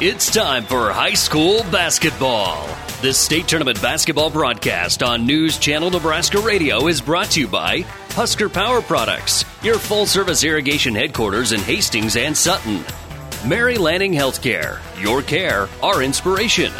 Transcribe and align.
It's 0.00 0.28
time 0.28 0.64
for 0.64 0.90
high 0.90 1.14
school 1.14 1.62
basketball. 1.70 2.66
This 3.00 3.16
state 3.16 3.46
tournament 3.46 3.80
basketball 3.80 4.28
broadcast 4.28 5.04
on 5.04 5.24
News 5.24 5.56
Channel 5.56 5.88
Nebraska 5.88 6.40
Radio 6.40 6.88
is 6.88 7.00
brought 7.00 7.30
to 7.30 7.40
you 7.40 7.46
by 7.46 7.82
Husker 8.10 8.48
Power 8.48 8.82
Products, 8.82 9.44
your 9.62 9.78
full 9.78 10.04
service 10.04 10.42
irrigation 10.42 10.96
headquarters 10.96 11.52
in 11.52 11.60
Hastings 11.60 12.16
and 12.16 12.36
Sutton. 12.36 12.84
Mary 13.46 13.78
Lanning 13.78 14.12
Healthcare, 14.12 14.80
your 15.00 15.22
care, 15.22 15.68
our 15.80 16.02
inspiration. 16.02 16.72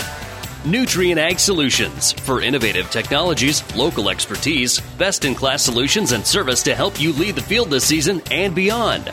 Nutrien 0.65 1.17
Ag 1.17 1.39
Solutions 1.39 2.11
for 2.11 2.43
innovative 2.43 2.91
technologies, 2.91 3.63
local 3.77 4.11
expertise, 4.11 4.81
best 4.99 5.25
in 5.25 5.37
class 5.37 5.63
solutions, 5.63 6.11
and 6.11 6.27
service 6.27 6.65
to 6.65 6.75
help 6.75 7.01
you 7.01 7.13
lead 7.13 7.37
the 7.37 7.43
field 7.43 7.71
this 7.71 7.87
season 7.87 8.21
and 8.33 8.57
beyond. 8.57 9.09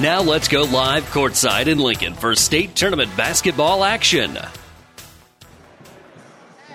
Now 0.00 0.22
let's 0.22 0.48
go 0.48 0.62
live 0.62 1.04
courtside 1.12 1.68
in 1.68 1.78
Lincoln 1.78 2.14
for 2.14 2.34
state 2.34 2.74
tournament 2.74 3.16
basketball 3.16 3.84
action. 3.84 4.36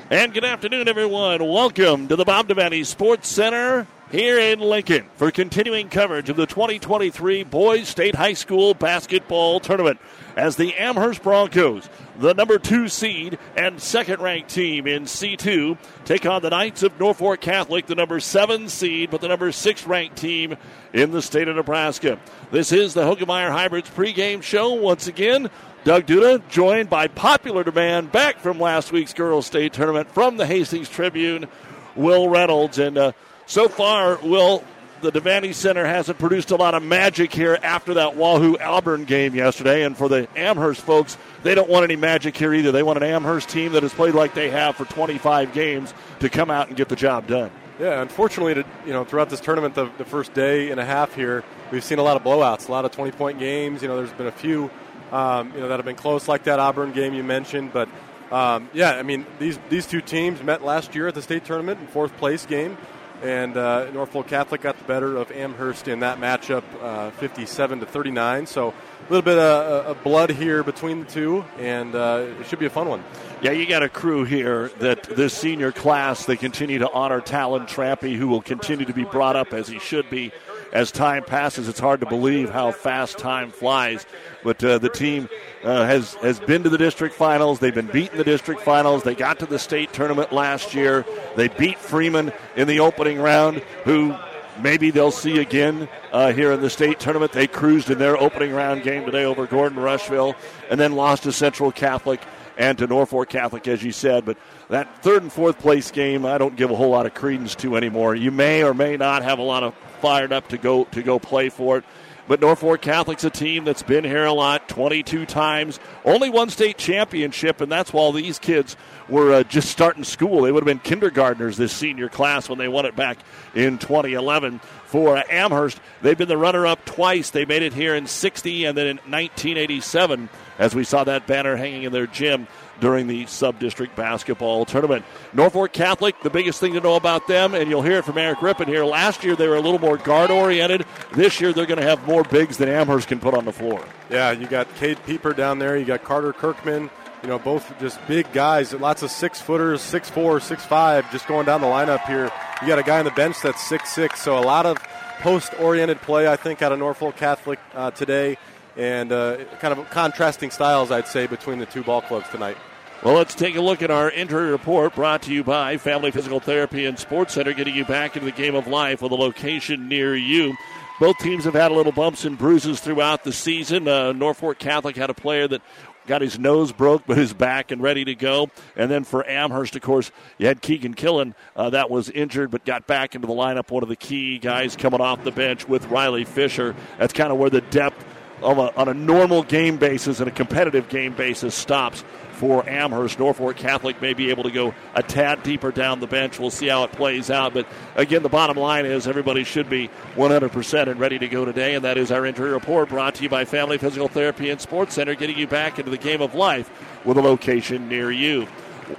And 0.10 0.34
good 0.34 0.46
afternoon, 0.46 0.88
everyone. 0.88 1.46
Welcome 1.46 2.08
to 2.08 2.16
the 2.16 2.24
Bob 2.24 2.48
Devaney 2.48 2.86
Sports 2.86 3.28
Center 3.28 3.86
here 4.12 4.40
in 4.40 4.60
Lincoln 4.60 5.06
for 5.16 5.30
continuing 5.30 5.90
coverage 5.90 6.30
of 6.30 6.36
the 6.36 6.48
2023 6.48 7.44
Boys 7.44 7.88
State 7.88 8.16
High 8.16 8.34
School 8.34 8.74
Basketball 8.74 9.60
Tournament 9.60 10.00
as 10.36 10.56
the 10.56 10.76
Amherst 10.76 11.22
Broncos, 11.22 11.88
the 12.18 12.34
number 12.34 12.58
two 12.58 12.88
seed 12.88 13.38
and 13.56 13.80
second 13.80 14.22
ranked 14.22 14.50
team 14.50 14.88
in 14.88 15.04
C2, 15.04 15.78
take 16.06 16.26
on 16.26 16.42
the 16.42 16.50
Knights 16.50 16.82
of 16.82 17.00
Norfolk 17.00 17.42
Catholic, 17.42 17.86
the 17.86 17.96
number 17.96 18.20
seven 18.20 18.68
seed, 18.68 19.12
but 19.12 19.22
the 19.22 19.28
number 19.28 19.52
six 19.52 19.86
ranked 19.86 20.16
team 20.16 20.58
in 20.92 21.12
the 21.12 21.22
state 21.22 21.48
of 21.48 21.56
Nebraska. 21.56 22.20
This 22.52 22.72
is 22.72 22.94
the 22.96 23.04
Hoegemeyer 23.04 23.52
Hybrids 23.52 23.90
pregame 23.92 24.42
show. 24.42 24.74
Once 24.74 25.08
again, 25.08 25.50
Doug 25.84 26.08
Duda, 26.08 26.42
joined 26.50 26.90
by 26.90 27.08
popular 27.08 27.64
demand 27.64 28.12
back 28.12 28.40
from 28.40 28.60
last 28.60 28.92
week's 28.92 29.14
Girls 29.14 29.46
State 29.46 29.74
Tournament 29.74 30.10
from 30.12 30.38
the 30.38 30.48
Hastings 30.48 30.90
Tribune, 30.90 31.48
Will 31.96 32.28
Reynolds. 32.28 32.80
And 32.80 32.98
uh, 32.98 33.12
so 33.50 33.68
far, 33.68 34.20
Will, 34.22 34.64
the 35.02 35.12
Devaney 35.12 35.56
Center 35.56 35.84
hasn't 35.84 36.20
produced 36.20 36.52
a 36.52 36.56
lot 36.56 36.76
of 36.76 36.84
magic 36.84 37.34
here 37.34 37.58
after 37.64 37.96
that 37.96 38.16
Wahoo 38.16 38.58
Auburn 38.60 39.06
game 39.06 39.34
yesterday. 39.34 39.84
And 39.84 39.98
for 39.98 40.08
the 40.08 40.28
Amherst 40.36 40.82
folks, 40.82 41.18
they 41.42 41.56
don't 41.56 41.70
want 41.70 41.84
any 41.84 41.96
magic 41.96 42.38
here 42.38 42.54
either. 42.54 42.72
They 42.72 42.84
want 42.84 42.98
an 42.98 43.04
Amherst 43.04 43.50
team 43.50 43.74
that 43.74 43.82
has 43.82 43.94
played 43.94 44.14
like 44.14 44.36
they 44.36 44.52
have 44.52 44.76
for 44.76 44.86
25 44.86 45.52
games 45.52 45.94
to 46.20 46.30
come 46.30 46.52
out 46.52 46.68
and 46.68 46.78
get 46.78 46.90
the 46.90 46.96
job 46.96 47.28
done. 47.28 47.50
Yeah, 47.80 48.02
unfortunately, 48.02 48.56
to, 48.56 48.66
you 48.86 48.94
know, 48.94 49.04
throughout 49.04 49.30
this 49.30 49.40
tournament, 49.40 49.74
the, 49.74 49.90
the 49.98 50.06
first 50.06 50.34
day 50.34 50.70
and 50.70 50.80
a 50.80 50.86
half 50.86 51.16
here, 51.16 51.44
we've 51.72 51.84
seen 51.84 51.98
a 51.98 52.04
lot 52.04 52.18
of 52.18 52.24
blowouts, 52.24 52.68
a 52.68 52.72
lot 52.72 52.86
of 52.86 52.92
20-point 52.92 53.40
games. 53.40 53.82
You 53.82 53.88
know, 53.88 53.98
there's 53.98 54.12
been 54.12 54.28
a 54.28 54.32
few 54.32 54.70
um, 55.12 55.52
you 55.54 55.62
know, 55.62 55.70
that 55.70 55.78
have 55.78 55.86
been 55.86 55.96
close, 55.96 56.28
like 56.28 56.44
that 56.44 56.60
Auburn 56.60 56.92
game 56.92 57.14
you 57.14 57.24
mentioned. 57.24 57.74
But 57.74 57.90
um, 58.32 58.70
yeah, 58.74 58.92
I 58.92 59.04
mean, 59.04 59.26
these 59.40 59.58
these 59.70 59.88
two 59.88 60.02
teams 60.02 60.44
met 60.44 60.64
last 60.64 60.94
year 60.94 61.08
at 61.08 61.16
the 61.16 61.22
state 61.22 61.46
tournament 61.46 61.80
in 61.80 61.88
fourth 61.88 62.16
place 62.18 62.46
game, 62.46 62.78
and 63.24 63.58
uh, 63.58 63.90
Norfolk 63.92 64.28
Catholic 64.28 64.62
got 64.62 64.78
the 64.78 64.84
better 64.86 65.18
of 65.18 65.32
Amherst 65.32 65.88
in 65.88 66.00
that 66.02 66.20
matchup, 66.20 66.64
uh, 66.82 67.12
57 67.12 67.80
to 67.82 67.86
39. 67.86 68.46
So 68.46 68.70
a 68.70 68.74
little 69.10 69.22
bit 69.22 69.38
of, 69.38 69.86
of, 69.86 70.04
blood 70.04 70.30
here 70.30 70.64
between 70.64 71.02
the 71.02 71.06
two, 71.06 71.44
and 71.58 71.96
uh, 71.96 72.28
it 72.40 72.48
should 72.48 72.60
be 72.60 72.66
a 72.66 72.70
fun 72.70 72.88
one. 72.88 73.04
Yeah, 73.42 73.52
you 73.52 73.66
got 73.66 73.84
a 73.84 73.90
crew 73.90 74.24
here 74.24 74.70
that 74.80 75.04
this 75.04 75.34
senior 75.34 75.72
class 75.72 76.26
they 76.26 76.38
continue 76.38 76.80
to 76.80 76.92
honor 76.92 77.22
Talon 77.22 77.66
Trampy, 77.66 78.16
who 78.16 78.28
will 78.28 78.42
continue 78.42 78.86
to 78.86 78.94
be 78.94 79.06
brought 79.06 79.36
up 79.36 79.54
as 79.54 79.68
he 79.68 79.80
should 79.80 80.10
be 80.10 80.32
as 80.72 80.92
time 80.92 81.24
passes. 81.24 81.68
It's 81.68 81.80
hard 81.80 82.00
to 82.02 82.06
believe 82.06 82.50
how 82.50 82.72
fast 82.72 83.18
time 83.18 83.52
flies. 83.52 84.06
But 84.44 84.64
uh, 84.64 84.78
the 84.78 84.90
team 84.90 85.30
uh, 85.64 85.86
has 85.86 86.14
has 86.16 86.40
been 86.40 86.64
to 86.64 86.70
the 86.70 86.78
district 86.78 87.16
finals. 87.16 87.60
They've 87.60 87.74
been 87.74 87.88
beaten 87.88 88.18
the 88.18 88.24
district 88.24 88.62
finals. 88.62 89.04
They 89.04 89.16
got 89.16 89.40
to 89.40 89.46
the 89.46 89.60
state 89.60 89.94
tournament 89.94 90.32
last 90.32 90.74
year. 90.74 91.06
They 91.36 91.48
beat 91.48 91.78
Freeman 91.78 92.32
in 92.56 92.68
the 92.68 92.80
opening 92.80 93.20
round, 93.20 93.58
who 93.84 94.16
maybe 94.62 94.92
they'll 94.92 95.12
see 95.12 95.40
again 95.40 95.90
uh, 96.12 96.32
here 96.34 96.52
in 96.52 96.62
the 96.62 96.70
state 96.70 97.00
tournament. 97.00 97.32
They 97.32 97.48
cruised 97.48 97.90
in 97.90 97.98
their 97.98 98.18
opening 98.18 98.52
round 98.52 98.84
game 98.84 99.06
today 99.06 99.26
over 99.26 99.46
Gordon 99.48 99.80
Rushville, 99.80 100.36
and 100.70 100.80
then 100.80 100.94
lost 100.94 101.24
to 101.24 101.32
Central 101.32 101.72
Catholic 101.72 102.22
and 102.58 102.78
to 102.78 102.88
Norfolk 102.88 103.30
Catholic, 103.30 103.68
as 103.68 103.82
you 103.82 103.94
said. 103.94 104.26
But 104.26 104.38
that 104.70 105.02
third 105.02 105.22
and 105.22 105.32
fourth 105.32 105.60
place 105.60 105.92
game, 105.92 106.26
I 106.26 106.38
don't 106.38 106.58
give 106.58 106.72
a 106.72 106.76
whole 106.76 106.90
lot 106.90 107.06
of 107.06 107.14
credence 107.14 107.56
to 107.56 107.78
anymore. 107.78 108.16
You 108.16 108.32
may 108.32 108.64
or 108.64 108.74
may 108.74 108.98
not 108.98 109.24
have 109.24 109.40
a 109.40 109.44
lot 109.44 109.64
of 109.64 109.74
fired 110.00 110.32
up 110.34 110.50
to 110.50 110.58
go 110.58 110.86
to 110.86 111.04
go 111.04 111.20
play 111.20 111.50
for 111.50 111.78
it. 111.78 111.84
But 112.30 112.42
Norfolk 112.42 112.84
Catholic's 112.84 113.24
a 113.24 113.32
team 113.32 113.64
that's 113.64 113.82
been 113.82 114.04
here 114.04 114.26
a 114.26 114.32
lot, 114.32 114.70
22 114.70 115.26
times, 115.26 115.80
only 116.06 116.30
one 116.30 116.52
state 116.52 116.78
championship, 116.78 117.60
and 117.60 117.72
that's 117.72 117.92
while 117.92 118.12
these 118.12 118.38
kids 118.38 118.78
were 119.08 119.34
uh, 119.34 119.44
just 119.44 119.70
starting 119.70 120.04
school. 120.04 120.44
They 120.44 120.52
would 120.52 120.62
have 120.62 120.68
been 120.68 120.78
kindergartners 120.78 121.58
this 121.58 121.74
senior 121.74 122.08
class 122.08 122.48
when 122.48 122.60
they 122.60 122.68
won 122.68 122.86
it 122.86 122.96
back 122.96 123.18
in 123.56 123.80
2011. 123.80 124.60
For 124.86 125.18
uh, 125.18 125.24
Amherst, 125.28 125.80
they've 126.04 126.16
been 126.16 126.28
the 126.28 126.38
runner 126.38 126.68
up 126.68 126.86
twice. 126.86 127.32
They 127.32 127.46
made 127.46 127.64
it 127.64 127.74
here 127.74 127.96
in 127.96 128.06
60 128.06 128.66
and 128.66 128.78
then 128.78 128.86
in 128.86 128.98
1987, 128.98 130.30
as 130.60 130.76
we 130.76 130.84
saw 130.84 131.04
that 131.06 131.26
banner 131.26 131.56
hanging 131.56 131.82
in 131.82 131.92
their 131.92 132.06
gym 132.06 132.48
during 132.80 133.08
the 133.08 133.26
sub 133.26 133.60
district 133.60 133.96
basketball 133.96 134.66
tournament. 134.66 135.06
Norfolk 135.34 135.74
Catholic, 135.74 136.22
the 136.22 136.30
biggest 136.30 136.60
thing 136.60 136.74
to 136.74 136.80
know 136.80 136.96
about 136.96 137.28
them, 137.28 137.54
and 137.54 137.70
you'll 137.70 137.82
hear 137.82 138.00
it 138.00 138.06
from 138.06 138.18
Eric 138.18 138.42
Rippon 138.42 138.68
here. 138.68 138.86
Last 138.86 139.24
year 139.24 139.36
they 139.36 139.48
were 139.48 139.56
a 139.56 139.62
little 139.62 139.80
more 139.80 139.98
guard 139.98 140.32
oriented. 140.32 140.86
This 141.14 141.40
year 141.42 141.54
they're 141.54 141.66
going 141.66 141.80
to 141.80 141.86
have 141.86 142.06
more 142.08 142.24
bigs 142.24 142.58
than 142.58 142.70
Amherst 142.70 143.08
can 143.08 143.20
put 143.20 143.34
on 143.34 143.46
the 143.46 143.54
floor. 143.54 143.84
Yeah, 144.10 144.32
you 144.32 144.48
got 144.48 144.74
Cade 144.76 144.98
Pieper 145.06 145.34
down 145.34 145.60
there. 145.60 145.78
You 145.78 145.86
got 145.86 146.04
Carter 146.04 146.34
Kirkman. 146.34 146.90
You 147.22 147.28
know, 147.28 147.38
both 147.38 147.78
just 147.80 148.00
big 148.08 148.32
guys. 148.32 148.74
Lots 148.74 149.04
of 149.04 149.12
six 149.12 149.42
footers, 149.42 149.82
six 149.82 150.10
four, 150.10 150.40
six 150.40 150.66
five, 150.66 151.12
just 151.12 151.28
going 151.28 151.46
down 151.46 151.60
the 151.60 151.68
lineup 151.68 152.06
here. 152.06 152.32
You 152.62 152.68
got 152.68 152.80
a 152.80 152.84
guy 152.84 153.00
on 153.00 153.06
the 153.06 153.12
bench 153.12 153.42
that's 153.42 153.62
six 153.62 153.90
six. 153.90 154.22
So 154.22 154.40
a 154.40 154.42
lot 154.42 154.66
of 154.66 154.78
post 155.20 155.54
oriented 155.60 156.02
play, 156.02 156.30
I 156.30 156.38
think, 156.38 156.62
out 156.62 156.72
of 156.72 156.80
Norfolk 156.80 157.18
Catholic 157.18 157.60
uh, 157.74 157.92
today 157.92 158.38
and 158.78 159.12
uh, 159.12 159.44
kind 159.60 159.78
of 159.78 159.90
contrasting 159.90 160.50
styles, 160.50 160.92
I'd 160.92 161.08
say, 161.08 161.28
between 161.28 161.60
the 161.60 161.66
two 161.66 161.84
ball 161.84 162.02
clubs 162.02 162.30
tonight. 162.30 162.56
Well, 163.02 163.14
let's 163.14 163.34
take 163.34 163.56
a 163.56 163.62
look 163.62 163.82
at 163.82 163.92
our 163.92 164.12
injury 164.12 164.52
report 164.52 164.94
brought 164.94 165.22
to 165.22 165.34
you 165.34 165.42
by 165.42 165.78
Family 165.78 166.12
Physical 166.12 166.42
Therapy 166.42 166.86
and 166.86 167.00
Sports 167.00 167.34
Center, 167.34 167.54
getting 167.54 167.74
you 167.74 167.86
back 167.86 168.18
into 168.18 168.26
the 168.26 168.34
game 168.34 168.56
of 168.56 168.68
life 168.68 169.02
with 169.02 169.14
a 169.14 169.16
location 169.16 169.88
near 169.88 170.18
you. 170.18 170.58
Both 171.00 171.18
teams 171.20 171.46
have 171.46 171.54
had 171.54 171.72
a 171.72 171.74
little 171.74 171.94
bumps 171.94 172.26
and 172.26 172.38
bruises 172.38 172.82
throughout 172.82 173.24
the 173.24 173.32
season. 173.32 173.88
Uh, 173.88 174.12
Norfolk 174.12 174.60
Catholic 174.60 174.98
had 174.98 175.10
a 175.10 175.14
player 175.14 175.48
that 175.48 175.62
got 176.08 176.22
his 176.22 176.38
nose 176.38 176.74
broke, 176.74 177.04
but 177.08 177.18
is 177.18 177.32
back 177.32 177.72
and 177.72 177.82
ready 177.82 178.04
to 178.04 178.16
go. 178.16 178.50
And 178.76 178.92
then 178.92 179.06
for 179.06 179.26
Amherst, 179.26 179.78
of 179.78 179.82
course, 179.82 180.12
you 180.38 180.48
had 180.48 180.62
Keegan 180.62 180.94
Killen 180.94 181.36
uh, 181.56 181.70
that 181.70 181.90
was 181.90 182.10
injured, 182.10 182.52
but 182.52 182.66
got 182.66 182.86
back 182.86 183.16
into 183.16 183.28
the 183.28 183.34
lineup. 183.34 183.72
One 183.72 183.82
of 183.82 183.88
the 183.88 183.96
key 183.96 184.40
guys 184.40 184.76
coming 184.76 185.00
off 185.00 185.24
the 185.24 185.32
bench 185.32 185.70
with 185.70 185.86
Riley 185.86 186.26
Fisher. 186.26 186.76
That's 186.98 187.14
kind 187.14 187.32
of 187.32 187.38
where 187.38 187.50
the 187.50 187.62
depth 187.62 188.04
of 188.42 188.58
a, 188.58 188.76
on 188.76 188.88
a 188.88 188.94
normal 188.94 189.44
game 189.44 189.78
basis 189.78 190.20
and 190.20 190.28
a 190.28 190.32
competitive 190.32 190.90
game 190.90 191.14
basis 191.14 191.56
stops 191.56 192.04
for 192.40 192.68
Amherst. 192.70 193.20
Norfolk 193.20 193.58
Catholic 193.58 194.02
may 194.02 194.14
be 194.14 194.30
able 194.30 194.44
to 194.44 194.52
go 194.52 194.74
a 194.96 195.04
tad 195.04 195.44
deeper 195.44 195.72
down 195.72 196.00
the 196.00 196.08
bench. 196.08 196.40
We'll 196.40 196.50
see 196.50 196.68
how 196.68 196.86
it 196.86 196.92
plays 196.94 197.30
out. 197.30 197.54
But 197.54 197.68
again, 197.96 198.24
the 198.24 198.30
bottom 198.30 198.56
line 198.56 198.86
is 198.86 199.08
everybody 199.08 199.44
should 199.44 199.70
be 199.70 199.90
100% 200.16 200.88
and 200.88 201.00
ready 201.00 201.20
to 201.20 201.28
go 201.28 201.44
today. 201.44 201.76
And 201.76 201.84
that 201.84 201.98
is 201.98 202.12
our 202.12 202.26
injury 202.26 202.52
report 202.52 202.90
brought 202.90 203.16
to 203.16 203.24
you 203.24 203.30
by 203.30 203.44
Family 203.44 203.78
Physical 203.78 204.08
Therapy 204.08 204.50
and 204.50 204.62
Sports 204.62 204.96
Center, 204.96 205.16
getting 205.16 205.38
you 205.38 205.48
back 205.48 205.80
into 205.80 205.92
the 205.92 205.98
game 205.98 206.22
of 206.22 206.34
life 206.34 206.72
with 207.04 207.18
a 207.18 207.22
location 207.22 207.90
near 207.90 208.10
you. 208.10 208.46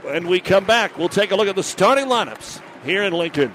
When 0.03 0.29
we 0.29 0.41
come 0.41 0.65
back, 0.65 0.99
we'll 0.99 1.09
take 1.09 1.31
a 1.31 1.37
look 1.37 1.49
at 1.49 1.57
the 1.57 1.63
starting 1.63 2.07
lineups 2.07 2.61
here 2.85 3.03
in 3.03 3.15
Lincoln. 3.15 3.55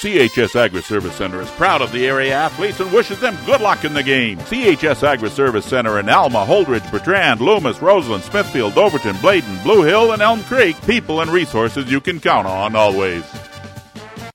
CHS 0.00 0.56
Agri 0.56 0.80
Service 0.80 1.14
Center 1.14 1.42
is 1.42 1.50
proud 1.50 1.82
of 1.82 1.92
the 1.92 2.06
area 2.06 2.32
athletes 2.32 2.80
and 2.80 2.90
wishes 2.90 3.20
them 3.20 3.36
good 3.44 3.60
luck 3.60 3.84
in 3.84 3.92
the 3.92 4.02
game. 4.02 4.38
CHS 4.38 5.06
Agri 5.06 5.28
Service 5.28 5.66
Center 5.66 6.00
in 6.00 6.08
Alma, 6.08 6.46
Holdrege, 6.46 6.90
Bertrand, 6.90 7.42
Loomis, 7.42 7.82
Roseland, 7.82 8.24
Smithfield, 8.24 8.78
Overton, 8.78 9.14
Bladen, 9.18 9.62
Blue 9.62 9.82
Hill, 9.82 10.12
and 10.12 10.22
Elm 10.22 10.42
Creek. 10.44 10.74
People 10.86 11.20
and 11.20 11.30
resources 11.30 11.92
you 11.92 12.00
can 12.00 12.18
count 12.18 12.46
on 12.46 12.74
always. 12.74 13.22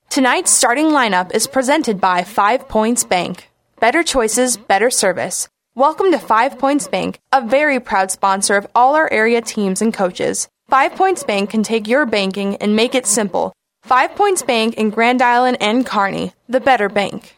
Tonight's 0.08 0.52
starting 0.52 0.86
lineup 0.86 1.34
is 1.34 1.48
presented 1.48 2.00
by 2.00 2.22
Five 2.22 2.68
Points 2.68 3.02
Bank. 3.02 3.50
Better 3.80 4.04
choices, 4.04 4.56
better 4.56 4.88
service. 4.88 5.48
Welcome 5.74 6.12
to 6.12 6.18
Five 6.20 6.60
Points 6.60 6.86
Bank, 6.86 7.18
a 7.32 7.44
very 7.44 7.80
proud 7.80 8.12
sponsor 8.12 8.54
of 8.54 8.68
all 8.76 8.94
our 8.94 9.12
area 9.12 9.40
teams 9.40 9.82
and 9.82 9.92
coaches. 9.92 10.46
Five 10.68 10.92
Points 10.92 11.24
Bank 11.24 11.50
can 11.50 11.64
take 11.64 11.88
your 11.88 12.06
banking 12.06 12.54
and 12.58 12.76
make 12.76 12.94
it 12.94 13.06
simple. 13.06 13.52
Five 13.86 14.16
Points 14.16 14.42
Bank 14.42 14.74
in 14.74 14.90
Grand 14.90 15.22
Island 15.22 15.58
and 15.60 15.86
Kearney, 15.86 16.32
the 16.48 16.58
better 16.58 16.88
bank. 16.88 17.36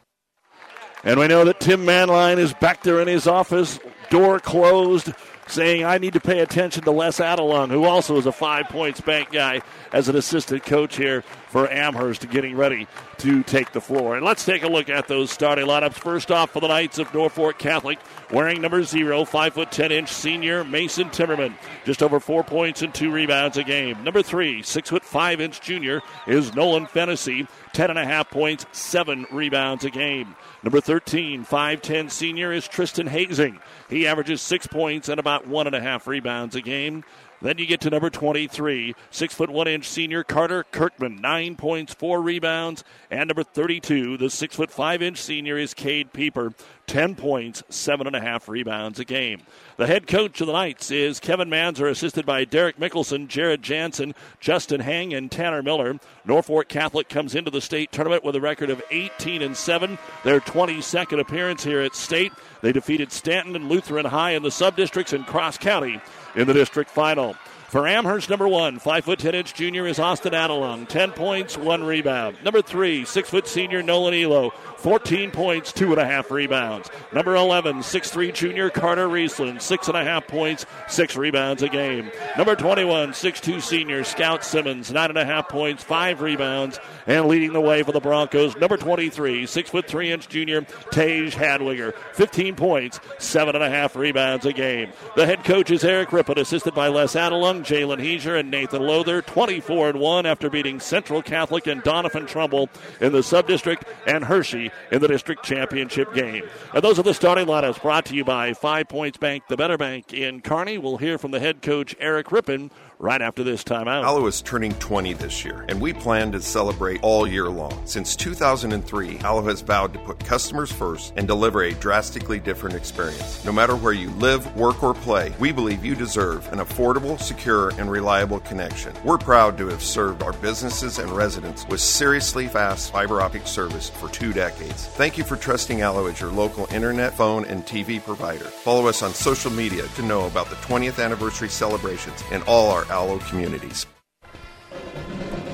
And 1.04 1.20
we 1.20 1.28
know 1.28 1.44
that 1.44 1.60
Tim 1.60 1.84
Manline 1.84 2.38
is 2.38 2.54
back 2.54 2.82
there 2.82 3.02
in 3.02 3.06
his 3.06 3.26
office, 3.26 3.78
door 4.08 4.40
closed, 4.40 5.12
saying, 5.50 5.84
I 5.84 5.98
need 5.98 6.12
to 6.14 6.20
pay 6.20 6.40
attention 6.40 6.82
to 6.84 6.90
Les 6.90 7.18
Adelung, 7.18 7.70
who 7.70 7.84
also 7.84 8.16
is 8.16 8.26
a 8.26 8.32
five 8.32 8.68
points 8.68 9.00
bank 9.00 9.30
guy 9.30 9.62
as 9.92 10.08
an 10.08 10.16
assistant 10.16 10.64
coach 10.64 10.96
here 10.96 11.22
for 11.48 11.70
Amherst, 11.70 12.28
getting 12.30 12.56
ready 12.56 12.86
to 13.18 13.42
take 13.42 13.72
the 13.72 13.80
floor. 13.80 14.16
And 14.16 14.24
let's 14.24 14.44
take 14.44 14.62
a 14.62 14.68
look 14.68 14.88
at 14.88 15.08
those 15.08 15.30
starting 15.30 15.66
lineups. 15.66 15.94
First 15.94 16.30
off, 16.30 16.50
for 16.50 16.60
the 16.60 16.68
Knights 16.68 16.98
of 16.98 17.12
Norfolk 17.14 17.58
Catholic, 17.58 17.98
wearing 18.30 18.60
number 18.60 18.82
zero, 18.82 19.24
five 19.24 19.54
foot 19.54 19.72
ten 19.72 19.90
inch 19.90 20.10
senior 20.10 20.64
Mason 20.64 21.08
Timmerman, 21.10 21.54
just 21.84 22.02
over 22.02 22.20
four 22.20 22.44
points 22.44 22.82
and 22.82 22.94
two 22.94 23.10
rebounds 23.10 23.56
a 23.56 23.64
game. 23.64 24.02
Number 24.04 24.22
three, 24.22 24.62
six 24.62 24.90
foot 24.90 25.04
five 25.04 25.40
inch 25.40 25.60
junior 25.60 26.02
is 26.26 26.54
Nolan 26.54 26.86
Fennessy, 26.86 27.46
ten 27.72 27.90
and 27.90 27.98
a 27.98 28.04
half 28.04 28.30
points, 28.30 28.66
seven 28.72 29.26
rebounds 29.30 29.84
a 29.84 29.90
game. 29.90 30.36
Number 30.62 30.80
13, 30.80 31.44
5'10 31.44 32.10
senior 32.10 32.52
is 32.52 32.66
Tristan 32.66 33.06
Hazing. 33.06 33.60
He 33.88 34.06
averages 34.06 34.42
six 34.42 34.66
points 34.66 35.08
and 35.08 35.18
about 35.18 35.46
one 35.46 35.66
and 35.66 35.76
a 35.76 35.80
half 35.80 36.06
rebounds 36.06 36.54
a 36.54 36.60
game. 36.60 37.04
Then 37.40 37.58
you 37.58 37.66
get 37.66 37.80
to 37.82 37.90
number 37.90 38.10
23, 38.10 38.94
six 39.10 39.32
foot 39.32 39.48
one 39.48 39.68
inch 39.68 39.88
senior 39.88 40.24
Carter 40.24 40.64
Kirkman, 40.72 41.20
nine 41.20 41.54
points, 41.54 41.94
four 41.94 42.20
rebounds, 42.20 42.82
and 43.12 43.28
number 43.28 43.44
32, 43.44 44.16
the 44.16 44.28
six 44.28 44.56
foot 44.56 44.72
five 44.72 45.02
inch 45.02 45.18
senior 45.18 45.56
is 45.56 45.72
Cade 45.72 46.12
Pieper, 46.12 46.52
10 46.88 47.14
points, 47.14 47.62
seven 47.68 48.08
and 48.08 48.16
a 48.16 48.20
half 48.20 48.48
rebounds 48.48 48.98
a 48.98 49.04
game. 49.04 49.42
The 49.76 49.86
head 49.86 50.08
coach 50.08 50.40
of 50.40 50.48
the 50.48 50.52
Knights 50.52 50.90
is 50.90 51.20
Kevin 51.20 51.48
Manzer, 51.48 51.88
assisted 51.88 52.26
by 52.26 52.44
Derek 52.44 52.78
Mickelson, 52.78 53.28
Jared 53.28 53.62
Jansen, 53.62 54.14
Justin 54.40 54.80
Hang, 54.80 55.14
and 55.14 55.30
Tanner 55.30 55.62
Miller. 55.62 56.00
Norfolk 56.24 56.68
Catholic 56.68 57.08
comes 57.08 57.36
into 57.36 57.50
the 57.50 57.60
state 57.60 57.92
tournament 57.92 58.24
with 58.24 58.34
a 58.34 58.40
record 58.40 58.70
of 58.70 58.82
18 58.90 59.42
and 59.42 59.56
7. 59.56 59.96
Their 60.24 60.40
22nd 60.40 61.20
appearance 61.20 61.62
here 61.62 61.82
at 61.82 61.94
state. 61.94 62.32
They 62.60 62.72
defeated 62.72 63.12
Stanton 63.12 63.54
and 63.56 63.68
Lutheran 63.68 64.06
High 64.06 64.32
in 64.32 64.42
the 64.42 64.48
subdistricts 64.48 65.12
and 65.12 65.26
Cross 65.26 65.58
County 65.58 66.00
in 66.34 66.46
the 66.46 66.54
district 66.54 66.90
final. 66.90 67.34
For 67.68 67.86
Amherst, 67.86 68.30
number 68.30 68.48
one, 68.48 68.78
five 68.78 69.04
foot 69.04 69.18
ten 69.18 69.34
inch 69.34 69.52
junior 69.52 69.86
is 69.86 69.98
Austin 69.98 70.32
Adelung, 70.32 70.88
ten 70.88 71.12
points, 71.12 71.58
one 71.58 71.84
rebound. 71.84 72.38
Number 72.42 72.62
three, 72.62 73.04
six 73.04 73.28
foot 73.28 73.46
senior 73.46 73.82
Nolan 73.82 74.14
Elo, 74.14 74.52
14 74.78 75.32
points, 75.32 75.72
two 75.72 75.90
and 75.90 76.00
a 76.00 76.06
half 76.06 76.30
rebounds. 76.30 76.88
Number 77.12 77.34
11, 77.34 77.78
6'3 77.78 78.32
junior 78.32 78.70
Carter 78.70 79.08
Riesland, 79.08 79.60
six 79.60 79.88
and 79.88 79.96
a 79.96 80.04
half 80.04 80.28
points, 80.28 80.66
six 80.86 81.16
rebounds 81.16 81.62
a 81.64 81.68
game. 81.68 82.12
Number 82.36 82.54
21, 82.54 83.10
6'2 83.10 83.60
senior 83.60 84.04
Scout 84.04 84.44
Simmons, 84.44 84.92
nine 84.92 85.10
and 85.10 85.18
a 85.18 85.24
half 85.24 85.48
points, 85.48 85.82
five 85.82 86.22
rebounds, 86.22 86.78
and 87.08 87.26
leading 87.26 87.52
the 87.52 87.60
way 87.60 87.82
for 87.82 87.90
the 87.90 88.00
Broncos. 88.00 88.56
Number 88.56 88.76
23, 88.76 89.46
six 89.46 89.68
foot 89.68 89.88
three 89.88 90.12
inch 90.12 90.28
junior 90.28 90.62
Tage 90.92 91.34
Hadwiger, 91.34 91.92
15 92.12 92.54
points, 92.54 93.00
seven 93.18 93.56
and 93.56 93.64
a 93.64 93.70
half 93.70 93.96
rebounds 93.96 94.46
a 94.46 94.52
game. 94.52 94.92
The 95.16 95.26
head 95.26 95.42
coach 95.42 95.72
is 95.72 95.82
Eric 95.82 96.12
Rippon, 96.12 96.38
assisted 96.38 96.74
by 96.74 96.86
Les 96.86 97.14
Adelung, 97.14 97.62
Jalen 97.62 98.00
Heesier, 98.00 98.38
and 98.38 98.50
Nathan 98.50 98.82
Lother, 98.82 99.22
24 99.22 99.90
and 99.90 100.00
1 100.00 100.26
after 100.26 100.48
beating 100.48 100.78
Central 100.78 101.20
Catholic 101.20 101.66
and 101.66 101.82
Doniphan 101.82 102.28
Trumbull 102.28 102.68
in 103.00 103.10
the 103.10 103.20
subdistrict 103.20 103.82
and 104.06 104.24
Hershey 104.24 104.67
in 104.90 105.00
the 105.00 105.08
district 105.08 105.44
championship 105.44 106.12
game. 106.14 106.48
And 106.74 106.82
those 106.82 106.98
are 106.98 107.02
the 107.02 107.14
starting 107.14 107.46
lineups 107.46 107.82
brought 107.82 108.06
to 108.06 108.14
you 108.14 108.24
by 108.24 108.52
Five 108.54 108.88
Points 108.88 109.18
Bank, 109.18 109.44
the 109.48 109.56
better 109.56 109.76
bank 109.76 110.12
in 110.12 110.40
Kearney. 110.40 110.78
We'll 110.78 110.96
hear 110.96 111.18
from 111.18 111.30
the 111.30 111.40
head 111.40 111.62
coach, 111.62 111.94
Eric 112.00 112.32
Rippon, 112.32 112.70
right 112.98 113.22
after 113.22 113.44
this 113.44 113.62
timeout. 113.62 114.04
Allo 114.04 114.26
is 114.26 114.42
turning 114.42 114.74
20 114.74 115.12
this 115.14 115.44
year, 115.44 115.64
and 115.68 115.80
we 115.80 115.92
plan 115.92 116.32
to 116.32 116.40
celebrate 116.40 117.00
all 117.02 117.26
year 117.26 117.48
long. 117.48 117.80
Since 117.86 118.16
2003, 118.16 119.18
Allo 119.20 119.42
has 119.42 119.60
vowed 119.60 119.92
to 119.92 119.98
put 120.00 120.18
customers 120.20 120.72
first 120.72 121.12
and 121.16 121.26
deliver 121.26 121.62
a 121.62 121.74
drastically 121.74 122.40
different 122.40 122.76
experience. 122.76 123.44
No 123.44 123.52
matter 123.52 123.76
where 123.76 123.92
you 123.92 124.10
live, 124.10 124.54
work, 124.56 124.82
or 124.82 124.94
play, 124.94 125.32
we 125.38 125.52
believe 125.52 125.84
you 125.84 125.94
deserve 125.94 126.50
an 126.52 126.58
affordable, 126.58 127.20
secure, 127.20 127.70
and 127.78 127.90
reliable 127.90 128.40
connection. 128.40 128.92
We're 129.04 129.18
proud 129.18 129.56
to 129.58 129.68
have 129.68 129.82
served 129.82 130.22
our 130.22 130.32
businesses 130.34 130.98
and 130.98 131.10
residents 131.10 131.66
with 131.68 131.80
seriously 131.80 132.48
fast 132.48 132.90
fiber 132.90 133.20
optic 133.20 133.46
service 133.46 133.88
for 133.88 134.08
two 134.08 134.32
decades. 134.32 134.57
Thank 134.66 135.16
you 135.18 135.24
for 135.24 135.36
trusting 135.36 135.82
Allo 135.82 136.06
as 136.06 136.20
your 136.20 136.30
local 136.30 136.66
internet, 136.72 137.16
phone, 137.16 137.44
and 137.44 137.64
TV 137.64 138.02
provider. 138.02 138.44
Follow 138.44 138.86
us 138.88 139.02
on 139.02 139.14
social 139.14 139.50
media 139.50 139.86
to 139.96 140.02
know 140.02 140.26
about 140.26 140.50
the 140.50 140.56
20th 140.56 141.02
anniversary 141.02 141.48
celebrations 141.48 142.22
in 142.32 142.42
all 142.42 142.70
our 142.70 142.84
Allo 142.90 143.18
communities. 143.18 143.86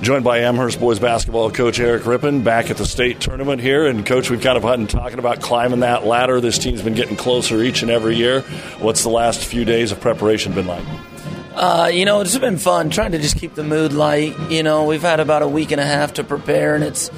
Joined 0.00 0.24
by 0.24 0.40
Amherst 0.40 0.80
boys 0.80 0.98
basketball 0.98 1.50
coach 1.50 1.80
Eric 1.80 2.04
Rippon 2.04 2.42
back 2.42 2.70
at 2.70 2.76
the 2.76 2.84
state 2.84 3.20
tournament 3.20 3.62
here. 3.62 3.86
And, 3.86 4.04
coach, 4.04 4.28
we've 4.28 4.40
kind 4.40 4.56
of 4.56 4.62
been 4.62 4.86
talking 4.86 5.18
about 5.18 5.40
climbing 5.40 5.80
that 5.80 6.04
ladder. 6.04 6.40
This 6.40 6.58
team's 6.58 6.82
been 6.82 6.94
getting 6.94 7.16
closer 7.16 7.62
each 7.62 7.80
and 7.82 7.90
every 7.90 8.16
year. 8.16 8.42
What's 8.80 9.02
the 9.02 9.08
last 9.08 9.44
few 9.44 9.64
days 9.64 9.92
of 9.92 10.00
preparation 10.00 10.52
been 10.52 10.66
like? 10.66 10.84
Uh, 11.54 11.88
you 11.92 12.04
know, 12.04 12.20
it's 12.20 12.36
been 12.36 12.58
fun 12.58 12.90
trying 12.90 13.12
to 13.12 13.18
just 13.18 13.38
keep 13.38 13.54
the 13.54 13.64
mood 13.64 13.92
light. 13.92 14.38
You 14.50 14.62
know, 14.62 14.84
we've 14.84 15.00
had 15.00 15.20
about 15.20 15.42
a 15.42 15.48
week 15.48 15.70
and 15.70 15.80
a 15.80 15.86
half 15.86 16.14
to 16.14 16.24
prepare, 16.24 16.74
and 16.74 16.82
it's 16.82 17.10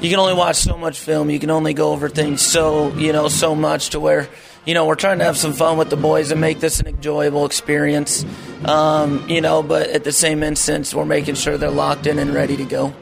you 0.00 0.10
can 0.10 0.18
only 0.18 0.34
watch 0.34 0.56
so 0.56 0.76
much 0.76 0.98
film. 0.98 1.30
You 1.30 1.38
can 1.38 1.50
only 1.50 1.74
go 1.74 1.92
over 1.92 2.08
things 2.08 2.42
so 2.42 2.92
you 2.94 3.12
know 3.12 3.28
so 3.28 3.54
much 3.54 3.90
to 3.90 4.00
where 4.00 4.28
you 4.64 4.74
know 4.74 4.86
we're 4.86 4.94
trying 4.94 5.18
to 5.18 5.24
have 5.24 5.36
some 5.36 5.52
fun 5.52 5.78
with 5.78 5.90
the 5.90 5.96
boys 5.96 6.30
and 6.30 6.40
make 6.40 6.60
this 6.60 6.80
an 6.80 6.86
enjoyable 6.86 7.44
experience. 7.46 8.24
Um, 8.64 9.28
you 9.28 9.40
know, 9.40 9.62
but 9.62 9.88
at 9.90 10.04
the 10.04 10.12
same 10.12 10.42
instance, 10.42 10.94
we're 10.94 11.04
making 11.04 11.34
sure 11.34 11.58
they're 11.58 11.70
locked 11.70 12.06
in 12.06 12.18
and 12.18 12.34
ready 12.34 12.56
to 12.56 12.64
go. 12.64 12.94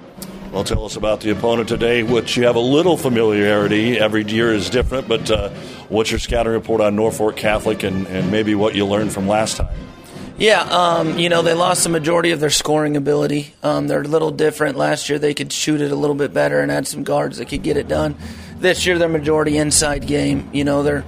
Well, 0.53 0.65
tell 0.65 0.87
us 0.87 0.97
about 0.97 1.21
the 1.21 1.31
opponent 1.31 1.69
today, 1.69 2.03
which 2.03 2.37
you 2.39 2.47
have 2.47 2.57
a 2.57 2.61
little 2.61 2.97
familiarity. 2.97 3.99
Every 3.99 4.25
year 4.25 4.55
is 4.55 4.71
different, 4.71 5.07
but 5.07 5.31
uh, 5.31 5.51
what's 5.91 6.11
your 6.11 6.19
scouting 6.19 6.53
report 6.53 6.81
on 6.81 6.97
Norfolk 6.97 7.37
Catholic 7.37 7.83
and, 7.83 8.07
and 8.07 8.33
maybe 8.33 8.55
what 8.55 8.75
you 8.75 8.87
learned 8.87 9.13
from 9.13 9.29
last 9.29 9.59
time? 9.59 9.77
Yeah, 10.39 10.61
um, 10.61 11.19
you 11.19 11.29
know, 11.29 11.43
they 11.43 11.53
lost 11.53 11.83
the 11.83 11.89
majority 11.89 12.31
of 12.31 12.39
their 12.39 12.49
scoring 12.49 12.97
ability. 12.97 13.55
Um, 13.61 13.89
they're 13.89 14.03
a 14.03 14.07
little 14.07 14.31
different. 14.31 14.77
Last 14.77 15.09
year, 15.09 15.19
they 15.19 15.35
could 15.35 15.53
shoot 15.53 15.81
it 15.81 15.91
a 15.91 15.97
little 15.97 16.15
bit 16.15 16.33
better 16.33 16.61
and 16.61 16.71
had 16.71 16.87
some 16.87 17.03
guards 17.03 17.39
that 17.39 17.47
could 17.47 17.65
get 17.65 17.77
it 17.77 17.89
done. 17.89 18.15
This 18.57 18.87
year, 18.87 18.99
they're 18.99 19.09
majority 19.09 19.59
inside 19.59 20.07
game. 20.07 20.49
You 20.53 20.63
know, 20.63 20.85
they're 20.85 21.05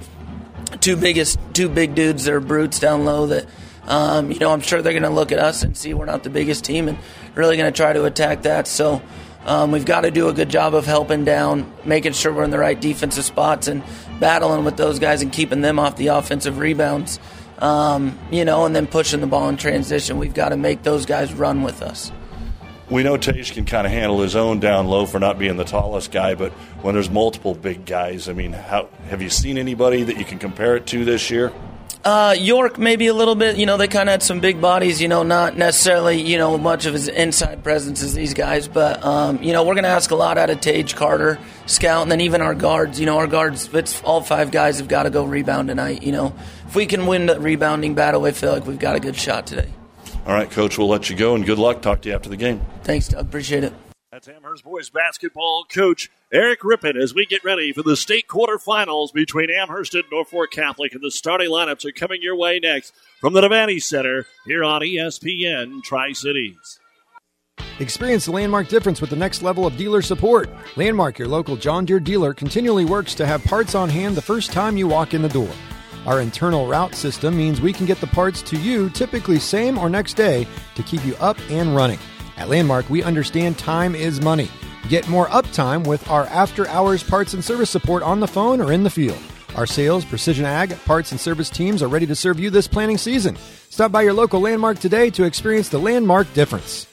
two 0.81 0.97
biggest, 0.97 1.39
two 1.53 1.69
big 1.69 1.95
dudes. 1.95 2.25
They're 2.25 2.41
brutes 2.41 2.79
down 2.79 3.05
low 3.05 3.27
that, 3.27 3.45
um, 3.87 4.33
you 4.33 4.39
know, 4.39 4.51
I'm 4.51 4.59
sure 4.59 4.81
they're 4.81 4.91
going 4.91 5.03
to 5.03 5.09
look 5.09 5.31
at 5.31 5.39
us 5.39 5.63
and 5.63 5.77
see 5.77 5.93
we're 5.93 6.03
not 6.03 6.23
the 6.23 6.29
biggest 6.29 6.65
team 6.65 6.89
and 6.89 6.97
really 7.33 7.55
going 7.55 7.71
to 7.71 7.75
try 7.75 7.93
to 7.93 8.03
attack 8.03 8.41
that. 8.41 8.67
So 8.67 9.01
um, 9.45 9.71
we've 9.71 9.85
got 9.85 10.01
to 10.01 10.11
do 10.11 10.27
a 10.27 10.33
good 10.33 10.49
job 10.49 10.75
of 10.75 10.85
helping 10.85 11.23
down, 11.23 11.71
making 11.85 12.13
sure 12.13 12.33
we're 12.33 12.43
in 12.43 12.51
the 12.51 12.59
right 12.59 12.79
defensive 12.79 13.23
spots 13.23 13.69
and 13.69 13.81
battling 14.19 14.65
with 14.65 14.75
those 14.75 14.99
guys 14.99 15.21
and 15.21 15.31
keeping 15.31 15.61
them 15.61 15.79
off 15.79 15.95
the 15.95 16.07
offensive 16.07 16.57
rebounds 16.57 17.17
um, 17.61 18.17
you 18.31 18.43
know, 18.43 18.65
and 18.65 18.75
then 18.75 18.87
pushing 18.87 19.21
the 19.21 19.27
ball 19.27 19.47
in 19.47 19.55
transition. 19.55 20.17
We've 20.17 20.33
got 20.33 20.49
to 20.49 20.57
make 20.57 20.83
those 20.83 21.05
guys 21.05 21.33
run 21.33 21.61
with 21.61 21.81
us. 21.81 22.11
We 22.89 23.03
know 23.03 23.15
Tage 23.15 23.53
can 23.53 23.63
kind 23.63 23.87
of 23.87 23.93
handle 23.93 24.19
his 24.19 24.35
own 24.35 24.59
down 24.59 24.87
low 24.87 25.05
for 25.05 25.17
not 25.17 25.39
being 25.39 25.55
the 25.55 25.63
tallest 25.63 26.11
guy, 26.11 26.35
but 26.35 26.51
when 26.81 26.93
there's 26.93 27.09
multiple 27.09 27.55
big 27.55 27.85
guys, 27.85 28.27
I 28.27 28.33
mean, 28.33 28.51
how, 28.51 28.89
have 29.07 29.21
you 29.21 29.29
seen 29.29 29.57
anybody 29.57 30.03
that 30.03 30.17
you 30.17 30.25
can 30.25 30.39
compare 30.39 30.75
it 30.75 30.87
to 30.87 31.05
this 31.05 31.31
year? 31.31 31.53
Uh, 32.03 32.35
York, 32.37 32.79
maybe 32.79 33.07
a 33.07 33.13
little 33.13 33.35
bit. 33.35 33.57
You 33.57 33.67
know, 33.67 33.77
they 33.77 33.87
kind 33.87 34.09
of 34.09 34.13
had 34.13 34.23
some 34.23 34.39
big 34.39 34.59
bodies. 34.59 34.99
You 35.01 35.07
know, 35.07 35.21
not 35.21 35.55
necessarily 35.55 36.19
you 36.19 36.37
know 36.37 36.57
much 36.57 36.85
of 36.87 36.93
his 36.93 37.07
inside 37.07 37.63
presence 37.63 38.01
as 38.01 38.15
these 38.15 38.33
guys, 38.33 38.67
but 38.67 39.03
um, 39.03 39.41
you 39.43 39.53
know 39.53 39.63
we're 39.63 39.75
going 39.75 39.83
to 39.83 39.89
ask 39.89 40.09
a 40.09 40.15
lot 40.15 40.37
out 40.39 40.49
of 40.49 40.61
Tage 40.61 40.95
Carter, 40.95 41.37
Scout, 41.67 42.01
and 42.01 42.11
then 42.11 42.21
even 42.21 42.41
our 42.41 42.55
guards. 42.55 42.99
You 42.99 43.05
know, 43.05 43.17
our 43.17 43.27
guards. 43.27 43.71
It's 43.73 44.01
all 44.01 44.21
five 44.21 44.49
guys 44.49 44.79
have 44.79 44.87
got 44.87 45.03
to 45.03 45.11
go 45.11 45.23
rebound 45.25 45.67
tonight. 45.67 46.01
You 46.01 46.11
know, 46.11 46.33
if 46.67 46.75
we 46.75 46.87
can 46.87 47.05
win 47.05 47.27
the 47.27 47.39
rebounding 47.39 47.93
battle, 47.93 48.25
I 48.25 48.31
feel 48.31 48.51
like 48.51 48.65
we've 48.65 48.79
got 48.79 48.95
a 48.95 48.99
good 48.99 49.15
shot 49.15 49.45
today. 49.45 49.71
All 50.25 50.33
right, 50.33 50.49
coach. 50.49 50.79
We'll 50.79 50.89
let 50.89 51.09
you 51.09 51.15
go 51.15 51.35
and 51.35 51.45
good 51.45 51.59
luck. 51.59 51.83
Talk 51.83 52.01
to 52.01 52.09
you 52.09 52.15
after 52.15 52.29
the 52.29 52.37
game. 52.37 52.61
Thanks, 52.83 53.09
Doug. 53.09 53.27
Appreciate 53.27 53.63
it. 53.63 53.73
That's 54.11 54.27
Amherst 54.27 54.65
boys 54.65 54.89
basketball 54.89 55.63
coach 55.73 56.11
Eric 56.33 56.65
Rippon 56.65 56.97
as 56.97 57.15
we 57.15 57.25
get 57.25 57.45
ready 57.45 57.71
for 57.71 57.81
the 57.81 57.95
state 57.95 58.27
quarterfinals 58.27 59.13
between 59.13 59.49
Amherst 59.49 59.95
and 59.95 60.03
Norfolk 60.11 60.51
Catholic. 60.51 60.93
And 60.93 61.01
the 61.01 61.09
starting 61.09 61.49
lineups 61.49 61.85
are 61.85 61.93
coming 61.93 62.21
your 62.21 62.35
way 62.35 62.59
next 62.59 62.93
from 63.21 63.31
the 63.31 63.39
Devaney 63.39 63.81
Center 63.81 64.25
here 64.45 64.65
on 64.65 64.81
ESPN 64.81 65.81
Tri 65.83 66.11
Cities. 66.11 66.81
Experience 67.79 68.25
the 68.25 68.31
Landmark 68.31 68.67
difference 68.67 68.99
with 68.99 69.11
the 69.11 69.15
next 69.15 69.43
level 69.43 69.65
of 69.65 69.77
dealer 69.77 70.01
support. 70.01 70.49
Landmark, 70.75 71.17
your 71.17 71.29
local 71.29 71.55
John 71.55 71.85
Deere 71.85 72.01
dealer, 72.01 72.33
continually 72.33 72.83
works 72.83 73.15
to 73.15 73.25
have 73.25 73.41
parts 73.45 73.75
on 73.75 73.87
hand 73.87 74.17
the 74.17 74.21
first 74.21 74.51
time 74.51 74.75
you 74.75 74.89
walk 74.89 75.13
in 75.13 75.21
the 75.21 75.29
door. 75.29 75.53
Our 76.05 76.19
internal 76.19 76.67
route 76.67 76.95
system 76.95 77.37
means 77.37 77.61
we 77.61 77.71
can 77.71 77.85
get 77.85 78.01
the 78.01 78.07
parts 78.07 78.41
to 78.41 78.57
you 78.57 78.89
typically 78.89 79.39
same 79.39 79.77
or 79.77 79.89
next 79.89 80.15
day 80.15 80.47
to 80.75 80.83
keep 80.83 81.05
you 81.05 81.15
up 81.21 81.37
and 81.49 81.73
running. 81.73 81.99
At 82.41 82.49
Landmark, 82.49 82.89
we 82.89 83.03
understand 83.03 83.59
time 83.59 83.93
is 83.93 84.19
money. 84.19 84.49
Get 84.89 85.07
more 85.07 85.27
uptime 85.27 85.85
with 85.85 86.09
our 86.09 86.25
after 86.25 86.67
hours 86.69 87.03
parts 87.03 87.35
and 87.35 87.43
service 87.43 87.69
support 87.69 88.01
on 88.01 88.19
the 88.19 88.27
phone 88.27 88.59
or 88.59 88.73
in 88.73 88.81
the 88.81 88.89
field. 88.89 89.19
Our 89.55 89.67
sales, 89.67 90.03
precision 90.05 90.43
ag, 90.43 90.75
parts, 90.85 91.11
and 91.11 91.21
service 91.21 91.51
teams 91.51 91.83
are 91.83 91.87
ready 91.87 92.07
to 92.07 92.15
serve 92.15 92.39
you 92.39 92.49
this 92.49 92.67
planting 92.67 92.97
season. 92.97 93.35
Stop 93.69 93.91
by 93.91 94.01
your 94.01 94.13
local 94.13 94.39
Landmark 94.39 94.79
today 94.79 95.11
to 95.11 95.23
experience 95.23 95.69
the 95.69 95.77
Landmark 95.77 96.33
difference. 96.33 96.85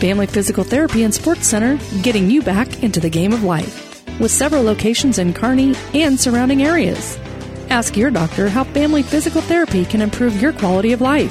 Family 0.00 0.26
Physical 0.26 0.64
Therapy 0.64 1.04
and 1.04 1.14
Sports 1.14 1.46
Center, 1.46 1.78
getting 2.02 2.28
you 2.28 2.42
back 2.42 2.82
into 2.82 2.98
the 2.98 3.10
game 3.10 3.32
of 3.32 3.44
life. 3.44 4.04
With 4.18 4.32
several 4.32 4.64
locations 4.64 5.20
in 5.20 5.32
Kearney 5.32 5.76
and 5.94 6.18
surrounding 6.18 6.64
areas. 6.64 7.16
Ask 7.70 7.96
your 7.96 8.10
doctor 8.10 8.48
how 8.48 8.64
family 8.64 9.04
physical 9.04 9.42
therapy 9.42 9.84
can 9.84 10.02
improve 10.02 10.42
your 10.42 10.54
quality 10.54 10.92
of 10.92 11.00
life. 11.00 11.30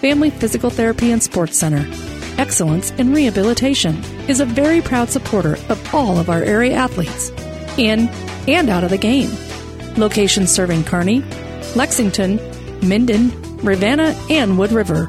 Family 0.00 0.30
Physical 0.30 0.70
Therapy 0.70 1.12
and 1.12 1.22
Sports 1.22 1.56
Center. 1.56 2.07
Excellence 2.38 2.92
in 2.92 3.12
Rehabilitation 3.12 3.96
is 4.28 4.38
a 4.38 4.46
very 4.46 4.80
proud 4.80 5.10
supporter 5.10 5.54
of 5.68 5.94
all 5.94 6.18
of 6.18 6.30
our 6.30 6.40
area 6.40 6.74
athletes, 6.74 7.30
in 7.76 8.08
and 8.46 8.70
out 8.70 8.84
of 8.84 8.90
the 8.90 8.96
game. 8.96 9.30
Locations 9.96 10.52
serving 10.52 10.84
Kearney, 10.84 11.24
Lexington, 11.74 12.36
Minden, 12.80 13.32
Ravenna, 13.58 14.16
and 14.30 14.56
Wood 14.56 14.70
River. 14.70 15.08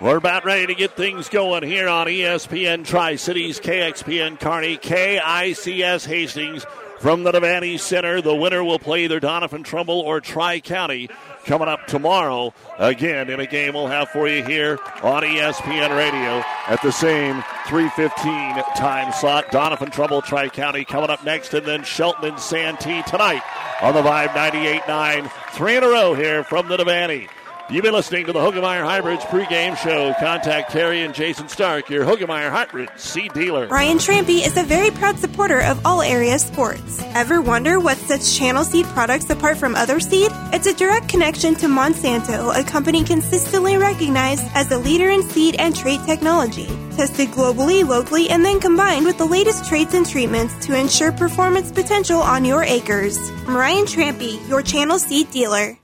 We're 0.00 0.16
about 0.16 0.46
ready 0.46 0.66
to 0.66 0.74
get 0.74 0.96
things 0.96 1.28
going 1.28 1.62
here 1.62 1.88
on 1.88 2.06
ESPN 2.06 2.86
Tri 2.86 3.16
Cities, 3.16 3.60
KXPN 3.60 4.40
Kearney, 4.40 4.78
KICS 4.78 6.06
Hastings 6.06 6.64
from 6.98 7.22
the 7.22 7.32
Devaney 7.32 7.78
Center. 7.78 8.20
The 8.20 8.34
winner 8.34 8.64
will 8.64 8.78
play 8.78 9.04
either 9.04 9.20
Doniphan 9.20 9.64
Trumbull 9.64 10.00
or 10.00 10.20
Tri 10.20 10.60
County 10.60 11.08
coming 11.44 11.68
up 11.68 11.86
tomorrow. 11.86 12.52
Again, 12.78 13.30
in 13.30 13.40
a 13.40 13.46
game 13.46 13.74
we'll 13.74 13.86
have 13.86 14.08
for 14.10 14.28
you 14.28 14.44
here 14.44 14.78
on 15.02 15.22
ESPN 15.22 15.96
Radio 15.96 16.44
at 16.68 16.82
the 16.82 16.92
same 16.92 17.42
315 17.66 18.62
time 18.76 19.12
slot. 19.12 19.46
Doniphan 19.46 19.92
Trumbull, 19.92 20.22
Tri 20.22 20.48
County 20.48 20.84
coming 20.84 21.10
up 21.10 21.24
next, 21.24 21.54
and 21.54 21.66
then 21.66 21.84
Shelton 21.84 22.30
and 22.30 22.40
Santee 22.40 23.02
tonight 23.02 23.42
on 23.82 23.94
the 23.94 24.02
Vibe 24.02 24.28
98.9. 24.28 25.30
Three 25.52 25.76
in 25.76 25.84
a 25.84 25.88
row 25.88 26.14
here 26.14 26.44
from 26.44 26.68
the 26.68 26.76
Devaney. 26.76 27.28
You've 27.68 27.82
been 27.82 27.94
listening 27.94 28.26
to 28.26 28.32
the 28.32 28.38
Hoegemeyer 28.38 28.84
Hybrids 28.84 29.24
pregame 29.24 29.76
show. 29.76 30.14
Contact 30.20 30.70
Terry 30.70 31.02
and 31.02 31.12
Jason 31.12 31.48
Stark, 31.48 31.90
your 31.90 32.04
Hoegemeyer 32.04 32.48
Hybrid 32.48 32.90
seed 32.94 33.32
dealer. 33.32 33.66
Ryan 33.66 33.98
Trampy 33.98 34.46
is 34.46 34.56
a 34.56 34.62
very 34.62 34.92
proud 34.92 35.18
supporter 35.18 35.60
of 35.62 35.84
all 35.84 36.00
area 36.00 36.38
sports. 36.38 37.02
Ever 37.16 37.42
wonder 37.42 37.80
what 37.80 37.96
sets 37.96 38.38
Channel 38.38 38.62
Seed 38.62 38.86
products 38.86 39.28
apart 39.30 39.56
from 39.56 39.74
other 39.74 39.98
seed? 39.98 40.30
It's 40.52 40.68
a 40.68 40.74
direct 40.74 41.08
connection 41.08 41.56
to 41.56 41.66
Monsanto, 41.66 42.56
a 42.56 42.62
company 42.62 43.02
consistently 43.02 43.76
recognized 43.76 44.44
as 44.54 44.70
a 44.70 44.78
leader 44.78 45.10
in 45.10 45.24
seed 45.24 45.56
and 45.58 45.74
trait 45.74 46.00
technology. 46.06 46.68
Tested 46.94 47.30
globally, 47.30 47.84
locally, 47.84 48.30
and 48.30 48.44
then 48.44 48.60
combined 48.60 49.04
with 49.04 49.18
the 49.18 49.26
latest 49.26 49.64
traits 49.64 49.92
and 49.92 50.08
treatments 50.08 50.54
to 50.66 50.78
ensure 50.78 51.10
performance 51.10 51.72
potential 51.72 52.20
on 52.20 52.44
your 52.44 52.62
acres. 52.62 53.18
Ryan 53.44 53.86
Trampy, 53.86 54.48
your 54.48 54.62
Channel 54.62 55.00
Seed 55.00 55.32
dealer. 55.32 55.76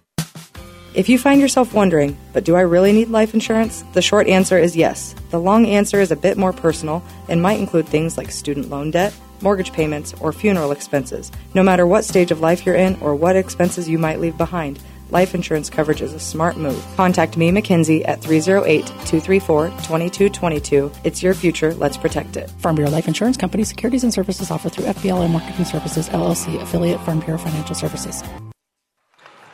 If 0.94 1.08
you 1.08 1.18
find 1.18 1.40
yourself 1.40 1.72
wondering, 1.72 2.18
but 2.34 2.44
do 2.44 2.54
I 2.54 2.60
really 2.60 2.92
need 2.92 3.08
life 3.08 3.32
insurance? 3.32 3.82
The 3.94 4.02
short 4.02 4.28
answer 4.28 4.58
is 4.58 4.76
yes. 4.76 5.14
The 5.30 5.40
long 5.40 5.64
answer 5.64 6.02
is 6.02 6.10
a 6.10 6.16
bit 6.16 6.36
more 6.36 6.52
personal 6.52 7.02
and 7.30 7.40
might 7.40 7.58
include 7.58 7.88
things 7.88 8.18
like 8.18 8.30
student 8.30 8.68
loan 8.68 8.90
debt, 8.90 9.14
mortgage 9.40 9.72
payments, 9.72 10.12
or 10.20 10.34
funeral 10.34 10.70
expenses. 10.70 11.32
No 11.54 11.62
matter 11.62 11.86
what 11.86 12.04
stage 12.04 12.30
of 12.30 12.40
life 12.40 12.66
you're 12.66 12.74
in 12.74 12.96
or 12.96 13.14
what 13.14 13.36
expenses 13.36 13.88
you 13.88 13.96
might 13.96 14.20
leave 14.20 14.36
behind, 14.36 14.80
life 15.08 15.34
insurance 15.34 15.70
coverage 15.70 16.02
is 16.02 16.12
a 16.12 16.20
smart 16.20 16.58
move. 16.58 16.84
Contact 16.94 17.38
me, 17.38 17.50
Mackenzie, 17.50 18.04
at 18.04 18.20
308 18.20 18.84
234 18.86 19.68
2222. 19.68 20.92
It's 21.04 21.22
your 21.22 21.32
future. 21.32 21.72
Let's 21.72 21.96
protect 21.96 22.36
it. 22.36 22.50
Farm 22.58 22.76
Bureau 22.76 22.90
Life 22.90 23.08
Insurance 23.08 23.38
Company 23.38 23.64
securities 23.64 24.04
and 24.04 24.12
services 24.12 24.50
offered 24.50 24.72
through 24.72 24.84
FBLM 24.84 25.30
Marketing 25.30 25.64
Services, 25.64 26.10
LLC, 26.10 26.60
affiliate 26.60 27.00
Farm 27.00 27.20
Bureau 27.20 27.38
Financial 27.38 27.74
Services. 27.74 28.22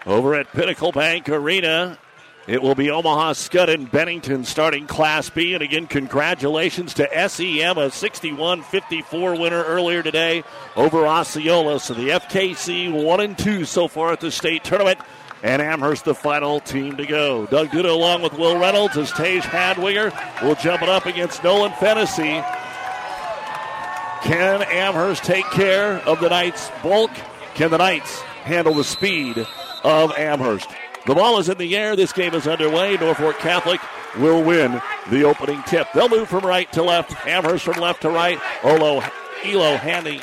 Over 0.07 0.35
at 0.35 0.51
Pinnacle 0.53 0.93
Bank 0.93 1.29
Arena, 1.29 1.99
it 2.47 2.63
will 2.63 2.75
be 2.75 2.91
Omaha 2.91 3.33
Skutt 3.33 3.69
and 3.69 3.91
Bennington 3.91 4.45
starting 4.45 4.87
Class 4.87 5.29
B. 5.29 5.53
And 5.53 5.63
again, 5.63 5.87
congratulations 5.87 6.95
to 6.95 7.29
SEM, 7.29 7.77
a 7.77 7.91
61 7.91 8.63
54 8.63 9.39
winner 9.39 9.63
earlier 9.65 10.03
today 10.03 10.45
over 10.75 11.07
Osceola. 11.07 11.79
So 11.79 11.93
the 11.93 12.09
FKC 12.09 12.91
1 12.91 13.21
and 13.21 13.37
2 13.37 13.67
so 13.67 13.87
far 13.87 14.13
at 14.13 14.21
the 14.21 14.31
state 14.31 14.65
tournament. 14.65 14.99
And 15.43 15.61
Amherst, 15.61 16.07
the 16.07 16.15
final 16.15 16.59
team 16.61 16.97
to 16.97 17.07
go. 17.07 17.47
Doug 17.47 17.69
Duda 17.69 17.91
along 17.91 18.23
with 18.23 18.33
Will 18.33 18.59
Reynolds 18.59 18.97
as 18.97 19.13
Tage 19.13 19.43
Hadwiger 19.43 20.11
will 20.43 20.57
jump 20.57 20.83
it 20.83 20.89
up 20.89 21.07
against 21.07 21.45
Nolan 21.45 21.73
Fennessy. 21.73 22.43
Can 24.23 24.63
Amherst 24.63 25.23
take 25.23 25.45
care 25.51 25.99
of 25.99 26.19
the 26.21 26.29
Knights' 26.29 26.71
bulk? 26.83 27.11
Can 27.55 27.71
the 27.71 27.79
Knights 27.79 28.21
handle 28.43 28.75
the 28.75 28.83
speed 28.83 29.47
of 29.85 30.17
Amherst? 30.17 30.69
The 31.07 31.15
ball 31.15 31.39
is 31.39 31.49
in 31.49 31.59
the 31.59 31.77
air. 31.77 31.97
This 31.97 32.13
game 32.13 32.35
is 32.35 32.47
underway. 32.47 32.97
Norfolk 32.97 33.39
Catholic 33.39 33.81
will 34.19 34.43
win 34.43 34.81
the 35.11 35.25
opening 35.25 35.63
tip. 35.63 35.89
They'll 35.95 36.09
move 36.09 36.29
from 36.29 36.45
right 36.45 36.71
to 36.73 36.83
left. 36.83 37.27
Amherst 37.27 37.65
from 37.65 37.81
left 37.81 38.03
to 38.03 38.11
right. 38.11 38.39
Olo, 38.63 39.03
Elo 39.45 39.77
handing 39.77 40.21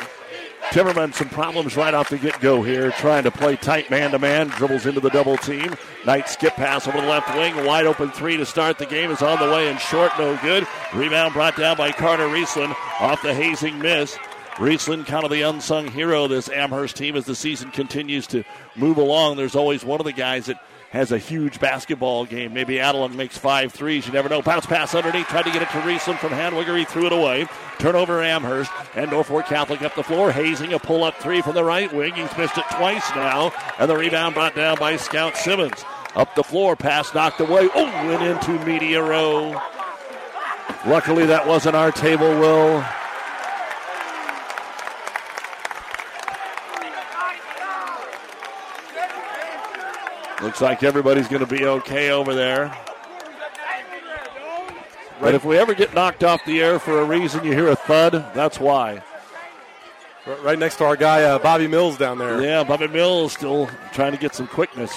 Timmerman 0.69 1.13
some 1.13 1.29
problems 1.29 1.77
right 1.77 1.93
off 1.93 2.09
the 2.09 2.17
get 2.17 2.39
go 2.39 2.62
here, 2.62 2.91
trying 2.91 3.24
to 3.24 3.31
play 3.31 3.55
tight 3.55 3.89
man 3.89 4.12
to 4.12 4.19
man. 4.19 4.47
Dribbles 4.47 4.85
into 4.85 5.00
the 5.00 5.09
double 5.09 5.38
team. 5.38 5.75
Knight 6.05 6.27
skip 6.27 6.53
pass 6.53 6.88
over 6.88 7.00
the 7.00 7.07
left 7.07 7.33
wing. 7.35 7.65
Wide 7.65 7.85
open 7.85 8.12
three 8.12 8.35
to 8.38 8.45
start 8.45 8.77
the 8.77 8.85
game 8.85 9.12
is 9.12 9.21
on 9.21 9.39
the 9.39 9.53
way 9.53 9.69
and 9.69 9.79
short, 9.79 10.12
no 10.17 10.38
good. 10.41 10.67
Rebound 10.93 11.33
brought 11.33 11.55
down 11.55 11.77
by 11.77 11.91
Carter 11.91 12.27
Riesland 12.27 12.75
off 13.00 13.21
the 13.21 13.33
hazing 13.33 13.79
miss. 13.79 14.17
Riesland, 14.55 15.05
kind 15.05 15.25
of 15.25 15.31
the 15.31 15.41
unsung 15.41 15.89
hero 15.89 16.24
of 16.24 16.29
this 16.29 16.50
Amherst 16.50 16.95
team 16.95 17.15
as 17.15 17.25
the 17.25 17.35
season 17.35 17.71
continues 17.71 18.25
to 18.27 18.43
move 18.75 18.97
along. 18.97 19.35
There's 19.35 19.55
always 19.55 19.83
one 19.83 20.00
of 20.00 20.05
the 20.05 20.13
guys 20.13 20.45
that 20.45 20.63
has 20.91 21.12
a 21.12 21.17
huge 21.17 21.59
basketball 21.59 22.25
game. 22.25 22.53
Maybe 22.53 22.75
Adelung 22.75 23.15
makes 23.15 23.38
five 23.38 23.74
threes. 23.74 24.07
You 24.07 24.13
never 24.13 24.29
know. 24.29 24.41
Bounce 24.41 24.65
pass 24.65 24.95
underneath. 24.95 25.27
Tried 25.27 25.43
to 25.43 25.51
get 25.51 25.62
it 25.62 25.69
to 25.69 25.81
Riesland 25.81 26.19
from 26.19 26.29
Hadwiger. 26.29 26.77
He 26.77 26.85
threw 26.85 27.05
it 27.05 27.12
away. 27.12 27.47
Turnover 27.79 28.24
Amherst. 28.24 28.71
And 28.95 29.12
Norfolk 29.12 29.45
Catholic 29.45 29.81
up 29.81 29.93
the 29.95 30.03
floor. 30.03 30.31
Hazing 30.31 30.71
a 30.71 30.79
pull 30.79 31.03
up 31.03 31.15
three 31.17 31.41
from 31.41 31.55
the 31.55 31.63
right 31.65 31.91
wing. 31.93 32.13
He's 32.13 32.38
missed 32.38 32.57
it 32.57 32.63
twice 32.71 33.09
now. 33.13 33.51
And 33.77 33.89
the 33.89 33.97
rebound 33.97 34.35
brought 34.35 34.55
down 34.55 34.77
by 34.79 34.95
Scout 34.95 35.35
Simmons. 35.35 35.83
Up 36.15 36.33
the 36.35 36.43
floor. 36.43 36.77
Pass 36.77 37.13
knocked 37.13 37.41
away. 37.41 37.67
Oh, 37.75 38.07
went 38.07 38.21
into 38.24 38.65
media 38.65 39.03
row. 39.03 39.62
Luckily, 40.88 41.25
that 41.25 41.45
wasn't 41.45 41.75
our 41.75 41.91
table, 41.91 42.29
Will. 42.39 42.85
Looks 50.42 50.62
like 50.62 50.84
everybody's 50.84 51.27
going 51.27 51.46
to 51.46 51.48
be 51.48 51.65
okay 51.65 52.12
over 52.12 52.34
there. 52.34 52.77
But 55.22 55.34
if 55.34 55.46
we 55.46 55.58
ever 55.58 55.74
get 55.74 55.94
knocked 55.94 56.24
off 56.24 56.44
the 56.46 56.62
air 56.62 56.77
for 56.77 57.00
a 57.00 57.06
reason, 57.06 57.46
you 57.46 57.54
hear 57.54 57.70
a 57.70 57.75
thud, 57.75 58.12
that's 58.34 58.60
why. 58.60 59.01
Right 60.44 60.60
next 60.60 60.77
to 60.77 60.86
our 60.86 60.98
guy, 60.98 61.24
uh, 61.24 61.39
Bobby 61.39 61.68
Mills 61.68 61.98
down 61.98 62.18
there. 62.18 62.42
Yeah, 62.42 62.63
Bobby 62.63 62.88
Mills 62.88 63.34
still 63.34 63.70
trying 63.94 64.12
to 64.12 64.18
get 64.18 64.36
some 64.36 64.48
quickness. 64.48 64.94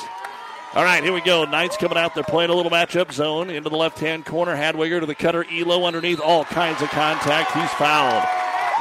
All 0.75 0.85
right, 0.85 1.03
here 1.03 1.13
we 1.13 1.21
go. 1.21 1.45
Knights 1.45 1.77
coming 1.77 1.99
out. 1.99 2.15
They're 2.15 2.25
playing 2.25 2.51
a 2.51 2.55
little 2.55 2.73
matchup 2.73 3.13
zone 3.13 3.49
into 3.51 3.71
the 3.71 3.77
left 3.77 3.99
hand 3.99 4.27
corner. 4.27 4.57
Hadwiger 4.57 5.01
to 5.01 5.07
the 5.07 5.15
cutter. 5.15 5.47
Elo 5.51 5.85
underneath. 5.85 6.21
All 6.21 6.45
kinds 6.45 6.83
of 6.83 6.89
contact. 6.91 7.53
He's 7.53 7.71
fouled. 7.73 8.27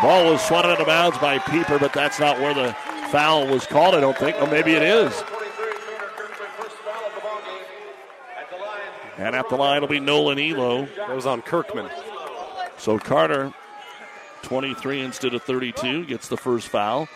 Ball 0.02 0.32
was 0.32 0.42
swatted 0.42 0.72
out 0.72 0.82
of 0.82 0.88
bounds 0.88 1.18
by 1.18 1.40
Pieper, 1.40 1.80
but 1.80 1.94
that's 1.94 2.20
not 2.20 2.40
where 2.40 2.54
the 2.54 2.74
foul 3.10 3.48
was 3.48 3.66
called, 3.66 3.96
I 3.96 4.00
don't 4.00 4.18
think. 4.18 4.40
Or 4.42 4.48
maybe 4.48 4.74
it 4.74 4.84
is. 4.84 5.14
And 9.27 9.36
at 9.36 9.50
the 9.50 9.57
line 9.57 9.81
will 9.81 9.89
be 9.89 10.00
Nolan 10.00 10.39
Elo. 10.39 10.86
That 10.96 11.13
was 11.13 11.25
on 11.25 11.41
Kirkman. 11.41 11.89
So 12.77 12.98
Carter, 12.98 13.53
23 14.43 15.01
instead 15.01 15.34
of 15.34 15.43
32, 15.43 16.05
gets 16.05 16.29
the 16.29 16.38
first 16.38 16.69
foul. 16.69 17.10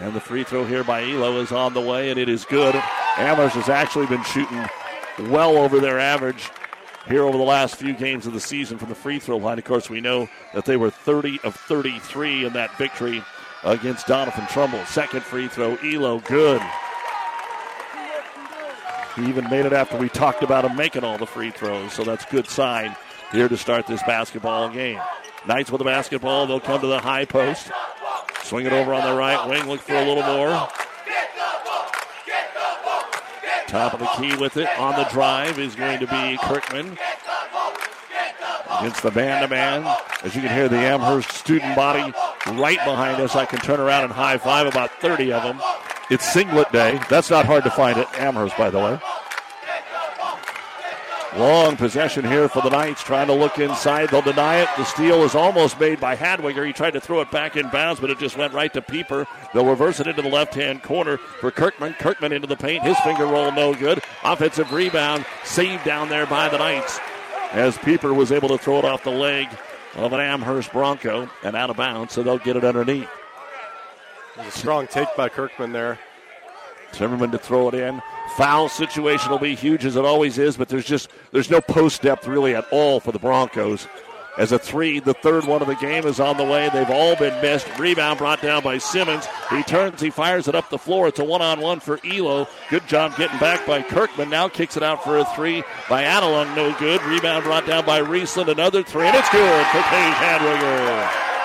And 0.00 0.14
the 0.14 0.20
free 0.20 0.42
throw 0.42 0.64
here 0.64 0.82
by 0.84 1.02
Elo 1.02 1.38
is 1.42 1.52
on 1.52 1.74
the 1.74 1.82
way, 1.82 2.08
and 2.08 2.18
it 2.18 2.30
is 2.30 2.46
good. 2.46 2.74
Amherst 3.18 3.56
has 3.56 3.68
actually 3.68 4.06
been 4.06 4.24
shooting 4.24 4.64
well 5.28 5.58
over 5.58 5.80
their 5.80 6.00
average 6.00 6.50
here 7.06 7.24
over 7.24 7.36
the 7.36 7.44
last 7.44 7.76
few 7.76 7.92
games 7.92 8.26
of 8.26 8.32
the 8.32 8.40
season 8.40 8.78
from 8.78 8.88
the 8.88 8.94
free 8.94 9.18
throw 9.18 9.36
line. 9.36 9.58
Of 9.58 9.64
course, 9.64 9.90
we 9.90 10.00
know 10.00 10.30
that 10.54 10.64
they 10.64 10.78
were 10.78 10.88
30 10.88 11.40
of 11.44 11.54
33 11.54 12.46
in 12.46 12.54
that 12.54 12.74
victory 12.78 13.22
against 13.64 14.06
Doniphan 14.06 14.48
Trumbull. 14.48 14.82
Second 14.86 15.24
free 15.24 15.48
throw, 15.48 15.76
Elo, 15.84 16.20
good. 16.20 16.62
He 19.16 19.26
even 19.28 19.48
made 19.48 19.64
it 19.64 19.72
after 19.72 19.96
we 19.96 20.08
talked 20.10 20.42
about 20.42 20.64
him 20.64 20.76
making 20.76 21.02
all 21.02 21.16
the 21.16 21.26
free 21.26 21.50
throws, 21.50 21.94
so 21.94 22.04
that's 22.04 22.24
good 22.26 22.46
sign 22.48 22.94
here 23.32 23.48
to 23.48 23.56
start 23.56 23.86
this 23.86 24.02
basketball 24.02 24.68
game. 24.68 25.00
Knights 25.46 25.70
with 25.70 25.78
the 25.78 25.84
basketball, 25.84 26.46
they'll 26.46 26.60
come 26.60 26.80
to 26.80 26.86
the 26.86 27.00
high 27.00 27.24
post. 27.24 27.70
Swing 28.42 28.66
it 28.66 28.72
over 28.72 28.92
on 28.92 29.08
the 29.08 29.16
right 29.16 29.48
wing, 29.48 29.66
look 29.66 29.80
for 29.80 29.94
a 29.94 30.04
little 30.04 30.22
more. 30.22 30.68
Top 33.66 33.94
of 33.94 34.00
the 34.00 34.06
key 34.16 34.36
with 34.36 34.56
it 34.56 34.68
on 34.78 34.94
the 34.96 35.08
drive 35.10 35.58
is 35.58 35.74
going 35.74 35.98
to 35.98 36.06
be 36.06 36.38
Kirkman 36.42 36.98
against 38.78 39.02
the 39.02 39.10
man 39.10 39.42
to 39.42 39.48
man. 39.48 39.84
As 40.22 40.34
you 40.34 40.42
can 40.42 40.54
hear, 40.54 40.68
the 40.68 40.76
Amherst 40.76 41.32
student 41.32 41.74
body 41.74 42.12
right 42.52 42.78
behind 42.84 43.20
us. 43.20 43.34
I 43.34 43.44
can 43.44 43.58
turn 43.60 43.80
around 43.80 44.04
and 44.04 44.12
high 44.12 44.38
five 44.38 44.66
about 44.66 44.90
30 45.00 45.32
of 45.32 45.42
them. 45.42 45.60
It's 46.10 46.32
singlet 46.32 46.70
day. 46.72 47.00
That's 47.08 47.30
not 47.30 47.46
hard 47.46 47.64
to 47.64 47.70
find 47.70 47.98
at 47.98 48.18
Amherst, 48.18 48.56
by 48.56 48.70
the 48.70 48.78
way. 48.78 49.00
Long 51.36 51.76
possession 51.76 52.24
here 52.24 52.48
for 52.48 52.62
the 52.62 52.70
Knights, 52.70 53.02
trying 53.02 53.26
to 53.26 53.34
look 53.34 53.58
inside. 53.58 54.08
They'll 54.08 54.22
deny 54.22 54.60
it. 54.60 54.68
The 54.78 54.84
steal 54.84 55.22
is 55.22 55.34
almost 55.34 55.78
made 55.78 56.00
by 56.00 56.16
Hadwiger. 56.16 56.66
He 56.66 56.72
tried 56.72 56.92
to 56.92 57.00
throw 57.00 57.20
it 57.20 57.30
back 57.30 57.56
in 57.56 57.68
bounds, 57.68 58.00
but 58.00 58.08
it 58.08 58.18
just 58.18 58.38
went 58.38 58.54
right 58.54 58.72
to 58.72 58.80
Pieper. 58.80 59.26
They'll 59.52 59.66
reverse 59.66 60.00
it 60.00 60.06
into 60.06 60.22
the 60.22 60.30
left 60.30 60.54
hand 60.54 60.82
corner 60.82 61.18
for 61.18 61.50
Kirkman. 61.50 61.92
Kirkman 61.94 62.32
into 62.32 62.46
the 62.46 62.56
paint. 62.56 62.84
His 62.84 62.98
finger 63.00 63.26
roll 63.26 63.52
no 63.52 63.74
good. 63.74 64.02
Offensive 64.24 64.72
rebound 64.72 65.26
saved 65.44 65.84
down 65.84 66.08
there 66.08 66.26
by 66.26 66.48
the 66.48 66.56
Knights 66.56 66.98
as 67.52 67.76
Pieper 67.78 68.14
was 68.14 68.32
able 68.32 68.48
to 68.48 68.58
throw 68.58 68.78
it 68.78 68.84
off 68.84 69.04
the 69.04 69.10
leg 69.10 69.48
of 69.96 70.12
an 70.14 70.20
Amherst 70.20 70.72
Bronco 70.72 71.28
and 71.42 71.54
out 71.54 71.68
of 71.68 71.76
bounds, 71.76 72.14
so 72.14 72.22
they'll 72.22 72.38
get 72.38 72.56
it 72.56 72.64
underneath. 72.64 73.08
There's 74.36 74.54
a 74.54 74.58
strong 74.58 74.86
take 74.86 75.08
by 75.16 75.28
Kirkman 75.28 75.72
there. 75.72 75.98
Timmerman 76.92 77.32
to 77.32 77.38
throw 77.38 77.68
it 77.68 77.74
in. 77.74 78.02
Foul 78.36 78.68
situation 78.68 79.30
will 79.30 79.38
be 79.38 79.54
huge 79.54 79.84
as 79.84 79.96
it 79.96 80.04
always 80.04 80.38
is, 80.38 80.56
but 80.56 80.68
there's 80.68 80.84
just 80.84 81.10
there's 81.32 81.50
no 81.50 81.60
post 81.60 82.02
depth 82.02 82.26
really 82.26 82.54
at 82.54 82.66
all 82.70 83.00
for 83.00 83.12
the 83.12 83.18
Broncos. 83.18 83.86
As 84.38 84.52
a 84.52 84.58
three, 84.58 85.00
the 85.00 85.14
third 85.14 85.46
one 85.46 85.62
of 85.62 85.68
the 85.68 85.76
game 85.76 86.06
is 86.06 86.20
on 86.20 86.36
the 86.36 86.44
way. 86.44 86.68
They've 86.68 86.90
all 86.90 87.16
been 87.16 87.40
missed. 87.40 87.66
Rebound 87.78 88.18
brought 88.18 88.42
down 88.42 88.62
by 88.62 88.76
Simmons. 88.76 89.26
He 89.48 89.62
turns, 89.62 89.98
he 89.98 90.10
fires 90.10 90.46
it 90.46 90.54
up 90.54 90.68
the 90.68 90.76
floor. 90.76 91.08
It's 91.08 91.18
a 91.18 91.24
one 91.24 91.40
on 91.40 91.60
one 91.60 91.80
for 91.80 91.98
Elo. 92.04 92.46
Good 92.68 92.86
job 92.86 93.16
getting 93.16 93.38
back 93.38 93.66
by 93.66 93.80
Kirkman. 93.80 94.28
Now 94.28 94.48
kicks 94.48 94.76
it 94.76 94.82
out 94.82 95.02
for 95.02 95.16
a 95.16 95.24
three 95.34 95.64
by 95.88 96.04
Adelung. 96.04 96.54
No 96.54 96.76
good. 96.78 97.02
Rebound 97.04 97.44
brought 97.44 97.66
down 97.66 97.86
by 97.86 98.02
Riesland. 98.02 98.48
Another 98.48 98.82
three, 98.82 99.06
and 99.06 99.16
it's 99.16 99.30
good 99.30 99.66
for 99.68 99.80
Tage 99.80 100.14
Hadwiger. 100.14 101.35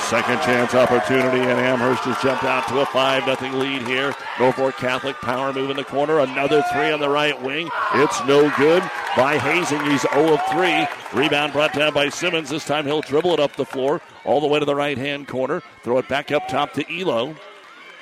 Second 0.00 0.40
chance 0.42 0.74
opportunity, 0.74 1.40
and 1.40 1.58
Amherst 1.58 2.04
has 2.04 2.22
jumped 2.22 2.44
out 2.44 2.68
to 2.68 2.80
a 2.80 2.86
5 2.86 3.38
0 3.38 3.52
lead 3.54 3.82
here. 3.82 4.14
Norfolk 4.38 4.76
Catholic 4.76 5.16
power 5.16 5.52
move 5.52 5.70
in 5.70 5.76
the 5.76 5.84
corner. 5.84 6.20
Another 6.20 6.62
three 6.72 6.92
on 6.92 7.00
the 7.00 7.08
right 7.08 7.40
wing. 7.42 7.68
It's 7.94 8.24
no 8.24 8.48
good 8.56 8.82
by 9.16 9.38
Hazing. 9.38 9.84
He's 9.90 10.02
0 10.12 10.34
of 10.34 10.40
3. 10.50 10.86
Rebound 11.20 11.52
brought 11.52 11.72
down 11.72 11.92
by 11.92 12.08
Simmons. 12.08 12.50
This 12.50 12.64
time 12.64 12.86
he'll 12.86 13.00
dribble 13.00 13.32
it 13.32 13.40
up 13.40 13.56
the 13.56 13.64
floor, 13.64 14.00
all 14.24 14.40
the 14.40 14.46
way 14.46 14.60
to 14.60 14.64
the 14.64 14.76
right 14.76 14.96
hand 14.96 15.26
corner. 15.26 15.60
Throw 15.82 15.98
it 15.98 16.08
back 16.08 16.30
up 16.30 16.46
top 16.46 16.72
to 16.74 17.00
Elo. 17.00 17.34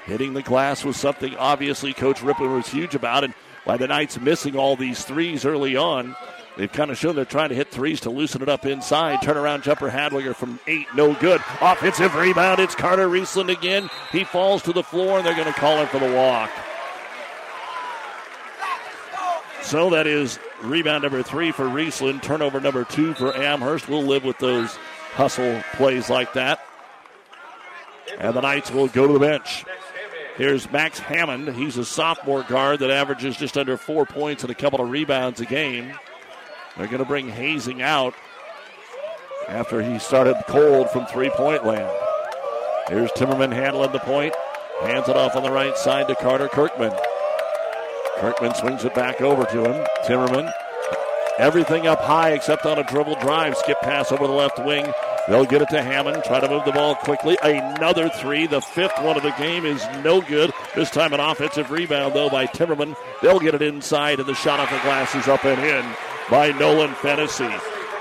Hitting 0.05 0.35
the 0.35 0.43
glass 0.43 0.85
was 0.85 0.99
something 0.99 1.35
obviously 1.37 1.95
Coach 1.95 2.23
Rippon 2.23 2.53
was 2.53 2.69
huge 2.69 2.95
about, 2.95 3.25
and 3.25 3.33
why 3.65 3.79
the 3.79 3.89
Knights 3.89 4.21
missing 4.21 4.57
all 4.57 4.77
these 4.77 5.05
threes 5.05 5.47
early 5.47 5.75
on, 5.77 6.15
They've 6.57 6.71
kind 6.71 6.91
of 6.91 6.99
shown 6.99 7.17
they're 7.17 7.25
trying 7.25 7.49
to 7.49 7.55
hit 7.55 7.71
threes 7.71 8.01
to 8.03 8.11
loosen 8.11 8.41
it 8.41 8.49
up 8.49 8.65
inside. 8.65 9.19
Turnaround 9.21 9.63
jumper 9.63 9.91
Hadwiger 9.91 10.37
from 10.37 10.61
eight, 10.69 10.87
no 10.95 11.15
good. 11.15 11.41
Offensive 11.61 12.15
rebound. 12.15 12.61
It's 12.61 12.77
Carter 12.77 13.09
Riesland 13.09 13.51
again. 13.51 13.91
He 14.13 14.23
falls 14.23 14.63
to 14.63 14.73
the 14.73 14.85
floor, 14.85 15.19
and 15.19 15.27
they're 15.27 15.35
going 15.35 15.53
to 15.53 15.59
call 15.59 15.79
him 15.79 15.89
for 15.89 15.99
the 15.99 16.13
walk. 16.13 16.51
So 19.63 19.91
that 19.91 20.07
is 20.07 20.39
rebound 20.63 21.03
number 21.03 21.23
three 21.23 21.51
for 21.51 21.65
Riesland. 21.65 22.23
Turnover 22.23 22.61
number 22.61 22.85
two 22.85 23.15
for 23.15 23.35
Amherst. 23.35 23.89
We'll 23.89 24.03
live 24.03 24.23
with 24.23 24.39
those 24.39 24.71
hustle 25.15 25.63
plays 25.73 26.09
like 26.09 26.35
that. 26.35 26.61
And 28.19 28.37
the 28.37 28.43
Knights 28.43 28.71
will 28.71 28.87
go 28.89 29.09
to 29.09 29.13
the 29.13 29.19
bench. 29.19 29.65
Here's 30.37 30.71
Max 30.71 30.99
Hammond. 30.99 31.57
He's 31.57 31.79
a 31.79 31.85
sophomore 31.85 32.43
guard 32.43 32.81
that 32.81 32.91
averages 32.91 33.37
just 33.37 33.57
under 33.57 33.77
four 33.77 34.05
points 34.05 34.43
and 34.43 34.53
a 34.53 34.55
couple 34.55 34.81
of 34.81 34.91
rebounds 34.91 35.41
a 35.41 35.47
game. 35.47 35.95
They're 36.77 36.87
going 36.87 36.99
to 36.99 37.05
bring 37.05 37.29
Hazing 37.29 37.83
out 37.83 38.15
after 39.49 39.81
he 39.83 39.99
started 39.99 40.43
cold 40.49 40.91
from 40.91 41.07
three 41.07 41.31
point 41.31 41.65
land. 41.65 41.91
Here's 42.89 43.11
Timmerman 43.13 43.53
handling 43.53 43.93
the 43.93 44.01
point. 44.01 44.35
Hands 44.81 45.09
it 45.09 45.17
off 45.17 45.37
on 45.37 45.45
the 45.45 45.51
right 45.51 45.77
side 45.77 46.09
to 46.09 46.17
Carter 46.17 46.49
Kirkman. 46.49 46.93
Kirkman 48.19 48.55
swings 48.55 48.85
it 48.85 48.95
back 48.95 49.21
over 49.21 49.45
to 49.45 49.65
him. 49.65 49.87
Timmerman. 50.05 50.53
Everything 51.39 51.87
up 51.87 52.01
high 52.01 52.31
except 52.31 52.67
on 52.67 52.79
a 52.79 52.85
dribble 52.85 53.17
drive. 53.21 53.57
Skip 53.57 53.81
pass 53.81 54.13
over 54.13 54.27
the 54.27 54.33
left 54.33 54.59
wing. 54.65 54.93
They'll 55.29 55.47
get 55.47 55.63
it 55.63 55.71
to 55.71 55.83
Hammond. 55.83 56.23
Try 56.25 56.41
to 56.41 56.49
move 56.49 56.65
the 56.65 56.73
ball 56.73 56.97
quickly. 56.97 57.39
Another 57.43 58.09
three. 58.09 58.47
The 58.47 58.61
fifth 58.61 59.01
one 59.01 59.17
of 59.17 59.23
the 59.23 59.31
game 59.33 59.65
is 59.65 59.85
no 60.03 60.21
good. 60.21 60.53
This 60.75 60.91
time 60.91 61.13
an 61.13 61.21
offensive 61.21 61.71
rebound, 61.71 62.15
though, 62.15 62.29
by 62.29 62.47
Timmerman. 62.47 62.97
They'll 63.23 63.41
get 63.41 63.55
it 63.55 63.63
inside, 63.63 64.21
and 64.21 64.29
the 64.29 64.35
shot 64.35 64.61
off 64.61 64.71
the 64.71 64.79
glass 64.81 65.15
is 65.15 65.27
up 65.29 65.45
and 65.45 65.61
in 65.63 66.14
by 66.31 66.53
Nolan 66.53 66.95
Fennessy. 66.95 67.51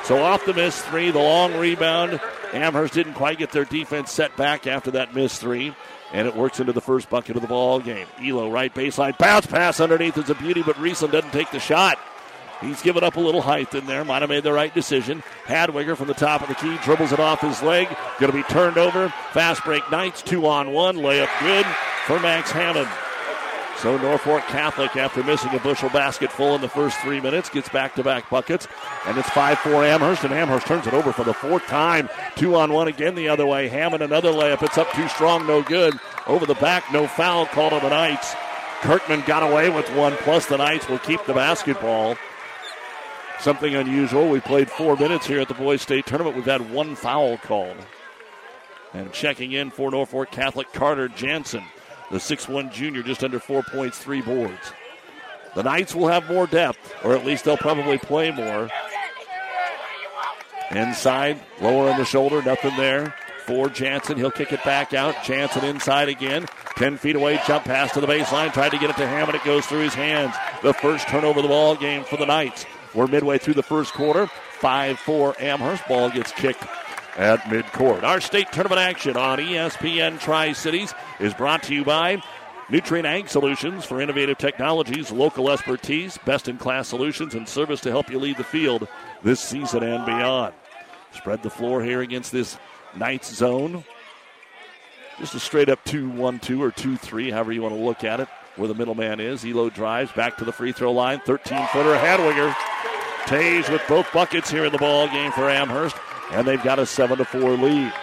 So 0.03 0.21
off 0.21 0.45
the 0.45 0.53
miss 0.53 0.81
three, 0.81 1.11
the 1.11 1.19
long 1.19 1.55
rebound. 1.55 2.19
Amherst 2.51 2.93
didn't 2.93 3.13
quite 3.13 3.37
get 3.37 3.51
their 3.51 3.65
defense 3.65 4.11
set 4.11 4.35
back 4.35 4.67
after 4.67 4.91
that 4.91 5.15
miss 5.15 5.37
three. 5.37 5.75
And 6.11 6.27
it 6.27 6.35
works 6.35 6.59
into 6.59 6.73
the 6.73 6.81
first 6.81 7.09
bucket 7.09 7.35
of 7.35 7.41
the 7.41 7.47
ball 7.47 7.79
game. 7.79 8.05
Elo 8.21 8.51
right 8.51 8.73
baseline. 8.73 9.17
Bounce 9.17 9.47
pass 9.47 9.79
underneath 9.79 10.17
is 10.17 10.29
a 10.29 10.35
beauty, 10.35 10.61
but 10.61 10.75
Riesland 10.75 11.11
doesn't 11.11 11.31
take 11.31 11.49
the 11.51 11.59
shot. 11.59 11.97
He's 12.61 12.81
given 12.81 13.03
up 13.03 13.15
a 13.17 13.19
little 13.19 13.41
height 13.41 13.73
in 13.73 13.85
there. 13.87 14.05
Might 14.05 14.21
have 14.21 14.29
made 14.29 14.43
the 14.43 14.53
right 14.53 14.73
decision. 14.73 15.23
Hadwiger 15.45 15.97
from 15.97 16.07
the 16.07 16.13
top 16.13 16.41
of 16.41 16.47
the 16.47 16.55
key 16.55 16.77
dribbles 16.83 17.11
it 17.11 17.19
off 17.19 17.41
his 17.41 17.61
leg. 17.61 17.87
Going 18.19 18.31
to 18.31 18.37
be 18.37 18.43
turned 18.43 18.77
over. 18.77 19.09
Fast 19.31 19.63
break 19.63 19.89
Knights. 19.91 20.21
Two 20.21 20.45
on 20.47 20.71
one. 20.71 20.97
Layup 20.97 21.29
good 21.39 21.65
for 22.05 22.19
Max 22.19 22.51
Hammond. 22.51 22.89
So 23.79 23.97
Norfolk 23.97 24.43
Catholic, 24.43 24.95
after 24.95 25.23
missing 25.23 25.53
a 25.53 25.59
bushel 25.59 25.89
basket 25.89 26.31
full 26.31 26.55
in 26.55 26.61
the 26.61 26.69
first 26.69 26.97
three 26.99 27.19
minutes, 27.19 27.49
gets 27.49 27.67
back-to-back 27.69 28.29
buckets, 28.29 28.67
and 29.05 29.17
it's 29.17 29.27
5-4 29.29 29.85
Amherst, 29.85 30.23
and 30.23 30.33
Amherst 30.33 30.67
turns 30.67 30.87
it 30.87 30.93
over 30.93 31.11
for 31.11 31.23
the 31.23 31.33
fourth 31.33 31.65
time. 31.67 32.07
Two 32.35 32.55
on 32.55 32.71
one 32.71 32.87
again 32.87 33.15
the 33.15 33.27
other 33.27 33.45
way. 33.45 33.67
Hammond 33.67 34.03
another 34.03 34.31
layup. 34.31 34.63
It's 34.63 34.77
up 34.77 34.91
too 34.93 35.07
strong, 35.09 35.45
no 35.45 35.61
good. 35.61 35.99
Over 36.27 36.45
the 36.45 36.55
back, 36.55 36.91
no 36.93 37.07
foul 37.07 37.45
called 37.47 37.73
on 37.73 37.83
the 37.83 37.89
Knights. 37.89 38.33
Kirkman 38.81 39.21
got 39.25 39.43
away 39.43 39.69
with 39.69 39.89
one, 39.95 40.13
plus 40.17 40.45
the 40.45 40.57
Knights 40.57 40.87
will 40.87 40.99
keep 40.99 41.23
the 41.25 41.33
basketball. 41.33 42.15
Something 43.39 43.75
unusual. 43.75 44.29
We 44.29 44.39
played 44.39 44.69
four 44.69 44.95
minutes 44.95 45.25
here 45.25 45.41
at 45.41 45.49
the 45.49 45.53
Boys 45.53 45.81
State 45.81 46.05
Tournament. 46.05 46.37
We've 46.37 46.45
had 46.45 46.71
one 46.71 46.95
foul 46.95 47.37
called. 47.37 47.75
And 48.93 49.11
checking 49.11 49.51
in 49.51 49.71
for 49.71 49.91
Norfolk 49.91 50.31
Catholic, 50.31 50.71
Carter 50.71 51.09
Jansen. 51.09 51.65
The 52.13 52.19
6'1 52.19 52.71
junior, 52.71 53.01
just 53.01 53.23
under 53.23 53.39
four 53.39 53.63
points, 53.63 53.97
three 53.97 54.21
boards. 54.21 54.71
The 55.55 55.63
Knights 55.63 55.95
will 55.95 56.09
have 56.09 56.29
more 56.29 56.45
depth, 56.45 56.93
or 57.03 57.15
at 57.15 57.25
least 57.25 57.43
they'll 57.43 57.57
probably 57.57 57.97
play 57.97 58.29
more. 58.29 58.69
Inside, 60.69 61.41
lower 61.59 61.89
on 61.89 61.97
the 61.97 62.05
shoulder, 62.05 62.43
nothing 62.43 62.77
there 62.77 63.15
for 63.47 63.67
Jansen. 63.67 64.17
He'll 64.17 64.29
kick 64.29 64.53
it 64.53 64.63
back 64.63 64.93
out. 64.93 65.15
Jansen 65.23 65.65
inside 65.65 66.07
again. 66.07 66.45
10 66.75 66.97
feet 66.97 67.15
away, 67.15 67.41
jump 67.47 67.65
pass 67.65 67.91
to 67.93 67.99
the 67.99 68.05
baseline. 68.05 68.53
Tried 68.53 68.69
to 68.69 68.77
get 68.77 68.91
it 68.91 68.97
to 68.97 69.07
Hammond. 69.07 69.35
It 69.35 69.43
goes 69.43 69.65
through 69.65 69.81
his 69.81 69.95
hands. 69.95 70.35
The 70.61 70.75
first 70.75 71.07
turnover 71.07 71.39
of 71.39 71.43
the 71.43 71.49
ball 71.49 71.75
game 71.75 72.03
for 72.03 72.17
the 72.17 72.27
Knights. 72.27 72.67
We're 72.93 73.07
midway 73.07 73.39
through 73.39 73.55
the 73.55 73.63
first 73.63 73.91
quarter. 73.91 74.27
5 74.59 74.99
4 74.99 75.35
Amherst. 75.39 75.87
Ball 75.87 76.11
gets 76.11 76.31
kicked 76.31 76.63
at 77.17 77.39
midcourt. 77.41 78.03
Our 78.03 78.21
state 78.21 78.51
tournament 78.51 78.81
action 78.81 79.17
on 79.17 79.39
ESPN 79.39 80.19
Tri 80.19 80.53
Cities 80.53 80.93
is 81.19 81.33
brought 81.33 81.63
to 81.63 81.75
you 81.75 81.83
by 81.83 82.21
Nutrien 82.69 83.05
Ag 83.05 83.29
Solutions 83.29 83.85
for 83.85 84.01
innovative 84.01 84.37
technologies, 84.37 85.11
local 85.11 85.49
expertise, 85.49 86.17
best 86.25 86.47
in 86.47 86.57
class 86.57 86.87
solutions, 86.87 87.35
and 87.35 87.47
service 87.47 87.81
to 87.81 87.91
help 87.91 88.09
you 88.09 88.19
lead 88.19 88.37
the 88.37 88.43
field 88.43 88.87
this 89.21 89.39
season 89.39 89.83
and 89.83 90.05
beyond. 90.05 90.53
Spread 91.11 91.43
the 91.43 91.49
floor 91.49 91.83
here 91.83 92.01
against 92.01 92.31
this 92.31 92.57
Knights 92.95 93.33
zone. 93.33 93.83
Just 95.19 95.35
a 95.35 95.39
straight 95.39 95.69
up 95.69 95.83
2 95.85 96.09
1 96.09 96.39
2 96.39 96.61
or 96.61 96.71
2 96.71 96.97
3, 96.97 97.31
however 97.31 97.51
you 97.51 97.61
want 97.61 97.75
to 97.75 97.81
look 97.81 98.03
at 98.03 98.19
it, 98.19 98.27
where 98.55 98.67
the 98.67 98.73
middleman 98.73 99.19
is. 99.19 99.45
Elo 99.45 99.69
drives 99.69 100.11
back 100.11 100.37
to 100.37 100.45
the 100.45 100.51
free 100.51 100.71
throw 100.71 100.91
line. 100.91 101.19
13 101.25 101.67
footer 101.67 101.95
Hadwiger. 101.95 102.55
Tays 103.27 103.69
with 103.69 103.81
both 103.87 104.11
buckets 104.11 104.51
here 104.51 104.65
in 104.65 104.71
the 104.71 104.77
ball 104.77 105.07
game 105.07 105.31
for 105.31 105.49
Amherst 105.49 105.95
and 106.31 106.47
they've 106.47 106.63
got 106.63 106.79
a 106.79 106.85
7 106.85 107.17
to 107.17 107.25
4 107.25 107.51
lead. 107.51 107.93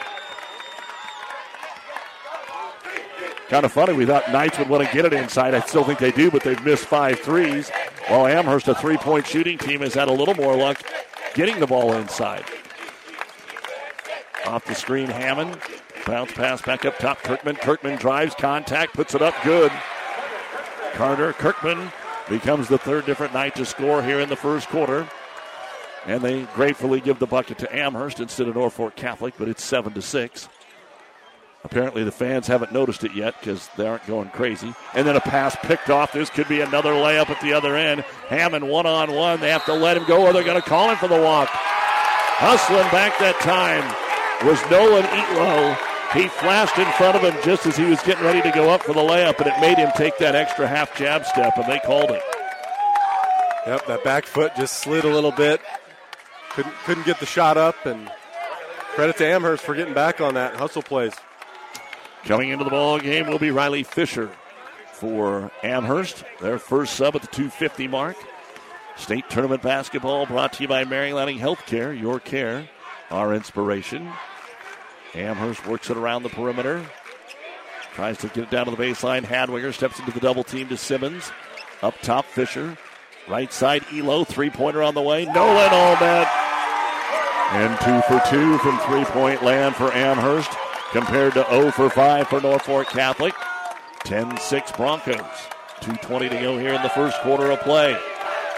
Kind 3.50 3.66
of 3.66 3.72
funny. 3.72 3.94
We 3.94 4.06
thought 4.06 4.30
Knights 4.30 4.60
would 4.60 4.68
want 4.68 4.86
to 4.86 4.94
get 4.94 5.04
it 5.04 5.12
inside. 5.12 5.54
I 5.54 5.60
still 5.60 5.82
think 5.82 5.98
they 5.98 6.12
do, 6.12 6.30
but 6.30 6.44
they've 6.44 6.64
missed 6.64 6.84
five 6.84 7.18
threes. 7.18 7.68
While 8.06 8.28
Amherst, 8.28 8.68
a 8.68 8.76
three 8.76 8.96
point 8.96 9.26
shooting 9.26 9.58
team, 9.58 9.80
has 9.80 9.92
had 9.92 10.06
a 10.06 10.12
little 10.12 10.34
more 10.34 10.54
luck 10.54 10.80
getting 11.34 11.58
the 11.58 11.66
ball 11.66 11.92
inside. 11.94 12.44
Off 14.46 14.64
the 14.66 14.74
screen, 14.74 15.08
Hammond. 15.08 15.58
Bounce 16.06 16.32
pass 16.32 16.62
back 16.62 16.84
up 16.84 16.96
top. 16.98 17.18
Kirkman. 17.24 17.56
Kirkman 17.56 17.98
drives, 17.98 18.36
contact, 18.36 18.94
puts 18.94 19.16
it 19.16 19.22
up 19.22 19.34
good. 19.42 19.72
Carter 20.92 21.32
Kirkman 21.32 21.90
becomes 22.28 22.68
the 22.68 22.78
third 22.78 23.04
different 23.04 23.34
Knight 23.34 23.56
to 23.56 23.64
score 23.64 24.00
here 24.00 24.20
in 24.20 24.28
the 24.28 24.36
first 24.36 24.68
quarter. 24.68 25.08
And 26.06 26.22
they 26.22 26.42
gratefully 26.54 27.00
give 27.00 27.18
the 27.18 27.26
bucket 27.26 27.58
to 27.58 27.76
Amherst 27.76 28.20
instead 28.20 28.48
of 28.48 28.54
Norfolk 28.54 28.96
Catholic, 28.96 29.34
but 29.38 29.48
it's 29.48 29.62
7 29.62 29.92
to 29.92 30.02
6. 30.02 30.48
Apparently, 31.62 32.04
the 32.04 32.12
fans 32.12 32.46
haven't 32.46 32.72
noticed 32.72 33.04
it 33.04 33.14
yet 33.14 33.34
because 33.38 33.68
they 33.76 33.86
aren't 33.86 34.06
going 34.06 34.30
crazy. 34.30 34.74
And 34.94 35.06
then 35.06 35.16
a 35.16 35.20
pass 35.20 35.54
picked 35.56 35.90
off. 35.90 36.12
This 36.12 36.30
could 36.30 36.48
be 36.48 36.62
another 36.62 36.92
layup 36.92 37.28
at 37.28 37.40
the 37.42 37.52
other 37.52 37.76
end. 37.76 38.00
Hammond 38.28 38.66
one 38.66 38.86
on 38.86 39.12
one. 39.12 39.40
They 39.40 39.50
have 39.50 39.66
to 39.66 39.74
let 39.74 39.96
him 39.96 40.04
go 40.06 40.26
or 40.26 40.32
they're 40.32 40.42
going 40.42 40.60
to 40.60 40.66
call 40.66 40.88
him 40.88 40.96
for 40.96 41.08
the 41.08 41.20
walk. 41.20 41.50
Hustling 41.50 42.88
back 42.90 43.18
that 43.18 43.38
time 43.40 43.84
was 44.46 44.58
Nolan 44.70 45.04
Elo. 45.04 45.76
He 46.14 46.28
flashed 46.28 46.78
in 46.78 46.90
front 46.92 47.16
of 47.16 47.22
him 47.22 47.36
just 47.44 47.66
as 47.66 47.76
he 47.76 47.84
was 47.84 48.00
getting 48.02 48.24
ready 48.24 48.40
to 48.40 48.50
go 48.50 48.70
up 48.70 48.82
for 48.82 48.94
the 48.94 49.00
layup, 49.00 49.38
and 49.38 49.46
it 49.46 49.60
made 49.60 49.76
him 49.76 49.90
take 49.94 50.16
that 50.18 50.34
extra 50.34 50.66
half 50.66 50.96
jab 50.96 51.26
step, 51.26 51.56
and 51.56 51.70
they 51.70 51.78
called 51.80 52.10
it. 52.10 52.22
Yep, 53.66 53.86
that 53.86 54.02
back 54.02 54.24
foot 54.24 54.52
just 54.56 54.78
slid 54.78 55.04
a 55.04 55.12
little 55.12 55.30
bit. 55.30 55.60
Couldn't 56.60 56.78
couldn't 56.84 57.06
get 57.06 57.20
the 57.20 57.26
shot 57.26 57.56
up, 57.56 57.86
and 57.86 58.10
credit 58.90 59.16
to 59.16 59.26
Amherst 59.26 59.64
for 59.64 59.74
getting 59.74 59.94
back 59.94 60.20
on 60.20 60.34
that 60.34 60.56
hustle 60.56 60.82
plays. 60.82 61.14
Coming 62.24 62.50
into 62.50 62.64
the 62.64 62.70
ball 62.70 62.98
game 62.98 63.28
will 63.28 63.38
be 63.38 63.50
Riley 63.50 63.82
Fisher 63.82 64.30
for 64.92 65.50
Amherst. 65.62 66.22
Their 66.38 66.58
first 66.58 66.96
sub 66.96 67.16
at 67.16 67.22
the 67.22 67.28
250 67.28 67.88
mark. 67.88 68.16
State 68.96 69.24
tournament 69.30 69.62
basketball 69.62 70.26
brought 70.26 70.52
to 70.52 70.62
you 70.62 70.68
by 70.68 70.84
Mary 70.84 71.14
Lanning 71.14 71.38
Healthcare. 71.38 71.98
Your 71.98 72.20
care, 72.20 72.68
our 73.10 73.32
inspiration. 73.32 74.12
Amherst 75.14 75.66
works 75.66 75.88
it 75.88 75.96
around 75.96 76.24
the 76.24 76.28
perimeter. 76.28 76.84
Tries 77.94 78.18
to 78.18 78.28
get 78.28 78.44
it 78.44 78.50
down 78.50 78.66
to 78.66 78.70
the 78.72 78.76
baseline. 78.76 79.22
Hadwiger 79.22 79.72
steps 79.72 79.98
into 79.98 80.12
the 80.12 80.20
double 80.20 80.44
team 80.44 80.68
to 80.68 80.76
Simmons. 80.76 81.32
Up 81.82 81.98
top, 82.02 82.26
Fisher. 82.26 82.76
Right 83.28 83.50
side, 83.50 83.82
Elo. 83.94 84.24
Three 84.24 84.50
pointer 84.50 84.82
on 84.82 84.92
the 84.92 85.00
way. 85.00 85.24
Nolan 85.24 85.70
all 85.72 85.94
net. 85.94 86.49
And 87.52 87.76
two 87.80 88.00
for 88.02 88.22
two 88.30 88.58
from 88.58 88.78
three 88.80 89.04
point 89.04 89.42
land 89.42 89.74
for 89.74 89.92
Amherst, 89.92 90.50
compared 90.92 91.34
to 91.34 91.46
0 91.50 91.72
for 91.72 91.90
5 91.90 92.28
for 92.28 92.40
Norfolk 92.40 92.88
Catholic. 92.88 93.34
10 94.04 94.38
6 94.38 94.72
Broncos. 94.72 95.16
2.20 95.80 96.30
to 96.30 96.40
go 96.40 96.58
here 96.58 96.74
in 96.74 96.82
the 96.82 96.88
first 96.90 97.18
quarter 97.22 97.50
of 97.50 97.60
play. 97.60 97.96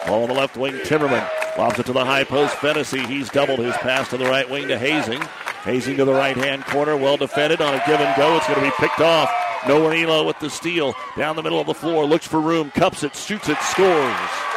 Ball 0.06 0.22
on 0.22 0.28
the 0.28 0.34
left 0.34 0.56
wing, 0.56 0.74
Timmerman. 0.74 1.26
Lobs 1.56 1.78
it 1.78 1.86
to 1.86 1.92
the 1.92 2.04
high 2.04 2.24
post, 2.24 2.54
Fennessy. 2.56 3.00
He's 3.06 3.28
doubled 3.30 3.60
his 3.60 3.76
pass 3.76 4.08
to 4.10 4.16
the 4.16 4.24
right 4.24 4.48
wing 4.48 4.68
to 4.68 4.78
Hazing. 4.78 5.22
Hazing 5.64 5.96
to 5.98 6.04
the 6.04 6.12
right 6.12 6.36
hand 6.36 6.64
corner, 6.64 6.96
well 6.96 7.16
defended 7.16 7.60
on 7.60 7.74
a 7.74 7.82
give 7.86 8.00
and 8.00 8.16
go. 8.16 8.36
It's 8.36 8.46
going 8.46 8.58
to 8.58 8.66
be 8.66 8.72
picked 8.78 9.00
off. 9.00 9.30
Nolan 9.68 9.96
Elo 9.96 10.24
with 10.26 10.38
the 10.40 10.50
steal. 10.50 10.94
Down 11.16 11.36
the 11.36 11.42
middle 11.42 11.60
of 11.60 11.66
the 11.66 11.74
floor, 11.74 12.04
looks 12.04 12.26
for 12.26 12.40
room, 12.40 12.70
cups 12.72 13.04
it, 13.04 13.14
shoots 13.14 13.48
it, 13.48 13.58
scores. 13.58 14.51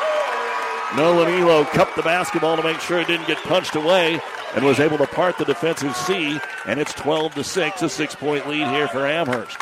Nolan 0.95 1.27
Elo 1.33 1.65
cupped 1.65 1.97
the 1.97 2.01
basketball 2.03 2.55
to 2.55 2.63
make 2.63 2.79
sure 2.79 3.01
it 3.01 3.07
didn't 3.07 3.27
get 3.27 3.37
punched 3.39 3.75
away 3.75 4.21
and 4.55 4.63
was 4.63 4.79
able 4.79 4.97
to 4.97 5.07
part 5.07 5.37
the 5.37 5.43
defensive 5.43 5.93
C, 5.95 6.39
and 6.65 6.79
it's 6.79 6.93
12 6.93 7.35
to 7.35 7.43
6, 7.43 7.81
a 7.81 7.89
six 7.89 8.15
point 8.15 8.47
lead 8.47 8.67
here 8.69 8.87
for 8.87 9.05
Amherst. 9.05 9.57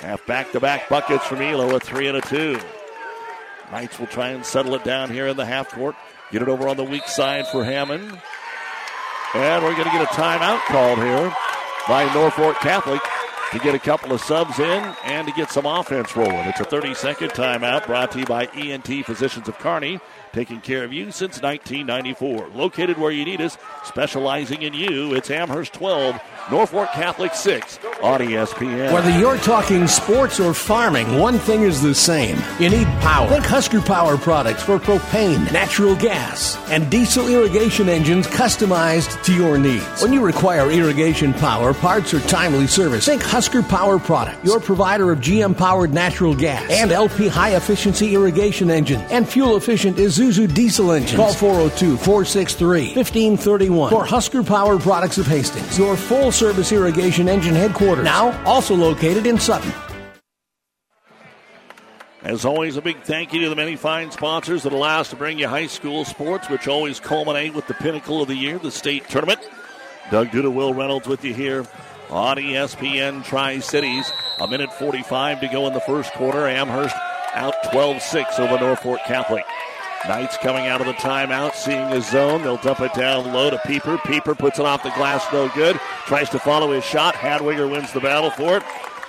Half 0.00 0.24
back 0.26 0.52
to 0.52 0.60
back 0.60 0.88
buckets 0.88 1.26
from 1.26 1.42
Elo, 1.42 1.74
a 1.74 1.80
three 1.80 2.06
and 2.06 2.16
a 2.16 2.20
two. 2.20 2.60
Knights 3.72 3.98
will 3.98 4.06
try 4.06 4.28
and 4.28 4.46
settle 4.46 4.74
it 4.76 4.84
down 4.84 5.10
here 5.10 5.26
in 5.26 5.36
the 5.36 5.44
half 5.44 5.70
court. 5.70 5.96
Get 6.30 6.42
it 6.42 6.48
over 6.48 6.68
on 6.68 6.76
the 6.76 6.84
weak 6.84 7.08
side 7.08 7.48
for 7.48 7.64
Hammond. 7.64 8.20
And 9.34 9.64
we're 9.64 9.72
going 9.72 9.84
to 9.84 9.90
get 9.90 10.02
a 10.02 10.14
timeout 10.14 10.60
called 10.66 10.98
here 10.98 11.34
by 11.88 12.12
Norfolk 12.14 12.56
Catholic 12.60 13.00
to 13.52 13.58
get 13.58 13.74
a 13.74 13.78
couple 13.78 14.12
of 14.12 14.20
subs 14.20 14.58
in 14.58 14.94
and 15.04 15.26
to 15.26 15.34
get 15.34 15.50
some 15.50 15.66
offense 15.66 16.16
rolling. 16.16 16.46
It's 16.46 16.60
a 16.60 16.64
30 16.64 16.94
second 16.94 17.30
timeout 17.30 17.86
brought 17.86 18.12
to 18.12 18.20
you 18.20 18.26
by 18.26 18.46
ENT 18.54 19.04
Physicians 19.04 19.48
of 19.48 19.58
Kearney 19.58 20.00
taking 20.32 20.60
care 20.60 20.84
of 20.84 20.92
you 20.92 21.10
since 21.10 21.42
1994. 21.42 22.48
Located 22.54 22.98
where 22.98 23.10
you 23.10 23.24
need 23.24 23.40
us, 23.40 23.58
specializing 23.84 24.62
in 24.62 24.74
you, 24.74 25.14
it's 25.14 25.30
Amherst 25.30 25.72
12, 25.74 26.20
Norfolk 26.50 26.88
Catholic 26.92 27.34
6 27.34 27.78
on 28.02 28.20
ESPN. 28.20 28.92
Whether 28.92 29.10
you're 29.18 29.38
talking 29.38 29.86
sports 29.86 30.38
or 30.38 30.54
farming, 30.54 31.18
one 31.18 31.38
thing 31.38 31.62
is 31.62 31.82
the 31.82 31.94
same. 31.94 32.38
You 32.58 32.70
need 32.70 32.86
power. 33.00 33.28
Think 33.28 33.44
Husker 33.44 33.80
Power 33.80 34.16
products 34.16 34.62
for 34.62 34.78
propane, 34.78 35.52
natural 35.52 35.96
gas, 35.96 36.56
and 36.70 36.88
diesel 36.90 37.28
irrigation 37.28 37.88
engines 37.88 38.26
customized 38.26 39.22
to 39.24 39.34
your 39.34 39.58
needs. 39.58 40.02
When 40.02 40.12
you 40.12 40.24
require 40.24 40.70
irrigation 40.70 41.32
power, 41.34 41.74
parts, 41.74 42.14
or 42.14 42.20
timely 42.20 42.66
service, 42.66 43.06
think 43.06 43.22
Husker 43.22 43.39
Power 43.40 43.98
products, 43.98 44.44
your 44.44 44.60
provider 44.60 45.10
of 45.10 45.20
GM 45.20 45.56
powered 45.56 45.94
natural 45.94 46.34
gas 46.34 46.70
and 46.70 46.92
LP 46.92 47.26
high 47.26 47.56
efficiency 47.56 48.14
irrigation 48.14 48.70
engines 48.70 49.02
and 49.10 49.26
fuel 49.26 49.56
efficient 49.56 49.96
Isuzu 49.96 50.52
diesel 50.52 50.92
engines. 50.92 51.16
Call 51.16 51.32
402 51.32 51.96
463 51.96 52.94
1531 52.94 53.90
for 53.90 54.04
Husker 54.04 54.42
Power 54.42 54.78
products 54.78 55.16
of 55.16 55.26
Hastings, 55.26 55.78
your 55.78 55.96
full 55.96 56.30
service 56.30 56.70
irrigation 56.70 57.30
engine 57.30 57.54
headquarters. 57.54 58.04
Now, 58.04 58.38
also 58.44 58.76
located 58.76 59.26
in 59.26 59.38
Sutton. 59.38 59.72
As 62.22 62.44
always, 62.44 62.76
a 62.76 62.82
big 62.82 63.00
thank 63.00 63.32
you 63.32 63.40
to 63.40 63.48
the 63.48 63.56
many 63.56 63.76
fine 63.76 64.10
sponsors 64.10 64.64
that 64.64 64.74
allow 64.74 65.00
us 65.00 65.08
to 65.08 65.16
bring 65.16 65.38
you 65.38 65.48
high 65.48 65.66
school 65.66 66.04
sports, 66.04 66.50
which 66.50 66.68
always 66.68 67.00
culminate 67.00 67.54
with 67.54 67.66
the 67.66 67.74
pinnacle 67.74 68.20
of 68.20 68.28
the 68.28 68.34
year, 68.34 68.58
the 68.58 68.70
state 68.70 69.08
tournament. 69.08 69.40
Doug 70.10 70.28
Duda, 70.28 70.52
Will 70.52 70.74
Reynolds 70.74 71.08
with 71.08 71.24
you 71.24 71.32
here 71.32 71.64
on 72.10 72.36
ESPN 72.36 73.24
Tri 73.24 73.58
Cities. 73.60 74.10
A 74.40 74.48
minute 74.48 74.72
45 74.72 75.40
to 75.40 75.48
go 75.48 75.66
in 75.66 75.72
the 75.72 75.80
first 75.80 76.12
quarter. 76.12 76.46
Amherst 76.46 76.94
out 77.34 77.54
12 77.70 78.02
6 78.02 78.38
over 78.38 78.58
Norfolk 78.58 79.00
Catholic. 79.06 79.44
Knights 80.08 80.38
coming 80.38 80.66
out 80.66 80.80
of 80.80 80.86
the 80.86 80.94
timeout, 80.94 81.54
seeing 81.54 81.78
a 81.78 82.00
zone. 82.00 82.42
They'll 82.42 82.56
dump 82.56 82.80
it 82.80 82.94
down 82.94 83.32
low 83.32 83.50
to 83.50 83.58
Pieper. 83.66 83.98
Pieper 83.98 84.34
puts 84.34 84.58
it 84.58 84.64
off 84.64 84.82
the 84.82 84.90
glass, 84.90 85.24
no 85.30 85.48
good. 85.50 85.78
Tries 86.06 86.30
to 86.30 86.38
follow 86.38 86.72
his 86.72 86.84
shot. 86.84 87.14
Hadwiger 87.14 87.70
wins 87.70 87.92
the 87.92 88.00
battle 88.00 88.30
for 88.30 88.56
it. 88.56 88.62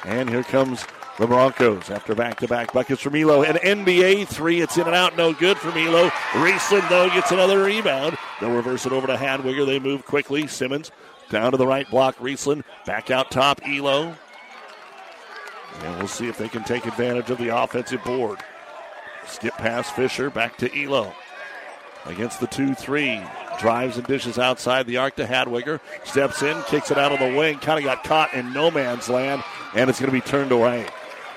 And 0.04 0.30
here 0.30 0.44
comes 0.44 0.86
the 1.18 1.28
Broncos 1.28 1.90
after 1.90 2.14
back 2.14 2.40
to 2.40 2.48
back 2.48 2.74
buckets 2.74 3.02
from 3.02 3.16
Elo. 3.16 3.44
An 3.44 3.56
NBA 3.56 4.28
three. 4.28 4.60
It's 4.60 4.78
in 4.78 4.86
and 4.86 4.96
out, 4.96 5.16
no 5.16 5.34
good 5.34 5.58
from 5.58 5.78
Elo. 5.78 6.10
Riesland, 6.34 6.90
though, 6.90 7.08
gets 7.10 7.32
another 7.32 7.64
rebound. 7.64 8.18
They'll 8.42 8.52
reverse 8.52 8.86
it 8.86 8.92
over 8.92 9.08
to 9.08 9.16
Hadwiger. 9.16 9.66
They 9.66 9.80
move 9.80 10.06
quickly. 10.06 10.46
Simmons 10.48 10.92
down 11.32 11.52
to 11.52 11.58
the 11.58 11.66
right 11.66 11.90
block. 11.90 12.18
Riesland 12.18 12.64
back 12.86 13.10
out 13.10 13.32
top. 13.32 13.60
Elo. 13.66 14.16
And 15.84 15.98
we'll 15.98 16.08
see 16.08 16.28
if 16.28 16.38
they 16.38 16.50
can 16.50 16.64
take 16.64 16.86
advantage 16.86 17.30
of 17.30 17.40
the 17.40 17.48
offensive 17.48 18.04
board. 18.04 18.40
Skip 19.26 19.54
past 19.56 19.96
Fisher, 19.96 20.30
back 20.30 20.58
to 20.58 20.84
Elo. 20.84 21.14
Against 22.06 22.40
the 22.40 22.48
2 22.48 22.76
3. 22.76 23.22
Drives 23.60 23.98
and 23.98 24.08
dishes 24.08 24.38
outside 24.40 24.88
the 24.88 24.98
arc 24.98 25.16
to 25.16 25.26
Hadwiger. 25.26 25.80
Steps 26.04 26.42
in, 26.42 26.62
kicks 26.64 26.92
it 26.92 26.98
out 26.98 27.12
on 27.12 27.20
the 27.20 27.38
wing. 27.38 27.60
Kind 27.60 27.80
of 27.80 27.86
got 27.86 28.04
caught 28.04 28.34
in 28.34 28.54
no 28.54 28.72
man's 28.72 29.08
land, 29.08 29.44
and 29.76 29.90
it's 29.90 30.00
going 30.00 30.12
to 30.12 30.18
be 30.18 30.22
turned 30.22 30.52
away. 30.52 30.88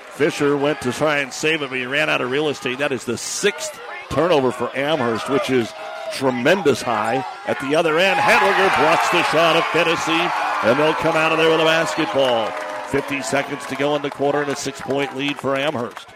Fisher 0.09 0.57
went 0.57 0.81
to 0.81 0.91
try 0.91 1.19
and 1.19 1.31
save 1.31 1.61
it, 1.61 1.69
but 1.69 1.77
he 1.77 1.85
ran 1.85 2.09
out 2.09 2.21
of 2.21 2.31
real 2.31 2.49
estate. 2.49 2.79
That 2.79 2.91
is 2.91 3.05
the 3.05 3.17
sixth 3.17 3.79
turnover 4.09 4.51
for 4.51 4.75
Amherst, 4.75 5.29
which 5.29 5.49
is 5.49 5.71
tremendous 6.15 6.81
high. 6.81 7.25
At 7.45 7.59
the 7.59 7.75
other 7.75 7.99
end, 7.99 8.19
Hadwiger 8.19 8.75
blocks 8.77 9.09
the 9.09 9.23
shot 9.23 9.55
of 9.55 9.65
Fennessy, 9.65 10.11
and 10.11 10.79
they'll 10.79 10.93
come 10.95 11.15
out 11.15 11.31
of 11.31 11.37
there 11.37 11.49
with 11.49 11.61
a 11.61 11.65
basketball. 11.65 12.49
50 12.89 13.21
seconds 13.21 13.65
to 13.65 13.75
go 13.75 13.95
in 13.95 14.01
the 14.01 14.09
quarter, 14.09 14.41
and 14.41 14.51
a 14.51 14.55
six 14.55 14.79
point 14.81 15.15
lead 15.17 15.37
for 15.37 15.55
Amherst. 15.55 16.09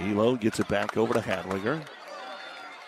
Elo 0.00 0.36
gets 0.36 0.58
it 0.60 0.68
back 0.68 0.96
over 0.96 1.14
to 1.14 1.20
Hadwiger. 1.20 1.82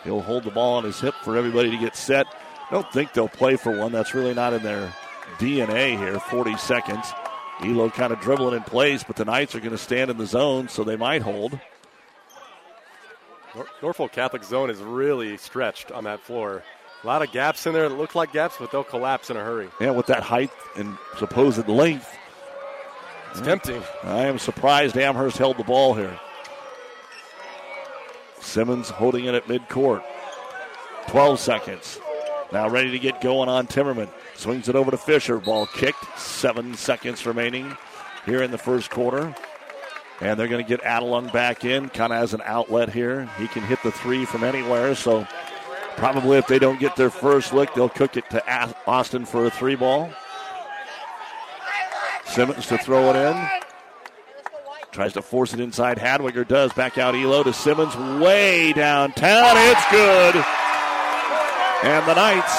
He'll 0.05 0.23
hold 0.23 0.45
the 0.45 0.51
ball 0.51 0.75
on 0.75 0.85
his 0.85 1.01
hip 1.01 1.15
for 1.23 1.37
everybody 1.37 1.71
to 1.71 1.79
get 1.79 1.95
set. 1.95 2.27
Don't 2.71 2.91
think 2.93 3.13
they'll 3.13 3.29
play 3.29 3.57
for 3.57 3.77
one. 3.77 3.93
That's 3.93 4.15
really 4.15 4.35
not 4.35 4.53
in 4.53 4.63
their 4.63 4.93
DNA 5.39 5.97
here. 5.97 6.19
40 6.19 6.57
seconds. 6.57 7.13
Elo 7.61 7.91
kind 7.91 8.13
of 8.13 8.21
dribbling 8.21 8.57
in 8.57 8.63
place, 8.63 9.05
but 9.05 9.17
the 9.17 9.25
Knights 9.25 9.55
are 9.55 9.61
going 9.61 9.71
to 9.71 9.79
stand 9.79 10.11
in 10.11 10.17
the 10.17 10.27
zone, 10.27 10.69
so 10.69 10.83
they 10.83 10.97
might 10.97 11.23
hold. 11.23 11.59
Nor- 13.55 13.67
Norfolk 13.83 14.13
Catholic 14.13 14.45
zone 14.45 14.71
is 14.71 14.79
really 14.79 15.37
stretched 15.37 15.93
on 15.93 16.05
that 16.05 16.21
floor. 16.21 16.63
A 17.03 17.07
lot 17.07 17.23
of 17.23 17.33
gaps 17.33 17.67
in 17.67 17.73
there 17.73 17.89
that 17.89 17.95
look 17.97 18.15
like 18.15 18.33
gaps, 18.33 18.57
but 18.59 18.71
they'll 18.71 18.85
collapse 18.85 19.29
in 19.31 19.37
a 19.37 19.43
hurry. 19.43 19.69
Yeah, 19.81 19.91
with 19.91 20.07
that 20.07 20.23
height 20.23 20.51
and 20.77 20.97
supposed 21.19 21.67
length. 21.69 22.09
It's 23.33 23.41
tempting. 23.41 23.83
I 24.05 24.27
am 24.27 24.39
surprised 24.39 24.97
Amherst 24.97 25.39
held 25.39 25.57
the 25.57 25.65
ball 25.65 25.95
here. 25.95 26.19
Simmons 28.41 28.91
holding 28.91 29.25
it 29.25 29.35
at 29.35 29.47
midcourt. 29.47 30.05
12 31.09 31.41
seconds. 31.41 31.99
Now 32.53 32.69
ready 32.69 32.91
to 32.91 32.99
get 32.99 33.21
going 33.21 33.49
on 33.49 33.67
Timmerman. 33.67 34.09
Swings 34.37 34.69
it 34.69 34.77
over 34.77 34.91
to 34.91 34.97
Fisher. 34.99 35.39
Ball 35.39 35.67
kicked. 35.67 36.19
Seven 36.19 36.75
seconds 36.75 37.25
remaining 37.25 37.77
here 38.27 38.43
in 38.43 38.51
the 38.51 38.59
first 38.59 38.91
quarter. 38.91 39.35
And 40.23 40.39
they're 40.39 40.47
going 40.47 40.65
to 40.65 40.69
get 40.69 40.81
Adelung 40.83 41.33
back 41.33 41.65
in, 41.65 41.89
kind 41.89 42.13
of 42.13 42.23
as 42.23 42.33
an 42.33 42.43
outlet 42.45 42.91
here. 42.91 43.29
He 43.39 43.49
can 43.49 43.65
hit 43.65 43.83
the 43.83 43.91
three 43.91 44.25
from 44.25 44.45
anywhere. 44.45 44.95
So 44.95 45.27
probably 45.97 46.39
if 46.39 46.47
they 46.47 46.61
don't 46.61 46.79
get 46.79 46.95
their 46.95 47.11
first 47.11 47.53
lick, 47.53 47.75
they'll 47.75 47.89
cook 47.89 48.17
it 48.17 48.31
to 48.31 48.77
Austin 48.87 49.25
for 49.25 49.47
a 49.47 49.51
three 49.51 49.75
ball. 49.75 50.13
Simmons 52.25 52.69
to 52.69 52.79
throw 52.79 53.11
it 53.11 53.17
in. 53.17 53.49
Tries 54.93 55.13
to 55.15 55.23
force 55.23 55.55
it 55.55 55.61
inside. 55.61 55.99
Hadwiger 55.99 56.47
does. 56.47 56.73
Back 56.73 56.99
out 56.99 57.17
Elo 57.17 57.43
to 57.43 57.53
Simmons. 57.53 57.97
Way 58.23 58.73
downtown. 58.75 59.57
It's 59.57 59.91
good. 59.91 60.37
And 61.83 62.07
the 62.07 62.15
Knights 62.15 62.57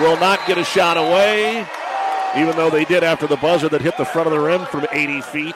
will 0.00 0.18
not 0.20 0.40
get 0.46 0.56
a 0.56 0.64
shot 0.64 0.96
away, 0.96 1.66
even 2.38 2.56
though 2.56 2.70
they 2.70 2.86
did 2.86 3.04
after 3.04 3.26
the 3.26 3.36
buzzer 3.36 3.68
that 3.68 3.82
hit 3.82 3.98
the 3.98 4.06
front 4.06 4.26
of 4.26 4.32
the 4.32 4.40
rim 4.40 4.64
from 4.64 4.86
80 4.90 5.20
feet. 5.20 5.54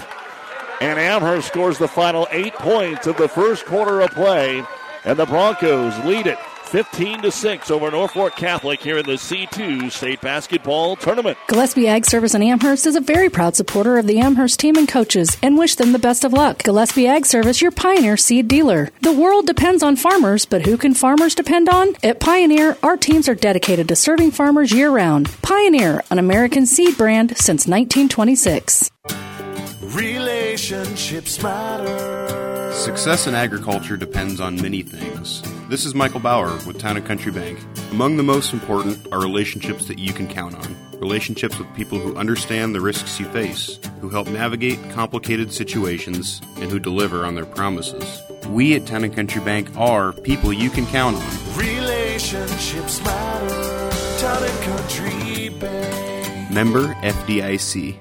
And 0.80 0.98
Amherst 0.98 1.48
scores 1.48 1.78
the 1.78 1.88
final 1.88 2.28
eight 2.30 2.54
points 2.54 3.06
of 3.06 3.16
the 3.16 3.28
first 3.28 3.64
quarter 3.66 4.00
of 4.00 4.10
play. 4.10 4.64
And 5.04 5.18
the 5.18 5.26
Broncos 5.26 5.98
lead 6.04 6.26
it 6.26 6.38
15 6.68 7.22
to 7.22 7.30
6 7.30 7.70
over 7.70 7.90
Norfolk 7.90 8.36
Catholic 8.36 8.80
here 8.80 8.98
in 8.98 9.06
the 9.06 9.12
C2 9.12 9.90
state 9.90 10.20
basketball 10.20 10.96
tournament. 10.96 11.38
Gillespie 11.48 11.88
Ag 11.88 12.04
Service 12.04 12.34
in 12.34 12.42
Amherst 12.42 12.86
is 12.86 12.94
a 12.94 13.00
very 13.00 13.30
proud 13.30 13.56
supporter 13.56 13.96
of 13.96 14.06
the 14.06 14.18
Amherst 14.18 14.60
team 14.60 14.76
and 14.76 14.86
coaches 14.86 15.38
and 15.42 15.56
wish 15.56 15.76
them 15.76 15.92
the 15.92 15.98
best 15.98 16.24
of 16.24 16.34
luck. 16.34 16.62
Gillespie 16.62 17.06
Ag 17.06 17.24
Service, 17.24 17.62
your 17.62 17.70
Pioneer 17.70 18.18
seed 18.18 18.48
dealer. 18.48 18.90
The 19.00 19.12
world 19.12 19.46
depends 19.46 19.82
on 19.82 19.96
farmers, 19.96 20.44
but 20.44 20.66
who 20.66 20.76
can 20.76 20.92
farmers 20.92 21.34
depend 21.34 21.70
on? 21.70 21.94
At 22.02 22.20
Pioneer, 22.20 22.76
our 22.82 22.98
teams 22.98 23.30
are 23.30 23.34
dedicated 23.34 23.88
to 23.88 23.96
serving 23.96 24.32
farmers 24.32 24.70
year 24.70 24.90
round. 24.90 25.30
Pioneer, 25.40 26.04
an 26.10 26.18
American 26.18 26.66
seed 26.66 26.98
brand 26.98 27.30
since 27.38 27.66
1926. 27.66 28.90
Relationships 29.94 31.42
matter. 31.42 32.72
Success 32.74 33.27
in 33.27 33.35
agriculture 33.35 33.96
depends 33.96 34.38
on 34.38 34.61
many 34.61 34.83
things. 34.83 35.40
This 35.70 35.87
is 35.87 35.94
Michael 35.94 36.20
Bauer 36.20 36.53
with 36.66 36.79
Town 36.79 36.98
and 36.98 37.07
Country 37.07 37.33
Bank. 37.33 37.59
Among 37.90 38.18
the 38.18 38.22
most 38.22 38.53
important 38.53 39.11
are 39.12 39.20
relationships 39.20 39.87
that 39.87 39.98
you 39.98 40.12
can 40.12 40.29
count 40.29 40.55
on. 40.55 40.77
Relationships 41.01 41.59
with 41.59 41.74
people 41.74 41.98
who 41.98 42.14
understand 42.16 42.74
the 42.74 42.83
risks 42.83 43.18
you 43.18 43.24
face, 43.31 43.79
who 44.03 44.11
help 44.11 44.29
navigate 44.29 44.79
complicated 44.90 45.55
situations, 45.55 46.42
and 46.57 46.70
who 46.70 46.79
deliver 46.79 47.24
on 47.24 47.35
their 47.35 47.46
promises. 47.46 48.20
We 48.48 48.74
at 48.74 48.85
Town 48.85 49.05
and 49.05 49.16
Country 49.16 49.40
Bank 49.40 49.74
are 49.74 50.12
people 50.12 50.53
you 50.53 50.68
can 50.68 50.85
count 50.88 51.16
on. 51.16 51.57
Relationships 51.57 53.03
matter. 53.03 54.20
Town 54.20 54.42
and 54.44 54.64
Country 54.64 55.48
Bank. 55.48 56.51
Member 56.53 56.92
FDIC. 56.96 58.01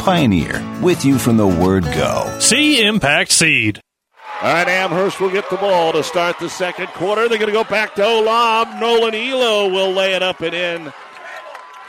Pioneer, 0.00 0.66
with 0.80 1.04
you 1.04 1.18
from 1.18 1.36
the 1.36 1.46
word 1.46 1.84
go. 1.84 2.38
See 2.40 2.82
Impact 2.82 3.30
Seed. 3.30 3.82
All 4.40 4.50
right, 4.50 4.66
Amherst 4.66 5.20
will 5.20 5.30
get 5.30 5.50
the 5.50 5.58
ball 5.58 5.92
to 5.92 6.02
start 6.02 6.38
the 6.38 6.48
second 6.48 6.86
quarter. 6.88 7.28
They're 7.28 7.36
going 7.36 7.52
to 7.52 7.52
go 7.52 7.64
back 7.64 7.94
to 7.96 8.02
Olam. 8.02 8.80
Nolan 8.80 9.14
Elo 9.14 9.68
will 9.68 9.92
lay 9.92 10.14
it 10.14 10.22
up 10.22 10.40
and 10.40 10.54
in. 10.54 10.92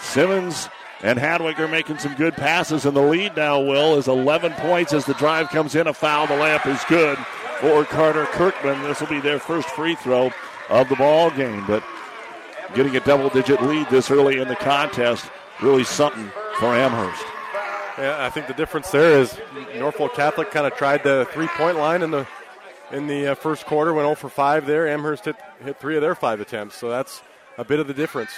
Simmons 0.02 0.68
and 1.02 1.18
Hadwick 1.18 1.58
are 1.62 1.70
making 1.70 2.00
some 2.00 2.14
good 2.16 2.34
passes, 2.34 2.86
and 2.86 2.98
the 2.98 3.02
lead 3.02 3.38
now, 3.38 3.62
Will, 3.62 3.98
is 3.98 4.10
11 4.10 4.52
points 4.56 4.92
as 4.92 5.06
the 5.06 5.14
drive 5.14 5.48
comes 5.48 5.74
in. 5.74 5.88
A 5.88 5.94
foul, 5.94 6.28
the 6.28 6.34
layup 6.34 6.68
is 6.68 6.84
good 6.90 7.18
for 7.62 7.86
Carter 7.86 8.26
Kirkman. 8.26 8.84
This 8.84 9.00
will 9.00 9.08
be 9.08 9.22
their 9.22 9.40
first 9.40 9.70
free 9.70 9.96
throw 9.96 10.32
of 10.68 10.90
the 10.90 10.98
ball 10.98 11.32
game, 11.32 11.66
but 11.66 11.82
getting 12.76 12.94
a 12.98 13.00
double 13.00 13.30
digit 13.30 13.62
lead 13.64 13.90
this 13.90 14.12
early 14.12 14.42
in 14.42 14.50
the 14.50 14.58
contest, 14.58 15.32
really 15.62 15.86
something 15.86 16.30
for 16.60 16.76
Amherst. 16.76 17.24
Yeah, 17.98 18.26
I 18.26 18.30
think 18.30 18.48
the 18.48 18.54
difference 18.54 18.90
there 18.90 19.20
is 19.20 19.38
Norfolk 19.76 20.14
Catholic 20.14 20.52
kind 20.52 20.66
of 20.66 20.76
tried 20.76 21.04
the 21.04 21.28
three 21.32 21.48
point 21.48 21.78
line 21.78 22.02
in 22.02 22.12
the 22.12 22.28
in 22.92 23.08
the 23.08 23.28
uh, 23.28 23.36
first 23.36 23.66
quarter, 23.66 23.94
went 23.94 24.06
0 24.06 24.16
for 24.16 24.30
5 24.30 24.66
there. 24.66 24.88
Amherst 24.88 25.26
hit, 25.26 25.36
hit 25.64 25.80
three 25.80 25.96
of 25.96 26.02
their 26.02 26.16
five 26.16 26.42
attempts, 26.42 26.76
so 26.76 26.90
that's 26.90 27.22
a 27.58 27.64
bit 27.64 27.80
of 27.80 27.88
the 27.88 27.94
difference. 27.94 28.32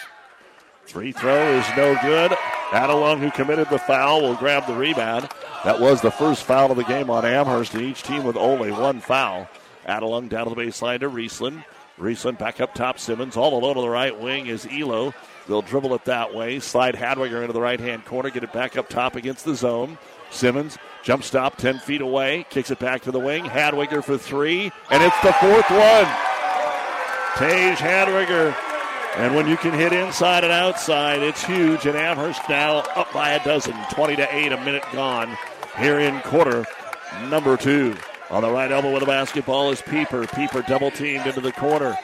Free 0.86 1.12
throw 1.12 1.54
is 1.54 1.66
no 1.76 1.98
good. 2.02 2.32
Adelung, 2.70 3.20
who 3.20 3.32
committed 3.32 3.70
the 3.70 3.80
foul, 3.80 4.22
will 4.22 4.36
grab 4.36 4.68
the 4.68 4.74
rebound. 4.74 5.30
That 5.64 5.80
was 5.80 6.02
the 6.02 6.12
first 6.12 6.44
foul 6.44 6.72
of 6.72 6.78
the 6.78 6.84
game 6.84 7.10
on 7.10 7.26
Amherst, 7.26 7.74
and 7.74 7.84
each 7.84 8.04
team 8.04 8.24
with 8.24 8.36
only 8.36 8.72
one 8.72 9.00
foul. 9.00 9.48
Adelung 9.88 10.30
down 10.30 10.48
to 10.48 10.54
the 10.54 10.62
baseline 10.62 11.00
to 11.00 11.10
Riesland. 11.10 11.64
Riesland 11.98 12.38
back 12.38 12.60
up 12.60 12.74
top. 12.74 13.00
Simmons 13.00 13.38
all 13.38 13.58
alone 13.58 13.78
on 13.78 13.84
the 13.84 13.90
right 13.90 14.20
wing 14.20 14.48
is 14.48 14.68
Elo. 14.70 15.14
They'll 15.48 15.62
dribble 15.62 15.94
it 15.96 16.06
that 16.06 16.34
way. 16.34 16.60
Slide 16.60 16.96
Hadwiger 16.96 17.42
into 17.42 17.54
the 17.54 17.62
right 17.62 17.80
hand 17.80 18.06
corner. 18.06 18.30
Get 18.30 18.44
it 18.44 18.54
back 18.54 18.78
up 18.78 18.90
top 18.90 19.16
against 19.16 19.46
the 19.46 19.56
zone. 19.56 19.98
Simmons 20.32 20.78
jump 21.04 21.24
stop 21.24 21.58
10 21.58 21.80
feet 21.80 22.02
away. 22.02 22.46
Kicks 22.50 22.72
it 22.72 22.80
back 22.80 23.02
to 23.04 23.12
the 23.12 23.20
wing. 23.20 23.44
Hadwiger 23.44 24.04
for 24.04 24.18
three. 24.18 24.72
And 24.90 25.04
it's 25.04 25.20
the 25.22 25.34
fourth 25.34 25.70
one. 25.70 26.08
Tage 27.38 27.78
Hadwiger. 27.78 28.56
And 29.16 29.36
when 29.36 29.48
you 29.48 29.58
can 29.58 29.74
hit 29.74 29.94
inside 29.94 30.44
and 30.44 30.54
outside, 30.54 31.22
it's 31.22 31.44
huge. 31.44 31.86
And 31.86 31.96
Amherst 31.96 32.42
now 32.50 32.78
up 32.96 33.12
by 33.14 33.32
a 33.32 33.44
dozen. 33.44 33.76
20 33.92 34.16
to 34.16 34.36
8, 34.36 34.52
a 34.52 34.58
minute 34.64 34.84
gone 34.92 35.38
here 35.78 36.00
in 36.00 36.20
quarter 36.22 36.66
number 37.30 37.58
two. 37.58 37.96
On 38.32 38.42
the 38.42 38.50
right 38.50 38.72
elbow 38.72 38.92
with 38.92 39.02
the 39.02 39.06
basketball 39.06 39.70
is 39.72 39.82
Pieper. 39.82 40.26
Pieper 40.26 40.64
double 40.64 40.90
teamed 40.90 41.28
into 41.28 41.42
the 41.42 41.52
corner. 41.52 41.96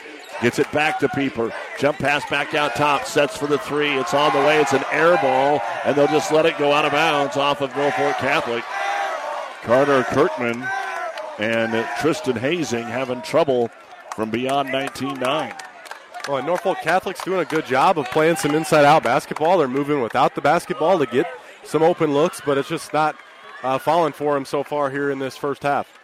Gets 0.41 0.59
it 0.59 0.71
back 0.71 0.99
to 0.99 1.09
Pieper. 1.09 1.51
Jump 1.77 1.97
pass 1.97 2.27
back 2.29 2.53
out 2.53 2.75
top. 2.75 3.05
Sets 3.05 3.35
for 3.35 3.47
the 3.47 3.57
three. 3.57 3.91
It's 3.91 4.13
on 4.13 4.33
the 4.33 4.39
way. 4.39 4.61
It's 4.61 4.71
an 4.71 4.85
air 4.91 5.17
ball, 5.17 5.61
and 5.83 5.95
they'll 5.95 6.07
just 6.07 6.31
let 6.31 6.45
it 6.45 6.57
go 6.57 6.71
out 6.71 6.85
of 6.85 6.93
bounds 6.93 7.35
off 7.35 7.61
of 7.61 7.75
Norfolk 7.75 8.15
Catholic. 8.17 8.63
Carter 9.63 10.03
Kirkman 10.03 10.65
and 11.39 11.85
Tristan 11.99 12.37
Hazing 12.37 12.85
having 12.85 13.21
trouble 13.21 13.69
from 14.15 14.29
beyond 14.29 14.71
19 14.71 15.15
9. 15.19 15.53
Well, 16.27 16.43
Norfolk 16.43 16.77
Catholic's 16.79 17.23
doing 17.23 17.39
a 17.39 17.45
good 17.45 17.65
job 17.65 17.97
of 17.97 18.09
playing 18.11 18.37
some 18.37 18.55
inside 18.55 18.85
out 18.85 19.03
basketball. 19.03 19.57
They're 19.57 19.67
moving 19.67 20.01
without 20.01 20.35
the 20.35 20.41
basketball 20.41 20.99
to 20.99 21.05
get 21.05 21.25
some 21.63 21.83
open 21.83 22.13
looks, 22.13 22.39
but 22.45 22.57
it's 22.57 22.69
just 22.69 22.93
not 22.93 23.15
uh, 23.63 23.77
falling 23.77 24.13
for 24.13 24.35
them 24.35 24.45
so 24.45 24.63
far 24.63 24.89
here 24.89 25.09
in 25.11 25.19
this 25.19 25.35
first 25.35 25.63
half. 25.63 25.98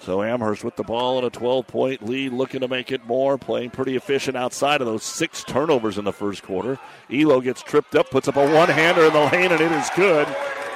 So 0.00 0.22
Amherst 0.22 0.64
with 0.64 0.76
the 0.76 0.84
ball 0.84 1.18
and 1.18 1.26
a 1.26 1.30
12 1.30 1.66
point 1.66 2.08
lead, 2.08 2.32
looking 2.32 2.60
to 2.60 2.68
make 2.68 2.92
it 2.92 3.04
more, 3.06 3.36
playing 3.36 3.70
pretty 3.70 3.96
efficient 3.96 4.36
outside 4.36 4.80
of 4.80 4.86
those 4.86 5.02
six 5.02 5.42
turnovers 5.44 5.98
in 5.98 6.04
the 6.04 6.12
first 6.12 6.42
quarter. 6.42 6.78
Elo 7.12 7.40
gets 7.40 7.62
tripped 7.62 7.94
up, 7.94 8.10
puts 8.10 8.28
up 8.28 8.36
a 8.36 8.54
one 8.54 8.68
hander 8.68 9.04
in 9.04 9.12
the 9.12 9.28
lane, 9.32 9.52
and 9.52 9.60
it 9.60 9.72
is 9.72 9.90
good 9.96 10.26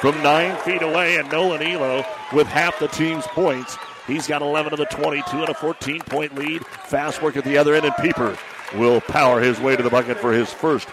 from 0.01 0.21
nine 0.23 0.57
feet 0.63 0.83
away. 0.83 1.17
And 1.17 1.31
Nolan 1.31 1.63
Elo 1.63 2.05
with 2.33 2.47
half 2.47 2.79
the 2.79 2.89
team's 2.89 3.27
points. 3.29 3.79
He's 4.07 4.27
got 4.27 4.43
11 4.43 4.73
of 4.73 4.79
the 4.79 4.87
22 4.87 5.39
and 5.39 5.49
a 5.49 5.55
14 5.55 6.01
point 6.01 6.35
lead. 6.35 6.67
Fast 6.67 7.23
work 7.23 7.37
at 7.37 7.45
the 7.45 7.57
other 7.57 7.75
end, 7.75 7.87
and 7.87 7.95
Pieper 7.97 8.37
will 8.75 9.01
power 9.01 9.41
his 9.41 9.61
way 9.61 9.77
to 9.77 9.83
the 9.83 9.91
bucket 9.91 10.19
for 10.19 10.33
his 10.33 10.53
first 10.53 10.89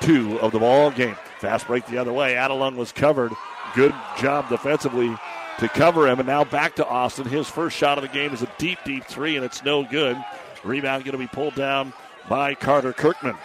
two 0.00 0.38
of 0.40 0.52
the 0.52 0.58
ball 0.58 0.90
game. 0.90 1.16
Fast 1.38 1.68
break 1.68 1.86
the 1.86 1.98
other 1.98 2.12
way. 2.12 2.34
Adelung 2.34 2.74
was 2.74 2.90
covered. 2.90 3.32
Good 3.74 3.94
job 4.18 4.48
defensively 4.48 5.16
to 5.58 5.68
cover 5.68 6.08
him. 6.08 6.18
And 6.18 6.28
now 6.28 6.44
back 6.44 6.76
to 6.76 6.86
Austin. 6.86 7.26
His 7.26 7.48
first 7.48 7.76
shot 7.76 7.98
of 7.98 8.02
the 8.02 8.08
game 8.08 8.32
is 8.32 8.42
a 8.42 8.50
deep, 8.58 8.78
deep 8.84 9.04
three, 9.04 9.36
and 9.36 9.44
it's 9.44 9.64
no 9.64 9.84
good. 9.84 10.16
Rebound 10.64 11.04
going 11.04 11.12
to 11.12 11.18
be 11.18 11.26
pulled 11.26 11.54
down 11.54 11.92
by 12.28 12.54
Carter 12.54 12.92
Kirkman. 12.92 13.36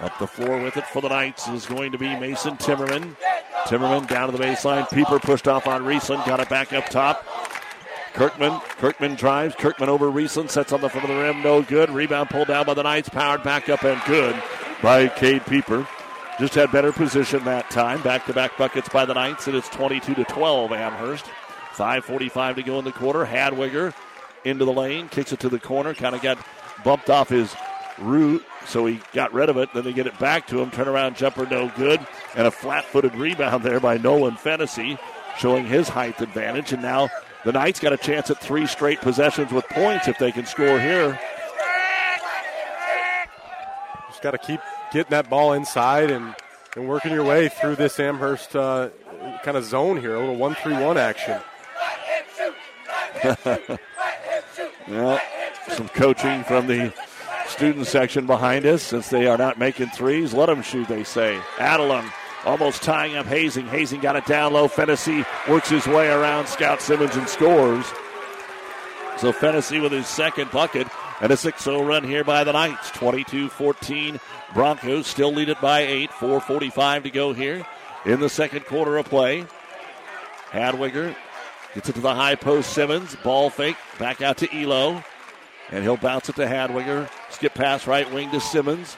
Up 0.00 0.18
the 0.18 0.26
floor 0.26 0.62
with 0.62 0.76
it 0.76 0.86
for 0.88 1.00
the 1.00 1.08
Knights 1.08 1.48
is 1.48 1.64
going 1.64 1.92
to 1.92 1.98
be 1.98 2.08
Mason 2.16 2.56
Timmerman. 2.56 3.16
Timmerman 3.64 4.06
down 4.06 4.30
to 4.30 4.36
the 4.36 4.42
baseline. 4.42 4.88
Pieper 4.90 5.18
pushed 5.18 5.48
off 5.48 5.66
on 5.66 5.82
Riesland. 5.82 6.26
Got 6.26 6.40
it 6.40 6.48
back 6.48 6.72
up 6.72 6.88
top. 6.90 7.24
Kirkman. 8.12 8.60
Kirkman 8.78 9.14
drives. 9.14 9.54
Kirkman 9.54 9.88
over 9.88 10.06
Riesland. 10.06 10.50
Sets 10.50 10.72
on 10.72 10.82
the 10.82 10.88
front 10.88 11.08
of 11.08 11.16
the 11.16 11.22
rim. 11.22 11.42
No 11.42 11.62
good. 11.62 11.90
Rebound 11.90 12.28
pulled 12.28 12.48
down 12.48 12.66
by 12.66 12.74
the 12.74 12.82
Knights. 12.82 13.08
Powered 13.08 13.42
back 13.42 13.68
up 13.68 13.84
and 13.84 14.00
good 14.04 14.40
by 14.82 15.08
Cade 15.08 15.46
Pieper. 15.46 15.86
Just 16.38 16.54
had 16.54 16.70
better 16.70 16.92
position 16.92 17.44
that 17.44 17.70
time. 17.70 18.02
Back 18.02 18.26
to 18.26 18.34
back 18.34 18.58
buckets 18.58 18.90
by 18.90 19.06
the 19.06 19.14
Knights, 19.14 19.46
and 19.46 19.56
it's 19.56 19.70
22 19.70 20.14
to 20.14 20.24
12, 20.24 20.72
Amherst. 20.72 21.24
5.45 21.74 22.56
to 22.56 22.62
go 22.62 22.78
in 22.78 22.84
the 22.84 22.92
quarter. 22.92 23.24
Hadwiger 23.24 23.94
into 24.44 24.64
the 24.64 24.72
lane, 24.72 25.08
kicks 25.08 25.32
it 25.32 25.40
to 25.40 25.48
the 25.48 25.58
corner, 25.58 25.94
kind 25.94 26.14
of 26.14 26.22
got 26.22 26.38
bumped 26.84 27.10
off 27.10 27.30
his 27.30 27.54
route, 27.98 28.44
so 28.66 28.84
he 28.84 29.00
got 29.12 29.32
rid 29.32 29.48
of 29.48 29.56
it. 29.56 29.70
Then 29.72 29.84
they 29.84 29.92
get 29.92 30.06
it 30.06 30.18
back 30.18 30.46
to 30.48 30.60
him. 30.60 30.70
Turnaround 30.70 31.16
jumper, 31.16 31.46
no 31.46 31.70
good. 31.76 32.06
And 32.34 32.46
a 32.46 32.50
flat 32.50 32.84
footed 32.84 33.14
rebound 33.14 33.62
there 33.62 33.80
by 33.80 33.96
Nolan 33.96 34.36
Fennessy, 34.36 34.98
showing 35.38 35.66
his 35.66 35.88
height 35.88 36.20
advantage. 36.20 36.72
And 36.72 36.82
now 36.82 37.08
the 37.44 37.52
Knights 37.52 37.80
got 37.80 37.94
a 37.94 37.96
chance 37.96 38.30
at 38.30 38.40
three 38.40 38.66
straight 38.66 39.00
possessions 39.00 39.52
with 39.52 39.66
points 39.68 40.06
if 40.06 40.18
they 40.18 40.32
can 40.32 40.44
score 40.44 40.78
here. 40.78 41.18
Just 44.08 44.22
got 44.22 44.32
to 44.32 44.38
keep 44.38 44.60
getting 44.92 45.10
that 45.10 45.28
ball 45.28 45.52
inside 45.52 46.10
and, 46.10 46.34
and 46.76 46.88
working 46.88 47.12
your 47.12 47.24
way 47.24 47.48
through 47.48 47.76
this 47.76 47.98
Amherst 48.00 48.54
uh, 48.56 48.90
kind 49.42 49.56
of 49.56 49.64
zone 49.64 49.98
here, 49.98 50.14
a 50.14 50.20
little 50.20 50.36
one-three-one 50.36 50.96
action. 50.98 51.40
well, 54.88 55.20
some 55.68 55.88
coaching 55.88 56.44
from 56.44 56.66
the 56.66 56.92
student 57.48 57.86
section 57.86 58.26
behind 58.26 58.66
us 58.66 58.82
since 58.82 59.08
they 59.08 59.26
are 59.26 59.38
not 59.38 59.58
making 59.58 59.88
threes. 59.88 60.34
Let 60.34 60.46
them 60.46 60.62
shoot, 60.62 60.88
they 60.88 61.04
say. 61.04 61.38
Adelung 61.56 62.10
almost 62.44 62.82
tying 62.82 63.16
up 63.16 63.26
Hazing. 63.26 63.66
Hazing 63.66 64.00
got 64.00 64.16
it 64.16 64.24
down 64.26 64.52
low. 64.52 64.68
Fennessy 64.68 65.24
works 65.48 65.68
his 65.68 65.86
way 65.86 66.08
around 66.08 66.46
Scout 66.46 66.80
Simmons 66.80 67.16
and 67.16 67.28
scores. 67.28 67.84
So 69.18 69.32
Fennessy 69.32 69.80
with 69.80 69.92
his 69.92 70.06
second 70.06 70.50
bucket. 70.50 70.86
And 71.20 71.32
a 71.32 71.36
6 71.36 71.62
0 71.62 71.82
run 71.82 72.04
here 72.04 72.24
by 72.24 72.44
the 72.44 72.52
Knights. 72.52 72.90
22 72.90 73.48
14. 73.48 74.20
Broncos 74.54 75.06
still 75.06 75.32
lead 75.32 75.48
it 75.48 75.60
by 75.60 75.80
8. 75.80 76.10
4.45 76.10 77.02
to 77.04 77.10
go 77.10 77.32
here 77.32 77.66
in 78.04 78.20
the 78.20 78.28
second 78.28 78.66
quarter 78.66 78.96
of 78.98 79.06
play. 79.06 79.46
Hadwiger 80.50 81.14
gets 81.74 81.88
it 81.88 81.94
to 81.94 82.00
the 82.00 82.14
high 82.14 82.34
post. 82.34 82.72
Simmons. 82.72 83.16
Ball 83.16 83.50
fake. 83.50 83.76
Back 83.98 84.20
out 84.20 84.38
to 84.38 84.62
Elo. 84.62 85.02
And 85.70 85.82
he'll 85.82 85.96
bounce 85.96 86.28
it 86.28 86.36
to 86.36 86.46
Hadwiger. 86.46 87.10
Skip 87.30 87.54
pass 87.54 87.86
right 87.86 88.10
wing 88.12 88.30
to 88.30 88.40
Simmons. 88.40 88.96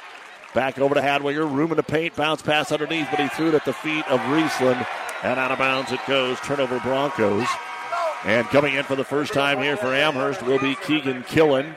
Back 0.55 0.79
over 0.79 0.95
to 0.95 1.01
Hadwiger. 1.01 1.51
Room 1.51 1.71
in 1.71 1.77
the 1.77 1.83
paint. 1.83 2.17
Bounce 2.17 2.43
pass 2.43 2.73
underneath, 2.73 3.09
but 3.11 3.21
he 3.21 3.29
threw 3.29 3.49
it 3.49 3.55
at 3.55 3.65
the 3.65 3.73
feet 3.73 4.07
of 4.09 4.21
Riesland. 4.21 4.87
And 5.23 5.39
out 5.39 5.51
of 5.51 5.59
bounds 5.59 5.93
it 5.93 6.01
goes. 6.07 6.39
Turnover 6.41 6.81
Broncos. 6.81 7.47
And 8.25 8.47
coming 8.49 8.75
in 8.75 8.85
for 8.85 8.97
the 8.97 9.05
first 9.05 9.33
time 9.33 9.59
here 9.59 9.77
for 9.77 9.95
Amherst 9.95 10.43
will 10.43 10.59
be 10.59 10.75
Keegan 10.75 11.23
Killen. 11.23 11.77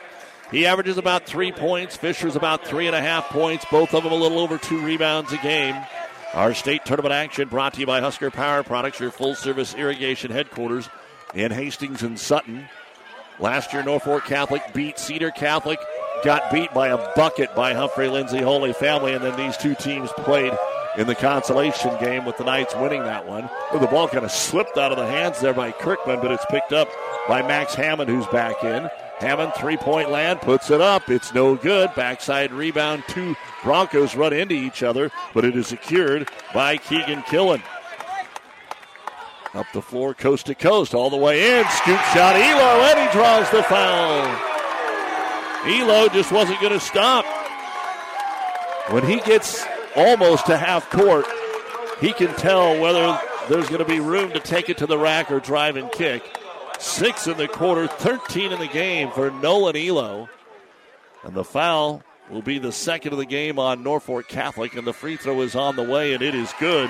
He 0.52 0.66
averages 0.66 0.98
about 0.98 1.26
three 1.26 1.52
points. 1.52 1.96
Fisher's 1.96 2.36
about 2.36 2.66
three 2.66 2.88
and 2.88 2.96
a 2.96 3.02
half 3.02 3.30
points. 3.30 3.66
Both 3.72 3.94
of 3.94 4.04
them 4.04 4.12
a 4.12 4.16
little 4.16 4.40
over 4.40 4.58
two 4.58 4.82
rebounds 4.82 5.32
a 5.32 5.38
game. 5.38 5.76
Our 6.34 6.54
state 6.54 6.86
tournament 6.86 7.14
action 7.14 7.48
brought 7.48 7.74
to 7.74 7.80
you 7.80 7.86
by 7.86 8.02
Husker 8.02 8.32
Power 8.32 8.64
Products, 8.64 9.00
your 9.00 9.12
full 9.12 9.36
service 9.36 9.74
irrigation 9.76 10.32
headquarters 10.32 10.90
in 11.34 11.52
Hastings 11.52 12.04
and 12.04 12.20
Sutton. 12.20 12.68
Last 13.40 13.74
year, 13.74 13.84
Norfolk 13.84 14.26
Catholic 14.26 14.62
beat 14.74 15.00
Cedar 15.00 15.32
Catholic, 15.32 15.80
got 16.24 16.52
beat 16.52 16.74
by 16.74 16.90
a 16.90 17.16
bucket 17.16 17.56
by 17.56 17.74
Humphrey 17.74 18.08
Lindsay 18.10 18.42
Holy 18.42 18.74
Family, 18.74 19.14
and 19.14 19.24
then 19.24 19.36
these 19.38 19.58
two 19.58 19.74
teams 19.76 20.10
played 20.18 20.54
in 20.98 21.08
the 21.08 21.16
consolation 21.16 21.98
game 22.00 22.26
with 22.26 22.38
the 22.38 22.44
Knights 22.44 22.76
winning 22.76 23.04
that 23.04 23.26
one. 23.26 23.50
the 23.80 23.88
ball 23.88 24.08
kind 24.08 24.26
of 24.26 24.32
slipped 24.32 24.78
out 24.78 24.92
of 24.92 24.98
the 24.98 25.08
hands 25.08 25.40
there 25.40 25.54
by 25.54 25.72
Kirkman, 25.72 26.20
but 26.20 26.32
it's 26.32 26.46
picked 26.50 26.74
up 26.74 26.90
by 27.28 27.42
Max 27.42 27.74
Hammond, 27.74 28.10
who's 28.10 28.28
back 28.28 28.64
in. 28.64 28.90
Hammond, 29.22 29.54
three 29.54 29.78
point 29.78 30.10
land, 30.10 30.42
puts 30.42 30.72
it 30.72 30.82
up. 30.82 31.10
It's 31.10 31.32
no 31.32 31.56
good. 31.56 31.94
Backside 31.96 32.52
rebound. 32.52 33.04
Two 33.08 33.36
Broncos 33.64 34.16
run 34.16 34.34
into 34.34 34.56
each 34.56 34.82
other, 34.82 35.12
but 35.36 35.46
it 35.46 35.56
is 35.56 35.68
secured 35.68 36.28
by 36.56 36.78
Keegan 36.78 37.22
Killen. 37.22 37.62
Up 39.54 39.68
the 39.74 39.82
floor, 39.82 40.16
coast 40.16 40.48
to 40.48 40.56
coast, 40.56 40.96
all 40.96 41.12
the 41.12 41.18
way 41.18 41.60
in. 41.60 41.66
Scoop 41.70 42.00
shot, 42.14 42.36
Elo, 42.36 42.84
and 42.84 43.00
he 43.00 43.14
draws 43.14 43.50
the 43.52 43.62
foul. 43.64 44.26
Elo 45.66 46.08
just 46.10 46.32
wasn't 46.32 46.60
going 46.60 46.74
to 46.74 46.80
stop. 46.80 47.24
When 48.90 49.06
he 49.06 49.20
gets 49.20 49.64
almost 49.96 50.48
to 50.48 50.58
half 50.58 50.90
court, 50.90 51.26
he 52.00 52.12
can 52.12 52.34
tell 52.38 52.80
whether 52.82 53.20
there's 53.50 53.68
going 53.68 53.80
to 53.80 53.86
be 53.86 54.00
room 54.00 54.32
to 54.32 54.40
take 54.40 54.70
it 54.70 54.80
to 54.80 54.88
the 54.88 54.98
rack 54.98 55.30
or 55.30 55.40
drive 55.40 55.76
and 55.76 55.92
kick. 55.92 56.24
Six 56.82 57.28
in 57.28 57.38
the 57.38 57.48
quarter, 57.48 57.86
13 57.86 58.52
in 58.52 58.60
the 58.60 58.68
game 58.68 59.12
for 59.12 59.30
Nolan 59.30 59.76
Elo. 59.76 60.28
And 61.24 61.36
the 61.36 61.44
foul 61.44 62.02
will 62.32 62.42
be 62.42 62.58
the 62.58 62.72
second 62.72 63.14
of 63.14 63.20
the 63.20 63.26
game 63.26 63.60
on 63.60 63.84
Norfolk 63.84 64.28
Catholic, 64.28 64.76
and 64.76 64.88
the 64.88 64.92
free 64.92 65.16
throw 65.16 65.42
is 65.42 65.56
on 65.56 65.76
the 65.76 65.84
way, 65.84 66.14
and 66.14 66.24
it 66.24 66.34
is 66.34 66.52
good. 66.60 66.90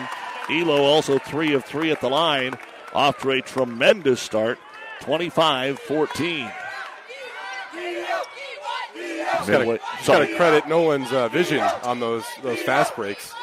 Elo 0.49 0.83
also 0.83 1.19
three 1.19 1.53
of 1.53 1.65
three 1.65 1.91
at 1.91 1.99
the 1.99 2.09
line, 2.09 2.55
off 2.93 3.19
to 3.19 3.31
a 3.31 3.41
tremendous 3.41 4.21
start, 4.21 4.57
25 5.01 5.77
14. 5.79 6.51
Just 9.45 10.07
got 10.07 10.19
to 10.19 10.35
credit 10.37 10.67
Nolan's 10.69 11.11
uh, 11.11 11.27
vision 11.27 11.59
on 11.83 11.99
those 11.99 12.23
those 12.43 12.61
fast 12.61 12.95
breaks. 12.95 13.33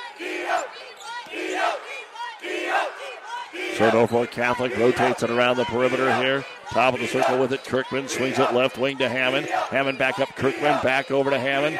So 3.79 3.89
Norfolk 3.93 4.33
Catholic 4.33 4.77
rotates 4.77 5.23
it 5.23 5.31
around 5.31 5.57
the 5.57 5.65
perimeter 5.65 6.13
here. 6.17 6.45
Top 6.71 6.95
of 6.95 7.01
the 7.01 7.07
circle 7.07 7.39
with 7.39 7.53
it. 7.53 7.63
Kirkman 7.63 8.09
swings 8.09 8.37
it 8.37 8.53
left 8.53 8.77
wing 8.77 8.99
to 8.99 9.09
Hammond. 9.09 9.47
Hammond 9.47 9.99
back 9.99 10.19
up. 10.19 10.35
Kirkman 10.35 10.83
back 10.83 11.13
over 11.13 11.31
to 11.31 11.39
Hammond. 11.39 11.77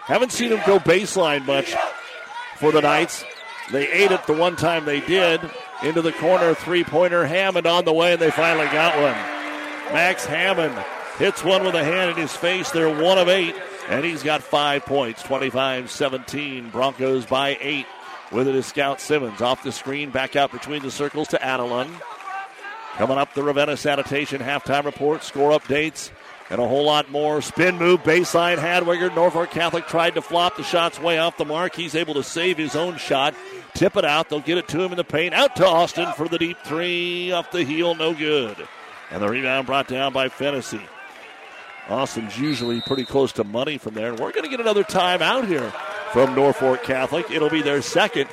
Haven't 0.00 0.32
seen 0.32 0.52
him 0.52 0.60
go 0.66 0.78
baseline 0.78 1.44
much 1.44 1.74
for 2.56 2.72
the 2.72 2.80
Knights. 2.80 3.26
They 3.70 3.86
ate 3.92 4.10
it 4.10 4.26
the 4.26 4.32
one 4.32 4.56
time 4.56 4.86
they 4.86 5.00
did. 5.00 5.38
Into 5.82 6.00
the 6.00 6.12
corner, 6.12 6.54
three 6.54 6.82
pointer. 6.82 7.26
Hammond 7.26 7.66
on 7.66 7.84
the 7.84 7.92
way, 7.92 8.14
and 8.14 8.22
they 8.22 8.30
finally 8.30 8.66
got 8.68 8.94
one. 8.96 9.92
Max 9.92 10.24
Hammond 10.24 10.74
hits 11.18 11.44
one 11.44 11.62
with 11.62 11.74
a 11.74 11.84
hand 11.84 12.12
in 12.12 12.16
his 12.16 12.34
face. 12.34 12.70
They're 12.70 12.88
one 12.88 13.18
of 13.18 13.28
eight, 13.28 13.54
and 13.90 14.02
he's 14.02 14.22
got 14.22 14.42
five 14.42 14.86
points 14.86 15.22
25 15.22 15.90
17. 15.90 16.70
Broncos 16.70 17.26
by 17.26 17.58
eight. 17.60 17.84
With 18.32 18.48
it 18.48 18.54
is 18.54 18.66
Scout 18.66 19.00
Simmons 19.00 19.40
off 19.40 19.62
the 19.62 19.72
screen, 19.72 20.10
back 20.10 20.34
out 20.34 20.50
between 20.50 20.82
the 20.82 20.90
circles 20.90 21.28
to 21.28 21.38
Adelung. 21.38 21.90
Coming 22.94 23.18
up, 23.18 23.34
the 23.34 23.42
Ravenna 23.42 23.76
Sanitation 23.76 24.40
halftime 24.40 24.84
report, 24.84 25.24
score 25.24 25.50
updates, 25.50 26.10
and 26.48 26.60
a 26.60 26.66
whole 26.66 26.84
lot 26.84 27.10
more. 27.10 27.42
Spin 27.42 27.76
move, 27.76 28.02
baseline, 28.02 28.56
Hadwiger. 28.56 29.14
Norfolk 29.14 29.50
Catholic 29.50 29.86
tried 29.86 30.14
to 30.14 30.22
flop. 30.22 30.56
The 30.56 30.62
shot's 30.62 31.00
way 31.00 31.18
off 31.18 31.36
the 31.36 31.44
mark. 31.44 31.74
He's 31.74 31.94
able 31.94 32.14
to 32.14 32.22
save 32.22 32.56
his 32.56 32.76
own 32.76 32.96
shot. 32.96 33.34
Tip 33.74 33.96
it 33.96 34.04
out. 34.04 34.28
They'll 34.28 34.40
get 34.40 34.58
it 34.58 34.68
to 34.68 34.80
him 34.80 34.92
in 34.92 34.96
the 34.96 35.04
paint. 35.04 35.34
Out 35.34 35.56
to 35.56 35.66
Austin 35.66 36.12
for 36.12 36.28
the 36.28 36.38
deep 36.38 36.58
three. 36.64 37.32
Off 37.32 37.50
the 37.50 37.64
heel, 37.64 37.94
no 37.94 38.14
good. 38.14 38.56
And 39.10 39.22
the 39.22 39.28
rebound 39.28 39.66
brought 39.66 39.88
down 39.88 40.12
by 40.12 40.28
Fennessy. 40.28 40.80
Austin's 41.88 42.38
usually 42.38 42.80
pretty 42.82 43.04
close 43.04 43.32
to 43.32 43.44
money 43.44 43.76
from 43.76 43.94
there. 43.94 44.10
And 44.10 44.20
we're 44.20 44.32
going 44.32 44.44
to 44.44 44.50
get 44.50 44.60
another 44.60 44.84
timeout 44.84 45.48
here 45.48 45.72
from 46.14 46.32
Norfolk 46.36 46.84
Catholic. 46.84 47.28
It'll 47.28 47.50
be 47.50 47.60
their 47.60 47.82
second 47.82 48.28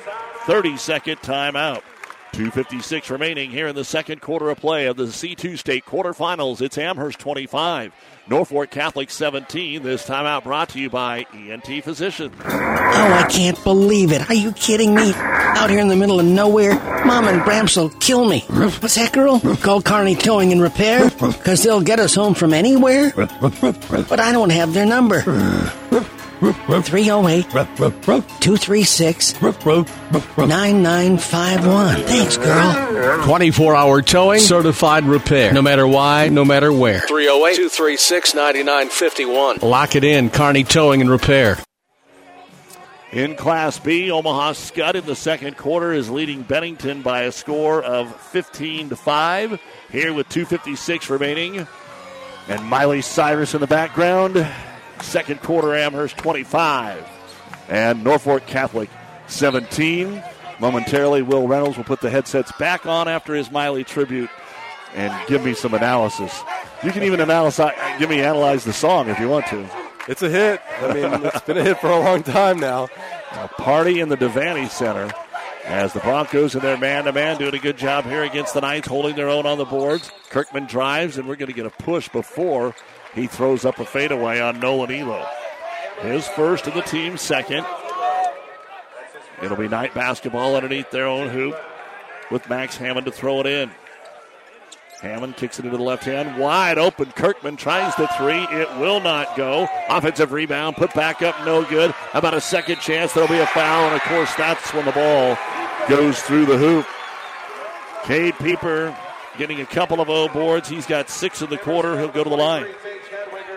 30 0.46 0.76
second 0.76 1.16
timeout. 1.16 1.82
256 2.32 3.10
remaining 3.10 3.50
here 3.50 3.66
in 3.66 3.74
the 3.74 3.84
second 3.84 4.20
quarter 4.20 4.50
of 4.50 4.58
play 4.58 4.86
of 4.86 4.96
the 4.96 5.06
C2 5.06 5.58
state 5.58 5.84
quarterfinals. 5.84 6.62
It's 6.62 6.78
Amherst 6.78 7.18
25, 7.18 7.92
Norfolk 8.28 8.70
Catholic 8.70 9.10
17. 9.10 9.82
This 9.82 10.06
timeout 10.06 10.44
brought 10.44 10.68
to 10.70 10.78
you 10.78 10.88
by 10.88 11.26
ENT 11.34 11.82
Physicians. 11.82 12.32
Oh, 12.44 12.48
I 12.48 13.26
can't 13.28 13.62
believe 13.64 14.12
it. 14.12 14.30
Are 14.30 14.34
you 14.34 14.52
kidding 14.52 14.94
me? 14.94 15.12
Out 15.14 15.68
here 15.68 15.80
in 15.80 15.88
the 15.88 15.96
middle 15.96 16.20
of 16.20 16.24
nowhere, 16.24 16.74
Mom 17.04 17.26
and 17.26 17.42
Gramps 17.42 17.76
will 17.76 17.90
kill 17.90 18.26
me. 18.26 18.44
What's 18.48 18.94
that, 18.94 19.12
girl? 19.12 19.40
Call 19.56 19.82
Carney 19.82 20.14
Towing 20.14 20.52
and 20.52 20.62
Repair? 20.62 21.10
Because 21.10 21.64
they'll 21.64 21.82
get 21.82 21.98
us 21.98 22.14
home 22.14 22.34
from 22.34 22.54
anywhere? 22.54 23.12
But 23.16 24.20
I 24.20 24.30
don't 24.30 24.50
have 24.50 24.72
their 24.72 24.86
number. 24.86 25.22
308 26.42 27.48
236 27.50 29.40
9951. 29.40 31.96
Thanks, 32.02 32.36
girl. 32.36 33.22
24 33.24 33.76
hour 33.76 34.02
towing, 34.02 34.40
certified 34.40 35.04
repair. 35.04 35.52
No 35.52 35.62
matter 35.62 35.86
why, 35.86 36.28
no 36.28 36.44
matter 36.44 36.72
where. 36.72 36.98
308 37.00 37.54
236 37.54 38.34
9951. 38.34 39.58
Lock 39.62 39.94
it 39.94 40.02
in, 40.02 40.30
Carney 40.30 40.64
Towing 40.64 41.00
and 41.00 41.10
Repair. 41.10 41.58
In 43.12 43.36
Class 43.36 43.78
B, 43.78 44.10
Omaha 44.10 44.54
Skutt 44.54 44.94
in 44.94 45.04
the 45.04 45.14
second 45.14 45.58
quarter 45.58 45.92
is 45.92 46.08
leading 46.08 46.42
Bennington 46.42 47.02
by 47.02 47.24
a 47.24 47.32
score 47.32 47.82
of 47.82 48.16
15 48.16 48.88
to 48.88 48.96
5. 48.96 49.60
Here 49.90 50.14
with 50.14 50.30
256 50.30 51.10
remaining. 51.10 51.66
And 52.48 52.64
Miley 52.64 53.02
Cyrus 53.02 53.52
in 53.54 53.60
the 53.60 53.66
background. 53.66 54.46
Second 55.02 55.42
quarter, 55.42 55.74
Amherst 55.74 56.16
25. 56.16 57.06
And 57.68 58.02
Norfolk 58.02 58.46
Catholic 58.46 58.88
17. 59.26 60.22
Momentarily, 60.58 61.22
Will 61.22 61.46
Reynolds 61.48 61.76
will 61.76 61.84
put 61.84 62.00
the 62.00 62.10
headsets 62.10 62.52
back 62.52 62.86
on 62.86 63.08
after 63.08 63.34
his 63.34 63.50
Miley 63.50 63.84
tribute 63.84 64.30
and 64.94 65.12
give 65.28 65.44
me 65.44 65.54
some 65.54 65.74
analysis. 65.74 66.40
You 66.82 66.92
can 66.92 67.02
even 67.02 67.20
analyze, 67.20 67.58
uh, 67.58 67.72
give 67.98 68.10
me 68.10 68.20
analyze 68.20 68.64
the 68.64 68.72
song 68.72 69.08
if 69.08 69.18
you 69.18 69.28
want 69.28 69.46
to. 69.46 69.68
It's 70.08 70.22
a 70.22 70.28
hit. 70.28 70.60
I 70.80 70.92
mean, 70.92 71.24
it's 71.24 71.40
been 71.42 71.58
a 71.58 71.62
hit 71.62 71.78
for 71.78 71.90
a 71.90 71.98
long 71.98 72.22
time 72.22 72.58
now. 72.58 72.88
A 73.32 73.48
party 73.48 74.00
in 74.00 74.08
the 74.08 74.16
Devaney 74.16 74.68
Center 74.68 75.12
as 75.64 75.92
the 75.92 76.00
Broncos 76.00 76.54
and 76.54 76.62
their 76.62 76.76
man 76.76 77.04
to 77.04 77.12
man 77.12 77.38
doing 77.38 77.54
a 77.54 77.58
good 77.58 77.76
job 77.76 78.04
here 78.04 78.22
against 78.22 78.54
the 78.54 78.60
Knights, 78.60 78.88
holding 78.88 79.14
their 79.14 79.28
own 79.28 79.46
on 79.46 79.58
the 79.58 79.64
boards. 79.64 80.10
Kirkman 80.28 80.66
drives, 80.66 81.18
and 81.18 81.28
we're 81.28 81.36
going 81.36 81.48
to 81.48 81.54
get 81.54 81.66
a 81.66 81.70
push 81.70 82.08
before 82.08 82.74
he 83.14 83.26
throws 83.26 83.64
up 83.64 83.78
a 83.78 83.84
fadeaway 83.84 84.40
on 84.40 84.60
Nolan 84.60 84.90
Elo. 84.90 85.26
His 86.00 86.26
first 86.28 86.66
and 86.66 86.74
the 86.74 86.82
team's 86.82 87.20
second. 87.20 87.66
It'll 89.42 89.56
be 89.56 89.68
night 89.68 89.94
basketball 89.94 90.56
underneath 90.56 90.90
their 90.90 91.06
own 91.06 91.28
hoop 91.28 91.56
with 92.30 92.48
Max 92.48 92.76
Hammond 92.76 93.06
to 93.06 93.12
throw 93.12 93.40
it 93.40 93.46
in. 93.46 93.70
Hammond 95.00 95.36
kicks 95.36 95.58
it 95.58 95.64
into 95.64 95.76
the 95.76 95.82
left 95.82 96.04
hand. 96.04 96.38
Wide 96.38 96.78
open. 96.78 97.10
Kirkman 97.10 97.56
tries 97.56 97.94
the 97.96 98.06
three. 98.16 98.40
It 98.56 98.68
will 98.78 99.00
not 99.00 99.36
go. 99.36 99.68
Offensive 99.88 100.30
rebound. 100.30 100.76
Put 100.76 100.94
back 100.94 101.22
up. 101.22 101.34
No 101.44 101.64
good. 101.64 101.92
About 102.14 102.34
a 102.34 102.40
second 102.40 102.78
chance? 102.78 103.12
There'll 103.12 103.28
be 103.28 103.38
a 103.38 103.46
foul. 103.48 103.86
And 103.86 103.96
of 103.96 104.02
course, 104.02 104.32
that's 104.36 104.72
when 104.72 104.84
the 104.84 104.92
ball 104.92 105.36
goes 105.88 106.22
through 106.22 106.46
the 106.46 106.56
hoop. 106.56 106.86
Cade 108.04 108.38
Pieper 108.38 108.96
getting 109.36 109.60
a 109.60 109.66
couple 109.66 110.00
of 110.00 110.08
O 110.08 110.28
boards. 110.28 110.68
He's 110.68 110.86
got 110.86 111.10
six 111.10 111.42
in 111.42 111.50
the 111.50 111.58
quarter. 111.58 111.98
He'll 111.98 112.08
go 112.08 112.22
to 112.22 112.30
the 112.30 112.36
line. 112.36 112.66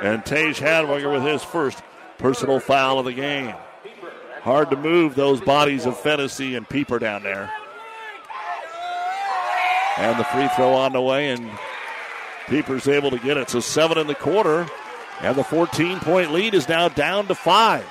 And 0.02 0.26
Tage 0.26 0.60
Hadwiger 0.60 1.12
with 1.12 1.24
his 1.24 1.44
first 1.44 1.82
personal 2.18 2.60
foul 2.60 3.00
of 3.00 3.06
the 3.06 3.14
game. 3.14 3.56
Hard 4.42 4.70
to 4.70 4.76
move 4.76 5.16
those 5.16 5.42
bodies 5.42 5.86
of 5.86 5.98
Fennessy 6.00 6.56
and 6.56 6.68
Pieper 6.68 7.00
down 7.00 7.24
there. 7.24 7.52
And 9.98 10.20
the 10.20 10.24
free 10.26 10.48
throw 10.56 10.74
on 10.74 10.92
the 10.92 11.02
way, 11.02 11.30
and 11.30 11.50
Pieper's 12.48 12.88
able 12.88 13.10
to 13.12 13.20
get 13.20 13.38
it. 13.38 13.50
So 13.50 13.60
seven 13.60 13.98
in 13.98 14.08
the 14.08 14.16
quarter. 14.16 14.68
And 15.22 15.36
the 15.36 15.44
14 15.44 16.00
point 16.02 16.34
lead 16.34 16.54
is 16.54 16.68
now 16.68 16.90
down 16.90 17.28
to 17.28 17.36
five. 17.36 17.88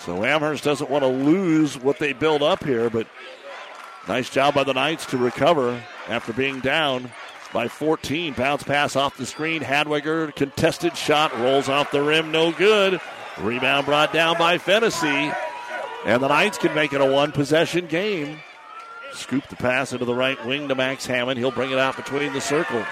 So 0.00 0.24
Amherst 0.24 0.64
doesn't 0.64 0.90
want 0.90 1.02
to 1.02 1.08
lose 1.08 1.78
what 1.78 1.98
they 1.98 2.12
build 2.12 2.42
up 2.42 2.64
here, 2.64 2.90
but 2.90 3.06
nice 4.06 4.28
job 4.28 4.54
by 4.54 4.64
the 4.64 4.74
Knights 4.74 5.06
to 5.06 5.16
recover 5.16 5.82
after 6.08 6.32
being 6.32 6.60
down 6.60 7.10
by 7.56 7.68
14. 7.68 8.34
Bounce 8.34 8.62
pass 8.64 8.96
off 8.96 9.16
the 9.16 9.24
screen. 9.24 9.62
Hadwiger, 9.62 10.36
contested 10.36 10.94
shot, 10.94 11.34
rolls 11.40 11.70
off 11.70 11.90
the 11.90 12.02
rim, 12.02 12.30
no 12.30 12.52
good. 12.52 13.00
Rebound 13.38 13.86
brought 13.86 14.12
down 14.12 14.36
by 14.36 14.58
Fennessy. 14.58 15.32
And 16.04 16.22
the 16.22 16.28
Knights 16.28 16.58
can 16.58 16.74
make 16.74 16.92
it 16.92 17.00
a 17.00 17.10
one 17.10 17.32
possession 17.32 17.86
game. 17.86 18.40
Scoop 19.14 19.48
the 19.48 19.56
pass 19.56 19.94
into 19.94 20.04
the 20.04 20.14
right 20.14 20.44
wing 20.44 20.68
to 20.68 20.74
Max 20.74 21.06
Hammond. 21.06 21.38
He'll 21.38 21.50
bring 21.50 21.70
it 21.70 21.78
out 21.78 21.96
between 21.96 22.34
the 22.34 22.42
circles. 22.42 22.84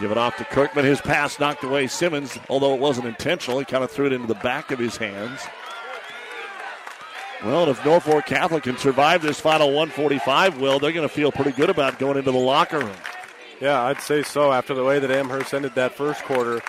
Give 0.00 0.10
it 0.10 0.18
off 0.18 0.36
to 0.38 0.44
Kirkman. 0.44 0.84
His 0.84 1.00
pass 1.00 1.38
knocked 1.38 1.62
away 1.62 1.86
Simmons, 1.86 2.36
although 2.50 2.74
it 2.74 2.80
wasn't 2.80 3.06
intentional. 3.06 3.60
He 3.60 3.64
kind 3.64 3.84
of 3.84 3.92
threw 3.92 4.06
it 4.06 4.12
into 4.12 4.26
the 4.26 4.34
back 4.34 4.72
of 4.72 4.80
his 4.80 4.96
hands. 4.96 5.40
Well, 7.44 7.68
if 7.68 7.84
Norfolk 7.84 8.24
Catholic 8.24 8.64
can 8.64 8.78
survive 8.78 9.20
this 9.20 9.38
final 9.38 9.68
145, 9.68 10.60
will 10.60 10.78
they're 10.78 10.92
going 10.92 11.06
to 11.06 11.14
feel 11.14 11.30
pretty 11.30 11.52
good 11.52 11.68
about 11.68 11.98
going 11.98 12.16
into 12.16 12.32
the 12.32 12.38
locker 12.38 12.78
room. 12.78 12.96
Yeah, 13.60 13.82
I'd 13.82 14.00
say 14.00 14.22
so. 14.22 14.50
After 14.50 14.72
the 14.72 14.82
way 14.82 14.98
that 14.98 15.10
Amherst 15.10 15.52
ended 15.52 15.74
that 15.74 15.92
first 15.92 16.22
quarter, 16.24 16.62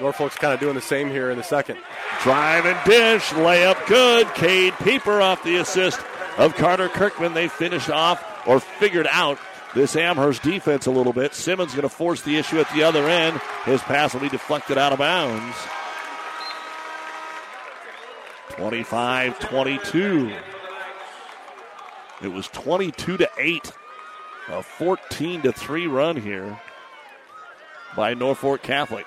Norfolk's 0.00 0.36
kind 0.36 0.52
of 0.52 0.58
doing 0.58 0.74
the 0.74 0.80
same 0.80 1.10
here 1.10 1.30
in 1.30 1.36
the 1.36 1.44
second. 1.44 1.78
Drive 2.22 2.66
and 2.66 2.76
dish, 2.84 3.22
layup 3.30 3.86
good. 3.86 4.26
Cade 4.34 4.74
Pieper 4.82 5.20
off 5.20 5.44
the 5.44 5.56
assist 5.56 6.00
of 6.38 6.56
Carter 6.56 6.88
Kirkman. 6.88 7.32
They 7.32 7.46
finished 7.46 7.88
off 7.88 8.24
or 8.48 8.58
figured 8.58 9.06
out 9.08 9.38
this 9.76 9.94
Amherst 9.94 10.42
defense 10.42 10.86
a 10.86 10.90
little 10.90 11.12
bit. 11.12 11.34
Simmons 11.34 11.70
going 11.70 11.82
to 11.82 11.88
force 11.88 12.22
the 12.22 12.36
issue 12.36 12.58
at 12.58 12.72
the 12.74 12.82
other 12.82 13.08
end. 13.08 13.40
His 13.64 13.80
pass 13.82 14.12
will 14.12 14.22
be 14.22 14.28
deflected 14.28 14.76
out 14.76 14.92
of 14.92 14.98
bounds. 14.98 15.56
25 18.56 19.38
22. 19.38 20.32
It 22.22 22.28
was 22.28 22.48
22 22.48 23.18
to 23.18 23.30
8. 23.38 23.72
A 24.48 24.62
14 24.62 25.42
to 25.42 25.52
3 25.52 25.86
run 25.88 26.16
here 26.16 26.58
by 27.96 28.14
Norfolk 28.14 28.62
Catholic. 28.62 29.06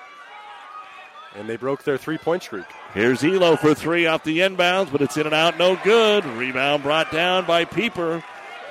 And 1.34 1.48
they 1.48 1.56
broke 1.56 1.84
their 1.84 1.96
three 1.96 2.18
point 2.18 2.42
streak. 2.42 2.66
Here's 2.92 3.22
Elo 3.24 3.56
for 3.56 3.72
three 3.72 4.06
off 4.06 4.24
the 4.24 4.40
inbounds, 4.40 4.90
but 4.90 5.00
it's 5.00 5.16
in 5.16 5.26
and 5.26 5.34
out, 5.34 5.58
no 5.58 5.76
good. 5.76 6.24
Rebound 6.24 6.82
brought 6.82 7.12
down 7.12 7.46
by 7.46 7.64
Pieper. 7.64 8.22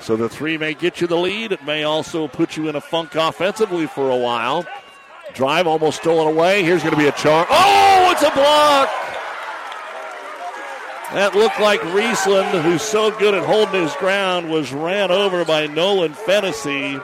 So 0.02 0.16
the 0.16 0.30
three 0.30 0.58
may 0.58 0.74
get 0.74 1.00
you 1.02 1.08
the 1.08 1.18
lead. 1.18 1.54
It 1.54 1.66
may 1.66 1.84
also 1.84 2.28
put 2.28 2.58
you 2.58 2.68
in 2.68 2.76
a 2.76 2.82
funk 2.82 3.16
offensively 3.16 3.88
for 3.88 4.10
a 4.10 4.18
while. 4.18 4.66
Drive 5.34 5.68
almost 5.68 6.02
stolen 6.02 6.28
away. 6.28 6.64
Here's 6.64 6.84
going 6.84 6.96
to 6.96 7.00
be 7.00 7.08
a 7.08 7.14
charge. 7.14 7.48
Oh, 7.50 8.10
it's 8.12 8.24
a 8.24 8.32
block! 8.32 9.09
That 11.14 11.34
looked 11.34 11.60
like 11.60 11.80
Riesland, 11.82 12.62
who's 12.62 12.84
so 12.84 13.10
good 13.18 13.34
at 13.34 13.44
holding 13.44 13.82
his 13.82 13.96
ground, 13.96 14.52
was 14.52 14.72
ran 14.72 15.10
over 15.10 15.44
by 15.44 15.66
Nolan 15.66 16.14
Fennessy. 16.14 17.00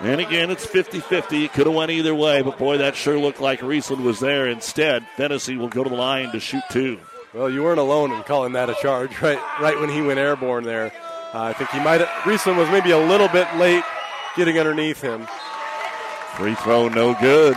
And 0.00 0.20
again, 0.20 0.50
it's 0.50 0.66
50 0.66 0.98
50. 0.98 1.44
It 1.44 1.52
could 1.52 1.66
have 1.66 1.74
went 1.74 1.92
either 1.92 2.14
way, 2.14 2.42
but 2.42 2.58
boy, 2.58 2.78
that 2.78 2.96
sure 2.96 3.16
looked 3.16 3.40
like 3.40 3.60
Riesland 3.60 4.02
was 4.02 4.18
there. 4.18 4.48
Instead, 4.48 5.06
Fennessy 5.16 5.56
will 5.56 5.68
go 5.68 5.84
to 5.84 5.90
the 5.90 5.94
line 5.96 6.32
to 6.32 6.40
shoot 6.40 6.64
two. 6.68 6.98
Well, 7.32 7.48
you 7.48 7.62
weren't 7.62 7.78
alone 7.78 8.10
in 8.10 8.22
calling 8.24 8.54
that 8.54 8.68
a 8.68 8.74
charge, 8.74 9.22
right? 9.22 9.40
Right 9.60 9.78
when 9.78 9.88
he 9.88 10.02
went 10.02 10.18
airborne 10.18 10.64
there. 10.64 10.92
Uh, 11.32 11.42
I 11.42 11.52
think 11.52 11.70
he 11.70 11.78
might 11.78 12.00
have, 12.00 12.08
Riesland 12.24 12.56
was 12.56 12.68
maybe 12.70 12.90
a 12.90 12.98
little 12.98 13.28
bit 13.28 13.46
late 13.56 13.84
getting 14.36 14.58
underneath 14.58 15.00
him. 15.00 15.26
Free 16.36 16.54
throw, 16.56 16.88
no 16.88 17.14
good. 17.14 17.56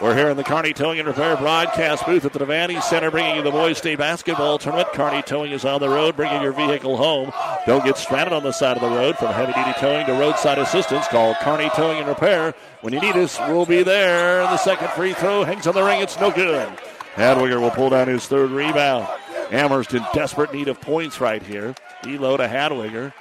We're 0.00 0.16
here 0.16 0.30
in 0.30 0.38
the 0.38 0.44
Carney 0.44 0.72
Towing 0.72 0.98
and 0.98 1.06
Repair 1.06 1.36
broadcast 1.36 2.06
booth 2.06 2.24
at 2.24 2.32
the 2.32 2.38
Devaney 2.38 2.82
Center, 2.82 3.10
bringing 3.10 3.36
you 3.36 3.42
the 3.42 3.50
Boys 3.50 3.76
State 3.76 3.98
Basketball 3.98 4.56
Tournament. 4.56 4.90
Carney 4.94 5.20
Towing 5.20 5.52
is 5.52 5.66
on 5.66 5.78
the 5.78 5.90
road, 5.90 6.16
bringing 6.16 6.40
your 6.40 6.52
vehicle 6.52 6.96
home. 6.96 7.30
Don't 7.66 7.84
get 7.84 7.98
stranded 7.98 8.32
on 8.32 8.42
the 8.42 8.50
side 8.50 8.78
of 8.78 8.82
the 8.82 8.88
road. 8.88 9.18
From 9.18 9.34
heavy 9.34 9.52
duty 9.52 9.74
towing 9.78 10.06
to 10.06 10.14
roadside 10.14 10.58
assistance, 10.58 11.06
call 11.08 11.34
Carney 11.42 11.68
Towing 11.76 11.98
and 11.98 12.08
Repair. 12.08 12.54
When 12.80 12.94
you 12.94 13.00
need 13.00 13.14
us, 13.14 13.38
we'll 13.40 13.66
be 13.66 13.82
there. 13.82 14.40
The 14.44 14.56
second 14.56 14.88
free 14.92 15.12
throw 15.12 15.44
hangs 15.44 15.66
on 15.66 15.74
the 15.74 15.82
ring. 15.82 16.00
It's 16.00 16.18
no 16.18 16.30
good. 16.30 16.66
Hadwiger 17.14 17.60
will 17.60 17.70
pull 17.70 17.90
down 17.90 18.08
his 18.08 18.26
third 18.26 18.52
rebound. 18.52 19.06
Amherst 19.50 19.92
in 19.92 20.02
desperate 20.14 20.54
need 20.54 20.68
of 20.68 20.80
points 20.80 21.20
right 21.20 21.42
here. 21.42 21.74
Elo 22.06 22.38
to 22.38 22.48
Hadwiger. 22.48 23.12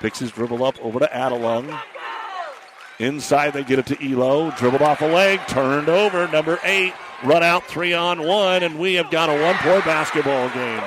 Picks 0.00 0.18
his 0.18 0.32
dribble 0.32 0.64
up 0.64 0.74
over 0.82 0.98
to 0.98 1.06
Adelung. 1.06 1.80
Inside, 2.98 3.52
they 3.52 3.64
get 3.64 3.78
it 3.78 3.86
to 3.86 4.12
Elo. 4.12 4.50
Dribbled 4.52 4.82
off 4.82 5.02
a 5.02 5.06
leg, 5.06 5.40
turned 5.48 5.88
over. 5.88 6.26
Number 6.28 6.58
eight, 6.64 6.94
run 7.22 7.42
out 7.42 7.64
three 7.66 7.92
on 7.92 8.22
one, 8.22 8.62
and 8.62 8.78
we 8.78 8.94
have 8.94 9.10
got 9.10 9.28
a 9.28 9.42
one 9.42 9.56
point 9.56 9.84
basketball 9.84 10.48
game. 10.50 10.82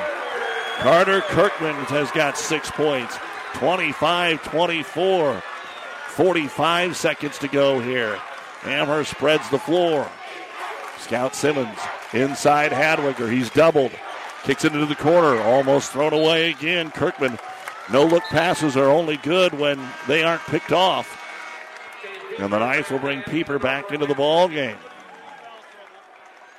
Carter 0.77 1.21
Kirkman 1.21 1.75
has 1.85 2.09
got 2.11 2.37
six 2.37 2.71
points. 2.71 3.17
25 3.55 4.41
24. 4.43 5.43
45 6.07 6.97
seconds 6.97 7.37
to 7.39 7.47
go 7.47 7.79
here. 7.79 8.19
Amherst 8.63 9.11
spreads 9.11 9.49
the 9.49 9.59
floor. 9.59 10.09
Scout 10.97 11.35
Simmons 11.35 11.77
inside 12.13 12.71
Hadwiger. 12.71 13.31
He's 13.31 13.49
doubled. 13.49 13.91
Kicks 14.43 14.65
it 14.65 14.73
into 14.73 14.85
the 14.85 14.95
corner. 14.95 15.41
Almost 15.41 15.91
thrown 15.91 16.13
away 16.13 16.49
again. 16.49 16.91
Kirkman. 16.91 17.37
No 17.91 18.05
look 18.05 18.23
passes 18.23 18.77
are 18.77 18.89
only 18.89 19.17
good 19.17 19.53
when 19.53 19.79
they 20.07 20.23
aren't 20.23 20.41
picked 20.43 20.71
off. 20.71 21.18
And 22.39 22.53
the 22.53 22.59
Knights 22.59 22.89
will 22.89 22.99
bring 22.99 23.21
Pieper 23.23 23.59
back 23.59 23.91
into 23.91 24.05
the 24.05 24.15
ball 24.15 24.47
game. 24.47 24.77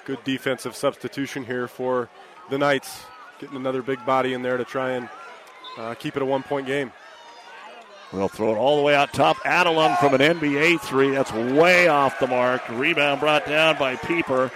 Good 0.05 0.23
defensive 0.25 0.77
substitution 0.77 1.43
here 1.45 1.69
for 1.69 2.11
the 2.51 2.59
Knights. 2.59 3.05
Getting 3.39 3.57
another 3.57 3.81
big 3.81 4.05
body 4.05 4.35
in 4.35 4.43
there 4.43 4.59
to 4.59 4.65
try 4.65 4.91
and 4.91 5.09
uh, 5.79 5.95
keep 5.95 6.17
it 6.17 6.23
a 6.23 6.27
one 6.27 6.43
point 6.43 6.67
game. 6.67 6.93
We'll 8.13 8.29
throw 8.29 8.53
it 8.53 8.59
all 8.59 8.77
the 8.77 8.83
way 8.83 8.95
out 8.95 9.15
top. 9.15 9.39
Adelung 9.39 9.97
from 9.99 10.15
an 10.15 10.21
NBA 10.21 10.83
three. 10.83 11.13
That's 11.13 11.33
way 11.33 11.89
off 11.89 12.19
the 12.19 12.27
mark. 12.27 12.69
Rebound 12.69 13.21
brought 13.21 13.47
down 13.47 13.79
by 13.79 13.97
Pieper. 13.97 14.51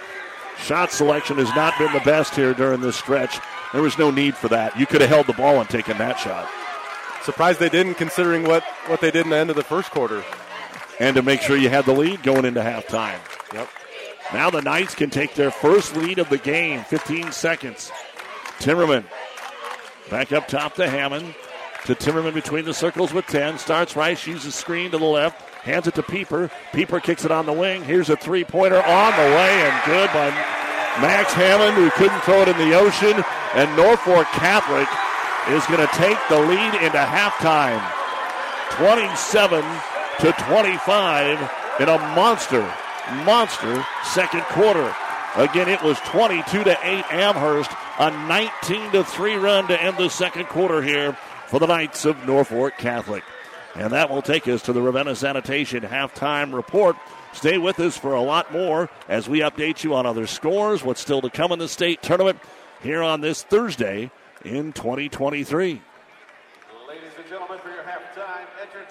Shot 0.59 0.91
selection 0.91 1.37
has 1.37 1.49
not 1.55 1.75
been 1.79 1.91
the 1.91 2.01
best 2.01 2.35
here 2.35 2.53
during 2.53 2.81
this 2.81 2.97
stretch. 2.97 3.39
There 3.73 3.81
was 3.81 3.97
no 3.97 4.11
need 4.11 4.35
for 4.35 4.47
that. 4.49 4.77
You 4.79 4.85
could 4.85 5.01
have 5.01 5.09
held 5.09 5.25
the 5.25 5.33
ball 5.33 5.59
and 5.59 5.69
taken 5.69 5.97
that 5.97 6.19
shot. 6.19 6.47
Surprised 7.23 7.59
they 7.59 7.69
didn't, 7.69 7.95
considering 7.95 8.43
what, 8.43 8.63
what 8.85 9.01
they 9.01 9.09
did 9.09 9.25
in 9.25 9.31
the 9.31 9.37
end 9.37 9.49
of 9.49 9.55
the 9.55 9.63
first 9.63 9.89
quarter. 9.89 10.23
And 10.99 11.15
to 11.15 11.21
make 11.21 11.41
sure 11.41 11.57
you 11.57 11.69
had 11.69 11.85
the 11.85 11.93
lead 11.93 12.23
going 12.23 12.45
into 12.45 12.61
halftime. 12.61 13.19
Yep. 13.53 13.69
Now 14.33 14.49
the 14.49 14.61
Knights 14.61 14.95
can 14.95 15.09
take 15.09 15.35
their 15.35 15.51
first 15.51 15.95
lead 15.95 16.19
of 16.19 16.29
the 16.29 16.37
game. 16.37 16.83
15 16.85 17.31
seconds. 17.31 17.91
Timmerman 18.59 19.05
back 20.09 20.31
up 20.31 20.47
top 20.47 20.75
to 20.75 20.89
Hammond. 20.89 21.35
To 21.85 21.93
Timmerman 21.93 22.33
between 22.33 22.65
the 22.65 22.73
circles 22.73 23.13
with 23.13 23.27
10. 23.27 23.59
Starts 23.59 23.95
right, 23.95 24.25
uses 24.25 24.55
screen 24.55 24.91
to 24.91 24.97
the 24.97 25.05
left. 25.05 25.41
Hands 25.63 25.85
it 25.85 25.95
to 25.95 26.03
Pieper. 26.03 26.49
Pieper 26.73 26.99
kicks 26.99 27.25
it 27.25 27.31
on 27.31 27.45
the 27.45 27.53
wing. 27.53 27.83
Here's 27.83 28.09
a 28.09 28.15
three 28.15 28.43
pointer 28.43 28.81
on 28.81 29.11
the 29.11 29.35
way 29.35 29.51
and 29.61 29.85
good 29.85 30.07
by 30.13 30.29
Max 31.01 31.33
Hammond, 31.33 31.75
who 31.75 31.91
couldn't 31.91 32.19
throw 32.21 32.41
it 32.41 32.47
in 32.47 32.57
the 32.57 32.75
ocean. 32.75 33.23
And 33.53 33.75
Norfolk 33.75 34.25
Catholic 34.27 34.87
is 35.49 35.65
going 35.67 35.85
to 35.85 35.93
take 35.93 36.17
the 36.29 36.39
lead 36.39 36.73
into 36.81 36.97
halftime 36.97 37.83
27 38.77 39.63
to 40.19 40.31
25 40.31 41.51
in 41.79 41.89
a 41.89 41.97
monster, 42.15 42.61
monster 43.25 43.85
second 44.03 44.41
quarter. 44.43 44.93
Again, 45.35 45.67
it 45.67 45.81
was 45.83 45.99
22 46.01 46.63
to 46.63 46.77
8 46.81 47.05
Amherst, 47.11 47.71
a 47.99 48.09
19 48.27 48.91
to 48.93 49.03
3 49.03 49.35
run 49.35 49.67
to 49.67 49.81
end 49.81 49.97
the 49.97 50.09
second 50.09 50.45
quarter 50.45 50.81
here 50.81 51.17
for 51.47 51.59
the 51.59 51.67
Knights 51.67 52.05
of 52.05 52.25
Norfolk 52.25 52.77
Catholic. 52.77 53.23
And 53.75 53.91
that 53.91 54.09
will 54.09 54.21
take 54.21 54.47
us 54.47 54.61
to 54.63 54.73
the 54.73 54.81
Ravenna 54.81 55.15
Sanitation 55.15 55.83
halftime 55.83 56.53
report. 56.53 56.95
Stay 57.33 57.57
with 57.57 57.77
us 57.81 57.97
for 57.97 58.13
a 58.13 58.21
lot 58.21 58.53
more 58.53 58.89
as 59.09 59.27
we 59.27 59.39
update 59.39 59.83
you 59.83 59.93
on 59.93 60.05
other 60.05 60.27
scores, 60.27 60.81
what's 60.81 61.01
still 61.01 61.21
to 61.21 61.29
come 61.29 61.51
in 61.51 61.59
the 61.59 61.67
state 61.67 62.01
tournament 62.01 62.39
here 62.81 63.03
on 63.03 63.19
this 63.19 63.43
Thursday 63.43 64.09
in 64.45 64.71
2023. 64.71 65.81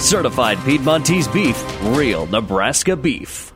Certified 0.00 0.58
Piedmontese 0.64 1.26
beef, 1.28 1.60
real 1.96 2.26
Nebraska 2.26 2.96
beef. 2.96 3.52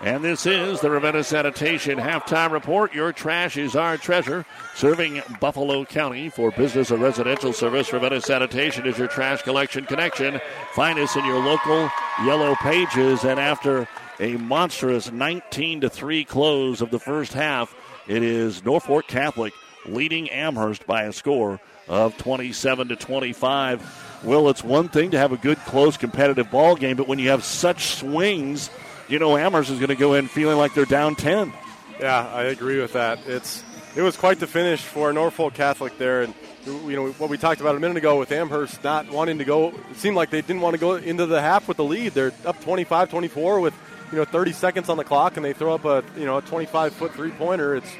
And 0.00 0.24
this 0.24 0.44
is 0.44 0.80
the 0.80 0.90
Ravenna 0.90 1.22
Sanitation 1.22 1.98
halftime 1.98 2.50
report. 2.50 2.92
Your 2.92 3.12
trash 3.12 3.56
is 3.56 3.76
our 3.76 3.96
treasure. 3.96 4.44
Serving 4.74 5.22
Buffalo 5.40 5.84
County 5.84 6.28
for 6.28 6.50
business 6.50 6.90
or 6.90 6.98
residential 6.98 7.52
service, 7.52 7.92
Ravenna 7.92 8.20
Sanitation 8.20 8.86
is 8.86 8.98
your 8.98 9.06
trash 9.06 9.42
collection 9.42 9.84
connection. 9.84 10.40
Find 10.72 10.98
us 10.98 11.14
in 11.14 11.24
your 11.24 11.42
local 11.42 11.90
yellow 12.24 12.56
pages. 12.56 13.24
And 13.24 13.38
after 13.38 13.88
a 14.18 14.36
monstrous 14.36 15.12
19 15.12 15.82
to 15.82 15.90
3 15.90 16.24
close 16.24 16.80
of 16.80 16.90
the 16.90 17.00
first 17.00 17.32
half, 17.32 17.74
it 18.08 18.24
is 18.24 18.64
Norfolk 18.64 19.06
Catholic 19.06 19.52
leading 19.86 20.28
Amherst 20.30 20.86
by 20.86 21.04
a 21.04 21.12
score 21.12 21.60
of 21.88 22.16
27 22.18 22.88
to 22.88 22.96
25. 22.96 24.07
Well, 24.22 24.48
it's 24.48 24.64
one 24.64 24.88
thing 24.88 25.12
to 25.12 25.18
have 25.18 25.32
a 25.32 25.36
good, 25.36 25.58
close, 25.58 25.96
competitive 25.96 26.50
ball 26.50 26.74
game, 26.74 26.96
but 26.96 27.06
when 27.06 27.18
you 27.18 27.30
have 27.30 27.44
such 27.44 27.86
swings, 27.86 28.68
you 29.08 29.18
know 29.18 29.36
Amherst 29.36 29.70
is 29.70 29.78
going 29.78 29.88
to 29.88 29.94
go 29.94 30.14
in 30.14 30.26
feeling 30.26 30.58
like 30.58 30.74
they're 30.74 30.84
down 30.84 31.14
10. 31.14 31.52
Yeah, 32.00 32.26
I 32.28 32.44
agree 32.44 32.80
with 32.80 32.92
that. 32.94 33.20
It's 33.26 33.62
it 33.96 34.02
was 34.02 34.16
quite 34.16 34.38
the 34.38 34.46
finish 34.46 34.80
for 34.80 35.12
Norfolk 35.12 35.54
Catholic 35.54 35.98
there, 35.98 36.22
and 36.22 36.34
you 36.66 36.96
know 36.96 37.08
what 37.12 37.30
we 37.30 37.38
talked 37.38 37.60
about 37.60 37.76
a 37.76 37.80
minute 37.80 37.96
ago 37.96 38.18
with 38.18 38.30
Amherst 38.32 38.82
not 38.84 39.10
wanting 39.10 39.38
to 39.38 39.44
go. 39.44 39.68
It 39.90 39.96
seemed 39.96 40.16
like 40.16 40.30
they 40.30 40.42
didn't 40.42 40.62
want 40.62 40.74
to 40.74 40.80
go 40.80 40.94
into 40.94 41.26
the 41.26 41.40
half 41.40 41.68
with 41.68 41.76
the 41.76 41.84
lead. 41.84 42.12
They're 42.12 42.32
up 42.44 42.62
25-24 42.62 43.62
with 43.62 43.74
you 44.12 44.18
know 44.18 44.24
30 44.24 44.52
seconds 44.52 44.88
on 44.88 44.96
the 44.96 45.04
clock, 45.04 45.36
and 45.36 45.44
they 45.44 45.52
throw 45.52 45.74
up 45.74 45.84
a 45.84 46.04
you 46.16 46.26
know 46.26 46.38
a 46.38 46.42
25 46.42 46.92
foot 46.92 47.14
three 47.14 47.30
pointer. 47.30 47.76
It's 47.76 47.92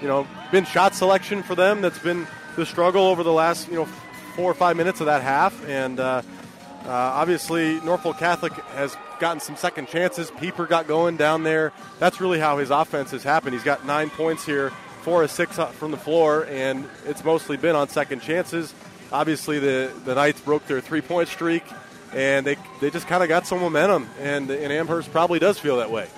you 0.00 0.08
know 0.08 0.26
been 0.50 0.64
shot 0.64 0.94
selection 0.94 1.42
for 1.42 1.54
them 1.54 1.80
that's 1.80 1.98
been 1.98 2.26
the 2.56 2.66
struggle 2.66 3.06
over 3.06 3.22
the 3.22 3.32
last 3.32 3.68
you 3.68 3.74
know 3.74 3.88
four 4.36 4.50
or 4.50 4.54
five 4.54 4.76
minutes 4.76 5.00
of 5.00 5.06
that 5.06 5.22
half, 5.22 5.66
and 5.66 5.98
uh, 5.98 6.22
uh, 6.84 6.90
obviously 6.90 7.80
Norfolk 7.80 8.18
Catholic 8.18 8.52
has 8.52 8.94
gotten 9.18 9.40
some 9.40 9.56
second 9.56 9.88
chances. 9.88 10.30
Pieper 10.38 10.66
got 10.66 10.86
going 10.86 11.16
down 11.16 11.42
there. 11.42 11.72
That's 11.98 12.20
really 12.20 12.38
how 12.38 12.58
his 12.58 12.70
offense 12.70 13.10
has 13.12 13.22
happened. 13.22 13.54
He's 13.54 13.64
got 13.64 13.86
nine 13.86 14.10
points 14.10 14.44
here, 14.44 14.70
four 15.00 15.22
or 15.22 15.28
six 15.28 15.56
from 15.56 15.90
the 15.90 15.96
floor, 15.96 16.46
and 16.50 16.86
it's 17.06 17.24
mostly 17.24 17.56
been 17.56 17.74
on 17.74 17.88
second 17.88 18.20
chances. 18.20 18.74
Obviously, 19.10 19.58
the, 19.58 19.90
the 20.04 20.14
Knights 20.14 20.40
broke 20.42 20.66
their 20.66 20.82
three 20.82 21.00
point 21.00 21.28
streak, 21.28 21.64
and 22.12 22.46
they, 22.46 22.56
they 22.82 22.90
just 22.90 23.06
kind 23.06 23.22
of 23.22 23.30
got 23.30 23.46
some 23.46 23.60
momentum, 23.60 24.06
and, 24.20 24.50
and 24.50 24.70
Amherst 24.70 25.10
probably 25.12 25.38
does 25.38 25.58
feel 25.58 25.78
that 25.78 25.90
way. 25.90 26.08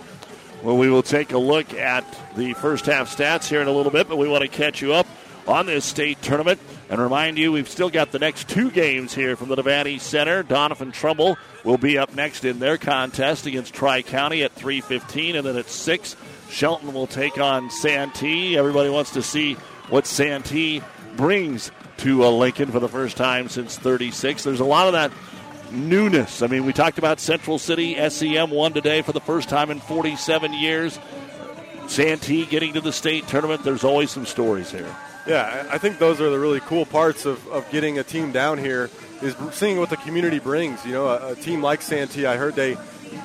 Well, 0.64 0.76
we 0.76 0.90
will 0.90 1.04
take 1.04 1.32
a 1.32 1.38
look 1.38 1.72
at 1.72 2.04
the 2.36 2.52
first 2.54 2.86
half 2.86 3.16
stats 3.16 3.48
here 3.48 3.62
in 3.62 3.68
a 3.68 3.72
little 3.72 3.92
bit, 3.92 4.08
but 4.08 4.16
we 4.16 4.28
want 4.28 4.42
to 4.42 4.48
catch 4.48 4.82
you 4.82 4.92
up 4.92 5.06
on 5.48 5.66
this 5.66 5.84
state 5.84 6.20
tournament 6.22 6.60
and 6.90 7.00
remind 7.00 7.38
you 7.38 7.50
we've 7.50 7.68
still 7.68 7.90
got 7.90 8.12
the 8.12 8.18
next 8.18 8.48
two 8.48 8.70
games 8.70 9.14
here 9.14 9.34
from 9.34 9.48
the 9.48 9.56
Devaney 9.56 9.98
Center. 10.00 10.44
Doniphan 10.44 10.92
Trumbull 10.92 11.38
will 11.64 11.78
be 11.78 11.98
up 11.98 12.14
next 12.14 12.44
in 12.44 12.58
their 12.58 12.78
contest 12.78 13.46
against 13.46 13.74
Tri 13.74 14.02
County 14.02 14.42
at 14.42 14.54
3:15, 14.54 15.36
and 15.36 15.46
then 15.46 15.56
at 15.56 15.68
six, 15.68 16.16
Shelton 16.50 16.92
will 16.92 17.06
take 17.06 17.38
on 17.38 17.70
Santee. 17.70 18.56
Everybody 18.56 18.90
wants 18.90 19.10
to 19.12 19.22
see 19.22 19.54
what 19.88 20.06
Santee 20.06 20.82
brings 21.16 21.70
to 21.98 22.24
uh, 22.24 22.30
Lincoln 22.30 22.70
for 22.70 22.80
the 22.80 22.88
first 22.88 23.16
time 23.16 23.48
since 23.48 23.76
36. 23.76 24.44
There's 24.44 24.60
a 24.60 24.64
lot 24.64 24.86
of 24.86 24.92
that 24.92 25.10
newness. 25.72 26.42
I 26.42 26.46
mean, 26.46 26.64
we 26.64 26.72
talked 26.72 26.98
about 26.98 27.20
Central 27.20 27.58
City. 27.58 27.96
SEM 28.08 28.50
won 28.50 28.72
today 28.72 29.02
for 29.02 29.12
the 29.12 29.20
first 29.20 29.48
time 29.48 29.70
in 29.70 29.80
47 29.80 30.52
years. 30.52 30.98
Santee 31.86 32.44
getting 32.46 32.74
to 32.74 32.80
the 32.80 32.92
state 32.92 33.26
tournament. 33.28 33.64
There's 33.64 33.84
always 33.84 34.10
some 34.10 34.26
stories 34.26 34.70
here. 34.70 34.94
Yeah, 35.28 35.66
I 35.70 35.76
think 35.76 35.98
those 35.98 36.20
are 36.20 36.30
the 36.30 36.38
really 36.38 36.60
cool 36.60 36.86
parts 36.86 37.26
of, 37.26 37.46
of 37.48 37.70
getting 37.70 37.98
a 37.98 38.02
team 38.02 38.32
down 38.32 38.56
here 38.56 38.90
is 39.20 39.36
seeing 39.52 39.78
what 39.78 39.90
the 39.90 39.98
community 39.98 40.38
brings. 40.38 40.84
You 40.86 40.92
know, 40.92 41.08
a, 41.08 41.32
a, 41.32 41.34
team 41.34 41.62
like 41.62 41.82
Santee, 41.82 42.24
I 42.24 42.36
heard 42.36 42.54
they 42.54 42.78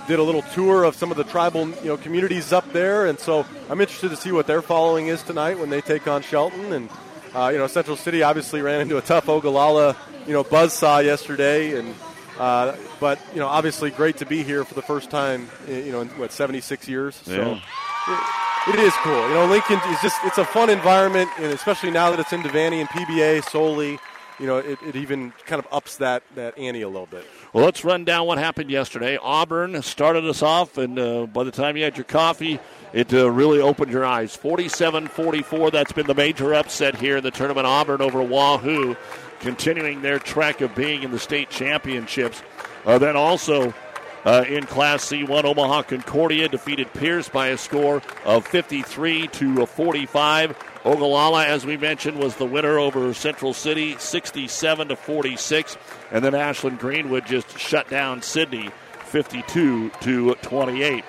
did 0.07 0.19
a 0.19 0.23
little 0.23 0.41
tour 0.53 0.83
of 0.83 0.95
some 0.95 1.11
of 1.11 1.17
the 1.17 1.23
tribal 1.23 1.69
you 1.69 1.85
know 1.85 1.97
communities 1.97 2.51
up 2.51 2.71
there, 2.73 3.05
and 3.05 3.17
so 3.19 3.45
I'm 3.69 3.79
interested 3.79 4.09
to 4.09 4.17
see 4.17 4.31
what 4.31 4.47
their 4.47 4.61
following 4.61 5.07
is 5.07 5.23
tonight 5.23 5.59
when 5.59 5.69
they 5.69 5.79
take 5.79 6.07
on 6.07 6.21
Shelton. 6.23 6.73
And 6.73 6.89
uh, 7.33 7.49
you 7.53 7.57
know, 7.57 7.67
Central 7.67 7.95
City 7.95 8.21
obviously 8.21 8.61
ran 8.61 8.81
into 8.81 8.97
a 8.97 9.01
tough 9.01 9.29
Ogallala 9.29 9.95
you 10.27 10.33
know 10.33 10.43
buzzsaw 10.43 11.03
yesterday, 11.03 11.77
and 11.77 11.95
uh, 12.37 12.75
but 12.99 13.19
you 13.33 13.39
know 13.39 13.47
obviously 13.47 13.91
great 13.91 14.17
to 14.17 14.25
be 14.25 14.43
here 14.43 14.65
for 14.65 14.73
the 14.73 14.81
first 14.81 15.09
time 15.09 15.47
you 15.67 15.91
know 15.91 16.01
in 16.01 16.09
what 16.09 16.31
76 16.31 16.87
years. 16.87 17.21
Yeah. 17.25 17.35
So. 17.35 17.59
It, 18.67 18.79
is 18.79 18.93
cool. 18.97 19.27
You 19.29 19.33
know, 19.33 19.45
Lincoln 19.45 19.79
is 19.89 20.01
just, 20.01 20.17
it's 20.23 20.37
a 20.37 20.45
fun 20.45 20.69
environment, 20.69 21.29
and 21.37 21.47
especially 21.53 21.91
now 21.91 22.11
that 22.11 22.19
it's 22.19 22.33
in 22.33 22.41
Devaney 22.41 22.79
and 22.79 22.89
PBA 22.89 23.43
solely, 23.49 23.97
you 24.39 24.47
know, 24.47 24.57
it, 24.57 24.77
it 24.81 24.95
even 24.95 25.31
kind 25.45 25.59
of 25.59 25.67
ups 25.71 25.97
that, 25.97 26.23
that 26.35 26.57
ante 26.57 26.81
a 26.81 26.87
little 26.87 27.05
bit. 27.05 27.25
Well, 27.53 27.63
let's 27.63 27.85
run 27.85 28.03
down 28.03 28.27
what 28.27 28.39
happened 28.39 28.69
yesterday. 28.69 29.17
Auburn 29.21 29.81
started 29.83 30.25
us 30.25 30.41
off, 30.41 30.77
and 30.77 30.99
uh, 30.99 31.27
by 31.27 31.43
the 31.43 31.51
time 31.51 31.77
you 31.77 31.83
had 31.83 31.95
your 31.95 32.03
coffee, 32.03 32.59
it 32.91 33.13
uh, 33.13 33.29
really 33.29 33.61
opened 33.61 33.91
your 33.91 34.05
eyes. 34.05 34.35
47 34.35 35.07
44, 35.07 35.71
that's 35.71 35.91
been 35.91 36.07
the 36.07 36.15
major 36.15 36.53
upset 36.53 36.95
here 36.95 37.17
in 37.17 37.23
the 37.23 37.31
tournament. 37.31 37.67
Auburn 37.67 38.01
over 38.01 38.21
Wahoo, 38.21 38.97
continuing 39.39 40.01
their 40.01 40.19
track 40.19 40.61
of 40.61 40.75
being 40.75 41.03
in 41.03 41.11
the 41.11 41.19
state 41.19 41.49
championships. 41.49 42.41
Uh, 42.85 42.97
then 42.97 43.15
also 43.15 43.73
uh, 44.25 44.45
in 44.47 44.65
Class 44.65 45.05
C1, 45.05 45.43
Omaha 45.43 45.83
Concordia 45.83 46.47
defeated 46.47 46.91
Pierce 46.93 47.29
by 47.29 47.47
a 47.47 47.57
score 47.57 48.01
of 48.25 48.47
53 48.47 49.27
to 49.27 49.65
45. 49.65 50.57
Ogallala, 50.85 51.45
as 51.45 51.65
we 51.65 51.77
mentioned, 51.77 52.19
was 52.19 52.35
the 52.35 52.45
winner 52.45 52.77
over 52.77 53.13
Central 53.13 53.53
City, 53.53 53.97
67 53.97 54.89
to 54.89 54.95
46, 54.95 55.77
and 56.11 56.23
then 56.23 56.35
Ashland 56.35 56.79
Greenwood 56.79 57.25
just 57.25 57.57
shut 57.57 57.89
down 57.89 58.21
Sidney, 58.21 58.69
52 59.05 59.89
to 59.89 60.35
28. 60.35 61.03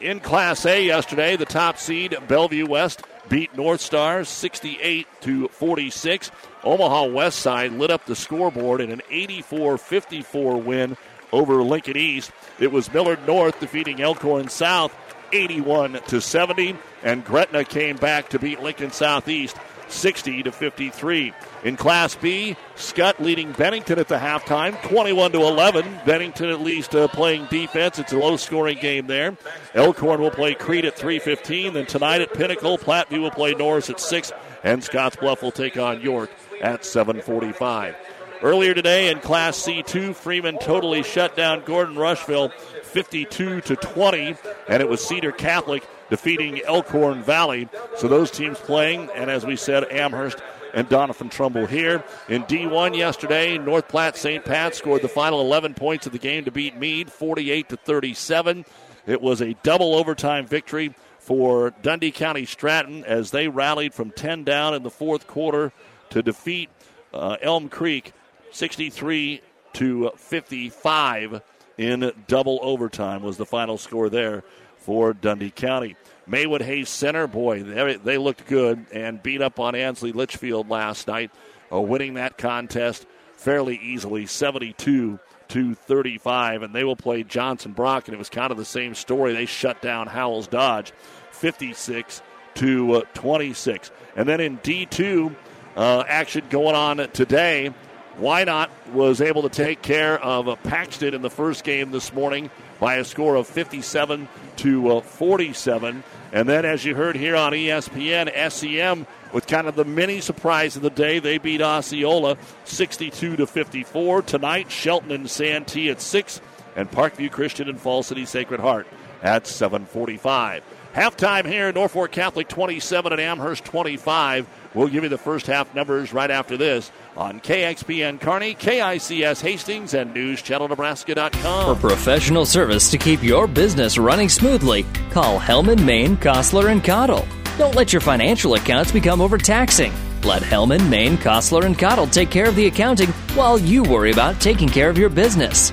In 0.00 0.20
Class 0.20 0.66
A 0.66 0.84
yesterday, 0.84 1.36
the 1.36 1.46
top 1.46 1.78
seed 1.78 2.16
Bellevue 2.28 2.66
West 2.66 3.02
beat 3.28 3.56
North 3.56 3.80
Stars 3.80 4.28
68 4.28 5.06
to 5.22 5.48
46. 5.48 6.30
Omaha 6.64 7.06
West 7.06 7.38
Side 7.38 7.72
lit 7.72 7.90
up 7.90 8.04
the 8.04 8.14
scoreboard 8.14 8.80
in 8.80 8.90
an 8.90 9.02
84-54 9.10 10.62
win 10.62 10.96
over 11.32 11.62
Lincoln 11.62 11.96
East. 11.96 12.30
It 12.58 12.72
was 12.72 12.92
Millard 12.92 13.26
North 13.26 13.60
defeating 13.60 14.00
Elkhorn 14.00 14.48
South 14.48 14.94
81 15.32 16.00
to 16.08 16.20
70, 16.20 16.76
and 17.02 17.24
Gretna 17.24 17.64
came 17.64 17.96
back 17.96 18.28
to 18.30 18.38
beat 18.38 18.62
Lincoln 18.62 18.90
Southeast 18.90 19.56
60 19.88 20.44
to 20.44 20.52
53. 20.52 21.32
In 21.64 21.76
Class 21.76 22.14
B, 22.14 22.56
Skutt 22.76 23.18
leading 23.20 23.52
Bennington 23.52 23.98
at 23.98 24.08
the 24.08 24.16
halftime, 24.16 24.80
21 24.88 25.32
to 25.32 25.38
11. 25.38 26.00
Bennington 26.04 26.50
at 26.50 26.60
least 26.60 26.94
uh, 26.94 27.08
playing 27.08 27.46
defense. 27.46 27.98
It's 27.98 28.12
a 28.12 28.18
low-scoring 28.18 28.78
game 28.78 29.06
there. 29.06 29.36
Elkhorn 29.74 30.20
will 30.20 30.30
play 30.30 30.54
Crete 30.54 30.84
at 30.84 30.96
3:15. 30.96 31.74
Then 31.74 31.86
tonight 31.86 32.20
at 32.20 32.32
Pinnacle, 32.32 32.78
Platteview 32.78 33.22
will 33.22 33.30
play 33.30 33.54
Norris 33.54 33.90
at 33.90 34.00
six, 34.00 34.32
and 34.62 34.82
Scottsbluff 34.82 35.42
will 35.42 35.52
take 35.52 35.76
on 35.76 36.00
York 36.00 36.30
at 36.60 36.82
7:45. 36.82 37.94
Earlier 38.42 38.74
today 38.74 39.10
in 39.10 39.20
Class 39.20 39.58
C2, 39.58 40.14
Freeman 40.14 40.58
totally 40.58 41.02
shut 41.02 41.36
down 41.36 41.64
Gordon 41.64 41.96
Rushville 41.96 42.50
52 42.82 43.62
to 43.62 43.76
20, 43.76 44.36
and 44.68 44.82
it 44.82 44.88
was 44.88 45.06
Cedar 45.06 45.32
Catholic 45.32 45.86
defeating 46.10 46.60
Elkhorn 46.62 47.22
Valley. 47.22 47.68
So 47.96 48.08
those 48.08 48.30
teams 48.30 48.58
playing, 48.58 49.08
and 49.14 49.30
as 49.30 49.46
we 49.46 49.56
said, 49.56 49.90
Amherst 49.90 50.42
and 50.74 50.88
Doniphan 50.88 51.30
Trumbull 51.30 51.66
here. 51.66 52.04
In 52.28 52.42
D1 52.44 52.96
yesterday, 52.96 53.56
North 53.56 53.88
Platte 53.88 54.16
St. 54.16 54.44
Pat 54.44 54.74
scored 54.74 55.02
the 55.02 55.08
final 55.08 55.40
11 55.40 55.74
points 55.74 56.06
of 56.06 56.12
the 56.12 56.18
game 56.18 56.44
to 56.44 56.50
beat 56.50 56.76
Mead 56.76 57.10
48 57.10 57.70
to 57.70 57.76
37. 57.78 58.66
It 59.06 59.22
was 59.22 59.40
a 59.40 59.54
double 59.62 59.94
overtime 59.94 60.46
victory 60.46 60.94
for 61.18 61.70
Dundy 61.82 62.12
County 62.12 62.44
Stratton 62.44 63.04
as 63.04 63.30
they 63.30 63.48
rallied 63.48 63.94
from 63.94 64.10
10 64.10 64.44
down 64.44 64.74
in 64.74 64.82
the 64.82 64.90
fourth 64.90 65.26
quarter 65.26 65.72
to 66.10 66.22
defeat 66.22 66.68
uh, 67.14 67.36
Elm 67.40 67.68
Creek 67.68 68.12
63 68.50 69.40
to 69.74 70.10
55 70.16 71.42
in 71.78 72.12
double 72.26 72.58
overtime 72.62 73.22
was 73.22 73.36
the 73.36 73.46
final 73.46 73.78
score 73.78 74.08
there 74.08 74.44
for 74.78 75.12
Dundy 75.12 75.50
County. 75.50 75.96
Maywood 76.26 76.62
Hayes 76.62 76.88
Center, 76.88 77.26
boy, 77.26 77.62
they, 77.62 77.96
they 77.96 78.18
looked 78.18 78.46
good 78.46 78.86
and 78.92 79.22
beat 79.22 79.42
up 79.42 79.60
on 79.60 79.74
Ansley 79.74 80.12
Litchfield 80.12 80.68
last 80.68 81.06
night, 81.06 81.30
uh, 81.72 81.80
winning 81.80 82.14
that 82.14 82.38
contest 82.38 83.06
fairly 83.34 83.76
easily, 83.76 84.26
72 84.26 85.18
to 85.48 85.74
35. 85.74 86.62
And 86.62 86.74
they 86.74 86.84
will 86.84 86.96
play 86.96 87.22
Johnson 87.22 87.72
Brock, 87.72 88.08
and 88.08 88.14
it 88.14 88.18
was 88.18 88.30
kind 88.30 88.50
of 88.50 88.56
the 88.56 88.64
same 88.64 88.94
story. 88.94 89.32
They 89.34 89.46
shut 89.46 89.82
down 89.82 90.08
Howells 90.08 90.48
Dodge, 90.48 90.92
56 91.32 92.22
to 92.54 92.92
uh, 92.94 93.00
26. 93.14 93.90
And 94.16 94.28
then 94.28 94.40
in 94.40 94.58
D2, 94.58 95.34
uh, 95.76 96.04
action 96.08 96.44
going 96.48 96.74
on 96.74 96.96
today. 97.10 97.72
Wynot 98.18 98.68
was 98.92 99.20
able 99.20 99.42
to 99.42 99.48
take 99.48 99.82
care 99.82 100.18
of 100.22 100.62
Paxton 100.62 101.14
in 101.14 101.22
the 101.22 101.30
first 101.30 101.64
game 101.64 101.90
this 101.90 102.12
morning 102.12 102.50
by 102.80 102.96
a 102.96 103.04
score 103.04 103.36
of 103.36 103.46
57 103.46 104.28
to 104.56 104.96
uh, 104.96 105.00
47. 105.00 106.02
And 106.32 106.48
then, 106.48 106.64
as 106.64 106.84
you 106.84 106.94
heard 106.94 107.16
here 107.16 107.36
on 107.36 107.52
ESPN, 107.52 108.50
SEM 108.50 109.06
with 109.32 109.46
kind 109.46 109.66
of 109.66 109.76
the 109.76 109.84
mini 109.84 110.20
surprise 110.20 110.76
of 110.76 110.82
the 110.82 110.90
day, 110.90 111.18
they 111.18 111.38
beat 111.38 111.60
Osceola 111.60 112.36
62 112.64 113.36
to 113.36 113.46
54. 113.46 114.22
Tonight, 114.22 114.70
Shelton 114.70 115.12
and 115.12 115.30
Santee 115.30 115.90
at 115.90 116.00
six, 116.00 116.40
and 116.74 116.90
Parkview 116.90 117.30
Christian 117.30 117.68
and 117.68 117.80
Fall 117.80 118.02
City 118.02 118.24
Sacred 118.24 118.60
Heart 118.60 118.86
at 119.22 119.44
7:45. 119.44 120.62
Halftime 120.94 121.46
here, 121.46 121.70
Norfolk 121.72 122.10
Catholic 122.10 122.48
27 122.48 123.12
and 123.12 123.20
Amherst 123.20 123.64
25. 123.66 124.46
We'll 124.76 124.88
give 124.88 125.04
you 125.04 125.08
the 125.08 125.16
first 125.16 125.46
half 125.46 125.74
numbers 125.74 126.12
right 126.12 126.30
after 126.30 126.58
this 126.58 126.92
on 127.16 127.40
KXPN 127.40 128.20
Kearney, 128.20 128.54
KICS 128.54 129.40
Hastings, 129.40 129.94
and 129.94 130.14
NewsChannelNebraska.com. 130.14 131.74
For 131.74 131.80
professional 131.80 132.44
service 132.44 132.90
to 132.90 132.98
keep 132.98 133.22
your 133.22 133.46
business 133.46 133.96
running 133.96 134.28
smoothly, 134.28 134.84
call 135.10 135.40
Hellman, 135.40 135.82
Maine, 135.82 136.18
Kostler, 136.18 136.70
and 136.70 136.84
Cottle. 136.84 137.26
Don't 137.56 137.74
let 137.74 137.90
your 137.90 138.02
financial 138.02 138.52
accounts 138.52 138.92
become 138.92 139.22
overtaxing. 139.22 139.94
Let 140.24 140.42
Hellman, 140.42 140.90
Maine, 140.90 141.16
Kostler, 141.16 141.64
and 141.64 141.78
Cottle 141.78 142.06
take 142.06 142.30
care 142.30 142.46
of 142.46 142.54
the 142.54 142.66
accounting 142.66 143.08
while 143.34 143.58
you 143.58 143.82
worry 143.82 144.10
about 144.10 144.38
taking 144.42 144.68
care 144.68 144.90
of 144.90 144.98
your 144.98 145.08
business. 145.08 145.72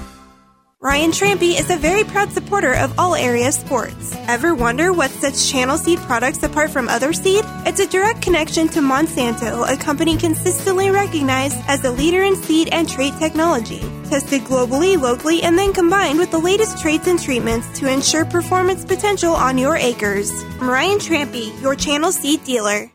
Ryan 0.83 1.11
Trampy 1.11 1.59
is 1.59 1.69
a 1.69 1.77
very 1.77 2.03
proud 2.03 2.31
supporter 2.31 2.73
of 2.73 2.97
all 2.97 3.13
area 3.13 3.51
sports. 3.51 4.15
Ever 4.27 4.55
wonder 4.55 4.91
what 4.91 5.11
sets 5.11 5.47
Channel 5.47 5.77
Seed 5.77 5.99
products 5.99 6.41
apart 6.41 6.71
from 6.71 6.89
other 6.89 7.13
seed? 7.13 7.45
It's 7.67 7.79
a 7.79 7.85
direct 7.85 8.23
connection 8.23 8.67
to 8.69 8.79
Monsanto, 8.79 9.71
a 9.71 9.77
company 9.77 10.17
consistently 10.17 10.89
recognized 10.89 11.57
as 11.67 11.85
a 11.85 11.91
leader 11.91 12.23
in 12.23 12.35
seed 12.35 12.69
and 12.71 12.89
trait 12.89 13.13
technology. 13.19 13.81
Tested 14.09 14.41
globally, 14.41 14.99
locally, 14.99 15.43
and 15.43 15.55
then 15.55 15.71
combined 15.71 16.17
with 16.17 16.31
the 16.31 16.39
latest 16.39 16.79
traits 16.81 17.05
and 17.05 17.21
treatments 17.21 17.79
to 17.79 17.87
ensure 17.87 18.25
performance 18.25 18.83
potential 18.83 19.33
on 19.33 19.59
your 19.59 19.75
acres. 19.75 20.31
Ryan 20.59 20.97
Trampy, 20.97 21.61
your 21.61 21.75
Channel 21.75 22.11
Seed 22.11 22.43
dealer. 22.43 22.91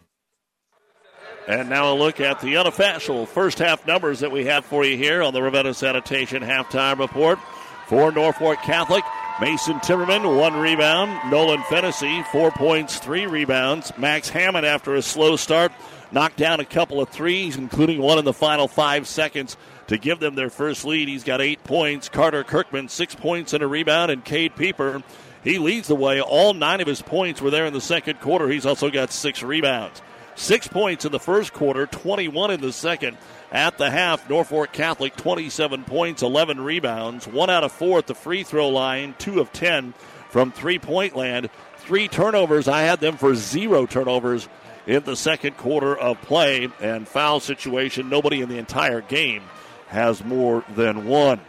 And 1.47 1.71
now 1.71 1.93
a 1.93 1.95
look 1.95 2.19
at 2.19 2.41
the 2.41 2.57
unofficial 2.57 3.27
first 3.27 3.61
half 3.61 3.87
numbers 3.87 4.19
that 4.19 4.33
we 4.33 4.47
have 4.47 4.65
for 4.65 4.85
you 4.85 4.97
here 4.97 5.23
on 5.23 5.33
the 5.33 5.41
Ravenna 5.41 5.73
Sanitation 5.73 6.43
halftime 6.43 6.99
report. 6.99 7.39
For 7.87 8.11
Norfolk 8.11 8.59
Catholic, 8.63 9.05
Mason 9.41 9.79
Timmerman, 9.81 10.37
one 10.37 10.57
rebound. 10.57 11.31
Nolan 11.31 11.63
Fennessy, 11.65 12.25
four 12.33 12.51
points, 12.51 12.99
three 12.99 13.27
rebounds. 13.27 13.93
Max 13.97 14.29
Hammond, 14.29 14.67
after 14.67 14.95
a 14.95 15.03
slow 15.03 15.37
start, 15.37 15.71
knocked 16.11 16.37
down 16.37 16.59
a 16.59 16.65
couple 16.65 17.01
of 17.01 17.11
threes, 17.11 17.57
including 17.57 18.01
one 18.01 18.19
in 18.19 18.25
the 18.25 18.33
final 18.33 18.67
five 18.67 19.07
seconds 19.07 19.57
to 19.87 19.99
give 19.99 20.19
them 20.19 20.35
their 20.35 20.51
first 20.51 20.85
lead. 20.85 21.07
He's 21.07 21.23
got 21.23 21.41
eight 21.41 21.63
points. 21.63 22.09
Carter 22.09 22.43
Kirkman, 22.43 22.89
six 22.89 23.15
points 23.15 23.53
and 23.53 23.63
a 23.63 23.67
rebound. 23.69 24.11
And 24.11 24.25
Cade 24.25 24.57
Pieper, 24.57 25.03
he 25.45 25.59
leads 25.59 25.87
the 25.87 25.95
way. 25.95 26.21
All 26.21 26.55
nine 26.55 26.81
of 26.81 26.89
his 26.89 27.03
points 27.03 27.41
were 27.41 27.51
there 27.51 27.67
in 27.67 27.73
the 27.73 27.81
second 27.81 28.21
quarter. 28.21 28.49
He's 28.49 28.67
also 28.67 28.91
got 28.91 29.13
six 29.13 29.43
rebounds. 29.45 30.03
Six 30.35 30.67
points 30.67 31.05
in 31.05 31.13
the 31.13 31.21
first 31.21 31.53
quarter, 31.53 31.87
21 31.87 32.51
in 32.51 32.61
the 32.61 32.73
second. 32.73 33.17
At 33.53 33.79
the 33.79 33.91
half, 33.91 34.29
Norfolk 34.29 34.73
Catholic 34.73 35.17
27 35.17 35.85
points, 35.85 36.23
11 36.23 36.61
rebounds, 36.61 37.27
one 37.27 37.49
out 37.49 37.65
of 37.65 37.73
four 37.73 37.99
at 37.99 38.07
the 38.07 38.15
free 38.15 38.43
throw 38.43 38.69
line, 38.69 39.15
two 39.19 39.41
of 39.41 39.53
10 39.53 39.95
from 40.31 40.51
three 40.51 40.79
point 40.79 41.17
land, 41.17 41.49
three 41.79 42.09
turnovers. 42.09 42.69
I 42.69 42.83
had 42.83 43.01
them 43.01 43.17
for 43.17 43.35
zero 43.35 43.87
turnovers 43.87 44.49
in 44.87 45.03
the 45.05 45.17
second 45.17 45.57
quarter 45.57 45.97
of 45.97 46.21
play, 46.23 46.69
and 46.81 47.09
foul 47.09 47.41
situation. 47.41 48.09
Nobody 48.09 48.41
in 48.41 48.49
the 48.49 48.59
entire 48.59 49.01
game 49.01 49.43
has 49.89 50.25
more 50.25 50.65
than 50.75 51.07
one. 51.07 51.41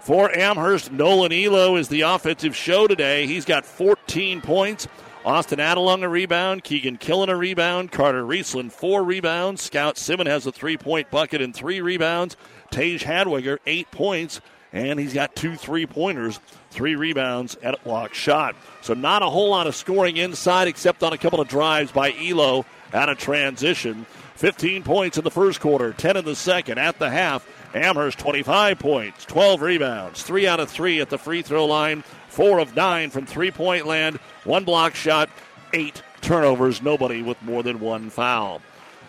For 0.00 0.30
Amherst, 0.36 0.92
Nolan 0.92 1.32
Elo 1.32 1.76
is 1.76 1.88
the 1.88 2.02
offensive 2.02 2.54
show 2.54 2.86
today. 2.86 3.26
He's 3.26 3.44
got 3.44 3.66
14 3.66 4.40
points. 4.40 4.86
Austin 5.26 5.58
Adelung 5.58 6.04
a 6.04 6.08
rebound. 6.08 6.62
Keegan 6.62 6.98
Killen 6.98 7.28
a 7.28 7.34
rebound. 7.34 7.90
Carter 7.90 8.22
Riesland 8.22 8.70
four 8.70 9.02
rebounds. 9.02 9.60
Scout 9.60 9.98
Simmons 9.98 10.30
has 10.30 10.46
a 10.46 10.52
three 10.52 10.76
point 10.76 11.10
bucket 11.10 11.42
and 11.42 11.52
three 11.52 11.80
rebounds. 11.80 12.36
Tage 12.70 13.02
Hadwiger 13.02 13.58
eight 13.66 13.90
points. 13.90 14.40
And 14.72 15.00
he's 15.00 15.14
got 15.14 15.34
two 15.34 15.56
three 15.56 15.86
pointers, 15.86 16.38
three 16.70 16.96
rebounds, 16.96 17.56
and 17.56 17.74
a 17.74 17.78
block 17.78 18.14
shot. 18.14 18.54
So, 18.82 18.94
not 18.94 19.22
a 19.22 19.26
whole 19.26 19.50
lot 19.50 19.66
of 19.66 19.74
scoring 19.74 20.16
inside 20.16 20.68
except 20.68 21.02
on 21.02 21.12
a 21.12 21.18
couple 21.18 21.40
of 21.40 21.48
drives 21.48 21.90
by 21.90 22.12
Elo 22.12 22.66
out 22.92 23.08
of 23.08 23.18
transition. 23.18 24.06
15 24.36 24.82
points 24.82 25.16
in 25.16 25.24
the 25.24 25.30
first 25.30 25.60
quarter, 25.60 25.92
10 25.94 26.18
in 26.18 26.24
the 26.24 26.36
second. 26.36 26.78
At 26.78 26.98
the 26.98 27.08
half, 27.08 27.48
Amherst 27.74 28.18
25 28.18 28.78
points, 28.78 29.24
12 29.24 29.62
rebounds, 29.62 30.22
3 30.22 30.46
out 30.46 30.60
of 30.60 30.70
3 30.70 31.00
at 31.00 31.10
the 31.10 31.18
free 31.18 31.42
throw 31.42 31.64
line, 31.64 32.04
4 32.36 32.58
of 32.58 32.76
9 32.76 33.08
from 33.08 33.24
three 33.24 33.50
point 33.50 33.86
land, 33.86 34.18
one 34.44 34.64
block 34.64 34.94
shot, 34.94 35.30
8 35.72 36.02
turnovers, 36.20 36.82
nobody 36.82 37.22
with 37.22 37.40
more 37.40 37.62
than 37.62 37.80
one 37.80 38.10
foul. 38.10 38.60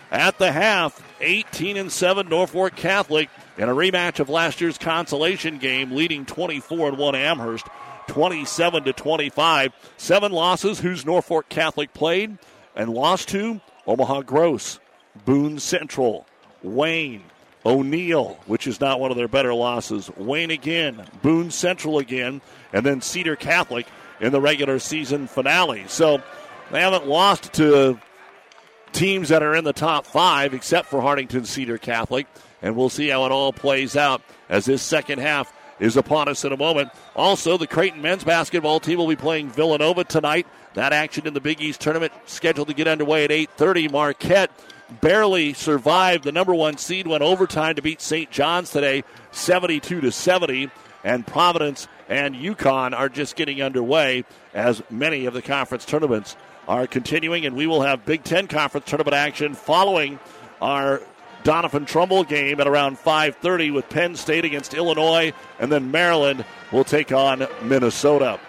At 0.10 0.38
the 0.38 0.54
half, 0.54 1.04
18 1.20 1.76
and 1.76 1.92
7 1.92 2.30
Norfolk 2.30 2.78
Catholic 2.78 3.30
in 3.58 3.68
a 3.68 3.76
rematch 3.76 4.22
of 4.22 4.30
last 4.30 4.62
year's 4.62 4.78
consolation 4.78 5.58
game, 5.58 5.92
leading 5.92 6.26
24 6.26 6.88
and 6.88 6.98
1 6.98 7.16
Amherst, 7.16 7.68
27 8.08 8.86
to 8.86 8.94
25. 8.94 9.74
Seven 9.98 10.32
losses. 10.32 10.80
Who's 10.80 11.06
Norfolk 11.06 11.50
Catholic 11.50 11.94
played 11.94 12.38
and 12.78 12.94
lost 12.94 13.28
to? 13.30 13.60
Omaha 13.86 14.22
Gross, 14.22 14.80
Boone 15.26 15.60
Central, 15.60 16.26
Wayne, 16.64 17.24
O'Neill, 17.68 18.40
which 18.46 18.66
is 18.66 18.80
not 18.80 19.02
one 19.02 19.12
of 19.12 19.18
their 19.18 19.28
better 19.28 19.54
losses. 19.54 20.10
Wayne 20.16 20.52
again, 20.52 21.06
Boone 21.22 21.52
Central 21.52 22.00
again, 22.00 22.42
and 22.72 22.86
then 22.86 23.02
Cedar 23.02 23.36
Catholic 23.36 23.86
in 24.22 24.32
the 24.32 24.40
regular 24.40 24.80
season 24.80 25.28
finale. 25.28 25.84
So 25.88 26.24
they 26.72 26.80
haven't 26.80 27.08
lost 27.08 27.54
to 27.54 28.00
teams 28.94 29.30
that 29.30 29.44
are 29.44 29.54
in 29.54 29.66
the 29.66 29.74
top 29.74 30.06
five, 30.06 30.54
except 30.54 30.88
for 30.88 31.02
Hartington 31.02 31.46
Cedar 31.46 31.78
Catholic. 31.78 32.26
And 32.62 32.78
we'll 32.78 32.90
see 32.90 33.10
how 33.10 33.26
it 33.26 33.34
all 33.34 33.52
plays 33.52 33.98
out 33.98 34.22
as 34.48 34.66
this 34.66 34.82
second 34.82 35.20
half 35.20 35.52
is 35.80 35.98
upon 35.98 36.30
us 36.30 36.46
in 36.46 36.54
a 36.54 36.58
moment. 36.58 36.90
Also, 37.16 37.58
the 37.58 37.68
Creighton 37.68 38.02
men's 38.02 38.24
basketball 38.24 38.80
team 38.80 38.98
will 38.98 39.08
be 39.08 39.18
playing 39.18 39.50
Villanova 39.50 40.06
tonight. 40.06 40.48
That 40.74 40.94
action 40.94 41.28
in 41.28 41.34
the 41.34 41.42
Big 41.42 41.62
East 41.62 41.82
tournament 41.82 42.14
scheduled 42.26 42.70
to 42.70 42.74
get 42.74 42.88
underway 42.88 43.26
at 43.26 43.32
8:30. 43.32 43.92
Marquette 43.92 44.52
barely 45.02 45.54
survived. 45.54 46.24
The 46.24 46.32
number 46.32 46.54
one 46.54 46.78
seed 46.78 47.08
went 47.08 47.24
overtime 47.24 47.76
to 47.76 47.82
beat 47.82 48.02
St. 48.02 48.30
John's 48.32 48.72
today, 48.72 49.04
72 49.32 50.02
to 50.02 50.12
70. 50.12 50.70
And 51.04 51.26
Providence 51.26 51.88
and 52.10 52.36
UConn 52.36 52.94
are 52.94 53.10
just 53.10 53.36
getting 53.36 53.62
underway 53.62 54.26
as 54.54 54.82
many 54.90 55.26
of 55.26 55.34
the 55.34 55.42
conference 55.42 55.86
tournaments 55.86 56.36
are 56.68 56.88
continuing. 56.88 57.46
And 57.46 57.56
we 57.56 57.68
will 57.68 57.82
have 57.82 58.06
Big 58.06 58.24
Ten 58.24 58.48
conference 58.48 58.88
tournament 58.88 59.16
action 59.16 59.54
following 59.54 60.20
our 60.62 61.02
Doniphan 61.44 61.88
Trumbull 61.88 62.26
game 62.26 62.60
at 62.60 62.68
around 62.68 62.98
5:30 63.00 63.72
with 63.72 63.88
Penn 63.90 64.16
State 64.16 64.44
against 64.44 64.74
Illinois, 64.74 65.32
and 65.60 65.72
then 65.72 65.92
Maryland 65.92 66.44
will 66.72 66.84
take 66.84 67.14
on 67.14 67.48
Minnesota. 67.62 68.40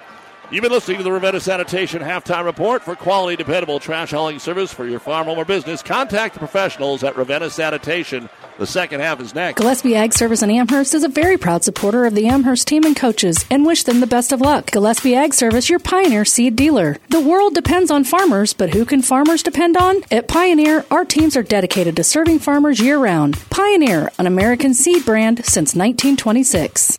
You've 0.51 0.63
been 0.63 0.73
listening 0.73 0.97
to 0.97 1.03
the 1.03 1.13
Ravenna 1.13 1.41
Sanitation 1.41 2.01
Halftime 2.01 2.47
Report. 2.47 2.83
For 2.83 2.97
quality, 2.97 3.37
dependable 3.37 3.79
trash 3.81 4.13
hauling 4.13 4.39
service 4.39 4.73
for 4.73 4.87
your 4.87 4.99
farm, 4.99 5.27
home, 5.27 5.37
or 5.37 5.45
business, 5.45 5.83
contact 5.83 6.33
the 6.33 6.39
professionals 6.39 7.05
at 7.05 7.19
Ravenna 7.19 7.51
Sanitation. 7.51 8.31
The 8.57 8.67
second 8.67 9.01
half 9.01 9.21
is 9.21 9.35
next. 9.35 9.61
Gillespie 9.61 9.95
Ag 9.95 10.15
Service 10.15 10.43
in 10.43 10.51
Amherst 10.51 10.95
is 10.95 11.05
a 11.05 11.09
very 11.09 11.37
proud 11.37 11.65
supporter 11.65 12.07
of 12.07 12.15
the 12.15 12.27
Amherst 12.29 12.67
team 12.67 12.85
and 12.85 12.97
coaches 12.97 13.45
and 13.51 13.67
wish 13.67 13.83
them 13.83 14.01
the 14.01 14.07
best 14.07 14.33
of 14.33 14.41
luck. 14.41 14.71
Gillespie 14.71 15.15
Ag 15.15 15.35
Service, 15.35 15.69
your 15.69 15.81
Pioneer 15.81 16.25
seed 16.25 16.57
dealer. 16.57 16.97
The 17.11 17.21
world 17.21 17.53
depends 17.53 17.91
on 17.91 18.05
farmers, 18.05 18.55
but 18.55 18.71
who 18.71 18.87
can 18.87 19.03
farmers 19.03 19.43
depend 19.43 19.77
on? 19.77 19.97
At 20.11 20.29
Pioneer, 20.29 20.87
our 20.91 21.05
teams 21.05 21.37
are 21.37 21.43
dedicated 21.43 21.95
to 21.97 22.05
serving 22.05 22.39
farmers 22.39 22.81
year 22.81 22.99
round. 22.99 23.39
Pioneer, 23.51 24.11
an 24.19 24.27
American 24.27 24.73
seed 24.73 25.05
brand 25.05 25.45
since 25.45 25.75
1926. 25.75 26.99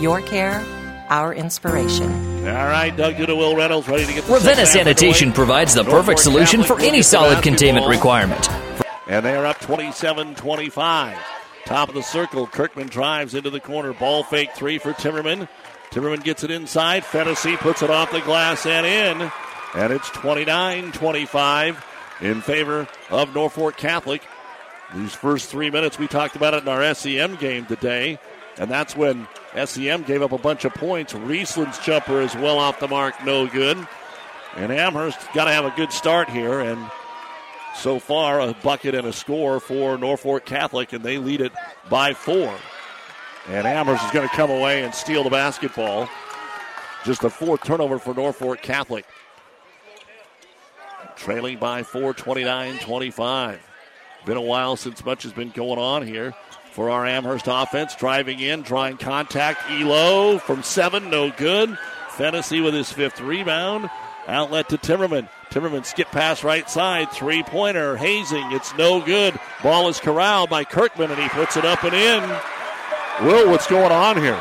Your 0.00 0.22
care, 0.22 0.64
our 1.08 1.34
inspiration. 1.34 2.10
All 2.46 2.66
right, 2.68 2.96
Doug 2.96 3.16
Duda, 3.16 3.36
Will 3.36 3.56
Reynolds, 3.56 3.88
ready 3.88 4.06
to 4.06 4.12
get 4.12 4.24
the 4.24 4.32
Ravenna 4.32 4.64
Sanitation 4.64 5.28
underway. 5.28 5.34
provides 5.34 5.74
the 5.74 5.82
Norfolk 5.82 6.00
perfect 6.00 6.20
solution 6.20 6.60
Catholic 6.60 6.78
for 6.78 6.84
any 6.84 7.02
solid 7.02 7.42
containment 7.42 7.86
requirement. 7.88 8.48
And 9.08 9.26
they 9.26 9.34
are 9.34 9.44
up 9.44 9.58
27 9.60 10.36
25. 10.36 11.18
Top 11.64 11.88
of 11.88 11.94
the 11.96 12.02
circle. 12.02 12.46
Kirkman 12.46 12.86
drives 12.86 13.34
into 13.34 13.50
the 13.50 13.60
corner. 13.60 13.92
Ball 13.92 14.22
fake 14.22 14.52
three 14.54 14.78
for 14.78 14.92
Timmerman. 14.92 15.48
Timmerman 15.90 16.22
gets 16.22 16.44
it 16.44 16.50
inside. 16.50 17.04
Fennessy 17.04 17.56
puts 17.56 17.82
it 17.82 17.90
off 17.90 18.12
the 18.12 18.20
glass 18.20 18.66
and 18.66 18.86
in. 18.86 19.32
And 19.74 19.92
it's 19.92 20.08
29 20.10 20.92
25 20.92 21.84
in 22.20 22.40
favor 22.40 22.86
of 23.10 23.34
Norfolk 23.34 23.76
Catholic. 23.76 24.22
These 24.94 25.12
first 25.12 25.50
three 25.50 25.70
minutes, 25.70 25.98
we 25.98 26.06
talked 26.06 26.36
about 26.36 26.54
it 26.54 26.62
in 26.62 26.68
our 26.68 26.94
SEM 26.94 27.36
game 27.36 27.66
today. 27.66 28.18
And 28.56 28.70
that's 28.70 28.96
when 28.96 29.28
SEM 29.66 30.02
gave 30.02 30.22
up 30.22 30.32
a 30.32 30.38
bunch 30.38 30.64
of 30.64 30.74
points. 30.74 31.14
Riesland's 31.14 31.78
jumper 31.78 32.20
is 32.20 32.34
well 32.34 32.58
off 32.58 32.80
the 32.80 32.88
mark, 32.88 33.14
no 33.24 33.46
good. 33.46 33.78
And 34.56 34.72
Amherst 34.72 35.18
got 35.34 35.44
to 35.44 35.52
have 35.52 35.64
a 35.64 35.70
good 35.76 35.92
start 35.92 36.28
here. 36.28 36.60
And 36.60 36.90
so 37.76 37.98
far, 37.98 38.40
a 38.40 38.54
bucket 38.54 38.94
and 38.94 39.06
a 39.06 39.12
score 39.12 39.60
for 39.60 39.96
Norfolk 39.96 40.44
Catholic, 40.44 40.92
and 40.92 41.04
they 41.04 41.18
lead 41.18 41.40
it 41.40 41.52
by 41.88 42.14
four. 42.14 42.54
And 43.48 43.66
Amherst 43.66 44.04
is 44.04 44.10
going 44.10 44.28
to 44.28 44.34
come 44.34 44.50
away 44.50 44.84
and 44.84 44.94
steal 44.94 45.24
the 45.24 45.30
basketball. 45.30 46.08
Just 47.04 47.22
the 47.22 47.30
fourth 47.30 47.62
turnover 47.62 47.98
for 47.98 48.14
Norfolk 48.14 48.60
Catholic. 48.62 49.06
Trailing 51.16 51.58
by 51.58 51.82
four, 51.82 52.12
29 52.14 52.78
25. 52.78 53.60
Been 54.26 54.36
a 54.36 54.42
while 54.42 54.76
since 54.76 55.04
much 55.04 55.22
has 55.22 55.32
been 55.32 55.50
going 55.50 55.78
on 55.78 56.06
here 56.06 56.34
for 56.78 56.90
our 56.90 57.04
Amherst 57.04 57.46
offense. 57.48 57.96
Driving 57.96 58.38
in, 58.38 58.62
drawing 58.62 58.98
contact. 58.98 59.68
Elo 59.68 60.38
from 60.38 60.62
seven, 60.62 61.10
no 61.10 61.28
good. 61.32 61.76
Fennessy 62.10 62.60
with 62.60 62.72
his 62.72 62.92
fifth 62.92 63.20
rebound. 63.20 63.90
Outlet 64.28 64.68
to 64.68 64.78
Timmerman. 64.78 65.28
Timmerman 65.50 65.84
skip 65.84 66.06
pass 66.12 66.44
right 66.44 66.70
side. 66.70 67.10
Three 67.10 67.42
pointer. 67.42 67.96
Hazing. 67.96 68.52
It's 68.52 68.72
no 68.76 69.00
good. 69.00 69.36
Ball 69.60 69.88
is 69.88 69.98
corralled 69.98 70.50
by 70.50 70.62
Kirkman, 70.62 71.10
and 71.10 71.20
he 71.20 71.28
puts 71.30 71.56
it 71.56 71.64
up 71.64 71.82
and 71.82 71.94
in. 71.94 72.22
Will, 73.26 73.50
what's 73.50 73.66
going 73.66 73.90
on 73.90 74.16
here? 74.16 74.40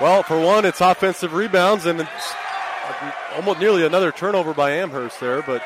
Well, 0.00 0.24
for 0.24 0.40
one, 0.40 0.64
it's 0.64 0.80
offensive 0.80 1.32
rebounds, 1.32 1.86
and 1.86 2.00
it's 2.00 2.34
almost 3.36 3.60
nearly 3.60 3.86
another 3.86 4.10
turnover 4.10 4.52
by 4.52 4.72
Amherst 4.72 5.20
there. 5.20 5.42
But 5.42 5.62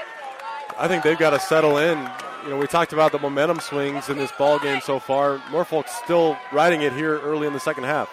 I 0.77 0.89
think 0.89 1.05
they've 1.05 1.19
got 1.19 1.31
to 1.31 1.41
settle 1.41 1.79
in. 1.79 1.97
You 2.45 2.51
know, 2.51 2.59
we 2.59 2.67
talked 2.67 2.93
about 2.93 3.13
the 3.13 3.19
momentum 3.19 3.61
swings 3.61 4.09
in 4.09 4.17
this 4.17 4.33
ball 4.33 4.59
game 4.59 4.81
so 4.81 4.99
far. 4.99 5.43
Norfolk's 5.51 5.95
still 5.97 6.37
riding 6.53 6.83
it 6.83 6.93
here 6.93 7.19
early 7.21 7.47
in 7.47 7.53
the 7.53 7.61
second 7.61 7.85
half. 7.85 8.09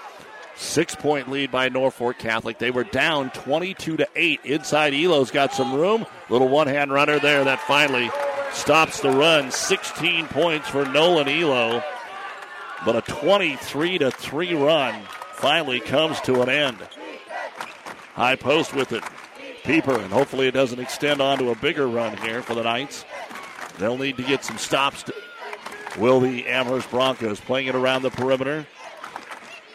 Six 0.55 0.95
point 0.95 1.30
lead 1.30 1.51
by 1.51 1.69
Norfolk 1.69 2.17
Catholic. 2.17 2.57
They 2.57 2.71
were 2.71 2.86
down 2.86 3.30
22 3.32 3.97
to 3.97 4.07
8. 4.15 4.39
Inside 4.45 4.93
Elo's 4.93 5.32
got 5.32 5.53
some 5.53 5.73
room. 5.73 6.05
Little 6.30 6.47
one 6.47 6.67
hand 6.67 6.91
runner 6.91 7.19
there 7.19 7.43
that 7.43 7.59
finally 7.61 8.09
stops 8.51 9.01
the 9.01 9.09
run. 9.09 9.51
16 9.51 10.28
points 10.28 10.69
for 10.69 10.86
Nolan 10.86 11.28
Elo. 11.28 11.84
But 12.86 12.95
a 12.95 13.01
23 13.01 13.97
to 13.99 14.11
3 14.11 14.53
run 14.55 15.03
finally 15.34 15.82
comes 15.82 16.19
to 16.21 16.41
an 16.41 16.49
end. 16.49 16.78
High 18.13 18.38
post 18.38 18.73
with 18.73 18.93
it. 18.93 19.03
Pieper, 19.63 19.99
and 19.99 20.13
hopefully 20.13 20.47
it 20.47 20.53
doesn't 20.53 20.80
extend 20.80 21.19
on 21.21 21.39
to 21.39 21.49
a 21.49 21.55
bigger 21.55 21.88
run 21.88 22.15
here 22.17 22.41
for 22.41 22.53
the 22.53 22.63
Knights. 22.63 23.03
They'll 23.78 23.97
need 23.97 24.17
to 24.17 24.23
get 24.23 24.43
some 24.43 24.57
stops. 24.57 25.03
To, 25.03 25.13
will 25.97 26.19
the 26.19 26.47
Amherst 26.47 26.89
Broncos 26.89 27.39
playing 27.39 27.67
it 27.67 27.76
around 27.76 28.03
the 28.03 28.11
perimeter? 28.11 28.65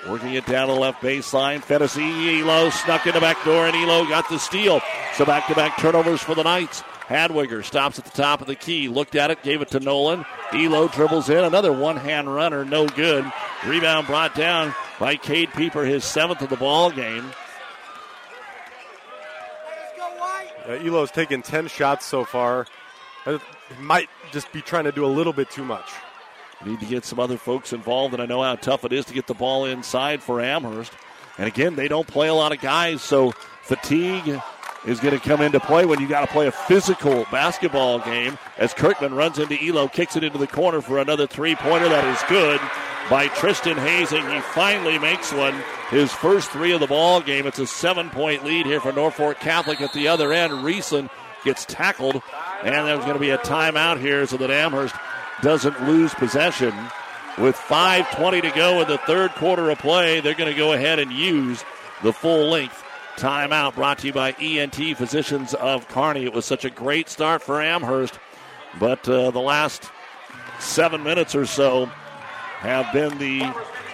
Working 0.08 0.34
it 0.34 0.46
down 0.46 0.68
the 0.68 0.74
left 0.74 1.02
baseline. 1.02 1.62
Fennessy, 1.62 2.40
Elo 2.40 2.70
snuck 2.70 3.06
in 3.06 3.14
the 3.14 3.20
back 3.20 3.44
door, 3.44 3.66
and 3.66 3.76
Elo 3.76 4.06
got 4.08 4.28
the 4.30 4.38
steal. 4.38 4.80
So 5.14 5.26
back 5.26 5.46
to 5.48 5.54
back 5.54 5.78
turnovers 5.78 6.22
for 6.22 6.34
the 6.34 6.42
Knights. 6.42 6.82
Hadwiger 7.10 7.64
stops 7.64 7.98
at 7.98 8.04
the 8.04 8.10
top 8.12 8.40
of 8.40 8.46
the 8.46 8.54
key, 8.54 8.88
looked 8.88 9.16
at 9.16 9.32
it, 9.32 9.42
gave 9.42 9.60
it 9.60 9.68
to 9.68 9.80
Nolan. 9.80 10.24
Elo 10.52 10.86
dribbles 10.88 11.28
in, 11.28 11.44
another 11.44 11.72
one 11.72 11.96
hand 11.96 12.32
runner, 12.32 12.64
no 12.64 12.86
good. 12.86 13.30
Rebound 13.66 14.06
brought 14.06 14.34
down 14.34 14.74
by 15.00 15.16
Cade 15.16 15.52
Pieper, 15.52 15.84
his 15.84 16.04
seventh 16.04 16.40
of 16.40 16.50
the 16.50 16.56
ball 16.56 16.90
game. 16.90 17.32
Uh, 20.66 20.74
Elo's 20.74 21.10
taken 21.10 21.42
10 21.42 21.66
shots 21.66 22.06
so 22.06 22.24
far. 22.24 22.66
Might 23.78 24.08
just 24.32 24.52
be 24.52 24.60
trying 24.60 24.84
to 24.84 24.92
do 24.92 25.04
a 25.04 25.08
little 25.08 25.32
bit 25.32 25.50
too 25.50 25.64
much. 25.64 25.90
Need 26.64 26.80
to 26.80 26.86
get 26.86 27.04
some 27.04 27.18
other 27.18 27.38
folks 27.38 27.72
involved, 27.72 28.12
and 28.12 28.22
I 28.22 28.26
know 28.26 28.42
how 28.42 28.54
tough 28.54 28.84
it 28.84 28.92
is 28.92 29.06
to 29.06 29.14
get 29.14 29.26
the 29.26 29.34
ball 29.34 29.64
inside 29.64 30.22
for 30.22 30.42
Amherst. 30.42 30.92
And 31.38 31.46
again, 31.46 31.74
they 31.74 31.88
don't 31.88 32.06
play 32.06 32.28
a 32.28 32.34
lot 32.34 32.52
of 32.52 32.60
guys, 32.60 33.00
so 33.00 33.32
fatigue 33.62 34.40
is 34.84 35.00
going 35.00 35.18
to 35.18 35.26
come 35.26 35.40
into 35.40 35.60
play 35.60 35.86
when 35.86 36.00
you 36.00 36.08
got 36.08 36.20
to 36.20 36.26
play 36.26 36.46
a 36.46 36.52
physical 36.52 37.26
basketball 37.30 37.98
game. 38.00 38.38
As 38.58 38.74
Kirkman 38.74 39.14
runs 39.14 39.38
into 39.38 39.58
Elo, 39.62 39.88
kicks 39.88 40.16
it 40.16 40.24
into 40.24 40.38
the 40.38 40.46
corner 40.46 40.82
for 40.82 40.98
another 40.98 41.26
three 41.26 41.54
pointer 41.54 41.88
that 41.88 42.04
is 42.04 42.22
good 42.28 42.60
by 43.08 43.28
Tristan 43.28 43.76
Hazing. 43.76 44.28
He 44.30 44.40
finally 44.40 44.98
makes 44.98 45.32
one. 45.32 45.54
His 45.90 46.12
first 46.12 46.50
three 46.50 46.72
of 46.72 46.80
the 46.80 46.86
ball 46.86 47.20
game. 47.20 47.46
It's 47.46 47.58
a 47.58 47.66
seven 47.66 48.10
point 48.10 48.44
lead 48.44 48.66
here 48.66 48.80
for 48.80 48.92
Norfolk 48.92 49.40
Catholic 49.40 49.80
at 49.80 49.92
the 49.92 50.08
other 50.08 50.32
end. 50.32 50.52
Riesland 50.52 51.10
gets 51.44 51.64
tackled, 51.64 52.22
and 52.62 52.86
there's 52.86 53.00
going 53.00 53.14
to 53.14 53.20
be 53.20 53.30
a 53.30 53.38
timeout 53.38 54.00
here 54.00 54.26
so 54.26 54.36
that 54.36 54.50
Amherst 54.50 54.94
doesn't 55.42 55.86
lose 55.86 56.14
possession. 56.14 56.74
With 57.38 57.56
5.20 57.56 58.42
to 58.42 58.50
go 58.50 58.80
in 58.82 58.88
the 58.88 58.98
third 58.98 59.30
quarter 59.32 59.70
of 59.70 59.78
play, 59.78 60.20
they're 60.20 60.34
going 60.34 60.52
to 60.52 60.58
go 60.58 60.72
ahead 60.72 60.98
and 60.98 61.12
use 61.12 61.64
the 62.02 62.12
full 62.12 62.50
length 62.50 62.84
timeout 63.16 63.74
brought 63.74 63.98
to 63.98 64.08
you 64.08 64.12
by 64.12 64.32
ENT 64.32 64.96
Physicians 64.96 65.54
of 65.54 65.86
Kearney. 65.88 66.24
It 66.24 66.32
was 66.32 66.44
such 66.44 66.64
a 66.64 66.70
great 66.70 67.08
start 67.08 67.42
for 67.42 67.62
Amherst, 67.62 68.18
but 68.78 69.08
uh, 69.08 69.30
the 69.30 69.40
last 69.40 69.90
seven 70.58 71.02
minutes 71.02 71.34
or 71.34 71.46
so 71.46 71.86
have 72.60 72.92
been 72.92 73.16
the 73.18 73.40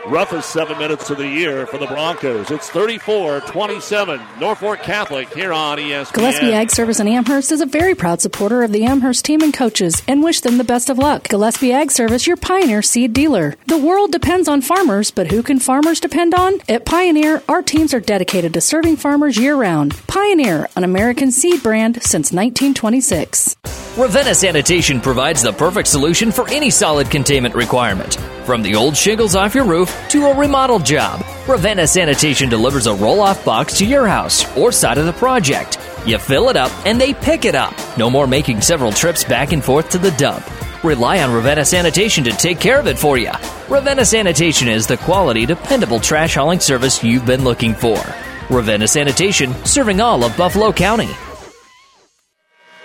roughest 0.08 0.50
seven 0.50 0.78
minutes 0.78 1.10
of 1.10 1.18
the 1.18 1.28
year 1.28 1.66
for 1.66 1.78
the 1.78 1.86
Broncos. 1.86 2.50
It's 2.50 2.70
34 2.70 3.40
27. 3.40 4.20
Norfolk 4.40 4.82
Catholic 4.82 5.32
here 5.32 5.52
on 5.52 5.78
ESPN. 5.78 6.12
Gillespie 6.14 6.52
Ag 6.52 6.70
Service 6.70 7.00
in 7.00 7.08
Amherst 7.08 7.52
is 7.52 7.60
a 7.60 7.66
very 7.66 7.94
proud 7.94 8.20
supporter 8.20 8.62
of 8.62 8.72
the 8.72 8.84
Amherst 8.84 9.24
team 9.24 9.40
and 9.40 9.52
coaches 9.52 10.02
and 10.06 10.22
wish 10.22 10.40
them 10.40 10.58
the 10.58 10.64
best 10.64 10.88
of 10.88 10.98
luck. 10.98 11.28
Gillespie 11.28 11.72
Ag 11.72 11.90
Service, 11.90 12.26
your 12.26 12.36
Pioneer 12.36 12.82
seed 12.82 13.12
dealer. 13.12 13.54
The 13.66 13.78
world 13.78 14.12
depends 14.12 14.48
on 14.48 14.62
farmers, 14.62 15.10
but 15.10 15.30
who 15.30 15.42
can 15.42 15.58
farmers 15.58 16.00
depend 16.00 16.34
on? 16.34 16.60
At 16.68 16.84
Pioneer, 16.84 17.42
our 17.48 17.62
teams 17.62 17.92
are 17.92 18.00
dedicated 18.00 18.54
to 18.54 18.60
serving 18.60 18.96
farmers 18.96 19.36
year 19.36 19.56
round. 19.56 19.96
Pioneer, 20.06 20.68
an 20.76 20.84
American 20.84 21.32
seed 21.32 21.62
brand 21.62 22.02
since 22.02 22.32
1926. 22.32 23.56
Ravenna 23.96 24.34
Sanitation 24.34 25.00
provides 25.00 25.42
the 25.42 25.52
perfect 25.52 25.88
solution 25.88 26.30
for 26.30 26.48
any 26.50 26.70
solid 26.70 27.10
containment 27.10 27.54
requirement. 27.54 28.18
From 28.46 28.62
the 28.62 28.76
old 28.76 28.96
shingles 28.96 29.34
off 29.34 29.56
your 29.56 29.64
roof 29.64 29.92
to 30.10 30.26
a 30.26 30.38
remodel 30.38 30.78
job, 30.78 31.26
Ravenna 31.48 31.84
Sanitation 31.84 32.48
delivers 32.48 32.86
a 32.86 32.94
roll 32.94 33.20
off 33.20 33.44
box 33.44 33.76
to 33.78 33.84
your 33.84 34.06
house 34.06 34.56
or 34.56 34.70
side 34.70 34.98
of 34.98 35.06
the 35.06 35.12
project. 35.14 35.80
You 36.06 36.16
fill 36.18 36.48
it 36.48 36.56
up 36.56 36.70
and 36.86 37.00
they 37.00 37.12
pick 37.12 37.44
it 37.44 37.56
up. 37.56 37.74
No 37.98 38.08
more 38.08 38.28
making 38.28 38.60
several 38.60 38.92
trips 38.92 39.24
back 39.24 39.50
and 39.50 39.64
forth 39.64 39.90
to 39.90 39.98
the 39.98 40.12
dump. 40.12 40.48
Rely 40.84 41.24
on 41.24 41.34
Ravenna 41.34 41.64
Sanitation 41.64 42.22
to 42.22 42.30
take 42.30 42.60
care 42.60 42.78
of 42.78 42.86
it 42.86 43.00
for 43.00 43.18
you. 43.18 43.32
Ravenna 43.68 44.04
Sanitation 44.04 44.68
is 44.68 44.86
the 44.86 44.96
quality, 44.98 45.44
dependable 45.44 45.98
trash 45.98 46.36
hauling 46.36 46.60
service 46.60 47.02
you've 47.02 47.26
been 47.26 47.42
looking 47.42 47.74
for. 47.74 48.00
Ravenna 48.48 48.86
Sanitation, 48.86 49.52
serving 49.64 50.00
all 50.00 50.22
of 50.22 50.36
Buffalo 50.36 50.72
County. 50.72 51.10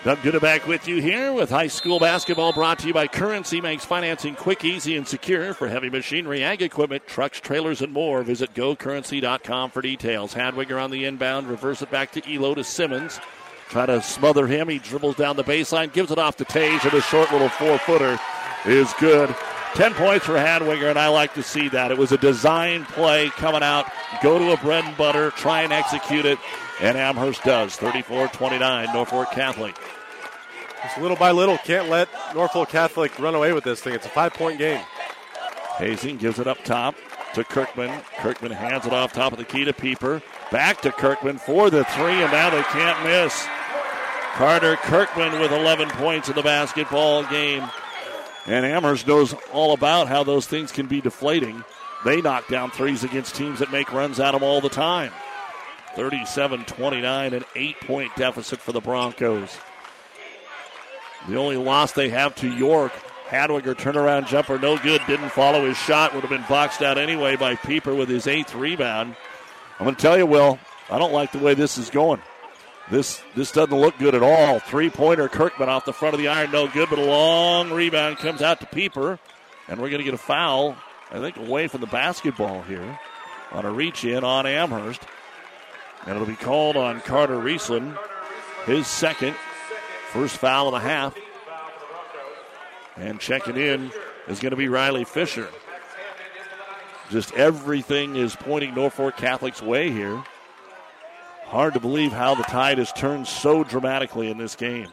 Doug 0.03 0.17
Gooda 0.19 0.41
back 0.41 0.65
with 0.65 0.87
you 0.87 0.99
here 0.99 1.31
with 1.31 1.51
high 1.51 1.67
school 1.67 1.99
basketball 1.99 2.51
brought 2.53 2.79
to 2.79 2.87
you 2.87 2.93
by 2.93 3.05
Currency 3.05 3.61
makes 3.61 3.85
financing 3.85 4.33
quick, 4.33 4.65
easy, 4.65 4.97
and 4.97 5.07
secure 5.07 5.53
for 5.53 5.67
heavy 5.67 5.91
machinery, 5.91 6.43
ag 6.43 6.63
equipment, 6.63 7.05
trucks, 7.05 7.39
trailers, 7.39 7.83
and 7.83 7.93
more. 7.93 8.23
Visit 8.23 8.51
gocurrency.com 8.55 9.69
for 9.69 9.83
details. 9.83 10.33
Hadwiger 10.33 10.83
on 10.83 10.89
the 10.89 11.05
inbound, 11.05 11.47
reverse 11.47 11.83
it 11.83 11.91
back 11.91 12.11
to 12.13 12.33
Elo 12.33 12.55
to 12.55 12.63
Simmons. 12.63 13.19
Try 13.69 13.85
to 13.85 14.01
smother 14.01 14.47
him. 14.47 14.69
He 14.69 14.79
dribbles 14.79 15.17
down 15.17 15.35
the 15.35 15.43
baseline, 15.43 15.93
gives 15.93 16.09
it 16.09 16.17
off 16.17 16.35
to 16.37 16.45
Tage, 16.45 16.83
and 16.83 16.95
a 16.95 17.01
short 17.01 17.31
little 17.31 17.49
four 17.49 17.77
footer 17.77 18.19
is 18.65 18.91
good. 18.99 19.35
10 19.75 19.93
points 19.93 20.25
for 20.25 20.33
Hadwiger, 20.33 20.89
and 20.89 20.97
I 20.97 21.09
like 21.09 21.35
to 21.35 21.43
see 21.43 21.69
that. 21.69 21.91
It 21.91 21.97
was 21.99 22.11
a 22.11 22.17
design 22.17 22.85
play 22.85 23.29
coming 23.29 23.61
out, 23.61 23.85
go 24.23 24.39
to 24.39 24.51
a 24.51 24.57
bread 24.57 24.83
and 24.83 24.97
butter, 24.97 25.29
try 25.31 25.61
and 25.61 25.71
execute 25.71 26.25
it, 26.25 26.39
and 26.81 26.97
Amherst 26.97 27.43
does. 27.43 27.75
34 27.75 28.27
29, 28.29 28.93
Norfolk 28.93 29.31
Catholic. 29.31 29.75
Just 30.83 30.97
little 30.97 31.17
by 31.17 31.31
little, 31.31 31.57
can't 31.59 31.89
let 31.89 32.09
Norfolk 32.33 32.69
Catholic 32.69 33.17
run 33.19 33.35
away 33.35 33.53
with 33.53 33.63
this 33.63 33.81
thing. 33.81 33.93
It's 33.93 34.05
a 34.05 34.09
five 34.09 34.33
point 34.33 34.57
game. 34.57 34.83
Hazing 35.77 36.17
gives 36.17 36.39
it 36.39 36.47
up 36.47 36.63
top 36.63 36.95
to 37.35 37.43
Kirkman. 37.43 38.01
Kirkman 38.17 38.51
hands 38.51 38.85
it 38.85 38.93
off 38.93 39.13
top 39.13 39.31
of 39.31 39.37
the 39.37 39.45
key 39.45 39.63
to 39.65 39.73
Pieper. 39.73 40.21
Back 40.51 40.81
to 40.81 40.91
Kirkman 40.91 41.37
for 41.37 41.69
the 41.69 41.83
three, 41.85 42.21
and 42.21 42.31
now 42.31 42.49
they 42.49 42.63
can't 42.63 43.03
miss. 43.03 43.47
Carter 44.33 44.75
Kirkman 44.77 45.39
with 45.39 45.51
11 45.51 45.89
points 45.89 46.29
in 46.29 46.35
the 46.35 46.41
basketball 46.41 47.23
game. 47.25 47.63
And 48.47 48.65
Amherst 48.65 49.05
knows 49.05 49.35
all 49.53 49.73
about 49.73 50.07
how 50.07 50.23
those 50.23 50.47
things 50.47 50.71
can 50.71 50.87
be 50.87 50.99
deflating. 50.99 51.63
They 52.03 52.21
knock 52.21 52.47
down 52.47 52.71
threes 52.71 53.03
against 53.03 53.35
teams 53.35 53.59
that 53.59 53.71
make 53.71 53.93
runs 53.93 54.19
at 54.19 54.31
them 54.31 54.41
all 54.41 54.61
the 54.61 54.69
time. 54.69 55.11
37 55.95 56.65
29, 56.65 57.33
an 57.33 57.45
eight 57.55 57.79
point 57.81 58.15
deficit 58.15 58.59
for 58.59 58.71
the 58.71 58.81
Broncos. 58.81 59.57
The 61.27 61.37
only 61.37 61.57
loss 61.57 61.91
they 61.91 62.09
have 62.09 62.35
to 62.35 62.49
York. 62.49 62.93
Hadwiger 63.27 63.73
turnaround 63.75 64.27
jumper, 64.27 64.59
no 64.59 64.77
good. 64.77 65.01
Didn't 65.07 65.29
follow 65.29 65.65
his 65.65 65.77
shot. 65.77 66.13
Would 66.13 66.21
have 66.21 66.29
been 66.29 66.45
boxed 66.49 66.81
out 66.81 66.97
anyway 66.97 67.37
by 67.37 67.55
Pieper 67.55 67.95
with 67.95 68.09
his 68.09 68.27
eighth 68.27 68.53
rebound. 68.53 69.15
I'm 69.79 69.85
going 69.85 69.95
to 69.95 70.01
tell 70.01 70.17
you, 70.17 70.25
Will, 70.25 70.59
I 70.89 70.99
don't 70.99 71.13
like 71.13 71.31
the 71.31 71.39
way 71.39 71.53
this 71.53 71.77
is 71.77 71.89
going. 71.89 72.21
This 72.89 73.21
this 73.35 73.53
doesn't 73.53 73.75
look 73.75 73.97
good 73.99 74.15
at 74.15 74.23
all. 74.23 74.59
Three 74.59 74.89
pointer 74.89 75.29
Kirkman 75.29 75.69
off 75.69 75.85
the 75.85 75.93
front 75.93 76.13
of 76.13 76.19
the 76.19 76.27
iron, 76.27 76.51
no 76.51 76.67
good, 76.67 76.89
but 76.89 76.99
a 76.99 77.05
long 77.05 77.71
rebound 77.71 78.17
comes 78.17 78.41
out 78.41 78.59
to 78.59 78.65
Pieper, 78.65 79.17
and 79.69 79.79
we're 79.79 79.89
going 79.89 79.99
to 79.99 80.03
get 80.03 80.13
a 80.13 80.17
foul, 80.17 80.75
I 81.09 81.19
think, 81.19 81.37
away 81.37 81.67
from 81.67 81.79
the 81.79 81.87
basketball 81.87 82.63
here 82.63 82.99
on 83.51 83.65
a 83.65 83.71
reach 83.71 84.03
in 84.03 84.25
on 84.25 84.45
Amherst. 84.45 85.01
And 86.05 86.15
it'll 86.15 86.27
be 86.27 86.35
called 86.35 86.77
on 86.77 87.01
Carter 87.01 87.37
Riesland, 87.37 87.97
his 88.65 88.87
second, 88.87 89.35
first 90.11 90.37
foul 90.37 90.67
of 90.67 90.73
the 90.73 90.79
half. 90.79 91.15
And 92.97 93.19
checking 93.19 93.57
in 93.57 93.91
is 94.27 94.39
going 94.39 94.51
to 94.51 94.57
be 94.57 94.67
Riley 94.67 95.03
Fisher. 95.03 95.47
Just 97.09 97.33
everything 97.33 98.15
is 98.15 98.35
pointing 98.35 98.73
Norfolk 98.73 99.17
Catholic's 99.17 99.61
way 99.61 99.91
here. 99.91 100.23
Hard 101.43 101.73
to 101.73 101.79
believe 101.79 102.13
how 102.13 102.35
the 102.35 102.43
tide 102.43 102.77
has 102.77 102.93
turned 102.93 103.27
so 103.27 103.63
dramatically 103.63 104.31
in 104.31 104.37
this 104.37 104.55
game. 104.55 104.87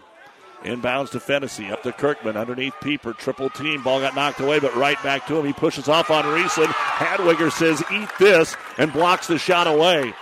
Inbounds 0.64 1.10
to 1.10 1.20
Fennessy, 1.20 1.70
up 1.70 1.84
to 1.84 1.92
Kirkman, 1.92 2.36
underneath 2.36 2.74
Pieper, 2.80 3.12
triple 3.12 3.48
team. 3.48 3.84
Ball 3.84 4.00
got 4.00 4.16
knocked 4.16 4.40
away, 4.40 4.58
but 4.58 4.74
right 4.74 5.00
back 5.04 5.24
to 5.28 5.38
him. 5.38 5.46
He 5.46 5.52
pushes 5.52 5.88
off 5.88 6.10
on 6.10 6.24
Riesland. 6.24 6.72
Hadwiger 6.72 7.52
says, 7.52 7.80
eat 7.92 8.08
this, 8.18 8.56
and 8.76 8.92
blocks 8.92 9.28
the 9.28 9.38
shot 9.38 9.68
away. 9.68 10.12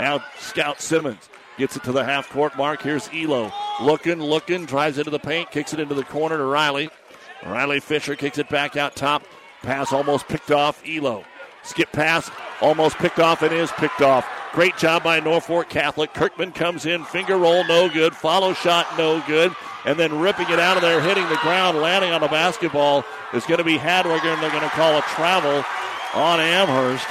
Now 0.00 0.24
Scout 0.38 0.80
Simmons 0.80 1.28
gets 1.58 1.76
it 1.76 1.84
to 1.84 1.92
the 1.92 2.02
half 2.02 2.30
court 2.30 2.56
mark. 2.56 2.80
Here's 2.80 3.10
Elo. 3.12 3.52
Looking, 3.82 4.18
looking, 4.18 4.64
drives 4.64 4.96
into 4.96 5.10
the 5.10 5.18
paint, 5.18 5.50
kicks 5.50 5.74
it 5.74 5.78
into 5.78 5.94
the 5.94 6.04
corner 6.04 6.38
to 6.38 6.44
Riley. 6.44 6.88
Riley 7.44 7.80
Fisher 7.80 8.16
kicks 8.16 8.38
it 8.38 8.48
back 8.48 8.78
out 8.78 8.96
top. 8.96 9.24
Pass 9.62 9.92
almost 9.92 10.26
picked 10.26 10.50
off 10.50 10.82
Elo. 10.88 11.22
Skip 11.64 11.92
pass, 11.92 12.30
almost 12.62 12.96
picked 12.96 13.18
off, 13.18 13.42
and 13.42 13.52
is 13.52 13.70
picked 13.72 14.00
off. 14.00 14.26
Great 14.52 14.74
job 14.78 15.02
by 15.02 15.20
Norfolk 15.20 15.68
Catholic. 15.68 16.14
Kirkman 16.14 16.52
comes 16.52 16.86
in, 16.86 17.04
finger 17.04 17.36
roll, 17.36 17.62
no 17.64 17.90
good. 17.90 18.16
Follow 18.16 18.54
shot, 18.54 18.86
no 18.96 19.22
good. 19.26 19.54
And 19.84 19.98
then 19.98 20.18
ripping 20.18 20.48
it 20.48 20.58
out 20.58 20.78
of 20.78 20.82
there, 20.82 21.02
hitting 21.02 21.28
the 21.28 21.36
ground, 21.42 21.76
landing 21.76 22.12
on 22.12 22.22
the 22.22 22.28
basketball 22.28 23.04
is 23.34 23.44
going 23.44 23.58
to 23.58 23.64
be 23.64 23.76
Hadwiger, 23.76 24.32
and 24.32 24.42
they're 24.42 24.50
going 24.50 24.62
to 24.62 24.70
call 24.70 24.98
a 24.98 25.02
travel 25.02 25.62
on 26.14 26.40
Amherst. 26.40 27.06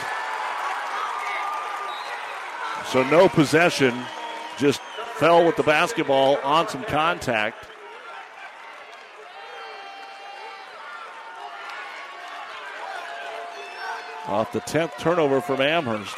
So 2.91 3.03
no 3.03 3.29
possession, 3.29 3.93
just 4.57 4.81
fell 5.13 5.45
with 5.45 5.55
the 5.55 5.63
basketball 5.63 6.37
on 6.37 6.67
some 6.67 6.83
contact. 6.85 7.67
Off 14.25 14.51
the 14.51 14.61
10th 14.61 14.97
turnover 14.97 15.39
from 15.39 15.61
Amherst. 15.61 16.17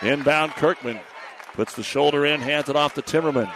Inbound 0.00 0.52
Kirkman 0.52 0.98
puts 1.52 1.74
the 1.74 1.82
shoulder 1.82 2.24
in, 2.24 2.40
hands 2.40 2.70
it 2.70 2.76
off 2.76 2.94
to 2.94 3.02
Timmerman. 3.02 3.50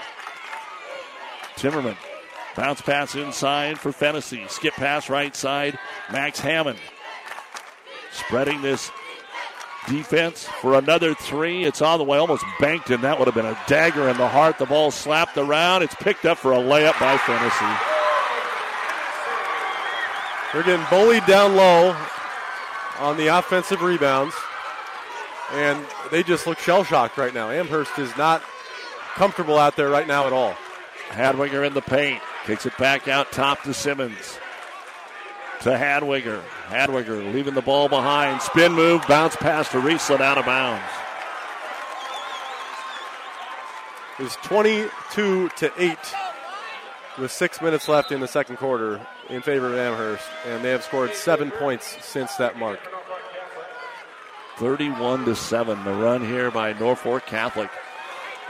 Timmerman 1.57 1.97
bounce 2.55 2.83
pass 2.83 3.15
inside 3.15 3.79
for 3.79 3.93
Fennessy. 3.93 4.45
Skip 4.49 4.75
pass 4.75 5.09
right 5.09 5.35
side. 5.35 5.79
Max 6.13 6.39
Hammond 6.39 6.79
spreading 8.13 8.61
this 8.61 8.91
defense 9.91 10.45
for 10.61 10.79
another 10.79 11.15
three. 11.15 11.65
It's 11.65 11.83
on 11.83 11.99
the 11.99 12.05
way, 12.05 12.19
almost 12.19 12.45
banked 12.61 12.91
in. 12.91 13.01
That 13.03 13.19
would 13.19 13.27
have 13.27 13.35
been 13.35 13.47
a 13.47 13.59
dagger 13.67 14.09
in 14.09 14.17
the 14.17 14.29
heart. 14.29 14.59
The 14.59 14.67
ball 14.67 14.91
slapped 14.91 15.37
around. 15.37 15.83
It's 15.83 15.95
picked 15.97 16.25
up 16.25 16.39
for 16.39 16.53
a 16.53 16.59
layup 16.59 16.99
by 17.01 17.19
Fennessy. 17.19 17.87
They're 20.53 20.63
getting 20.63 20.87
bullied 20.89 21.27
down 21.27 21.57
low 21.57 21.97
on 22.99 23.17
the 23.17 23.29
offensive 23.29 23.83
rebounds, 23.83 24.35
and 25.53 25.85
they 26.11 26.23
just 26.23 26.47
look 26.47 26.59
shell 26.59 26.85
shocked 26.85 27.19
right 27.19 27.35
now. 27.35 27.51
Amherst 27.51 27.99
is 27.99 28.17
not 28.17 28.43
comfortable 29.15 29.59
out 29.59 29.77
there 29.77 29.89
right 29.89 30.07
now 30.07 30.27
at 30.27 30.33
all. 30.33 30.55
Hadwiger 31.11 31.67
in 31.67 31.75
the 31.75 31.83
paint. 31.83 32.23
Kicks 32.45 32.67
it 32.67 32.77
back 32.79 33.09
out 33.09 33.33
top 33.33 33.63
to 33.65 33.75
Simmons. 33.75 34.39
To 35.63 35.71
Hadwiger. 35.71 36.43
Hadwiger 36.69 37.33
leaving 37.35 37.55
the 37.55 37.61
ball 37.63 37.89
behind. 37.89 38.41
Spin 38.41 38.73
move, 38.73 39.07
bounce 39.07 39.37
pass 39.37 39.71
to 39.73 39.79
Riesland 39.79 40.21
out 40.21 40.39
of 40.39 40.47
bounds. 40.47 40.83
It's 44.19 44.37
22 44.37 45.49
to 45.49 45.73
8 45.79 45.99
with 47.19 47.31
six 47.31 47.61
minutes 47.61 47.89
left 47.89 48.11
in 48.13 48.21
the 48.21 48.29
second 48.29 48.57
quarter 48.57 49.01
in 49.29 49.43
favor 49.43 49.73
of 49.73 49.79
Amherst, 49.79 50.25
and 50.47 50.65
they 50.65 50.71
have 50.71 50.83
scored 50.83 51.15
seven 51.15 51.51
points 51.51 51.97
since 52.05 52.37
that 52.37 52.59
mark. 52.59 52.81
31 54.57 55.25
to 55.25 55.35
7. 55.35 55.85
The 55.85 55.93
run 55.93 56.25
here 56.25 56.51
by 56.51 56.73
Norfolk 56.75 57.27
Catholic. 57.27 57.71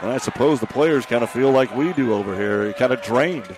And 0.00 0.10
I 0.10 0.18
suppose 0.18 0.60
the 0.60 0.66
players 0.66 1.06
kind 1.06 1.22
of 1.22 1.30
feel 1.30 1.50
like 1.50 1.74
we 1.74 1.92
do 1.92 2.14
over 2.14 2.34
here, 2.34 2.72
kind 2.72 2.92
of 2.92 3.02
drained. 3.02 3.56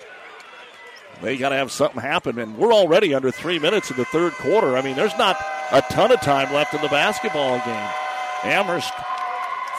They 1.23 1.37
got 1.37 1.49
to 1.49 1.55
have 1.55 1.71
something 1.71 2.01
happen, 2.01 2.37
and 2.37 2.57
we're 2.57 2.73
already 2.73 3.13
under 3.13 3.31
three 3.31 3.57
minutes 3.57 3.89
in 3.89 3.95
the 3.95 4.03
third 4.03 4.33
quarter. 4.33 4.75
I 4.75 4.81
mean, 4.81 4.97
there's 4.97 5.17
not 5.17 5.37
a 5.71 5.81
ton 5.81 6.11
of 6.11 6.19
time 6.19 6.53
left 6.53 6.73
in 6.73 6.81
the 6.81 6.89
basketball 6.89 7.59
game. 7.59 7.89
Amherst, 8.43 8.91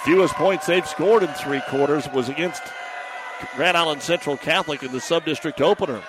fewest 0.04 0.34
points 0.36 0.64
they've 0.66 0.88
scored 0.88 1.22
in 1.22 1.28
three 1.34 1.60
quarters 1.68 2.08
was 2.14 2.30
against 2.30 2.62
Grand 3.56 3.76
Island 3.76 4.00
Central 4.00 4.38
Catholic 4.38 4.82
in 4.82 4.90
the 4.90 5.00
sub-district 5.00 5.60
opener. 5.60 6.02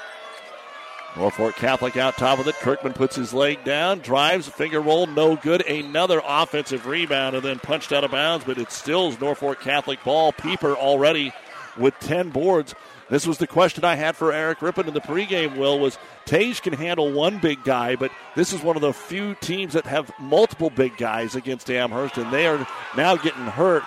Norfolk 1.17 1.55
Catholic 1.55 1.97
out 1.97 2.15
top 2.15 2.39
of 2.39 2.47
it. 2.47 2.55
Kirkman 2.55 2.93
puts 2.93 3.17
his 3.17 3.33
leg 3.33 3.61
down, 3.65 3.99
drives, 3.99 4.47
finger 4.47 4.79
roll, 4.79 5.05
no 5.05 5.35
good. 5.35 5.65
Another 5.65 6.21
offensive 6.25 6.85
rebound 6.85 7.35
and 7.35 7.43
then 7.43 7.59
punched 7.59 7.91
out 7.91 8.05
of 8.05 8.11
bounds, 8.11 8.45
but 8.45 8.57
it 8.57 8.71
still 8.71 9.11
Norfolk 9.19 9.59
Catholic 9.59 10.01
ball. 10.03 10.31
Pieper 10.31 10.75
already 10.75 11.33
with 11.77 11.97
10 11.99 12.29
boards. 12.29 12.73
This 13.09 13.27
was 13.27 13.37
the 13.37 13.47
question 13.47 13.83
I 13.83 13.95
had 13.95 14.15
for 14.15 14.33
Eric 14.33 14.61
Rippon 14.61 14.87
in 14.87 14.93
the 14.93 15.01
pregame, 15.01 15.57
Will, 15.57 15.79
was 15.79 15.97
Tage 16.25 16.61
can 16.61 16.73
handle 16.73 17.11
one 17.11 17.37
big 17.37 17.63
guy, 17.63 17.95
but 17.95 18.11
this 18.35 18.51
is 18.51 18.63
one 18.63 18.75
of 18.75 18.81
the 18.81 18.93
few 18.93 19.35
teams 19.35 19.73
that 19.73 19.85
have 19.85 20.11
multiple 20.19 20.71
big 20.71 20.97
guys 20.97 21.35
against 21.35 21.69
Amherst, 21.69 22.17
and 22.17 22.33
they 22.33 22.47
are 22.47 22.67
now 22.97 23.15
getting 23.15 23.45
hurt. 23.45 23.83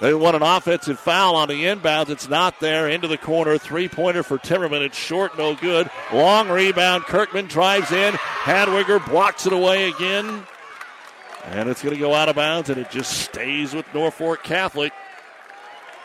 They 0.00 0.12
want 0.12 0.36
an 0.36 0.42
offensive 0.42 0.98
foul 0.98 1.36
on 1.36 1.48
the 1.48 1.64
inbounds. 1.64 2.10
It's 2.10 2.28
not 2.28 2.60
there. 2.60 2.86
Into 2.88 3.08
the 3.08 3.16
corner. 3.16 3.56
Three 3.56 3.88
pointer 3.88 4.22
for 4.22 4.36
Timmerman. 4.36 4.82
It's 4.82 4.98
short, 4.98 5.38
no 5.38 5.54
good. 5.54 5.88
Long 6.12 6.50
rebound. 6.50 7.04
Kirkman 7.04 7.46
drives 7.46 7.92
in. 7.92 8.12
Hadwiger 8.12 9.04
blocks 9.08 9.46
it 9.46 9.54
away 9.54 9.88
again. 9.88 10.42
And 11.46 11.70
it's 11.70 11.82
going 11.82 11.94
to 11.94 12.00
go 12.00 12.12
out 12.12 12.28
of 12.28 12.36
bounds, 12.36 12.68
and 12.68 12.78
it 12.78 12.90
just 12.90 13.20
stays 13.20 13.72
with 13.72 13.86
Norfolk 13.94 14.42
Catholic. 14.42 14.92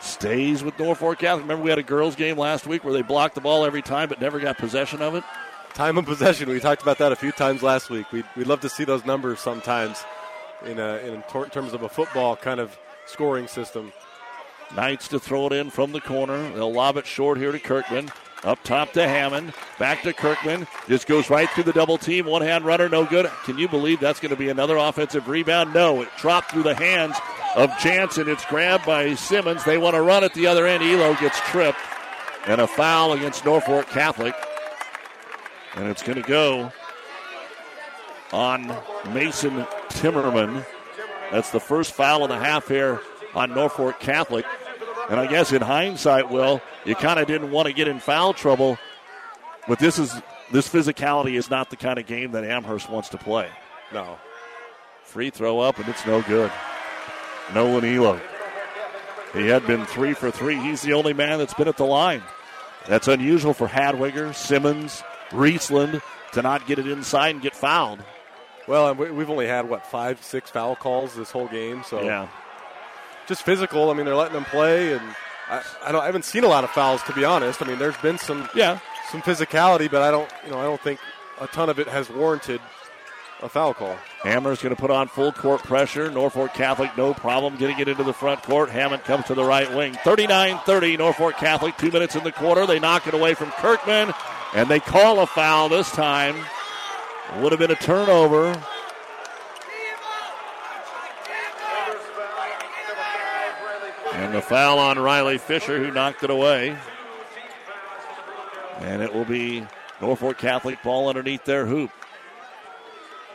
Stays 0.02 0.64
with 0.64 0.76
Norfolk 0.80 1.20
Catholic. 1.20 1.44
Remember, 1.44 1.62
we 1.62 1.70
had 1.70 1.78
a 1.78 1.82
girls' 1.82 2.16
game 2.16 2.36
last 2.36 2.66
week 2.66 2.82
where 2.82 2.92
they 2.92 3.02
blocked 3.02 3.36
the 3.36 3.40
ball 3.40 3.64
every 3.64 3.82
time 3.82 4.08
but 4.08 4.20
never 4.20 4.40
got 4.40 4.58
possession 4.58 5.00
of 5.00 5.14
it? 5.14 5.22
Time 5.74 5.96
of 5.96 6.04
possession. 6.04 6.48
We 6.48 6.58
talked 6.58 6.82
about 6.82 6.98
that 6.98 7.12
a 7.12 7.16
few 7.16 7.30
times 7.30 7.62
last 7.62 7.88
week. 7.88 8.10
We'd, 8.10 8.24
we'd 8.36 8.48
love 8.48 8.60
to 8.60 8.68
see 8.68 8.84
those 8.84 9.04
numbers 9.04 9.38
sometimes 9.38 10.04
in, 10.66 10.80
a, 10.80 10.96
in 10.98 11.22
terms 11.50 11.72
of 11.72 11.82
a 11.82 11.88
football 11.88 12.34
kind 12.36 12.58
of 12.58 12.76
scoring 13.06 13.46
system. 13.46 13.92
Knights 14.74 15.06
to 15.08 15.20
throw 15.20 15.46
it 15.46 15.52
in 15.52 15.70
from 15.70 15.92
the 15.92 16.00
corner. 16.00 16.50
They'll 16.50 16.72
lob 16.72 16.96
it 16.96 17.06
short 17.06 17.38
here 17.38 17.52
to 17.52 17.60
Kirkman. 17.60 18.10
Up 18.44 18.62
top 18.64 18.92
to 18.92 19.06
Hammond. 19.06 19.54
Back 19.78 20.02
to 20.02 20.12
Kirkman. 20.12 20.66
Just 20.88 21.06
goes 21.06 21.30
right 21.30 21.48
through 21.50 21.64
the 21.64 21.72
double 21.72 21.96
team. 21.96 22.26
One 22.26 22.42
hand 22.42 22.64
runner, 22.64 22.88
no 22.88 23.04
good. 23.04 23.30
Can 23.44 23.56
you 23.56 23.68
believe 23.68 24.00
that's 24.00 24.18
going 24.18 24.30
to 24.30 24.36
be 24.36 24.48
another 24.48 24.76
offensive 24.76 25.28
rebound? 25.28 25.72
No, 25.72 26.02
it 26.02 26.08
dropped 26.18 26.50
through 26.50 26.64
the 26.64 26.74
hands 26.74 27.16
of 27.54 27.70
Jansen. 27.78 28.28
It's 28.28 28.44
grabbed 28.46 28.84
by 28.84 29.14
Simmons. 29.14 29.64
They 29.64 29.78
want 29.78 29.94
to 29.94 30.02
run 30.02 30.24
at 30.24 30.34
the 30.34 30.48
other 30.48 30.66
end. 30.66 30.82
Elo 30.82 31.14
gets 31.14 31.38
tripped. 31.50 31.78
And 32.46 32.60
a 32.60 32.66
foul 32.66 33.12
against 33.12 33.44
Norfolk 33.44 33.86
Catholic. 33.88 34.34
And 35.76 35.86
it's 35.86 36.02
going 36.02 36.20
to 36.20 36.28
go 36.28 36.72
on 38.32 38.66
Mason 39.12 39.64
Timmerman. 39.88 40.66
That's 41.30 41.50
the 41.50 41.60
first 41.60 41.92
foul 41.92 42.24
of 42.24 42.30
the 42.30 42.38
half 42.38 42.66
here 42.66 43.00
on 43.34 43.54
Norfolk 43.54 44.00
Catholic. 44.00 44.44
And 45.12 45.20
I 45.20 45.26
guess 45.26 45.52
in 45.52 45.60
hindsight, 45.60 46.30
Will, 46.30 46.62
you 46.86 46.94
kind 46.94 47.20
of 47.20 47.26
didn't 47.26 47.50
want 47.50 47.66
to 47.68 47.74
get 47.74 47.86
in 47.86 48.00
foul 48.00 48.32
trouble, 48.32 48.78
but 49.68 49.78
this 49.78 49.98
is 49.98 50.10
this 50.50 50.66
physicality 50.66 51.34
is 51.34 51.50
not 51.50 51.68
the 51.68 51.76
kind 51.76 51.98
of 51.98 52.06
game 52.06 52.32
that 52.32 52.44
Amherst 52.44 52.88
wants 52.88 53.10
to 53.10 53.18
play. 53.18 53.50
No. 53.92 54.16
Free 55.04 55.28
throw 55.28 55.60
up, 55.60 55.78
and 55.78 55.86
it's 55.86 56.06
no 56.06 56.22
good. 56.22 56.50
Nolan 57.52 57.84
Elo. 57.84 58.18
He 59.34 59.48
had 59.48 59.66
been 59.66 59.84
three 59.84 60.14
for 60.14 60.30
three. 60.30 60.56
He's 60.56 60.80
the 60.80 60.94
only 60.94 61.12
man 61.12 61.38
that's 61.38 61.52
been 61.52 61.68
at 61.68 61.76
the 61.76 61.84
line. 61.84 62.22
That's 62.88 63.06
unusual 63.06 63.52
for 63.52 63.68
Hadwiger, 63.68 64.34
Simmons, 64.34 65.02
Riesland 65.28 66.00
to 66.32 66.40
not 66.40 66.66
get 66.66 66.78
it 66.78 66.86
inside 66.86 67.34
and 67.34 67.42
get 67.42 67.54
fouled. 67.54 68.02
Well, 68.66 68.94
we've 68.94 69.28
only 69.28 69.46
had 69.46 69.68
what 69.68 69.84
five, 69.86 70.22
six 70.22 70.48
foul 70.48 70.74
calls 70.74 71.14
this 71.14 71.30
whole 71.30 71.48
game. 71.48 71.82
So 71.84 72.00
yeah, 72.02 72.28
just 73.26 73.42
physical. 73.42 73.90
I 73.90 73.94
mean, 73.94 74.06
they're 74.06 74.16
letting 74.16 74.34
them 74.34 74.44
play, 74.44 74.92
and 74.92 75.02
I, 75.48 75.62
I, 75.84 75.96
I 75.96 76.06
haven't 76.06 76.24
seen 76.24 76.44
a 76.44 76.48
lot 76.48 76.64
of 76.64 76.70
fouls 76.70 77.02
to 77.04 77.12
be 77.12 77.24
honest. 77.24 77.62
I 77.62 77.66
mean, 77.66 77.78
there's 77.78 77.96
been 77.98 78.18
some 78.18 78.48
yeah 78.54 78.78
some 79.10 79.22
physicality, 79.22 79.90
but 79.90 80.02
I 80.02 80.10
don't 80.10 80.30
you 80.44 80.50
know 80.50 80.58
I 80.58 80.64
don't 80.64 80.80
think 80.80 81.00
a 81.40 81.46
ton 81.46 81.68
of 81.68 81.78
it 81.78 81.88
has 81.88 82.08
warranted 82.10 82.60
a 83.42 83.48
foul 83.48 83.74
call. 83.74 83.96
Hammer's 84.22 84.62
going 84.62 84.74
to 84.74 84.80
put 84.80 84.90
on 84.90 85.08
full 85.08 85.32
court 85.32 85.62
pressure. 85.62 86.10
Norfolk 86.10 86.54
Catholic, 86.54 86.96
no 86.96 87.12
problem 87.12 87.56
getting 87.56 87.78
it 87.80 87.88
into 87.88 88.04
the 88.04 88.12
front 88.12 88.42
court. 88.42 88.70
Hammond 88.70 89.02
comes 89.04 89.24
to 89.26 89.34
the 89.34 89.44
right 89.44 89.72
wing. 89.74 89.94
39 90.04 90.60
30, 90.64 90.96
Norfolk 90.96 91.36
Catholic, 91.36 91.76
two 91.76 91.90
minutes 91.90 92.14
in 92.14 92.22
the 92.24 92.32
quarter. 92.32 92.66
They 92.66 92.78
knock 92.78 93.06
it 93.06 93.14
away 93.14 93.34
from 93.34 93.50
Kirkman, 93.50 94.12
and 94.54 94.68
they 94.68 94.80
call 94.80 95.20
a 95.20 95.26
foul 95.26 95.68
this 95.68 95.90
time. 95.90 96.36
Would 97.40 97.52
have 97.52 97.58
been 97.58 97.70
a 97.70 97.76
turnover. 97.76 98.52
And 104.22 104.32
the 104.32 104.40
foul 104.40 104.78
on 104.78 105.00
Riley 105.00 105.36
Fisher, 105.36 105.84
who 105.84 105.90
knocked 105.90 106.22
it 106.22 106.30
away. 106.30 106.76
And 108.78 109.02
it 109.02 109.12
will 109.12 109.24
be 109.24 109.66
Norfolk 110.00 110.38
Catholic 110.38 110.80
ball 110.84 111.08
underneath 111.08 111.44
their 111.44 111.66
hoop. 111.66 111.90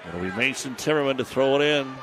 It'll 0.08 0.22
be 0.22 0.32
Mason 0.32 0.76
Timmerman 0.76 1.18
to 1.18 1.26
throw 1.26 1.60
it 1.60 1.62
in. 1.62 1.94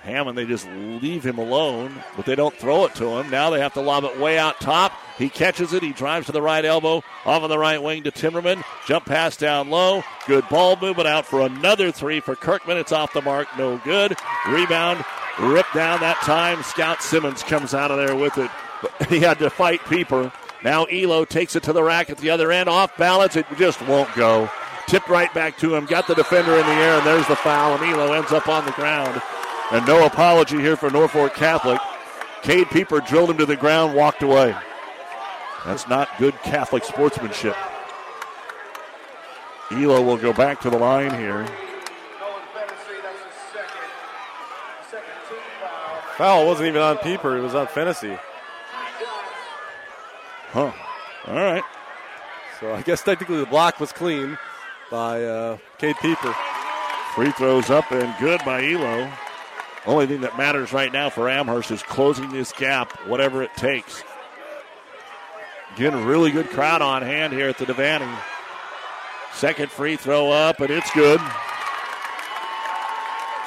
Hammond, 0.00 0.38
they 0.38 0.46
just 0.46 0.66
leave 0.66 1.22
him 1.22 1.36
alone, 1.36 1.94
but 2.16 2.24
they 2.24 2.34
don't 2.34 2.56
throw 2.56 2.86
it 2.86 2.94
to 2.94 3.18
him. 3.18 3.28
Now 3.28 3.50
they 3.50 3.60
have 3.60 3.74
to 3.74 3.82
lob 3.82 4.04
it 4.04 4.18
way 4.18 4.38
out 4.38 4.58
top. 4.58 4.92
He 5.18 5.28
catches 5.28 5.74
it. 5.74 5.82
He 5.82 5.92
drives 5.92 6.26
to 6.26 6.32
the 6.32 6.40
right 6.40 6.64
elbow, 6.64 7.04
off 7.26 7.42
on 7.42 7.50
the 7.50 7.58
right 7.58 7.80
wing 7.80 8.04
to 8.04 8.10
Timmerman. 8.10 8.64
Jump 8.86 9.04
pass 9.04 9.36
down 9.36 9.68
low. 9.68 10.02
Good 10.26 10.48
ball 10.48 10.76
movement 10.80 11.08
out 11.08 11.26
for 11.26 11.42
another 11.42 11.92
three 11.92 12.20
for 12.20 12.34
Kirkman. 12.34 12.78
It's 12.78 12.90
off 12.90 13.12
the 13.12 13.20
mark. 13.20 13.48
No 13.58 13.76
good. 13.84 14.16
Rebound 14.48 15.04
ripped 15.40 15.74
down 15.74 16.00
that 16.00 16.20
time. 16.22 16.62
Scout 16.62 17.02
Simmons 17.02 17.42
comes 17.42 17.74
out 17.74 17.90
of 17.90 17.98
there 17.98 18.16
with 18.16 18.38
it. 18.38 18.50
But 18.82 19.08
he 19.08 19.20
had 19.20 19.38
to 19.38 19.50
fight 19.50 19.80
Pieper. 19.86 20.32
Now 20.62 20.84
Elo 20.84 21.24
takes 21.24 21.56
it 21.56 21.62
to 21.64 21.72
the 21.72 21.82
rack 21.82 22.10
at 22.10 22.18
the 22.18 22.30
other 22.30 22.52
end. 22.52 22.68
Off 22.68 22.96
balance. 22.96 23.36
It 23.36 23.46
just 23.56 23.80
won't 23.82 24.12
go. 24.14 24.50
Tipped 24.86 25.08
right 25.08 25.32
back 25.34 25.56
to 25.58 25.74
him. 25.74 25.86
Got 25.86 26.06
the 26.06 26.14
defender 26.14 26.52
in 26.52 26.66
the 26.66 26.72
air, 26.72 26.98
and 26.98 27.06
there's 27.06 27.26
the 27.26 27.36
foul. 27.36 27.74
And 27.74 27.84
Elo 27.84 28.12
ends 28.12 28.32
up 28.32 28.48
on 28.48 28.64
the 28.64 28.72
ground. 28.72 29.20
And 29.70 29.86
no 29.86 30.04
apology 30.04 30.58
here 30.58 30.76
for 30.76 30.90
Norfolk 30.90 31.34
Catholic. 31.34 31.80
Cade 32.42 32.68
Pieper 32.70 33.00
drilled 33.00 33.30
him 33.30 33.38
to 33.38 33.46
the 33.46 33.56
ground, 33.56 33.94
walked 33.94 34.22
away. 34.22 34.54
That's 35.64 35.88
not 35.88 36.08
good 36.18 36.34
Catholic 36.42 36.84
sportsmanship. 36.84 37.56
Elo 39.70 40.02
will 40.02 40.16
go 40.16 40.32
back 40.32 40.60
to 40.60 40.70
the 40.70 40.76
line 40.76 41.14
here. 41.18 41.46
Foul 46.22 46.46
wasn't 46.46 46.68
even 46.68 46.80
on 46.80 46.98
Pieper, 46.98 47.36
it 47.36 47.40
was 47.40 47.56
on 47.56 47.66
Fennessy. 47.66 48.16
Huh. 50.52 50.70
All 51.26 51.34
right. 51.34 51.64
So 52.60 52.72
I 52.72 52.82
guess 52.82 53.02
technically 53.02 53.40
the 53.40 53.46
block 53.46 53.80
was 53.80 53.90
clean 53.90 54.38
by 54.88 55.24
uh, 55.24 55.58
Cade 55.78 55.96
Pieper. 55.96 56.32
Free 57.16 57.32
throws 57.32 57.70
up 57.70 57.90
and 57.90 58.14
good 58.20 58.40
by 58.44 58.64
Elo. 58.64 59.10
Only 59.84 60.06
thing 60.06 60.20
that 60.20 60.38
matters 60.38 60.72
right 60.72 60.92
now 60.92 61.10
for 61.10 61.28
Amherst 61.28 61.72
is 61.72 61.82
closing 61.82 62.30
this 62.30 62.52
gap, 62.52 62.92
whatever 63.08 63.42
it 63.42 63.52
takes. 63.56 64.04
Again, 65.74 66.04
really 66.04 66.30
good 66.30 66.50
crowd 66.50 66.82
on 66.82 67.02
hand 67.02 67.32
here 67.32 67.48
at 67.48 67.58
the 67.58 67.64
Devaney. 67.64 68.16
Second 69.34 69.72
free 69.72 69.96
throw 69.96 70.30
up, 70.30 70.60
and 70.60 70.70
it's 70.70 70.92
good. 70.92 71.20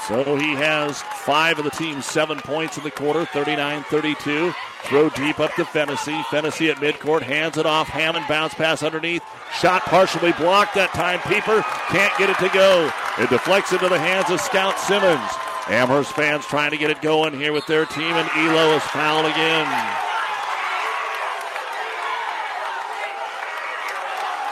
So 0.07 0.35
he 0.35 0.53
has 0.53 1.01
five 1.01 1.57
of 1.57 1.65
the 1.65 1.71
team's 1.71 2.05
seven 2.05 2.37
points 2.37 2.77
in 2.77 2.83
the 2.83 2.91
quarter, 2.91 3.25
39 3.25 3.83
32. 3.85 4.53
Throw 4.83 5.09
deep 5.09 5.39
up 5.39 5.55
to 5.55 5.65
Fennessy. 5.65 6.21
Fennessy 6.29 6.69
at 6.69 6.77
midcourt 6.77 7.23
hands 7.23 7.57
it 7.57 7.65
off. 7.65 7.87
Hammond 7.87 8.25
bounce 8.29 8.53
pass 8.53 8.83
underneath. 8.83 9.23
Shot 9.59 9.81
partially 9.81 10.31
blocked 10.33 10.75
that 10.75 10.93
time. 10.93 11.19
Pieper 11.21 11.63
can't 11.89 12.15
get 12.19 12.29
it 12.29 12.37
to 12.37 12.49
go. 12.53 12.91
It 13.17 13.31
deflects 13.31 13.73
into 13.73 13.89
the 13.89 13.97
hands 13.97 14.29
of 14.29 14.39
Scout 14.39 14.77
Simmons. 14.77 15.31
Amherst 15.69 16.11
fans 16.11 16.45
trying 16.45 16.69
to 16.69 16.77
get 16.77 16.91
it 16.91 17.01
going 17.01 17.33
here 17.33 17.51
with 17.51 17.65
their 17.65 17.87
team, 17.87 18.03
and 18.13 18.29
Elo 18.35 18.75
is 18.75 18.83
fouled 18.83 19.25
again. 19.25 19.65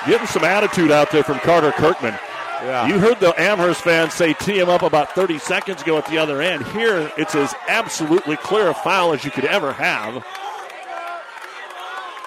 Getting 0.08 0.26
some 0.26 0.44
attitude 0.44 0.90
out 0.90 1.12
there 1.12 1.24
from 1.24 1.38
Carter 1.40 1.72
Kirkman. 1.74 2.18
Yeah. 2.64 2.88
You 2.88 2.98
heard 2.98 3.20
the 3.20 3.40
Amherst 3.40 3.82
fans 3.82 4.14
say 4.14 4.34
tee 4.34 4.58
him 4.58 4.70
up 4.70 4.84
about 4.84 5.14
30 5.14 5.38
seconds 5.40 5.82
ago 5.82 5.98
at 5.98 6.06
the 6.08 6.18
other 6.18 6.42
end. 6.42 6.66
Here, 6.68 7.12
it's 7.18 7.36
as 7.36 7.54
absolutely 7.68 8.38
clear 8.38 8.70
a 8.70 8.74
foul 8.74 9.14
as 9.14 9.26
you 9.26 9.32
could 9.32 9.46
ever 9.46 9.74
have. 9.74 10.26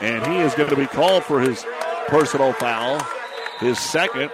And 0.02 0.26
he 0.26 0.38
is 0.40 0.54
going 0.54 0.68
to 0.68 0.76
be 0.76 0.86
called 0.86 1.24
for 1.24 1.40
his 1.40 1.64
personal 2.08 2.52
foul, 2.52 3.00
his 3.60 3.78
second. 3.78 4.30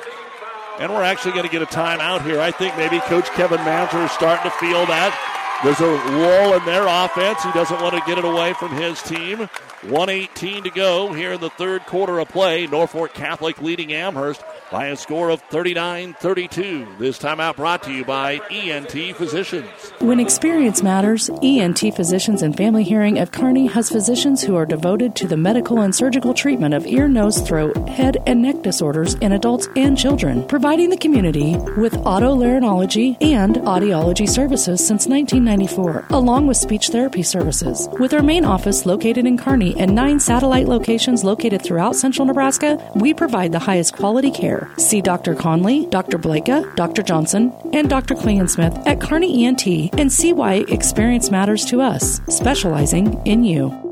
And 0.81 0.93
we're 0.93 1.05
actually 1.05 1.33
going 1.33 1.45
to 1.45 1.53
get 1.53 1.63
a 1.63 1.67
timeout 1.67 2.23
here. 2.23 2.41
I 2.41 2.51
think 2.51 2.77
maybe 2.77 2.99
Coach 3.01 3.27
Kevin 3.31 3.59
Manzer 3.59 4.05
is 4.05 4.11
starting 4.11 4.51
to 4.51 4.57
feel 4.59 4.85
that. 4.87 5.15
There's 5.63 5.81
a 5.81 5.93
wall 6.19 6.55
in 6.55 6.65
their 6.65 6.89
offense. 6.89 7.45
He 7.45 7.53
doesn't 7.53 7.81
want 7.81 7.95
to 7.95 8.03
get 8.05 8.19
it 8.19 8.25
away 8.25 8.55
from 8.55 8.73
his 8.73 9.01
team. 9.03 9.49
118 9.85 10.65
to 10.65 10.71
go 10.71 11.13
here 11.13 11.33
in 11.33 11.41
the 11.41 11.51
third 11.51 11.85
quarter 11.87 12.21
of 12.21 12.29
play. 12.29 12.67
Norfolk 12.67 13.15
Catholic 13.15 13.61
leading 13.61 13.93
Amherst 13.93 14.43
by 14.71 14.87
a 14.87 14.97
score 14.97 15.29
of 15.29 15.43
39 15.43 16.15
32. 16.15 16.87
This 16.99 17.19
timeout 17.19 17.57
brought 17.57 17.83
to 17.83 17.93
you 17.93 18.05
by 18.05 18.41
ENT 18.51 19.17
Physicians. 19.17 19.69
When 19.99 20.21
experience 20.21 20.83
matters, 20.83 21.31
ENT 21.43 21.81
Physicians 21.95 22.43
and 22.43 22.57
Family 22.57 22.85
Hearing 22.85 23.19
of 23.19 23.33
Kearney 23.33 23.67
has 23.67 23.91
physicians 23.91 24.43
who 24.43 24.57
are 24.57 24.65
devoted 24.65 25.17
to 25.17 25.27
the 25.27 25.37
medical 25.37 25.81
and 25.81 25.95
surgical 25.95 26.33
treatment 26.33 26.75
of 26.75 26.87
ear, 26.87 27.09
nose, 27.09 27.41
throat, 27.41 27.77
head, 27.89 28.17
and 28.27 28.41
neck 28.41 28.63
disorders 28.63 29.15
in 29.15 29.33
adults 29.33 29.69
and 29.77 29.99
children, 29.99 30.47
providing 30.47 30.91
the 30.91 30.97
community 30.97 31.57
with 31.77 31.95
otolaryngology 32.05 33.17
and 33.21 33.57
audiology 33.57 34.29
services 34.29 34.81
since 34.87 35.07
1994, 35.07 36.07
along 36.11 36.47
with 36.47 36.57
speech 36.57 36.89
therapy 36.89 37.23
services. 37.23 37.89
With 37.99 38.15
our 38.15 38.23
main 38.23 38.45
office 38.45 38.87
located 38.87 39.27
in 39.27 39.37
Kearney 39.37 39.72
and 39.77 39.95
nine 39.95 40.21
satellite 40.21 40.69
locations 40.69 41.25
located 41.25 41.63
throughout 41.63 41.97
central 41.97 42.27
Nebraska, 42.27 42.79
we 42.95 43.15
provide 43.15 43.53
the 43.53 43.59
highest 43.59 43.95
quality 43.95 44.31
care. 44.31 44.71
See 44.77 45.01
Dr. 45.01 45.35
Conley, 45.35 45.87
Dr. 45.87 46.19
Blaka, 46.19 46.75
Dr. 46.77 47.03
Johnson, 47.03 47.53
and 47.73 47.89
Dr. 47.89 48.15
Klingensmith 48.15 48.87
at 48.87 49.01
Kearney 49.01 49.45
ENT 49.45 49.67
and 49.99 50.13
see 50.13 50.33
why 50.33 50.65
experience 50.69 51.31
matters 51.31 51.65
to 51.67 51.81
us, 51.81 52.21
specializing 52.29 53.21
in 53.27 53.45
you. 53.45 53.92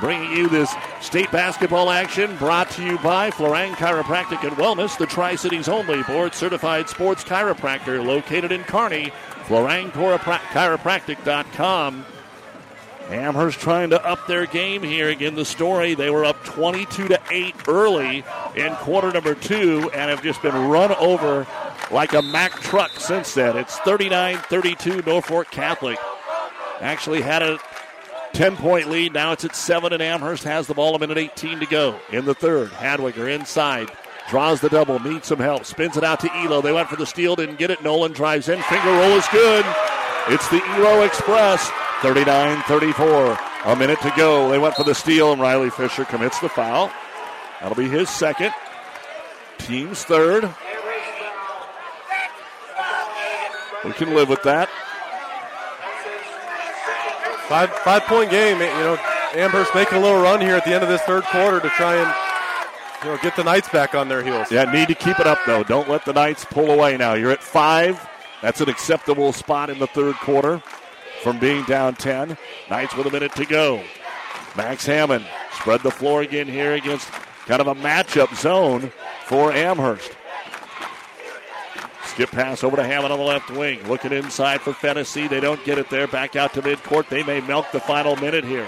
Bringing 0.00 0.30
you 0.30 0.48
this 0.48 0.72
state 1.00 1.30
basketball 1.32 1.90
action 1.90 2.36
brought 2.36 2.70
to 2.72 2.84
you 2.84 2.98
by 2.98 3.32
Florang 3.32 3.72
Chiropractic 3.72 4.46
and 4.46 4.56
Wellness, 4.56 4.96
the 4.96 5.06
Tri 5.06 5.34
Cities 5.34 5.68
only 5.68 6.04
board 6.04 6.34
certified 6.34 6.88
sports 6.88 7.24
chiropractor 7.24 8.04
located 8.04 8.52
in 8.52 8.62
Kearney. 8.62 9.10
FlorangChiropractic.com. 9.46 12.04
Amherst 13.08 13.58
trying 13.58 13.90
to 13.90 14.06
up 14.06 14.26
their 14.26 14.46
game 14.46 14.82
here. 14.82 15.08
Again, 15.08 15.34
the 15.34 15.44
story 15.44 15.94
they 15.94 16.10
were 16.10 16.24
up 16.24 16.44
22 16.44 17.08
to 17.08 17.20
8 17.30 17.54
early 17.66 18.24
in 18.54 18.74
quarter 18.76 19.10
number 19.10 19.34
two 19.34 19.90
and 19.94 20.10
have 20.10 20.22
just 20.22 20.42
been 20.42 20.68
run 20.68 20.92
over 20.96 21.46
like 21.90 22.12
a 22.12 22.22
Mack 22.22 22.52
truck 22.60 22.92
since 23.00 23.34
then. 23.34 23.56
It's 23.56 23.78
39 23.78 24.36
32 24.36 25.02
Norfolk 25.06 25.50
Catholic. 25.50 25.98
Actually 26.80 27.22
had 27.22 27.42
a 27.42 27.58
10 28.38 28.56
point 28.56 28.88
lead. 28.88 29.12
Now 29.12 29.32
it's 29.32 29.44
at 29.44 29.56
7, 29.56 29.92
and 29.92 30.00
Amherst 30.00 30.44
has 30.44 30.68
the 30.68 30.74
ball 30.74 30.94
a 30.94 30.98
minute 31.00 31.18
18 31.18 31.58
to 31.58 31.66
go 31.66 31.98
in 32.12 32.24
the 32.24 32.34
third. 32.34 32.70
Hadwiger 32.70 33.28
inside. 33.28 33.90
Draws 34.30 34.60
the 34.60 34.68
double, 34.68 35.00
needs 35.00 35.26
some 35.26 35.40
help, 35.40 35.64
spins 35.64 35.96
it 35.96 36.04
out 36.04 36.20
to 36.20 36.32
Elo. 36.32 36.62
They 36.62 36.70
went 36.70 36.88
for 36.88 36.94
the 36.94 37.04
steal, 37.04 37.34
didn't 37.34 37.58
get 37.58 37.72
it. 37.72 37.82
Nolan 37.82 38.12
drives 38.12 38.48
in, 38.48 38.62
finger 38.62 38.90
roll 38.90 39.16
is 39.16 39.26
good. 39.32 39.64
It's 40.28 40.48
the 40.50 40.62
Elo 40.64 41.02
Express, 41.02 41.68
39 42.00 42.62
34. 42.68 43.38
A 43.64 43.74
minute 43.74 44.00
to 44.02 44.12
go. 44.16 44.48
They 44.48 44.58
went 44.60 44.76
for 44.76 44.84
the 44.84 44.94
steal, 44.94 45.32
and 45.32 45.40
Riley 45.40 45.70
Fisher 45.70 46.04
commits 46.04 46.38
the 46.38 46.48
foul. 46.48 46.92
That'll 47.60 47.74
be 47.74 47.88
his 47.88 48.08
second. 48.08 48.52
Team's 49.58 50.04
third. 50.04 50.48
We 53.84 53.92
can 53.94 54.14
live 54.14 54.28
with 54.28 54.44
that. 54.44 54.68
Five 57.48 57.70
five 57.78 58.02
point 58.02 58.30
game. 58.30 58.60
You 58.60 58.66
know, 58.66 58.98
Amherst 59.34 59.74
making 59.74 59.98
a 59.98 60.00
little 60.00 60.20
run 60.20 60.40
here 60.40 60.54
at 60.54 60.64
the 60.64 60.72
end 60.72 60.82
of 60.82 60.88
this 60.88 61.00
third 61.02 61.24
quarter 61.24 61.60
to 61.60 61.68
try 61.70 61.96
and 61.96 62.14
you 63.02 63.10
know 63.10 63.18
get 63.22 63.36
the 63.36 63.44
Knights 63.44 63.68
back 63.70 63.94
on 63.94 64.08
their 64.08 64.22
heels. 64.22 64.52
Yeah, 64.52 64.70
need 64.70 64.88
to 64.88 64.94
keep 64.94 65.18
it 65.18 65.26
up 65.26 65.38
though. 65.46 65.64
Don't 65.64 65.88
let 65.88 66.04
the 66.04 66.12
Knights 66.12 66.44
pull 66.44 66.70
away 66.70 66.96
now. 66.96 67.14
You're 67.14 67.30
at 67.30 67.42
five. 67.42 68.06
That's 68.42 68.60
an 68.60 68.68
acceptable 68.68 69.32
spot 69.32 69.70
in 69.70 69.78
the 69.78 69.86
third 69.86 70.14
quarter 70.16 70.62
from 71.22 71.38
being 71.38 71.64
down 71.64 71.94
10. 71.94 72.36
Knights 72.70 72.94
with 72.94 73.06
a 73.06 73.10
minute 73.10 73.34
to 73.34 73.44
go. 73.44 73.82
Max 74.56 74.86
Hammond 74.86 75.26
spread 75.52 75.80
the 75.80 75.90
floor 75.90 76.22
again 76.22 76.46
here 76.46 76.74
against 76.74 77.10
kind 77.46 77.60
of 77.60 77.66
a 77.66 77.74
matchup 77.74 78.34
zone 78.36 78.92
for 79.24 79.52
Amherst. 79.52 80.12
Skip 82.18 82.32
pass 82.32 82.64
over 82.64 82.74
to 82.74 82.82
Hammond 82.82 83.12
on 83.12 83.20
the 83.20 83.24
left 83.24 83.48
wing. 83.48 83.80
Looking 83.86 84.10
inside 84.10 84.60
for 84.60 84.72
Fennessy. 84.72 85.28
They 85.28 85.38
don't 85.38 85.64
get 85.64 85.78
it 85.78 85.88
there. 85.88 86.08
Back 86.08 86.34
out 86.34 86.52
to 86.54 86.62
midcourt. 86.62 87.08
They 87.08 87.22
may 87.22 87.40
milk 87.40 87.66
the 87.70 87.78
final 87.78 88.16
minute 88.16 88.42
here. 88.42 88.66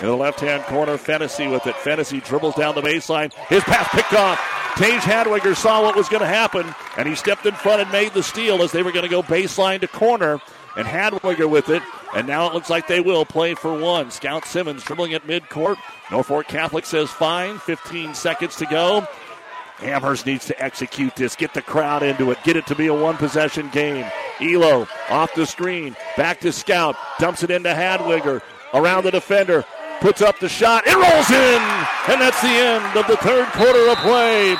In 0.00 0.06
the 0.06 0.16
left 0.16 0.40
hand 0.40 0.62
corner, 0.62 0.96
Fennessy 0.96 1.46
with 1.46 1.66
it. 1.66 1.76
Fennessy 1.76 2.20
dribbles 2.20 2.54
down 2.54 2.74
the 2.74 2.80
baseline. 2.80 3.34
His 3.50 3.62
pass 3.64 3.86
picked 3.90 4.14
off. 4.14 4.38
Tage 4.78 5.02
Hadwiger 5.02 5.54
saw 5.54 5.82
what 5.82 5.94
was 5.94 6.08
going 6.08 6.22
to 6.22 6.26
happen, 6.26 6.74
and 6.96 7.06
he 7.06 7.14
stepped 7.14 7.44
in 7.44 7.52
front 7.52 7.82
and 7.82 7.92
made 7.92 8.14
the 8.14 8.22
steal 8.22 8.62
as 8.62 8.72
they 8.72 8.82
were 8.82 8.92
going 8.92 9.04
to 9.04 9.10
go 9.10 9.22
baseline 9.22 9.82
to 9.82 9.86
corner. 9.86 10.40
And 10.74 10.86
Hadwiger 10.86 11.50
with 11.50 11.68
it, 11.68 11.82
and 12.14 12.26
now 12.26 12.48
it 12.48 12.54
looks 12.54 12.70
like 12.70 12.86
they 12.86 13.00
will 13.00 13.26
play 13.26 13.54
for 13.54 13.78
one. 13.78 14.10
Scout 14.10 14.46
Simmons 14.46 14.84
dribbling 14.84 15.12
at 15.12 15.26
midcourt. 15.26 15.76
Norfolk 16.10 16.48
Catholic 16.48 16.86
says 16.86 17.10
fine. 17.10 17.58
15 17.58 18.14
seconds 18.14 18.56
to 18.56 18.64
go. 18.64 19.06
Amherst 19.82 20.26
needs 20.26 20.46
to 20.46 20.62
execute 20.62 21.16
this, 21.16 21.36
get 21.36 21.54
the 21.54 21.62
crowd 21.62 22.02
into 22.02 22.30
it, 22.30 22.38
get 22.44 22.56
it 22.56 22.66
to 22.66 22.74
be 22.74 22.86
a 22.88 22.94
one 22.94 23.16
possession 23.16 23.68
game. 23.70 24.06
Elo 24.40 24.86
off 25.08 25.34
the 25.34 25.46
screen, 25.46 25.96
back 26.16 26.40
to 26.40 26.52
Scout, 26.52 26.96
dumps 27.18 27.42
it 27.42 27.50
into 27.50 27.70
Hadwiger, 27.70 28.42
around 28.74 29.04
the 29.04 29.10
defender, 29.10 29.64
puts 30.00 30.22
up 30.22 30.38
the 30.38 30.48
shot, 30.48 30.86
it 30.86 30.94
rolls 30.94 31.30
in, 31.30 31.62
and 32.12 32.20
that's 32.20 32.40
the 32.40 32.48
end 32.48 32.96
of 32.96 33.06
the 33.06 33.16
third 33.18 33.46
quarter 33.48 33.88
of 33.90 33.98
play. 33.98 34.54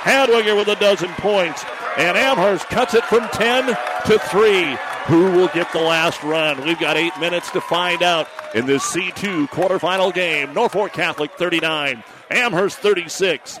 Hadwiger 0.00 0.56
with 0.56 0.68
a 0.68 0.76
dozen 0.76 1.10
points, 1.14 1.64
and 1.96 2.16
Amherst 2.16 2.66
cuts 2.68 2.94
it 2.94 3.04
from 3.04 3.28
10 3.30 3.66
to 4.06 4.18
3. 4.18 4.76
Who 5.06 5.30
will 5.30 5.48
get 5.48 5.72
the 5.72 5.80
last 5.80 6.22
run? 6.24 6.64
We've 6.64 6.78
got 6.80 6.96
eight 6.96 7.16
minutes 7.20 7.50
to 7.52 7.60
find 7.60 8.02
out 8.02 8.28
in 8.54 8.66
this 8.66 8.82
C2 8.84 9.48
quarterfinal 9.50 10.12
game. 10.12 10.52
Norfolk 10.52 10.92
Catholic 10.92 11.32
39, 11.34 12.02
Amherst 12.30 12.78
36. 12.78 13.60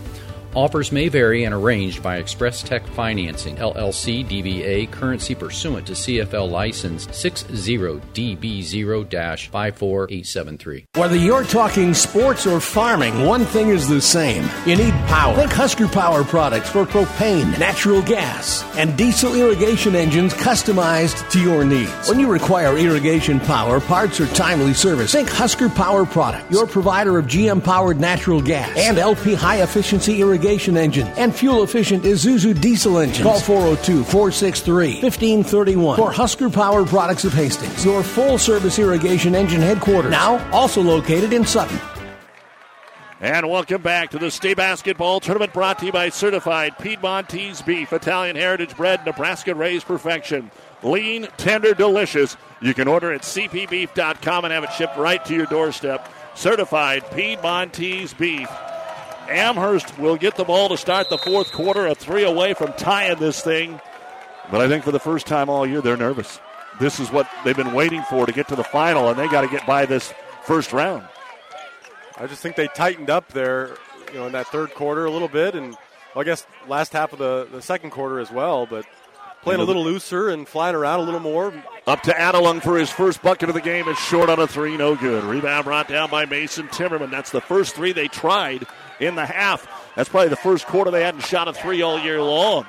Offers 0.53 0.91
may 0.91 1.07
vary 1.07 1.45
and 1.45 1.55
arranged 1.55 2.03
by 2.03 2.17
Express 2.17 2.61
Tech 2.61 2.85
Financing, 2.87 3.55
LLC 3.55 4.25
DBA, 4.25 4.91
currency 4.91 5.33
pursuant 5.33 5.87
to 5.87 5.93
CFL 5.93 6.51
license 6.51 7.07
60DB0 7.07 9.49
54873. 9.49 10.87
Whether 10.95 11.15
you're 11.15 11.45
talking 11.45 11.93
sports 11.93 12.45
or 12.45 12.59
farming, 12.59 13.25
one 13.25 13.45
thing 13.45 13.69
is 13.69 13.87
the 13.87 14.01
same. 14.01 14.43
You 14.65 14.75
need 14.75 14.91
power. 15.07 15.37
Think 15.37 15.53
Husker 15.53 15.87
Power 15.87 16.25
products 16.25 16.69
for 16.69 16.85
propane, 16.85 17.57
natural 17.57 18.01
gas, 18.01 18.65
and 18.75 18.97
diesel 18.97 19.35
irrigation 19.35 19.95
engines 19.95 20.33
customized 20.33 21.31
to 21.31 21.41
your 21.41 21.63
needs. 21.63 22.09
When 22.09 22.19
you 22.19 22.29
require 22.29 22.77
irrigation 22.77 23.39
power, 23.39 23.79
parts, 23.79 24.19
or 24.19 24.27
timely 24.27 24.73
service, 24.73 25.13
think 25.13 25.29
Husker 25.29 25.69
Power 25.69 26.05
products, 26.05 26.51
your 26.51 26.67
provider 26.67 27.17
of 27.17 27.27
GM 27.27 27.63
powered 27.63 28.01
natural 28.01 28.41
gas 28.41 28.75
and 28.75 28.97
LP 28.97 29.33
high 29.33 29.63
efficiency 29.63 30.19
irrigation 30.19 30.40
engine 30.45 31.07
and 31.17 31.35
fuel 31.35 31.63
efficient 31.63 32.03
Isuzu 32.03 32.59
diesel 32.59 32.99
engines. 32.99 33.23
Call 33.23 33.39
402 33.39 34.03
463 34.03 35.01
1531 35.01 35.97
for 35.97 36.11
Husker 36.11 36.49
Power 36.49 36.85
Products 36.85 37.25
of 37.25 37.33
Hastings, 37.33 37.85
your 37.85 38.03
full 38.03 38.37
service 38.37 38.79
irrigation 38.79 39.35
engine 39.35 39.61
headquarters. 39.61 40.11
Now, 40.11 40.47
also 40.51 40.81
located 40.81 41.33
in 41.33 41.45
Sutton. 41.45 41.79
And 43.21 43.47
welcome 43.47 43.83
back 43.83 44.09
to 44.11 44.17
the 44.17 44.31
state 44.31 44.57
basketball 44.57 45.19
tournament 45.19 45.53
brought 45.53 45.77
to 45.77 45.85
you 45.85 45.91
by 45.91 46.09
Certified 46.09 46.79
Piedmontese 46.79 47.61
Beef, 47.61 47.93
Italian 47.93 48.35
Heritage 48.35 48.75
Bread, 48.75 49.05
Nebraska 49.05 49.53
Raised 49.53 49.85
Perfection. 49.85 50.49
Lean, 50.81 51.27
tender, 51.37 51.75
delicious. 51.75 52.35
You 52.61 52.73
can 52.73 52.87
order 52.87 53.13
at 53.13 53.21
cpbeef.com 53.21 54.45
and 54.45 54.51
have 54.51 54.63
it 54.63 54.71
shipped 54.73 54.97
right 54.97 55.23
to 55.25 55.35
your 55.35 55.45
doorstep. 55.45 56.11
Certified 56.33 57.03
Piedmontese 57.11 58.17
Beef. 58.17 58.49
Amherst 59.29 59.97
will 59.97 60.17
get 60.17 60.35
the 60.35 60.43
ball 60.43 60.69
to 60.69 60.77
start 60.77 61.09
the 61.09 61.17
fourth 61.17 61.51
quarter, 61.51 61.87
a 61.87 61.95
three 61.95 62.23
away 62.23 62.53
from 62.53 62.73
tying 62.73 63.17
this 63.19 63.41
thing. 63.41 63.79
But 64.49 64.61
I 64.61 64.67
think 64.67 64.83
for 64.83 64.91
the 64.91 64.99
first 64.99 65.27
time 65.27 65.49
all 65.49 65.65
year, 65.65 65.81
they're 65.81 65.97
nervous. 65.97 66.39
This 66.79 66.99
is 66.99 67.11
what 67.11 67.29
they've 67.43 67.55
been 67.55 67.73
waiting 67.73 68.03
for 68.03 68.25
to 68.25 68.31
get 68.31 68.47
to 68.49 68.55
the 68.55 68.63
final, 68.63 69.09
and 69.09 69.17
they 69.17 69.27
got 69.27 69.41
to 69.41 69.47
get 69.47 69.65
by 69.65 69.85
this 69.85 70.13
first 70.43 70.73
round. 70.73 71.05
I 72.17 72.27
just 72.27 72.41
think 72.41 72.55
they 72.55 72.67
tightened 72.67 73.09
up 73.09 73.27
there, 73.29 73.77
you 74.11 74.19
know, 74.19 74.25
in 74.25 74.31
that 74.33 74.47
third 74.47 74.73
quarter 74.73 75.05
a 75.05 75.11
little 75.11 75.27
bit, 75.27 75.55
and 75.55 75.75
well, 76.13 76.21
I 76.21 76.23
guess 76.23 76.45
last 76.67 76.93
half 76.93 77.13
of 77.13 77.19
the, 77.19 77.47
the 77.51 77.61
second 77.61 77.91
quarter 77.91 78.19
as 78.19 78.31
well. 78.31 78.65
But 78.65 78.85
playing 79.41 79.61
a 79.61 79.63
little 79.63 79.83
looser 79.83 80.29
and 80.29 80.47
flying 80.47 80.75
around 80.75 80.99
a 80.99 81.03
little 81.03 81.19
more. 81.19 81.53
Up 81.87 82.01
to 82.03 82.11
Adelung 82.11 82.61
for 82.61 82.77
his 82.77 82.89
first 82.89 83.21
bucket 83.21 83.49
of 83.49 83.55
the 83.55 83.61
game. 83.61 83.87
Is 83.87 83.97
short 83.97 84.29
on 84.29 84.39
a 84.39 84.47
three, 84.47 84.77
no 84.77 84.95
good. 84.95 85.23
Rebound 85.23 85.65
brought 85.65 85.87
down 85.87 86.09
by 86.09 86.25
Mason 86.25 86.67
Timmerman. 86.67 87.09
That's 87.09 87.31
the 87.31 87.41
first 87.41 87.75
three 87.75 87.91
they 87.91 88.07
tried 88.07 88.67
in 89.01 89.15
the 89.15 89.25
half. 89.25 89.67
That's 89.95 90.07
probably 90.07 90.29
the 90.29 90.35
first 90.37 90.67
quarter 90.67 90.91
they 90.91 91.03
hadn't 91.03 91.21
shot 91.21 91.47
a 91.47 91.53
three 91.53 91.81
all 91.81 91.99
year 91.99 92.21
long. 92.21 92.65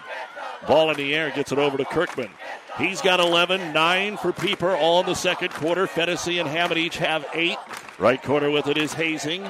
Ball 0.67 0.91
in 0.91 0.97
the 0.97 1.15
air, 1.15 1.31
gets 1.31 1.53
it 1.53 1.59
over 1.59 1.77
to 1.77 1.85
Kirkman. 1.85 2.31
He's 2.79 3.03
got 3.03 3.21
11, 3.21 3.73
9 3.73 4.17
for 4.17 4.33
Pieper, 4.33 4.75
all 4.75 5.01
in 5.01 5.07
the 5.07 5.15
second 5.15 5.51
quarter. 5.51 5.87
Fennessy 5.87 6.39
and 6.39 6.49
Hammond 6.49 6.81
each 6.81 6.97
have 6.97 7.27
8. 7.35 7.57
Right 7.99 8.23
corner 8.23 8.51
with 8.51 8.67
it 8.67 8.79
is 8.79 8.95
Hazing. 8.95 9.47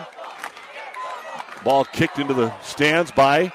Ball 1.65 1.85
kicked 1.85 2.19
into 2.19 2.35
the 2.35 2.53
stands 2.61 3.13
by 3.13 3.53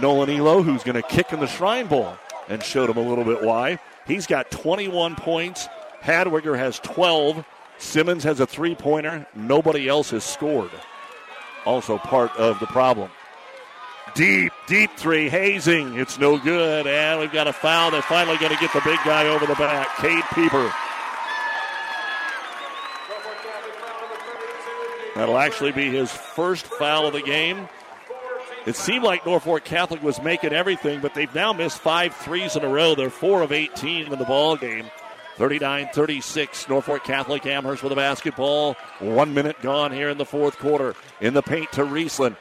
Nolan 0.00 0.30
Elo, 0.30 0.62
who's 0.62 0.82
going 0.82 0.96
to 0.96 1.02
kick 1.02 1.32
in 1.32 1.38
the 1.38 1.46
Shrine 1.46 1.86
Bowl 1.86 2.16
and 2.48 2.62
showed 2.62 2.90
him 2.90 2.96
a 2.96 3.08
little 3.08 3.24
bit 3.24 3.42
why. 3.42 3.78
He's 4.06 4.26
got 4.26 4.50
21 4.50 5.14
points. 5.16 5.68
Hadwiger 6.02 6.56
has 6.56 6.80
12. 6.80 7.44
Simmons 7.78 8.24
has 8.24 8.40
a 8.40 8.46
three 8.46 8.74
pointer. 8.74 9.26
Nobody 9.34 9.88
else 9.88 10.10
has 10.10 10.24
scored. 10.24 10.70
Also 11.66 11.98
part 11.98 12.34
of 12.36 12.58
the 12.60 12.66
problem. 12.66 13.10
Deep, 14.14 14.52
deep 14.66 14.90
three. 14.96 15.28
Hazing. 15.28 15.98
It's 15.98 16.18
no 16.18 16.38
good. 16.38 16.86
And 16.86 17.20
we've 17.20 17.32
got 17.32 17.48
a 17.48 17.52
foul. 17.52 17.90
They're 17.90 18.00
finally 18.00 18.38
going 18.38 18.52
to 18.52 18.58
get 18.58 18.72
the 18.72 18.80
big 18.80 18.98
guy 19.04 19.26
over 19.28 19.44
the 19.44 19.56
back. 19.56 19.94
Cade 19.96 20.24
Pieper. 20.32 20.72
That'll 25.16 25.38
actually 25.38 25.72
be 25.72 25.90
his 25.90 26.10
first 26.12 26.66
foul 26.66 27.06
of 27.06 27.12
the 27.12 27.22
game. 27.22 27.68
It 28.66 28.76
seemed 28.76 29.04
like 29.04 29.24
Norfolk 29.24 29.64
Catholic 29.64 30.02
was 30.02 30.20
making 30.20 30.52
everything, 30.52 31.00
but 31.00 31.14
they've 31.14 31.34
now 31.34 31.52
missed 31.52 31.78
five 31.78 32.14
threes 32.16 32.56
in 32.56 32.64
a 32.64 32.68
row. 32.68 32.94
They're 32.94 33.10
four 33.10 33.42
of 33.42 33.52
18 33.52 34.12
in 34.12 34.18
the 34.18 34.24
ball 34.24 34.56
game. 34.56 34.86
39 35.36 35.88
36. 35.92 36.68
Norfolk 36.68 37.04
Catholic 37.04 37.46
Amherst 37.46 37.82
with 37.82 37.92
a 37.92 37.96
basketball. 37.96 38.74
One 39.00 39.34
minute 39.34 39.60
gone 39.60 39.92
here 39.92 40.08
in 40.10 40.18
the 40.18 40.24
fourth 40.24 40.58
quarter. 40.58 40.94
In 41.20 41.34
the 41.34 41.42
paint 41.42 41.72
to 41.72 41.82
Riesland. 41.82 42.36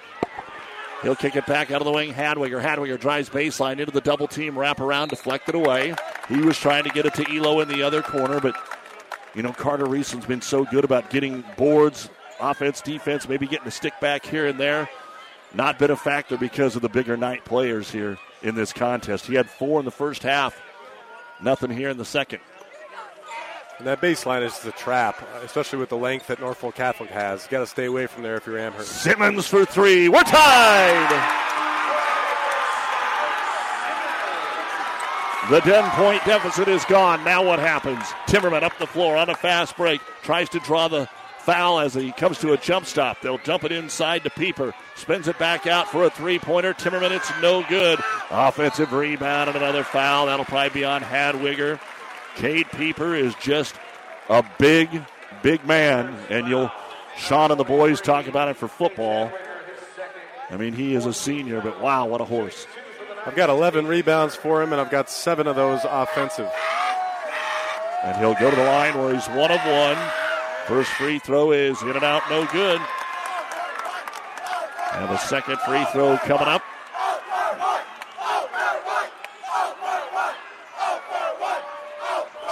He'll 1.02 1.16
kick 1.16 1.36
it 1.36 1.46
back 1.46 1.72
out 1.72 1.82
of 1.82 1.86
the 1.86 1.92
wing. 1.92 2.14
Hadwiger. 2.14 2.62
Hadwiger 2.62 3.00
drives 3.00 3.30
baseline 3.30 3.80
into 3.80 3.92
the 3.92 4.02
double 4.02 4.28
team, 4.28 4.58
wrap 4.58 4.80
around, 4.80 5.10
deflected 5.10 5.54
away. 5.54 5.94
He 6.28 6.38
was 6.38 6.58
trying 6.58 6.84
to 6.86 6.90
get 6.90 7.06
it 7.06 7.14
to 7.16 7.36
Elo 7.36 7.60
in 7.60 7.68
the 7.68 7.84
other 7.84 8.02
corner, 8.02 8.40
but 8.40 8.56
you 9.36 9.44
know 9.44 9.52
Carter 9.52 9.86
Riesland's 9.86 10.26
been 10.26 10.42
so 10.42 10.64
good 10.64 10.84
about 10.84 11.10
getting 11.10 11.44
boards, 11.58 12.10
offense, 12.40 12.82
defense, 12.82 13.30
maybe 13.30 13.46
getting 13.46 13.68
a 13.68 13.72
stick 13.72 13.94
back 14.00 14.26
here 14.26 14.48
and 14.48 14.60
there 14.60 14.90
not 15.56 15.80
been 15.80 15.92
a 15.92 15.96
factor 15.96 16.38
because 16.38 16.76
of 16.76 16.82
the 16.82 16.90
bigger 16.90 17.18
Knight 17.18 17.46
players 17.46 17.90
here 17.90 18.18
in 18.44 18.56
this 18.56 18.74
contest. 18.74 19.26
He 19.26 19.36
had 19.36 19.50
four 19.50 19.80
in 19.80 19.86
the 19.86 19.92
first 19.92 20.24
half, 20.24 20.62
nothing 21.42 21.72
here 21.72 21.90
in 21.90 21.98
the 21.98 22.06
second. 22.06 22.42
And 23.78 23.88
that 23.88 24.00
baseline 24.00 24.42
is 24.42 24.58
the 24.60 24.72
trap, 24.72 25.22
especially 25.44 25.80
with 25.80 25.90
the 25.90 25.98
length 25.98 26.28
that 26.28 26.40
Norfolk 26.40 26.76
Catholic 26.76 27.10
has. 27.10 27.46
Got 27.48 27.60
to 27.60 27.68
stay 27.68 27.86
away 27.86 28.08
from 28.08 28.24
there 28.24 28.36
if 28.38 28.46
you're 28.46 28.58
Amherst. 28.58 29.02
Simmons 29.04 29.48
for 29.48 29.66
three. 29.66 30.08
We're 30.08 30.24
tied. 30.24 31.42
The 35.50 35.60
10 35.60 35.90
point 35.92 36.26
deficit 36.26 36.68
is 36.68 36.84
gone. 36.86 37.24
Now 37.24 37.46
what 37.46 37.60
happens? 37.60 38.04
Timmerman 38.28 38.64
up 38.64 38.76
the 38.80 38.88
floor 38.88 39.16
on 39.16 39.30
a 39.30 39.36
fast 39.36 39.78
break, 39.78 40.02
tries 40.24 40.50
to 40.50 40.60
draw 40.60 40.88
the 40.88 41.08
foul 41.38 41.80
as 41.80 41.94
he 41.94 42.12
comes 42.14 42.40
to 42.40 42.54
a 42.54 42.58
jump 42.58 42.88
stop. 42.88 43.22
They'll 43.22 43.38
jump 43.38 43.64
it 43.64 43.72
inside 43.72 44.24
to 44.24 44.32
Pieper. 44.32 44.74
Spins 44.96 45.28
it 45.28 45.38
back 45.38 45.68
out 45.68 45.88
for 45.88 46.04
a 46.06 46.10
three 46.10 46.40
pointer. 46.40 46.74
Timmerman, 46.74 47.12
it's 47.12 47.30
no 47.42 47.64
good. 47.70 48.00
Offensive 48.32 48.92
rebound 48.92 49.50
and 49.50 49.58
another 49.58 49.84
foul. 49.84 50.26
That'll 50.26 50.46
probably 50.46 50.80
be 50.80 50.84
on 50.84 51.04
Hadwiger. 51.04 51.80
Cade 52.36 52.68
Pieper 52.72 53.16
is 53.16 53.34
just 53.36 53.76
a 54.30 54.44
big, 54.58 54.90
big 55.42 55.66
man, 55.66 56.16
and 56.30 56.48
you'll 56.48 56.72
Sean 57.18 57.52
and 57.52 57.60
the 57.60 57.64
boys 57.64 58.02
talk 58.02 58.28
about 58.28 58.50
it 58.50 58.58
for 58.58 58.68
football. 58.68 59.32
I 60.50 60.58
mean, 60.58 60.74
he 60.74 60.96
is 60.96 61.06
a 61.06 61.14
senior, 61.14 61.62
but 61.62 61.82
wow, 61.82 62.06
what 62.06 62.22
a 62.22 62.26
horse. 62.26 62.68
I've 63.26 63.36
got 63.36 63.50
11 63.50 63.88
rebounds 63.88 64.36
for 64.36 64.62
him, 64.62 64.72
and 64.72 64.82
I've 64.82 64.92
got 64.92 65.10
seven 65.10 65.48
of 65.48 65.56
those 65.56 65.82
offensive. 65.86 66.52
And 68.04 68.18
he'll 68.18 68.36
go 68.36 68.50
to 68.52 68.56
the 68.56 68.64
line 68.64 68.98
where 68.98 69.14
he's 69.14 69.28
one 69.28 69.52
of 69.52 69.60
one. 69.62 69.98
First 70.68 70.92
free 70.92 71.20
throw 71.20 71.52
is 71.52 71.82
in 71.82 71.90
and 71.90 72.04
out, 72.04 72.22
no 72.30 72.46
good. 72.52 72.82
And 74.94 75.10
the 75.10 75.18
second 75.18 75.58
free 75.62 75.84
throw 75.86 76.18
coming 76.18 76.48
up. 76.48 76.62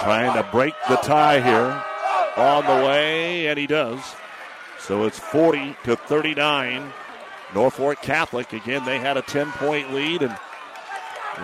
Trying 0.04 0.34
to 0.34 0.46
break 0.50 0.74
the 0.86 0.96
tie 0.96 1.40
here 1.40 1.82
on 2.36 2.64
the 2.64 2.86
way, 2.86 3.46
and 3.46 3.58
he 3.58 3.66
does. 3.66 4.00
So 4.78 5.04
it's 5.04 5.18
40 5.18 5.76
to 5.84 5.96
39. 5.96 6.92
Norfolk 7.54 8.02
Catholic, 8.02 8.52
again, 8.52 8.84
they 8.84 8.98
had 8.98 9.16
a 9.16 9.22
10 9.22 9.50
point 9.52 9.94
lead, 9.94 10.20
and 10.20 10.36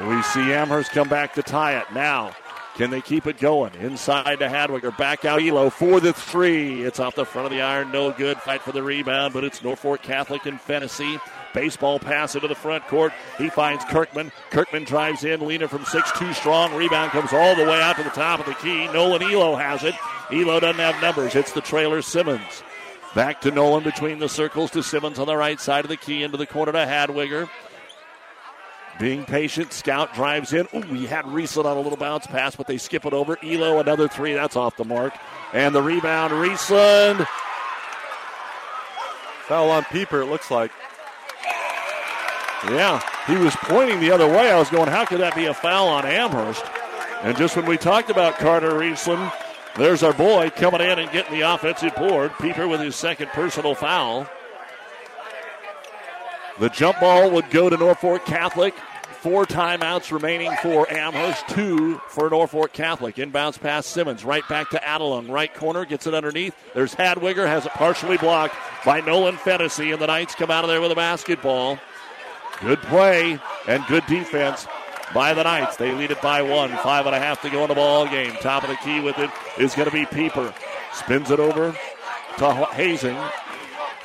we 0.07 0.21
see 0.23 0.53
Amherst 0.53 0.91
come 0.91 1.09
back 1.09 1.33
to 1.35 1.43
tie 1.43 1.79
it 1.79 1.91
now. 1.95 2.35
Can 2.77 2.91
they 2.91 3.01
keep 3.01 3.27
it 3.27 3.39
going? 3.39 3.75
Inside 3.75 4.39
to 4.41 4.49
Hadwiger. 4.49 4.97
Back 4.97 5.25
out 5.25 5.43
Elo 5.43 5.71
for 5.71 5.99
the 5.99 6.13
three. 6.13 6.83
It's 6.83 7.01
off 7.01 7.15
the 7.15 7.25
front 7.25 7.47
of 7.47 7.53
the 7.53 7.63
iron. 7.63 7.91
No 7.91 8.13
good. 8.13 8.39
Fight 8.39 8.63
for 8.63 8.73
the 8.73 8.83
rebound, 8.83 9.33
but 9.33 9.43
it's 9.43 9.63
Norfolk 9.63 10.03
Catholic 10.03 10.47
and 10.47 10.61
Fennessy. 10.61 11.19
Baseball 11.53 11.99
pass 11.99 12.35
into 12.35 12.49
the 12.49 12.55
front 12.55 12.87
court. 12.87 13.13
He 13.39 13.49
finds 13.51 13.85
Kirkman. 13.87 14.31
Kirkman 14.51 14.85
drives 14.85 15.25
in. 15.25 15.47
Lena 15.47 15.69
from 15.69 15.85
6 15.85 16.13
2 16.19 16.33
strong. 16.33 16.75
Rebound 16.75 17.11
comes 17.11 17.33
all 17.33 17.57
the 17.57 17.65
way 17.65 17.81
out 17.81 17.97
to 17.97 18.05
the 18.05 18.11
top 18.11 18.41
of 18.41 18.47
the 18.47 18.55
key. 18.55 18.87
Nolan 18.89 19.23
Elo 19.23 19.57
has 19.57 19.83
it. 19.83 19.95
Elo 20.31 20.61
doesn't 20.61 20.81
have 20.81 21.01
numbers. 21.03 21.35
It's 21.35 21.53
the 21.53 21.61
trailer 21.61 22.03
Simmons. 22.03 22.63
Back 23.15 23.41
to 23.41 23.51
Nolan 23.51 23.83
between 23.83 24.21
the 24.21 24.29
circles 24.29 24.71
to 24.73 24.83
Simmons 24.83 25.19
on 25.19 25.27
the 25.27 25.37
right 25.37 25.61
side 25.61 25.85
of 25.85 25.89
the 25.89 25.97
key 25.97 26.23
into 26.23 26.37
the 26.37 26.47
corner 26.47 26.71
to 26.73 26.79
Hadwiger. 26.79 27.49
Being 29.01 29.25
patient, 29.25 29.73
Scout 29.73 30.15
drives 30.15 30.53
in. 30.53 30.69
Ooh, 30.75 30.83
he 30.83 31.07
had 31.07 31.25
Riesland 31.25 31.65
on 31.65 31.77
a 31.77 31.81
little 31.81 31.97
bounce 31.97 32.27
pass, 32.27 32.55
but 32.55 32.67
they 32.67 32.77
skip 32.77 33.07
it 33.07 33.13
over. 33.13 33.39
Elo, 33.43 33.81
another 33.81 34.07
three. 34.07 34.35
That's 34.35 34.57
off 34.57 34.77
the 34.77 34.85
mark. 34.85 35.15
And 35.53 35.75
the 35.75 35.83
rebound, 35.83 36.33
Riesland. 36.33 37.27
Foul 39.49 39.71
on 39.71 39.85
Pieper, 39.85 40.21
it 40.21 40.27
looks 40.27 40.51
like. 40.51 40.71
Yeah, 42.69 43.01
he 43.27 43.37
was 43.37 43.57
pointing 43.57 44.01
the 44.01 44.11
other 44.11 44.27
way. 44.27 44.51
I 44.51 44.59
was 44.59 44.69
going, 44.69 44.89
how 44.89 45.05
could 45.05 45.21
that 45.21 45.35
be 45.35 45.47
a 45.47 45.55
foul 45.55 45.89
on 45.89 46.05
Amherst? 46.05 46.65
And 47.23 47.37
just 47.37 47.57
when 47.57 47.67
we 47.67 47.77
talked 47.77 48.11
about 48.11 48.39
Carter 48.39 48.73
Riesland, 48.73 49.33
there's 49.77 50.03
our 50.03 50.13
boy 50.13 50.51
coming 50.51 50.81
in 50.81 50.99
and 50.99 51.11
getting 51.11 51.33
the 51.33 51.43
offensive 51.43 51.95
board. 51.95 52.33
Pieper 52.41 52.69
with 52.69 52.81
his 52.81 52.97
second 52.97 53.29
personal 53.29 53.75
foul. 53.75 54.29
The 56.59 56.69
jump 56.69 57.01
ball 57.01 57.31
would 57.31 57.49
go 57.51 57.71
to 57.71 57.77
Norfolk 57.77 58.27
Catholic. 58.27 58.75
Four 59.21 59.45
timeouts 59.45 60.13
remaining 60.13 60.51
for 60.63 60.91
Amherst, 60.91 61.47
two 61.49 61.99
for 62.09 62.31
Norfolk 62.31 62.73
Catholic. 62.73 63.17
Inbounds 63.17 63.61
pass 63.61 63.87
Simmons, 63.87 64.25
right 64.25 64.47
back 64.49 64.71
to 64.71 64.79
Adelung. 64.79 65.31
Right 65.31 65.53
corner, 65.55 65.85
gets 65.85 66.07
it 66.07 66.15
underneath. 66.15 66.55
There's 66.75 66.95
Hadwiger, 66.95 67.47
has 67.47 67.67
it 67.67 67.73
partially 67.73 68.17
blocked 68.17 68.55
by 68.85 69.01
Nolan 69.01 69.37
Fennessy, 69.37 69.93
and 69.93 70.01
the 70.01 70.07
Knights 70.07 70.35
come 70.35 70.51
out 70.51 70.65
of 70.65 70.71
there 70.71 70.81
with 70.81 70.91
a 70.91 70.95
basketball. 70.95 71.79
Good 72.63 72.81
play 72.83 73.39
and 73.67 73.87
good 73.87 74.05
defense 74.07 74.67
by 75.15 75.35
the 75.35 75.43
Knights. 75.43 75.77
They 75.77 75.93
lead 75.93 76.11
it 76.11 76.21
by 76.21 76.43
one. 76.43 76.71
Five 76.79 77.07
and 77.07 77.15
a 77.15 77.19
half 77.19 77.41
to 77.43 77.51
go 77.51 77.63
in 77.63 77.69
the 77.69 77.75
ball 77.75 78.07
game. 78.07 78.33
Top 78.41 78.63
of 78.63 78.69
the 78.69 78.77
key 78.77 79.01
with 79.01 79.19
it 79.19 79.31
is 79.59 79.75
going 79.75 79.89
to 79.89 79.95
be 79.95 80.07
Pieper. 80.07 80.53
Spins 80.93 81.31
it 81.31 81.41
over 81.41 81.75
to 82.39 82.53
Hazing. 82.73 83.19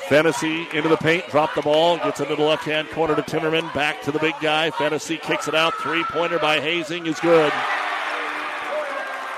Fennessy 0.08 0.68
into 0.72 0.88
the 0.88 0.96
paint, 0.96 1.28
drop 1.30 1.52
the 1.56 1.62
ball, 1.62 1.96
gets 1.96 2.20
into 2.20 2.36
the 2.36 2.42
left 2.42 2.64
hand 2.64 2.88
corner 2.90 3.16
to 3.16 3.22
Timmerman, 3.22 3.74
back 3.74 4.00
to 4.02 4.12
the 4.12 4.20
big 4.20 4.34
guy. 4.40 4.70
Fennessy 4.70 5.16
kicks 5.16 5.48
it 5.48 5.54
out. 5.54 5.74
Three 5.74 6.04
pointer 6.04 6.38
by 6.38 6.60
Hazing 6.60 7.06
is 7.06 7.18
good. 7.18 7.52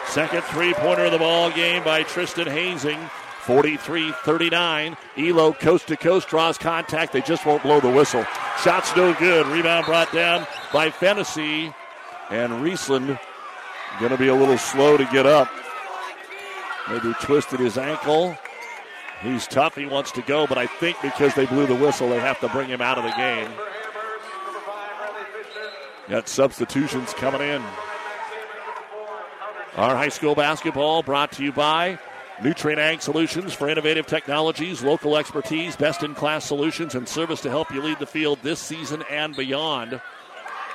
Second 0.09 0.43
three 0.45 0.75
pointer 0.75 1.07
of 1.07 1.13
the 1.13 1.19
ball 1.19 1.51
game 1.51 1.83
by 1.85 2.03
Tristan 2.03 2.47
Hazing. 2.47 2.99
43 3.49 4.13
39. 4.13 4.95
Elo 5.17 5.55
coast 5.55 5.87
to 5.89 5.97
coast 5.97 6.29
draws 6.29 6.59
contact. 6.59 7.15
They 7.15 7.23
just 7.23 7.47
won't 7.47 7.63
blow 7.63 7.81
the 7.81 7.91
whistle. 7.91 8.23
Shot's 8.63 8.95
no 8.95 9.15
good. 9.15 9.47
Rebound 9.47 9.87
brought 9.87 10.13
down 10.13 10.47
by 10.71 10.91
Fennessy. 10.91 11.73
And 12.29 12.53
Riesland 12.63 13.19
going 14.01 14.13
to 14.13 14.19
be 14.19 14.29
a 14.29 14.35
little 14.35 14.59
slow 14.59 14.99
to 14.99 15.05
get 15.07 15.25
up. 15.25 15.51
Maybe 16.91 17.15
twisted 17.23 17.59
his 17.59 17.79
ankle. 17.79 18.37
He's 19.23 19.47
tough. 19.47 19.77
He 19.77 19.87
wants 19.87 20.13
to 20.13 20.21
go, 20.21 20.47
but 20.47 20.59
I 20.59 20.67
think 20.67 21.01
because 21.01 21.35
they 21.35 21.47
blew 21.47 21.67
the 21.67 21.75
whistle, 21.75 22.11
they 22.11 22.21
have 22.21 22.39
to 22.41 22.51
bring 22.51 22.69
him 22.69 22.83
out 22.83 22.99
of 22.99 23.05
the 23.05 23.13
game. 23.13 23.51
Got 26.11 26.29
substitutions 26.29 27.15
coming 27.15 27.41
in. 27.41 27.63
Our 29.77 29.97
high 29.97 30.11
school 30.11 30.35
basketball 30.35 31.03
brought 31.03 31.33
to 31.33 31.43
you 31.43 31.53
by 31.53 31.99
Nutrien 32.41 32.79
Ag 32.79 33.03
Solutions 33.03 33.53
for 33.53 33.69
innovative 33.69 34.07
technologies, 34.07 34.83
local 34.83 35.17
expertise, 35.17 35.75
best 35.75 36.05
in 36.05 36.15
class 36.15 36.45
solutions, 36.45 36.95
and 36.95 37.09
service 37.09 37.41
to 37.41 37.51
help 37.51 37.73
you 37.73 37.83
lead 37.83 37.99
the 37.99 38.07
field 38.07 38.39
this 38.43 38.61
season 38.61 39.03
and 39.11 39.35
beyond. 39.35 40.01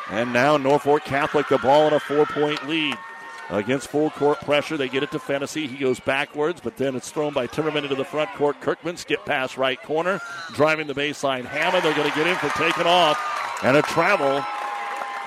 And 0.09 0.33
now 0.33 0.57
Norfolk 0.57 1.05
Catholic, 1.05 1.47
the 1.47 1.57
ball 1.57 1.87
in 1.87 1.93
a 1.93 1.99
four 1.99 2.25
point 2.25 2.67
lead. 2.67 2.95
Against 3.49 3.89
full 3.89 4.09
court 4.09 4.39
pressure, 4.41 4.77
they 4.77 4.89
get 4.89 5.03
it 5.03 5.11
to 5.11 5.19
Fennessy. 5.19 5.67
He 5.67 5.77
goes 5.77 5.99
backwards, 5.99 6.59
but 6.61 6.77
then 6.77 6.95
it's 6.95 7.11
thrown 7.11 7.33
by 7.33 7.47
Timmerman 7.47 7.83
into 7.83 7.95
the 7.95 8.05
front 8.05 8.29
court. 8.31 8.59
Kirkman 8.61 8.97
skip 8.97 9.25
pass 9.25 9.57
right 9.57 9.81
corner, 9.83 10.19
driving 10.53 10.87
the 10.87 10.95
baseline. 10.95 11.45
Hammond, 11.45 11.83
they're 11.83 11.95
going 11.95 12.09
to 12.09 12.15
get 12.15 12.27
in 12.27 12.35
for 12.35 12.49
taking 12.57 12.87
off. 12.87 13.19
And 13.63 13.77
a 13.77 13.81
travel 13.81 14.43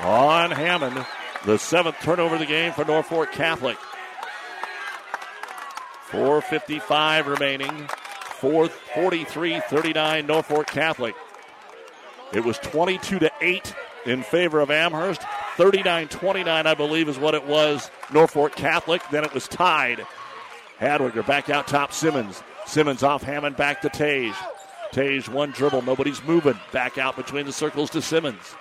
on 0.03 0.51
Hammond. 0.51 1.07
The 1.45 1.59
seventh 1.59 1.97
turnover 2.01 2.35
of 2.35 2.41
the 2.41 2.47
game 2.47 2.73
for 2.73 2.85
Norfolk 2.85 3.33
Catholic. 3.33 3.79
4.55 6.11 7.27
remaining. 7.27 7.89
443 8.41 9.61
39 9.61 10.27
Norfolk 10.27 10.67
Catholic. 10.67 11.15
It 12.33 12.45
was 12.45 12.59
22 12.59 13.19
to 13.21 13.33
8 13.41 13.75
in 14.05 14.23
favor 14.23 14.61
of 14.61 14.71
Amherst. 14.71 15.23
39 15.57 16.09
29, 16.09 16.67
I 16.67 16.75
believe, 16.75 17.09
is 17.09 17.19
what 17.19 17.35
it 17.35 17.47
was. 17.47 17.91
Norfolk 18.13 18.55
Catholic. 18.55 19.03
Then 19.11 19.25
it 19.25 19.33
was 19.33 19.49
tied. 19.49 20.07
Hadwiger 20.81 21.27
back 21.27 21.49
out 21.49 21.67
top 21.67 21.93
Simmons. 21.93 22.43
Simmons 22.67 23.03
off 23.03 23.23
Hammond 23.23 23.57
back 23.57 23.81
to 23.83 23.89
Tage. 23.89 24.35
Tage 24.93 25.29
one 25.29 25.51
dribble. 25.51 25.83
Nobody's 25.83 26.23
moving. 26.25 26.59
Back 26.73 26.99
out 26.99 27.17
between 27.17 27.47
the 27.47 27.53
circles 27.53 27.91
to 27.91 28.03
Simmons. 28.03 28.55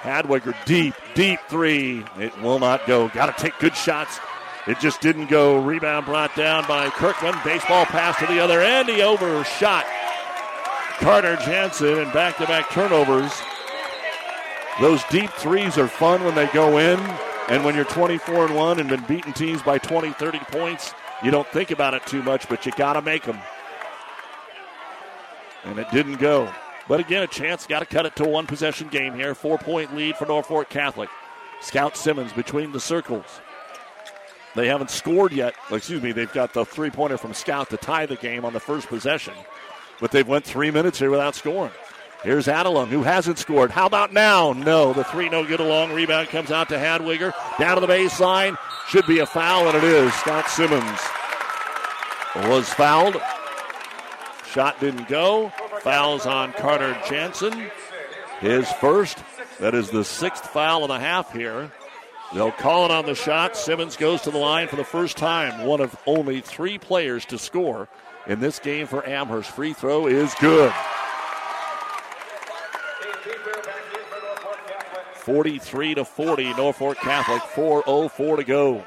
Hadwiger 0.00 0.54
deep, 0.64 0.94
deep 1.14 1.40
three. 1.48 2.04
It 2.18 2.38
will 2.40 2.58
not 2.58 2.86
go. 2.86 3.08
Got 3.08 3.36
to 3.36 3.42
take 3.42 3.58
good 3.58 3.76
shots. 3.76 4.20
It 4.68 4.78
just 4.80 5.00
didn't 5.00 5.30
go. 5.30 5.58
Rebound 5.58 6.04
brought 6.04 6.36
down 6.36 6.66
by 6.68 6.90
Kirkman. 6.90 7.34
Baseball 7.42 7.86
pass 7.86 8.18
to 8.18 8.26
the 8.26 8.38
other 8.38 8.60
end. 8.60 8.90
He 8.90 9.00
overshot 9.00 9.86
Carter 10.98 11.36
Jansen 11.36 12.00
and 12.00 12.12
back 12.12 12.36
to 12.36 12.46
back 12.46 12.68
turnovers. 12.70 13.32
Those 14.78 15.02
deep 15.04 15.30
threes 15.30 15.78
are 15.78 15.88
fun 15.88 16.22
when 16.22 16.34
they 16.34 16.48
go 16.48 16.76
in, 16.76 17.00
and 17.48 17.64
when 17.64 17.74
you're 17.74 17.86
24 17.86 18.46
and 18.46 18.54
1 18.54 18.78
and 18.78 18.90
been 18.90 19.04
beating 19.08 19.32
teams 19.32 19.62
by 19.62 19.78
20, 19.78 20.12
30 20.12 20.38
points, 20.50 20.92
you 21.24 21.30
don't 21.30 21.48
think 21.48 21.70
about 21.70 21.94
it 21.94 22.04
too 22.04 22.22
much, 22.22 22.46
but 22.46 22.66
you 22.66 22.72
got 22.72 22.92
to 22.92 23.02
make 23.02 23.22
them. 23.22 23.38
And 25.64 25.78
it 25.78 25.90
didn't 25.90 26.16
go. 26.16 26.52
But 26.88 27.00
again, 27.00 27.22
a 27.22 27.26
chance, 27.26 27.66
got 27.66 27.80
to 27.80 27.86
cut 27.86 28.04
it 28.04 28.14
to 28.16 28.24
a 28.24 28.28
one 28.28 28.46
possession 28.46 28.88
game 28.88 29.14
here. 29.14 29.34
Four 29.34 29.56
point 29.56 29.96
lead 29.96 30.16
for 30.16 30.26
Norfolk 30.26 30.68
Catholic. 30.68 31.08
Scout 31.62 31.96
Simmons 31.96 32.34
between 32.34 32.72
the 32.72 32.80
circles. 32.80 33.40
They 34.54 34.68
haven't 34.68 34.90
scored 34.90 35.32
yet. 35.32 35.54
Excuse 35.70 36.02
me, 36.02 36.12
they've 36.12 36.32
got 36.32 36.52
the 36.52 36.64
three 36.64 36.90
pointer 36.90 37.18
from 37.18 37.34
Scout 37.34 37.70
to 37.70 37.76
tie 37.76 38.06
the 38.06 38.16
game 38.16 38.44
on 38.44 38.52
the 38.52 38.60
first 38.60 38.88
possession. 38.88 39.34
But 40.00 40.10
they've 40.10 40.26
went 40.26 40.44
three 40.44 40.70
minutes 40.70 40.98
here 40.98 41.10
without 41.10 41.34
scoring. 41.34 41.72
Here's 42.24 42.46
Adelung, 42.46 42.88
who 42.88 43.04
hasn't 43.04 43.38
scored. 43.38 43.70
How 43.70 43.86
about 43.86 44.12
now? 44.12 44.52
No. 44.52 44.92
The 44.92 45.04
three 45.04 45.28
no 45.28 45.44
good 45.44 45.60
Adelung. 45.60 45.94
Rebound 45.94 46.28
comes 46.28 46.50
out 46.50 46.68
to 46.70 46.76
Hadwiger. 46.76 47.32
Down 47.58 47.76
to 47.76 47.80
the 47.80 47.92
baseline. 47.92 48.58
Should 48.88 49.06
be 49.06 49.20
a 49.20 49.26
foul, 49.26 49.68
and 49.68 49.76
it 49.76 49.84
is. 49.84 50.12
Scout 50.14 50.48
Simmons 50.48 51.00
was 52.46 52.68
fouled. 52.70 53.20
Shot 54.50 54.80
didn't 54.80 55.08
go. 55.08 55.50
Fouls 55.82 56.26
on 56.26 56.52
Carter 56.54 56.96
Jansen. 57.08 57.70
His 58.40 58.70
first. 58.72 59.18
That 59.60 59.74
is 59.74 59.90
the 59.90 60.04
sixth 60.04 60.46
foul 60.46 60.84
of 60.84 60.88
the 60.88 60.98
half 60.98 61.32
here. 61.32 61.70
They'll 62.34 62.52
call 62.52 62.84
it 62.84 62.90
on 62.90 63.06
the 63.06 63.14
shot. 63.14 63.56
Simmons 63.56 63.96
goes 63.96 64.20
to 64.22 64.30
the 64.30 64.38
line 64.38 64.68
for 64.68 64.76
the 64.76 64.84
first 64.84 65.16
time. 65.16 65.64
One 65.64 65.80
of 65.80 65.96
only 66.06 66.40
three 66.40 66.76
players 66.78 67.24
to 67.26 67.38
score 67.38 67.88
in 68.26 68.40
this 68.40 68.58
game 68.58 68.86
for 68.86 69.06
Amherst. 69.06 69.50
Free 69.50 69.72
throw 69.72 70.06
is 70.06 70.34
good. 70.34 70.72
43 75.14 75.94
to 75.96 76.04
40, 76.04 76.54
Norfolk 76.54 76.96
Catholic, 76.98 77.42
4.04 77.42 78.36
to 78.36 78.44
go. 78.44 78.84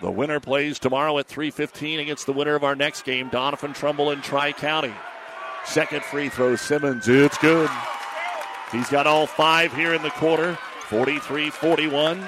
The 0.00 0.10
winner 0.10 0.40
plays 0.40 0.78
tomorrow 0.78 1.18
at 1.18 1.28
3:15 1.28 2.00
against 2.00 2.26
the 2.26 2.32
winner 2.32 2.54
of 2.54 2.64
our 2.64 2.74
next 2.74 3.04
game, 3.04 3.30
Doniphan 3.30 3.74
Trumbull 3.74 4.10
in 4.10 4.20
Tri 4.22 4.52
County. 4.52 4.94
Second 5.64 6.04
free 6.04 6.28
throw, 6.28 6.56
Simmons. 6.56 7.08
It's 7.08 7.38
good. 7.38 7.70
He's 8.72 8.88
got 8.90 9.06
all 9.06 9.26
five 9.26 9.74
here 9.74 9.94
in 9.94 10.02
the 10.02 10.10
quarter. 10.10 10.58
43-41. 10.88 12.24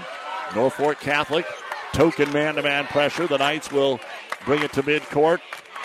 Norfolk 0.55 1.01
Catholic. 1.01 1.47
Token 1.93 2.33
man-to-man 2.33 2.87
pressure. 2.87 3.27
The 3.27 3.39
Knights 3.39 3.73
will 3.73 4.01
bring 4.45 4.63
it 4.63 4.73
to 4.75 4.83
midcourt. 4.83 5.41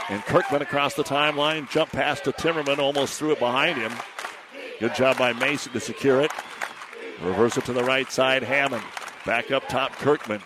And 0.09 0.21
Kirkman 0.23 0.61
across 0.61 0.93
the 0.95 1.03
timeline. 1.03 1.69
Jump 1.69 1.91
pass 1.91 2.19
to 2.21 2.31
Timmerman. 2.31 2.79
Almost 2.79 3.17
threw 3.17 3.31
it 3.31 3.39
behind 3.39 3.77
him. 3.77 3.93
Good 4.79 4.95
job 4.95 5.17
by 5.17 5.33
Mason 5.33 5.71
to 5.73 5.79
secure 5.79 6.21
it. 6.21 6.31
Reverse 7.21 7.57
it 7.57 7.65
to 7.65 7.73
the 7.73 7.83
right 7.83 8.11
side. 8.11 8.43
Hammond. 8.43 8.83
Back 9.25 9.51
up 9.51 9.67
top, 9.69 9.93
Kirkman. 9.93 10.41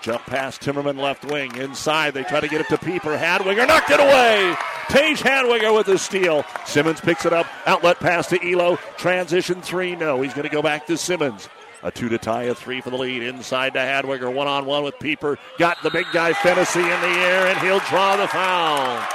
Jump 0.00 0.22
past 0.26 0.62
Timmerman 0.62 0.98
left 0.98 1.24
wing. 1.24 1.54
Inside, 1.56 2.14
they 2.14 2.22
try 2.22 2.40
to 2.40 2.48
get 2.48 2.60
it 2.60 2.68
to 2.68 2.78
Pieper. 2.78 3.16
Hadwiger 3.16 3.66
knocked 3.66 3.90
it 3.90 4.00
away. 4.00 4.54
Tage 4.88 5.20
Hadwiger 5.20 5.74
with 5.74 5.86
the 5.86 5.98
steal. 5.98 6.44
Simmons 6.64 7.00
picks 7.00 7.26
it 7.26 7.32
up. 7.32 7.46
Outlet 7.66 7.98
pass 7.98 8.28
to 8.28 8.52
Elo. 8.52 8.76
Transition 8.96 9.60
three. 9.60 9.96
No, 9.96 10.22
he's 10.22 10.32
going 10.32 10.48
to 10.48 10.54
go 10.54 10.62
back 10.62 10.86
to 10.86 10.96
Simmons. 10.96 11.48
A 11.86 11.90
two 11.92 12.08
to 12.08 12.18
tie, 12.18 12.42
a 12.42 12.54
three 12.54 12.80
for 12.80 12.90
the 12.90 12.98
lead. 12.98 13.22
Inside 13.22 13.74
to 13.74 13.78
Hadwiger. 13.78 14.32
One 14.32 14.48
on 14.48 14.66
one 14.66 14.82
with 14.82 14.98
Pieper. 14.98 15.38
Got 15.56 15.80
the 15.84 15.90
big 15.90 16.06
guy 16.12 16.32
Fennessy 16.32 16.80
in 16.80 16.86
the 16.86 17.18
air, 17.20 17.46
and 17.46 17.56
he'll 17.60 17.78
draw 17.78 18.16
the 18.16 18.26
foul. 18.26 19.06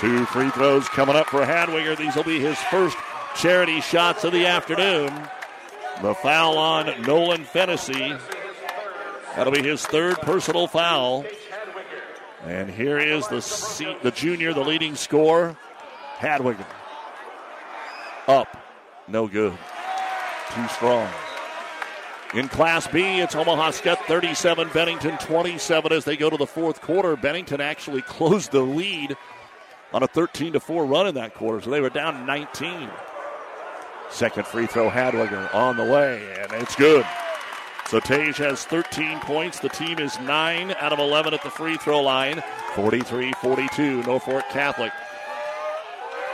Two 0.00 0.26
free 0.26 0.50
throws 0.50 0.88
coming 0.88 1.14
up 1.14 1.28
for 1.28 1.42
Hadwiger. 1.42 1.96
These 1.96 2.16
will 2.16 2.24
be 2.24 2.40
his 2.40 2.58
first 2.62 2.96
charity 3.36 3.80
shots 3.80 4.24
of 4.24 4.32
the 4.32 4.44
afternoon. 4.44 5.12
The 6.02 6.16
foul 6.16 6.58
on 6.58 7.00
Nolan 7.02 7.44
Fennessy. 7.44 8.12
That'll 9.36 9.52
be 9.52 9.62
his 9.62 9.86
third 9.86 10.16
personal 10.16 10.66
foul. 10.66 11.24
And 12.44 12.68
here 12.68 12.98
is 12.98 13.28
the 13.28 13.96
the 14.02 14.10
junior, 14.10 14.52
the 14.52 14.64
leading 14.64 14.96
scorer, 14.96 15.56
Hadwiger. 16.18 16.66
Up, 18.26 18.48
no 19.06 19.28
good. 19.28 19.56
Too 20.56 20.68
strong. 20.70 21.08
In 22.32 22.46
Class 22.48 22.86
B, 22.86 23.18
it's 23.18 23.34
Omaha 23.34 23.72
Skutt 23.72 23.98
37, 24.06 24.68
Bennington 24.72 25.18
27 25.18 25.92
as 25.92 26.04
they 26.04 26.16
go 26.16 26.30
to 26.30 26.36
the 26.36 26.46
fourth 26.46 26.80
quarter. 26.80 27.16
Bennington 27.16 27.60
actually 27.60 28.02
closed 28.06 28.52
the 28.52 28.60
lead 28.60 29.16
on 29.92 30.04
a 30.04 30.06
13 30.06 30.52
to 30.52 30.60
4 30.60 30.86
run 30.86 31.08
in 31.08 31.16
that 31.16 31.34
quarter, 31.34 31.60
so 31.60 31.70
they 31.70 31.80
were 31.80 31.90
down 31.90 32.24
19. 32.26 32.88
Second 34.10 34.46
free 34.46 34.68
throw, 34.68 34.88
Hadwiger 34.88 35.52
on 35.52 35.76
the 35.76 35.84
way, 35.84 36.36
and 36.38 36.52
it's 36.62 36.76
good. 36.76 37.04
So 37.88 37.98
Tage 37.98 38.36
has 38.36 38.64
13 38.64 39.18
points. 39.20 39.58
The 39.58 39.68
team 39.68 39.98
is 39.98 40.16
9 40.20 40.70
out 40.78 40.92
of 40.92 41.00
11 41.00 41.34
at 41.34 41.42
the 41.42 41.50
free 41.50 41.76
throw 41.78 42.00
line. 42.00 42.40
43 42.76 43.32
42, 43.40 44.04
Norfolk 44.04 44.44
Catholic. 44.50 44.92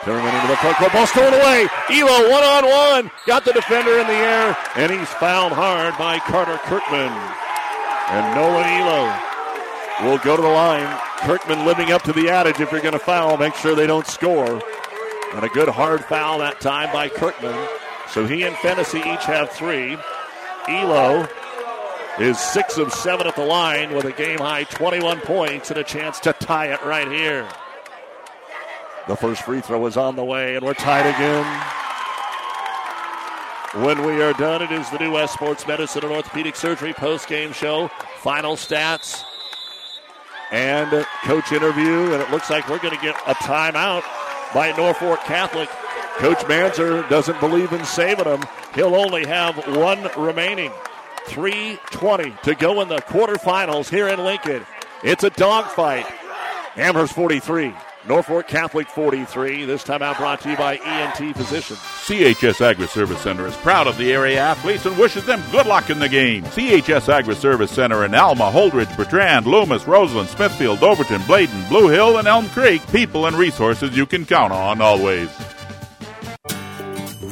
Timmerman 0.06 0.32
into 0.32 0.46
the 0.46 0.56
front 0.58 0.76
court. 0.76 0.92
Ball 0.92 1.06
stolen 1.08 1.34
away. 1.34 1.66
Elo 1.90 2.30
one 2.30 2.44
on 2.44 2.64
one. 2.64 3.10
Got 3.26 3.44
the 3.44 3.52
defender 3.52 3.98
in 3.98 4.06
the 4.06 4.12
air, 4.12 4.56
and 4.76 4.92
he's 4.92 5.08
fouled 5.14 5.52
hard 5.52 5.98
by 5.98 6.20
Carter 6.20 6.58
Kirkman. 6.58 7.10
And 7.10 8.36
Nolan 8.36 8.64
Elo 8.64 10.08
will 10.08 10.18
go 10.18 10.36
to 10.36 10.42
the 10.42 10.48
line. 10.48 10.86
Kirkman 11.18 11.66
living 11.66 11.90
up 11.90 12.02
to 12.02 12.12
the 12.12 12.28
adage 12.28 12.60
if 12.60 12.70
you're 12.70 12.80
going 12.80 12.92
to 12.92 13.00
foul, 13.00 13.36
make 13.36 13.56
sure 13.56 13.74
they 13.74 13.88
don't 13.88 14.06
score. 14.06 14.62
And 15.34 15.44
a 15.44 15.48
good 15.48 15.68
hard 15.68 16.04
foul 16.04 16.38
that 16.38 16.60
time 16.60 16.92
by 16.92 17.08
Kirkman. 17.08 17.68
So 18.08 18.26
he 18.26 18.44
and 18.44 18.54
Fennessy 18.58 18.98
each 18.98 19.24
have 19.24 19.50
three. 19.50 19.98
Elo 20.68 21.28
is 22.20 22.38
six 22.38 22.78
of 22.78 22.92
seven 22.92 23.26
at 23.26 23.34
the 23.34 23.44
line 23.44 23.92
with 23.92 24.04
a 24.04 24.12
game 24.12 24.38
high 24.38 24.62
21 24.64 25.18
points 25.22 25.72
and 25.72 25.80
a 25.80 25.84
chance 25.84 26.20
to 26.20 26.32
tie 26.32 26.72
it 26.72 26.84
right 26.84 27.08
here. 27.08 27.48
The 29.06 29.16
first 29.16 29.42
free 29.42 29.60
throw 29.60 29.86
is 29.86 29.96
on 29.96 30.16
the 30.16 30.24
way, 30.24 30.56
and 30.56 30.64
we're 30.64 30.74
tied 30.74 31.06
again. 31.06 31.44
When 33.84 34.04
we 34.06 34.22
are 34.22 34.32
done, 34.32 34.62
it 34.62 34.72
is 34.72 34.88
the 34.90 34.98
new 34.98 35.12
West 35.12 35.34
Sports 35.34 35.66
Medicine 35.66 36.02
and 36.04 36.12
Orthopedic 36.12 36.56
Surgery 36.56 36.92
post 36.92 37.28
game 37.28 37.52
show. 37.52 37.88
Final 38.18 38.56
stats 38.56 39.22
and 40.50 41.06
coach 41.24 41.52
interview, 41.52 42.12
and 42.12 42.22
it 42.22 42.30
looks 42.30 42.50
like 42.50 42.68
we're 42.68 42.78
going 42.78 42.96
to 42.96 43.02
get 43.02 43.14
a 43.26 43.34
timeout 43.34 44.02
by 44.54 44.72
Norfolk 44.76 45.20
Catholic. 45.20 45.68
Coach 46.16 46.38
Manzer 46.46 47.08
doesn't 47.08 47.38
believe 47.38 47.72
in 47.72 47.84
saving 47.84 48.24
them. 48.24 48.42
He'll 48.74 48.94
only 48.94 49.26
have 49.26 49.56
one 49.76 50.08
remaining. 50.16 50.72
3.20 51.26 52.40
to 52.42 52.54
go 52.54 52.80
in 52.80 52.88
the 52.88 52.98
quarterfinals 52.98 53.90
here 53.90 54.08
in 54.08 54.24
Lincoln. 54.24 54.64
It's 55.02 55.24
a 55.24 55.30
dogfight. 55.30 56.06
Amherst 56.76 57.12
43, 57.14 57.74
Norfolk 58.08 58.46
Catholic 58.46 58.88
43. 58.88 59.64
This 59.64 59.82
time 59.82 60.02
out 60.02 60.16
brought 60.16 60.40
to 60.42 60.50
you 60.50 60.56
by 60.56 60.76
ENT 60.76 61.36
Physicians. 61.36 61.78
CHS 61.78 62.60
Agri 62.60 62.86
Service 62.86 63.20
Center 63.20 63.46
is 63.46 63.56
proud 63.56 63.86
of 63.86 63.98
the 63.98 64.12
area 64.12 64.38
athletes 64.38 64.86
and 64.86 64.96
wishes 64.96 65.24
them 65.24 65.42
good 65.50 65.66
luck 65.66 65.90
in 65.90 65.98
the 65.98 66.08
game. 66.08 66.44
CHS 66.44 67.08
Agri 67.08 67.34
Service 67.34 67.70
Center 67.70 68.04
in 68.04 68.14
Alma, 68.14 68.50
Holdrege, 68.50 68.96
Bertrand, 68.96 69.46
Loomis, 69.46 69.86
Roseland, 69.86 70.28
Smithfield, 70.28 70.82
Overton, 70.82 71.22
Bladen, 71.26 71.68
Blue 71.68 71.88
Hill, 71.88 72.18
and 72.18 72.28
Elm 72.28 72.48
Creek. 72.50 72.86
People 72.92 73.26
and 73.26 73.36
resources 73.36 73.96
you 73.96 74.06
can 74.06 74.24
count 74.24 74.52
on 74.52 74.80
always. 74.80 75.30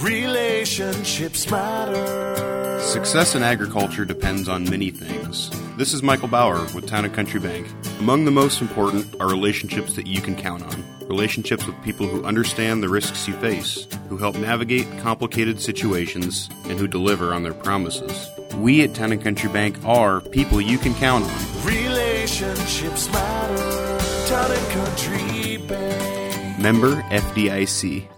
Relationships 0.04 1.50
matter. 1.50 2.78
Success 2.82 3.34
in 3.34 3.42
agriculture 3.42 4.04
depends 4.04 4.50
on 4.50 4.68
many 4.68 4.90
things. 4.90 5.48
This 5.78 5.94
is 5.94 6.02
Michael 6.02 6.28
Bauer 6.28 6.60
with 6.74 6.86
Town 6.86 7.06
and 7.06 7.14
Country 7.14 7.40
Bank. 7.40 7.66
Among 8.00 8.26
the 8.26 8.30
most 8.30 8.60
important 8.60 9.18
are 9.18 9.28
relationships 9.30 9.94
that 9.94 10.06
you 10.06 10.20
can 10.20 10.36
count 10.36 10.62
on. 10.62 10.84
Relationships 11.08 11.66
with 11.66 11.82
people 11.82 12.06
who 12.06 12.22
understand 12.22 12.82
the 12.82 12.90
risks 12.90 13.26
you 13.26 13.32
face, 13.38 13.86
who 14.10 14.18
help 14.18 14.36
navigate 14.36 14.86
complicated 14.98 15.58
situations, 15.58 16.50
and 16.64 16.78
who 16.78 16.86
deliver 16.86 17.32
on 17.32 17.42
their 17.42 17.54
promises. 17.54 18.28
We 18.56 18.82
at 18.82 18.94
Town 18.94 19.10
and 19.10 19.24
Country 19.24 19.48
Bank 19.48 19.82
are 19.86 20.20
people 20.20 20.60
you 20.60 20.76
can 20.76 20.94
count 20.96 21.24
on. 21.24 21.64
Relationships 21.64 23.10
matter. 23.10 24.28
Town 24.28 24.52
and 24.52 24.70
Country 24.70 25.56
Bank. 25.66 26.58
Member 26.58 27.00
FDIC. 27.04 28.13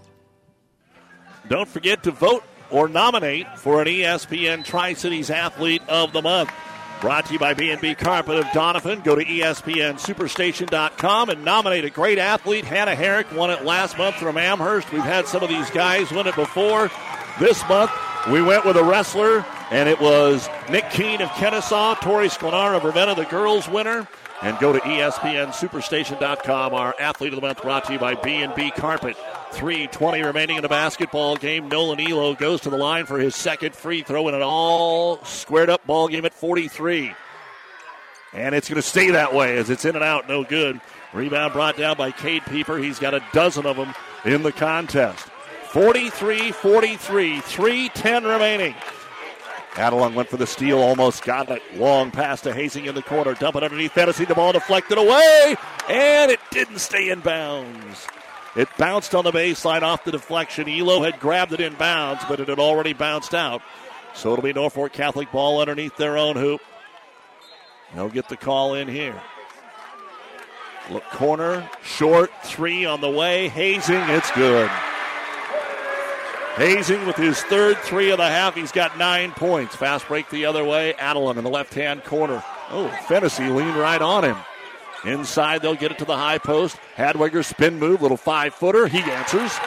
Don't 1.49 1.67
forget 1.67 2.03
to 2.03 2.11
vote 2.11 2.43
or 2.69 2.87
nominate 2.87 3.47
for 3.57 3.81
an 3.81 3.87
ESPN 3.87 4.63
Tri 4.65 4.93
Cities 4.93 5.29
Athlete 5.29 5.81
of 5.87 6.13
the 6.13 6.21
Month. 6.21 6.51
Brought 6.99 7.27
to 7.27 7.33
you 7.33 7.39
by 7.39 7.53
B&B 7.53 7.93
Carpet 7.95 8.37
of 8.37 8.45
Doniphan. 8.45 9.03
Go 9.03 9.15
to 9.15 9.23
ESPNSuperstation.com 9.23 11.29
and 11.29 11.45
nominate 11.45 11.85
a 11.85 11.91
great 11.91 12.17
athlete. 12.17 12.65
Hannah 12.65 12.95
Herrick 12.95 13.31
won 13.33 13.51
it 13.51 13.63
last 13.63 13.99
month 13.99 14.15
from 14.15 14.35
Amherst. 14.37 14.91
We've 14.91 15.03
had 15.03 15.27
some 15.27 15.43
of 15.43 15.49
these 15.49 15.69
guys 15.69 16.09
win 16.11 16.25
it 16.25 16.35
before. 16.35 16.89
This 17.39 17.61
month, 17.69 17.91
we 18.31 18.41
went 18.41 18.65
with 18.65 18.77
a 18.77 18.83
wrestler, 18.83 19.45
and 19.69 19.87
it 19.87 20.01
was 20.01 20.49
Nick 20.71 20.89
Keene 20.89 21.21
of 21.21 21.29
Kenesaw, 21.29 22.01
Tori 22.01 22.29
Sklenar 22.29 22.75
of 22.75 22.83
Ravenna, 22.83 23.13
the 23.13 23.25
girls 23.25 23.69
winner. 23.69 24.07
And 24.41 24.57
go 24.59 24.73
to 24.73 24.79
ESPNSuperstation.com. 24.79 26.73
Our 26.73 26.95
athlete 26.99 27.33
of 27.33 27.39
the 27.39 27.45
month 27.45 27.61
brought 27.61 27.85
to 27.85 27.93
you 27.93 27.99
by 27.99 28.15
B&B 28.15 28.71
Carpet. 28.71 29.15
3.20 29.51 30.23
remaining 30.23 30.57
in 30.57 30.61
the 30.61 30.69
basketball 30.69 31.35
game. 31.35 31.67
Nolan 31.69 31.99
Elo 31.99 32.35
goes 32.35 32.61
to 32.61 32.69
the 32.69 32.77
line 32.77 33.05
for 33.05 33.19
his 33.19 33.35
second 33.35 33.75
free 33.75 34.01
throw 34.01 34.27
in 34.27 34.35
an 34.35 34.41
all 34.41 35.23
squared 35.23 35.69
up 35.69 35.85
ball 35.85 36.07
game 36.07 36.25
at 36.25 36.33
43. 36.33 37.13
And 38.33 38.53
it's 38.53 38.69
going 38.69 38.75
to 38.75 38.87
stay 38.87 39.11
that 39.11 39.33
way 39.33 39.57
as 39.57 39.69
it's 39.69 39.85
in 39.85 39.95
and 39.95 40.03
out, 40.03 40.27
no 40.27 40.43
good. 40.43 40.79
Rebound 41.13 41.53
brought 41.53 41.77
down 41.77 41.97
by 41.97 42.11
Cade 42.11 42.43
Pieper. 42.45 42.77
He's 42.77 42.99
got 42.99 43.13
a 43.13 43.23
dozen 43.33 43.65
of 43.65 43.77
them 43.77 43.93
in 44.25 44.43
the 44.43 44.51
contest. 44.51 45.25
43 45.69 46.51
43, 46.51 47.37
3.10 47.39 48.31
remaining. 48.31 48.75
Adelung 49.77 50.15
went 50.15 50.27
for 50.27 50.37
the 50.37 50.47
steal, 50.47 50.79
almost 50.79 51.23
got 51.23 51.51
it. 51.51 51.61
Long 51.75 52.09
pass 52.09 52.41
to 52.41 52.53
Hazing 52.53 52.85
in 52.85 52.95
the 52.95 53.03
corner. 53.03 53.35
Dump 53.35 53.55
it 53.57 53.63
underneath 53.63 53.91
Fennessy. 53.91 54.25
The 54.25 54.33
ball 54.33 54.51
deflected 54.51 54.97
away, 54.97 55.55
and 55.87 56.31
it 56.31 56.39
didn't 56.49 56.79
stay 56.79 57.09
in 57.09 57.19
bounds. 57.19 58.07
It 58.57 58.67
bounced 58.75 59.13
on 59.13 59.23
the 59.23 59.31
baseline 59.31 59.83
off 59.83 60.03
the 60.03 60.11
deflection. 60.11 60.67
Elo 60.67 61.03
had 61.03 61.19
grabbed 61.19 61.53
it 61.53 61.61
in 61.61 61.75
bounds, 61.75 62.23
but 62.27 62.39
it 62.39 62.47
had 62.47 62.57
already 62.57 62.93
bounced 62.93 63.35
out. 63.35 63.61
So 64.15 64.33
it'll 64.33 64.43
be 64.43 64.51
Norfolk 64.51 64.91
Catholic 64.93 65.31
ball 65.31 65.61
underneath 65.61 65.95
their 65.95 66.17
own 66.17 66.35
hoop. 66.35 66.59
They'll 67.93 68.09
get 68.09 68.29
the 68.29 68.35
call 68.35 68.73
in 68.73 68.87
here. 68.87 69.21
Look, 70.89 71.03
corner, 71.11 71.69
short, 71.83 72.31
three 72.43 72.83
on 72.83 72.99
the 72.99 73.09
way. 73.11 73.47
Hazing, 73.49 74.01
it's 74.09 74.31
good. 74.31 74.71
Hazing 76.55 77.05
with 77.05 77.15
his 77.15 77.39
third 77.43 77.77
three 77.77 78.09
of 78.09 78.17
the 78.17 78.27
half. 78.27 78.55
He's 78.55 78.71
got 78.71 78.97
nine 78.97 79.33
points. 79.33 79.75
Fast 79.75 80.07
break 80.07 80.31
the 80.31 80.45
other 80.45 80.63
way. 80.63 80.95
Adelung 80.97 81.37
in 81.37 81.43
the 81.43 81.49
left 81.51 81.75
hand 81.75 82.03
corner. 82.03 82.43
Oh, 82.71 82.87
Fennessy 83.07 83.47
leaned 83.49 83.75
right 83.75 84.01
on 84.01 84.23
him. 84.23 84.37
Inside, 85.07 85.61
they'll 85.61 85.75
get 85.75 85.91
it 85.91 85.97
to 85.99 86.05
the 86.05 86.17
high 86.17 86.37
post. 86.37 86.77
Hadwiger 86.97 87.43
spin 87.43 87.79
move, 87.79 88.01
little 88.01 88.17
five 88.17 88.53
footer. 88.53 88.87
He 88.87 88.99
answers. 88.99 89.57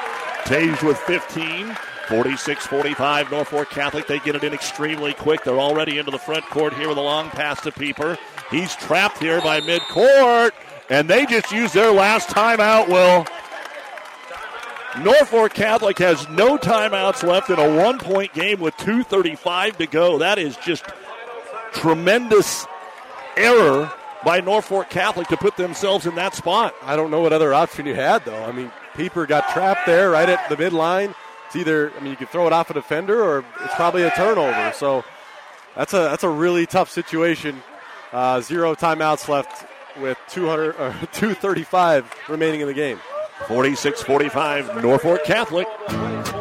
Tage 0.44 0.82
with 0.82 0.98
15. 0.98 1.76
46 2.08 2.66
45, 2.66 3.30
Norfolk 3.30 3.70
Catholic. 3.70 4.08
They 4.08 4.18
get 4.18 4.34
it 4.34 4.42
in 4.42 4.52
extremely 4.52 5.14
quick. 5.14 5.44
They're 5.44 5.60
already 5.60 5.98
into 5.98 6.10
the 6.10 6.18
front 6.18 6.44
court 6.46 6.74
here 6.74 6.88
with 6.88 6.98
a 6.98 7.02
long 7.02 7.30
pass 7.30 7.60
to 7.60 7.70
Pieper. 7.70 8.18
He's 8.50 8.74
trapped 8.74 9.18
here 9.18 9.40
by 9.40 9.60
midcourt, 9.60 10.50
and 10.88 11.08
they 11.08 11.24
just 11.24 11.52
used 11.52 11.72
their 11.72 11.92
last 11.92 12.28
timeout, 12.28 12.88
Will. 12.88 13.26
Norfolk 15.04 15.54
Catholic 15.54 15.98
has 15.98 16.28
no 16.30 16.58
timeouts 16.58 17.22
left 17.22 17.48
in 17.48 17.60
a 17.60 17.76
one 17.76 18.00
point 18.00 18.34
game 18.34 18.58
with 18.58 18.76
2.35 18.78 19.76
to 19.76 19.86
go. 19.86 20.18
That 20.18 20.40
is 20.40 20.56
just 20.56 20.84
tremendous 21.72 22.66
error 23.36 23.92
by 24.24 24.40
Norfolk 24.40 24.90
Catholic 24.90 25.28
to 25.28 25.36
put 25.36 25.56
themselves 25.56 26.06
in 26.06 26.14
that 26.16 26.34
spot. 26.34 26.74
I 26.82 26.96
don't 26.96 27.10
know 27.10 27.20
what 27.20 27.32
other 27.32 27.54
option 27.54 27.86
you 27.86 27.94
had, 27.94 28.24
though. 28.24 28.42
I 28.42 28.52
mean, 28.52 28.70
Pieper 28.96 29.26
got 29.26 29.48
trapped 29.50 29.86
there 29.86 30.10
right 30.10 30.28
at 30.28 30.48
the 30.48 30.56
midline. 30.56 31.14
It's 31.46 31.56
either, 31.56 31.92
I 31.96 32.00
mean, 32.00 32.10
you 32.10 32.16
can 32.16 32.26
throw 32.26 32.46
it 32.46 32.52
off 32.52 32.70
a 32.70 32.74
defender 32.74 33.22
or 33.22 33.44
it's 33.64 33.74
probably 33.74 34.02
a 34.02 34.10
turnover. 34.10 34.72
So 34.74 35.04
that's 35.76 35.92
a 35.94 35.98
that's 35.98 36.24
a 36.24 36.28
really 36.28 36.66
tough 36.66 36.90
situation. 36.90 37.62
Uh, 38.12 38.40
zero 38.40 38.74
timeouts 38.74 39.28
left 39.28 39.66
with 40.00 40.18
200 40.28 40.76
or 40.76 40.90
235 41.12 42.12
remaining 42.28 42.60
in 42.60 42.66
the 42.66 42.74
game. 42.74 43.00
46 43.46 44.02
45, 44.02 44.82
Norfolk 44.82 45.24
Catholic. 45.24 45.66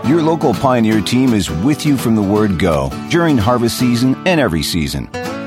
Your 0.06 0.22
local 0.22 0.54
Pioneer 0.54 1.02
team 1.02 1.34
is 1.34 1.50
with 1.50 1.86
you 1.86 1.98
from 1.98 2.16
the 2.16 2.22
word 2.22 2.60
go 2.60 2.90
during 3.10 3.38
harvest 3.38 3.80
season 3.80 4.16
and 4.28 4.40
every 4.40 4.64
season. 4.64 5.10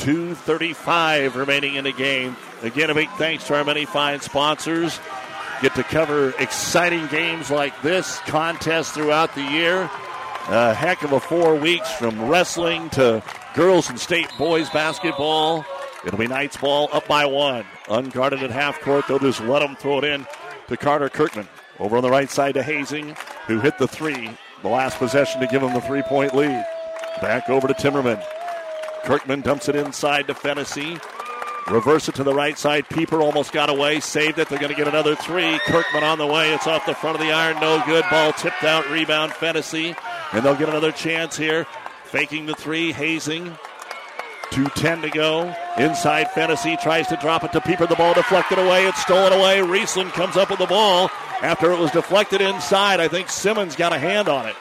235 0.00 1.36
remaining 1.36 1.74
in 1.74 1.84
the 1.84 1.92
game. 1.92 2.36
Again, 2.62 2.88
a 2.88 2.94
big 2.94 3.10
thanks 3.10 3.46
to 3.46 3.54
our 3.54 3.64
many 3.64 3.84
fine 3.84 4.20
sponsors. 4.20 4.98
Get 5.60 5.74
to 5.74 5.82
cover 5.82 6.30
exciting 6.38 7.06
games 7.08 7.50
like 7.50 7.80
this, 7.82 8.18
contests 8.20 8.92
throughout 8.92 9.34
the 9.34 9.42
year. 9.42 9.90
A 10.48 10.72
heck 10.72 11.02
of 11.02 11.12
a 11.12 11.20
four 11.20 11.54
weeks 11.54 11.92
from 11.92 12.28
wrestling 12.28 12.88
to 12.90 13.22
girls 13.54 13.90
and 13.90 14.00
state 14.00 14.30
boys 14.38 14.70
basketball. 14.70 15.66
It'll 16.04 16.18
be 16.18 16.26
Knights 16.26 16.56
ball 16.56 16.88
up 16.92 17.06
by 17.06 17.26
one. 17.26 17.66
Unguarded 17.90 18.42
at 18.42 18.50
half 18.50 18.80
court. 18.80 19.04
They'll 19.06 19.18
just 19.18 19.40
let 19.42 19.58
them 19.58 19.76
throw 19.76 19.98
it 19.98 20.04
in 20.04 20.26
to 20.68 20.78
Carter 20.78 21.10
Kirkman. 21.10 21.46
Over 21.78 21.98
on 21.98 22.02
the 22.02 22.10
right 22.10 22.30
side 22.30 22.54
to 22.54 22.62
Hazing, 22.62 23.16
who 23.46 23.60
hit 23.60 23.76
the 23.76 23.86
three. 23.86 24.30
The 24.62 24.68
last 24.68 24.98
possession 24.98 25.42
to 25.42 25.46
give 25.46 25.60
them 25.60 25.74
the 25.74 25.80
three 25.82 26.02
point 26.02 26.34
lead. 26.34 26.64
Back 27.20 27.50
over 27.50 27.68
to 27.68 27.74
Timmerman. 27.74 28.22
Kirkman 29.04 29.40
dumps 29.40 29.68
it 29.68 29.76
inside 29.76 30.26
to 30.26 30.34
Fennessy. 30.34 30.98
Reverse 31.68 32.08
it 32.08 32.14
to 32.16 32.24
the 32.24 32.34
right 32.34 32.58
side. 32.58 32.88
Pieper 32.88 33.20
almost 33.20 33.52
got 33.52 33.70
away. 33.70 34.00
Saved 34.00 34.38
it. 34.38 34.48
They're 34.48 34.58
going 34.58 34.70
to 34.72 34.76
get 34.76 34.88
another 34.88 35.14
three. 35.14 35.58
Kirkman 35.66 36.02
on 36.02 36.18
the 36.18 36.26
way. 36.26 36.52
It's 36.52 36.66
off 36.66 36.84
the 36.86 36.94
front 36.94 37.16
of 37.16 37.22
the 37.22 37.32
iron. 37.32 37.60
No 37.60 37.82
good. 37.86 38.04
Ball 38.10 38.32
tipped 38.32 38.64
out. 38.64 38.88
Rebound 38.90 39.32
Fennessy. 39.32 39.94
And 40.32 40.44
they'll 40.44 40.56
get 40.56 40.68
another 40.68 40.92
chance 40.92 41.36
here. 41.36 41.66
Faking 42.04 42.46
the 42.46 42.54
three. 42.54 42.92
Hazing. 42.92 43.56
2.10 44.50 45.02
to 45.02 45.10
go. 45.10 45.54
Inside 45.78 46.30
Fennessy 46.32 46.76
tries 46.76 47.06
to 47.06 47.16
drop 47.16 47.44
it 47.44 47.52
to 47.52 47.60
Pieper. 47.60 47.86
The 47.86 47.94
ball 47.94 48.14
deflected 48.14 48.58
away. 48.58 48.86
It's 48.86 49.00
stolen 49.00 49.32
away. 49.32 49.58
Riesland 49.58 50.10
comes 50.12 50.36
up 50.36 50.50
with 50.50 50.58
the 50.58 50.66
ball 50.66 51.08
after 51.40 51.70
it 51.72 51.78
was 51.78 51.92
deflected 51.92 52.40
inside. 52.40 52.98
I 52.98 53.06
think 53.06 53.28
Simmons 53.28 53.76
got 53.76 53.92
a 53.92 53.98
hand 53.98 54.28
on 54.28 54.46
it. 54.46 54.56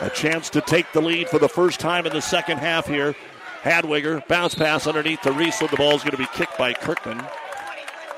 A 0.00 0.10
chance 0.10 0.48
to 0.50 0.60
take 0.60 0.92
the 0.92 1.02
lead 1.02 1.28
for 1.28 1.38
the 1.38 1.48
first 1.48 1.80
time 1.80 2.06
in 2.06 2.12
the 2.12 2.22
second 2.22 2.58
half 2.58 2.86
here. 2.86 3.16
Hadwiger, 3.62 4.26
bounce 4.28 4.54
pass 4.54 4.86
underneath 4.86 5.22
to 5.22 5.30
Riesland. 5.30 5.70
The 5.70 5.76
ball 5.76 5.96
is 5.96 6.02
going 6.02 6.12
to 6.12 6.16
be 6.16 6.28
kicked 6.32 6.56
by 6.56 6.72
Kirkman. 6.72 7.18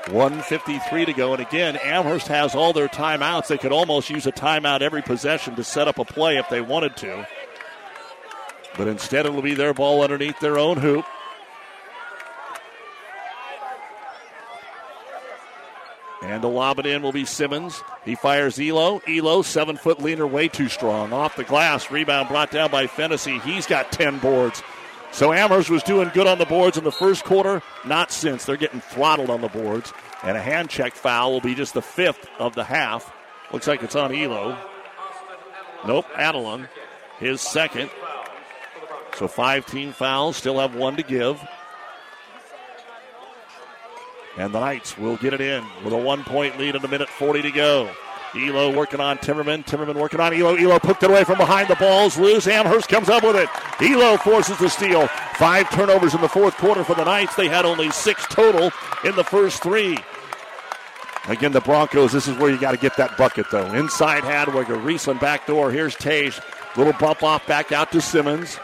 153 0.09 1.05
to 1.05 1.13
go. 1.13 1.33
And 1.33 1.41
again, 1.41 1.77
Amherst 1.77 2.27
has 2.27 2.53
all 2.53 2.73
their 2.73 2.87
timeouts. 2.87 3.47
They 3.47 3.57
could 3.57 3.71
almost 3.71 4.09
use 4.09 4.27
a 4.27 4.31
timeout 4.31 4.81
every 4.81 5.01
possession 5.01 5.55
to 5.55 5.63
set 5.63 5.87
up 5.87 5.97
a 5.97 6.05
play 6.05 6.37
if 6.37 6.49
they 6.49 6.61
wanted 6.61 6.95
to. 6.97 7.27
But 8.77 8.87
instead, 8.87 9.25
it'll 9.25 9.41
be 9.41 9.55
their 9.55 9.73
ball 9.73 10.01
underneath 10.03 10.39
their 10.39 10.57
own 10.57 10.77
hoop. 10.77 11.05
And 16.31 16.41
to 16.43 16.47
lob 16.47 16.79
it 16.79 16.85
in 16.85 17.01
will 17.01 17.11
be 17.11 17.25
Simmons. 17.25 17.83
He 18.05 18.15
fires 18.15 18.57
Elo. 18.57 19.01
Elo, 19.05 19.41
seven 19.41 19.75
foot 19.75 20.01
leaner, 20.01 20.25
way 20.25 20.47
too 20.47 20.69
strong. 20.69 21.11
Off 21.11 21.35
the 21.35 21.43
glass. 21.43 21.91
Rebound 21.91 22.29
brought 22.29 22.51
down 22.51 22.71
by 22.71 22.87
Fennessy. 22.87 23.37
He's 23.39 23.67
got 23.67 23.91
10 23.91 24.19
boards. 24.19 24.63
So 25.11 25.33
Amherst 25.33 25.69
was 25.69 25.83
doing 25.83 26.09
good 26.13 26.27
on 26.27 26.37
the 26.37 26.45
boards 26.45 26.77
in 26.77 26.85
the 26.85 26.91
first 26.91 27.25
quarter. 27.25 27.61
Not 27.83 28.13
since. 28.13 28.45
They're 28.45 28.55
getting 28.55 28.79
throttled 28.79 29.29
on 29.29 29.41
the 29.41 29.49
boards. 29.49 29.91
And 30.23 30.37
a 30.37 30.41
hand 30.41 30.69
check 30.69 30.93
foul 30.95 31.33
will 31.33 31.41
be 31.41 31.53
just 31.53 31.73
the 31.73 31.81
fifth 31.81 32.25
of 32.39 32.55
the 32.55 32.63
half. 32.63 33.13
Looks 33.51 33.67
like 33.67 33.83
it's 33.83 33.97
on 33.97 34.15
Elo. 34.15 34.57
Nope, 35.85 36.05
Adelung. 36.13 36.69
His 37.19 37.41
second. 37.41 37.89
So 39.17 39.27
five 39.27 39.65
team 39.65 39.91
fouls, 39.91 40.37
still 40.37 40.59
have 40.59 40.75
one 40.75 40.95
to 40.95 41.03
give. 41.03 41.45
And 44.37 44.53
the 44.53 44.59
Knights 44.59 44.97
will 44.97 45.17
get 45.17 45.33
it 45.33 45.41
in 45.41 45.63
with 45.83 45.93
a 45.93 45.97
one 45.97 46.23
point 46.23 46.57
lead 46.57 46.75
in 46.75 46.83
a 46.83 46.87
minute 46.87 47.09
40 47.09 47.41
to 47.41 47.51
go. 47.51 47.91
Elo 48.35 48.73
working 48.73 49.01
on 49.01 49.17
Timmerman. 49.17 49.65
Timmerman 49.65 49.95
working 49.95 50.19
on 50.19 50.33
Elo. 50.33 50.55
Elo 50.55 50.79
poked 50.79 51.03
it 51.03 51.09
away 51.09 51.23
from 51.23 51.37
behind 51.37 51.67
the 51.67 51.75
balls. 51.75 52.17
Loose. 52.17 52.47
Amherst 52.47 52.87
comes 52.87 53.09
up 53.09 53.23
with 53.23 53.35
it. 53.35 53.49
Elo 53.81 54.17
forces 54.17 54.57
the 54.57 54.69
steal. 54.69 55.07
Five 55.35 55.69
turnovers 55.71 56.13
in 56.13 56.21
the 56.21 56.29
fourth 56.29 56.55
quarter 56.55 56.83
for 56.83 56.95
the 56.95 57.03
Knights. 57.03 57.35
They 57.35 57.49
had 57.49 57.65
only 57.65 57.91
six 57.91 58.25
total 58.27 58.71
in 59.03 59.15
the 59.15 59.23
first 59.23 59.61
three. 59.61 59.97
Again, 61.27 61.51
the 61.51 61.61
Broncos, 61.61 62.13
this 62.13 62.27
is 62.27 62.35
where 62.37 62.49
you 62.49 62.57
got 62.57 62.71
to 62.71 62.77
get 62.77 62.97
that 62.97 63.15
bucket, 63.17 63.45
though. 63.51 63.71
Inside 63.73 64.23
Hadwiger. 64.23 64.81
Riesland 64.81 65.19
back 65.19 65.45
door. 65.45 65.71
Here's 65.71 65.95
Tage. 65.95 66.39
Little 66.77 66.93
bump 66.93 67.21
off 67.21 67.45
back 67.45 67.71
out 67.71 67.91
to 67.91 68.01
Simmons. 68.01 68.57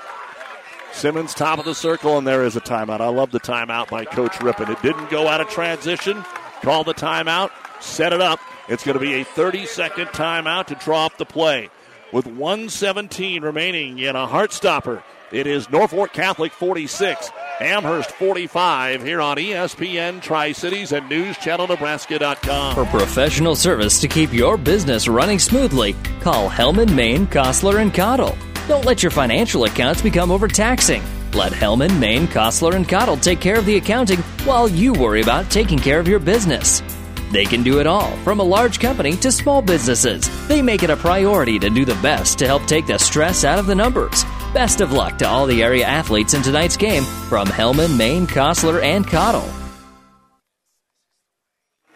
Simmons 0.91 1.33
top 1.33 1.59
of 1.59 1.65
the 1.65 1.75
circle, 1.75 2.17
and 2.17 2.25
there 2.25 2.43
is 2.43 2.55
a 2.55 2.61
timeout. 2.61 3.01
I 3.01 3.09
love 3.09 3.31
the 3.31 3.39
timeout 3.39 3.89
by 3.89 4.05
Coach 4.05 4.41
Rippon. 4.41 4.71
It 4.71 4.81
didn't 4.81 5.09
go 5.09 5.27
out 5.27 5.41
of 5.41 5.49
transition. 5.49 6.23
Call 6.61 6.83
the 6.83 6.93
timeout, 6.93 7.51
set 7.81 8.13
it 8.13 8.21
up. 8.21 8.39
It's 8.67 8.83
going 8.83 8.97
to 8.97 9.03
be 9.03 9.13
a 9.15 9.23
30 9.23 9.65
second 9.65 10.07
timeout 10.07 10.67
to 10.67 10.75
draw 10.75 11.05
up 11.05 11.17
the 11.17 11.25
play. 11.25 11.69
With 12.11 12.25
117 12.25 13.43
remaining 13.43 13.99
in 13.99 14.15
a 14.15 14.25
heart 14.25 14.53
stopper, 14.53 15.03
it 15.31 15.45
is 15.45 15.69
Norfolk 15.69 16.13
Catholic 16.13 16.53
46, 16.53 17.29
Amherst 17.59 18.11
45 18.11 19.03
here 19.03 19.21
on 19.21 19.37
ESPN 19.37 20.21
Tri 20.21 20.53
Cities 20.53 20.93
and 20.93 21.09
NewsChannelNebraska.com. 21.11 22.75
For 22.75 22.85
professional 22.85 23.55
service 23.55 23.99
to 23.99 24.07
keep 24.07 24.31
your 24.31 24.57
business 24.57 25.07
running 25.07 25.39
smoothly, 25.39 25.95
call 26.21 26.49
Hellman, 26.49 26.93
Maine, 26.95 27.27
Kostler, 27.27 27.81
and 27.81 27.93
Cottle. 27.93 28.37
Don't 28.67 28.83
let 28.83 29.01
your 29.01 29.11
financial 29.11 29.63
accounts 29.63 30.01
become 30.01 30.29
overtaxing. 30.29 31.01
Let 31.31 31.53
Hellman, 31.53 31.99
Maine, 31.99 32.27
Kostler, 32.27 32.73
and 32.73 32.87
Cottle 32.87 33.15
take 33.15 33.39
care 33.39 33.57
of 33.57 33.65
the 33.65 33.77
accounting 33.77 34.19
while 34.43 34.67
you 34.67 34.91
worry 34.91 35.21
about 35.21 35.49
taking 35.49 35.79
care 35.79 35.99
of 35.99 36.07
your 36.07 36.19
business. 36.19 36.83
They 37.31 37.45
can 37.45 37.63
do 37.63 37.79
it 37.79 37.87
all, 37.87 38.15
from 38.17 38.41
a 38.41 38.43
large 38.43 38.79
company 38.79 39.15
to 39.17 39.31
small 39.31 39.61
businesses. 39.61 40.29
They 40.47 40.61
make 40.61 40.83
it 40.83 40.89
a 40.89 40.97
priority 40.97 41.59
to 41.59 41.69
do 41.69 41.85
the 41.85 41.95
best 41.95 42.39
to 42.39 42.45
help 42.45 42.65
take 42.65 42.87
the 42.87 42.97
stress 42.97 43.45
out 43.45 43.59
of 43.59 43.67
the 43.67 43.75
numbers. 43.75 44.25
Best 44.53 44.81
of 44.81 44.91
luck 44.91 45.17
to 45.19 45.27
all 45.27 45.45
the 45.45 45.63
area 45.63 45.85
athletes 45.85 46.33
in 46.33 46.41
tonight's 46.41 46.77
game 46.77 47.03
from 47.29 47.47
Hellman, 47.47 47.97
Maine, 47.97 48.27
Kostler, 48.27 48.81
and 48.81 49.07
Cottle. 49.07 49.47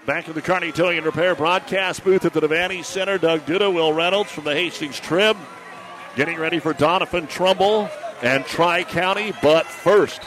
Back 0.06 0.28
in 0.28 0.34
the 0.34 0.42
Kearney 0.42 0.72
Towing 0.72 0.98
and 0.98 1.06
Repair 1.06 1.36
broadcast 1.36 2.04
booth 2.04 2.26
at 2.26 2.34
the 2.34 2.42
Devaney 2.42 2.84
Center, 2.84 3.18
Doug 3.18 3.46
Duda, 3.46 3.74
Will 3.74 3.94
Reynolds 3.94 4.32
from 4.32 4.46
the 4.46 4.54
Hastings 4.54 5.00
Trib, 5.00 5.38
getting 6.16 6.38
ready 6.38 6.60
for 6.60 6.74
Doniphan 6.74 7.30
Trumbull 7.30 7.90
and 8.22 8.46
Tri 8.46 8.84
County. 8.84 9.34
But 9.42 9.66
first, 9.66 10.22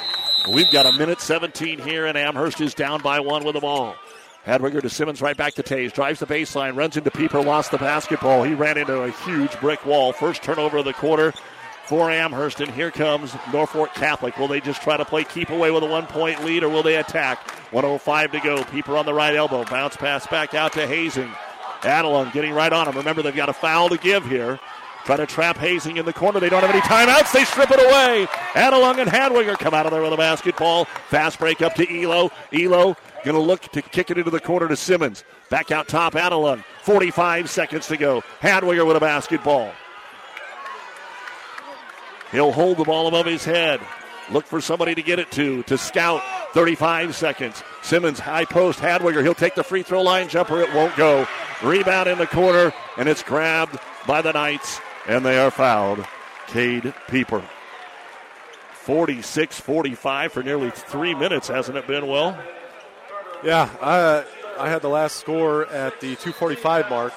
we've 0.52 0.70
got 0.70 0.86
a 0.86 0.98
minute 0.98 1.20
17 1.20 1.78
here, 1.78 2.06
and 2.06 2.16
Amherst 2.16 2.61
is 2.61 2.74
down 2.74 3.02
by 3.02 3.20
one 3.20 3.44
with 3.44 3.55
the 3.55 3.61
ball. 3.61 3.97
Hadwiger 4.47 4.82
to 4.82 4.90
Simmons, 4.90 5.23
right 5.23 5.36
back 5.36 5.55
to 5.55 5.62
Tage. 5.62 5.93
Drives 5.93 6.20
the 6.20 6.27
baseline, 6.27 6.77
runs 6.77 6.97
into 6.97 7.11
Pieper, 7.11 7.43
lost 7.43 7.70
the 7.70 7.78
basketball. 7.78 8.43
He 8.43 8.55
ran 8.55 8.77
into 8.77 9.02
a 9.02 9.11
huge 9.11 9.59
brick 9.61 9.86
wall. 9.86 10.12
First 10.12 10.43
turnover 10.43 10.78
of 10.78 10.85
the 10.85 10.93
quarter 10.93 11.32
for 11.86 12.11
Amherst, 12.11 12.61
and 12.61 12.70
here 12.70 12.90
comes 12.90 13.35
Norfolk 13.52 13.94
Catholic. 13.94 14.36
Will 14.39 14.48
they 14.48 14.61
just 14.61 14.82
try 14.82 14.97
to 14.97 15.05
play 15.05 15.24
keep 15.24 15.48
away 15.48 15.70
with 15.70 15.82
a 15.82 15.86
one 15.86 16.06
point 16.06 16.44
lead, 16.44 16.62
or 16.62 16.69
will 16.69 16.82
they 16.82 16.97
attack? 16.97 17.51
105 17.73 18.32
to 18.32 18.40
go. 18.40 18.62
Pieper 18.65 18.97
on 18.97 19.06
the 19.06 19.15
right 19.15 19.35
elbow. 19.35 19.65
Bounce 19.65 19.97
pass 19.97 20.27
back 20.27 20.52
out 20.52 20.73
to 20.74 20.86
Hazing. 20.86 21.31
Adelung 21.81 22.32
getting 22.32 22.52
right 22.52 22.73
on 22.73 22.89
him. 22.89 22.97
Remember, 22.97 23.23
they've 23.23 23.35
got 23.35 23.48
a 23.48 23.55
foul 23.55 23.89
to 23.90 23.98
give 23.98 24.27
here. 24.27 24.59
Try 25.05 25.16
to 25.16 25.26
trap 25.26 25.59
Hazing 25.59 25.98
in 25.98 26.06
the 26.06 26.12
corner. 26.12 26.40
They 26.40 26.48
don't 26.48 26.62
have 26.62 26.70
any 26.70 26.81
timeouts. 26.81 27.32
They 27.32 27.44
strip 27.44 27.70
it 27.70 27.78
away. 27.78 28.26
Adelung 28.55 28.98
and 28.98 29.10
Hadwiger 29.10 29.59
come 29.59 29.74
out 29.74 29.85
of 29.85 29.93
there 29.93 30.01
with 30.01 30.12
a 30.12 30.16
basketball. 30.16 30.86
Fast 30.86 31.39
break 31.39 31.60
up 31.60 31.74
to 31.74 32.02
Elo. 32.02 32.31
Elo 32.52 32.97
going 33.22 33.35
to 33.35 33.40
look 33.40 33.62
to 33.72 33.82
kick 33.82 34.10
it 34.10 34.18
into 34.18 34.31
the 34.31 34.40
corner 34.40 34.66
to 34.68 34.76
Simmons. 34.76 35.24
Back 35.51 35.70
out 35.70 35.89
top, 35.89 36.14
Adelung. 36.14 36.64
45 36.82 37.51
seconds 37.51 37.86
to 37.89 37.98
go. 37.98 38.22
Hadwiger 38.40 38.86
with 38.86 38.97
a 38.97 39.01
basketball. 39.01 39.72
He'll 42.32 42.52
hold 42.52 42.78
the 42.78 42.85
ball 42.85 43.06
above 43.06 43.26
his 43.26 43.44
head. 43.44 43.81
Look 44.31 44.47
for 44.47 44.62
somebody 44.62 44.94
to 44.94 45.02
get 45.02 45.18
it 45.18 45.31
to. 45.32 45.62
To 45.64 45.76
scout. 45.76 46.22
35 46.55 47.14
seconds. 47.14 47.62
Simmons, 47.82 48.18
high 48.18 48.47
post. 48.47 48.78
Hadwiger. 48.78 49.22
He'll 49.22 49.35
take 49.35 49.55
the 49.55 49.64
free 49.64 49.82
throw 49.82 50.01
line 50.01 50.28
jumper. 50.28 50.60
It 50.62 50.72
won't 50.74 50.97
go. 50.97 51.26
Rebound 51.62 52.09
in 52.09 52.18
the 52.18 52.26
corner, 52.26 52.72
and 52.97 53.09
it's 53.09 53.22
grabbed 53.22 53.78
by 54.06 54.22
the 54.22 54.32
Knights, 54.32 54.81
and 55.06 55.24
they 55.24 55.39
are 55.39 55.51
fouled. 55.51 56.05
Cade 56.47 56.94
Pieper. 57.09 57.43
46 58.74 59.60
45 59.60 60.32
for 60.32 60.43
nearly 60.43 60.70
three 60.70 61.14
minutes, 61.14 61.48
hasn't 61.48 61.76
it 61.76 61.86
been, 61.86 62.06
Well? 62.06 62.39
Yeah, 63.43 63.68
I, 63.82 64.24
I 64.59 64.70
had 64.70 64.82
the 64.82 64.89
last 64.89 65.16
score 65.16 65.66
at 65.66 66.01
the 66.01 66.16
245 66.16 66.89
mark 66.89 67.12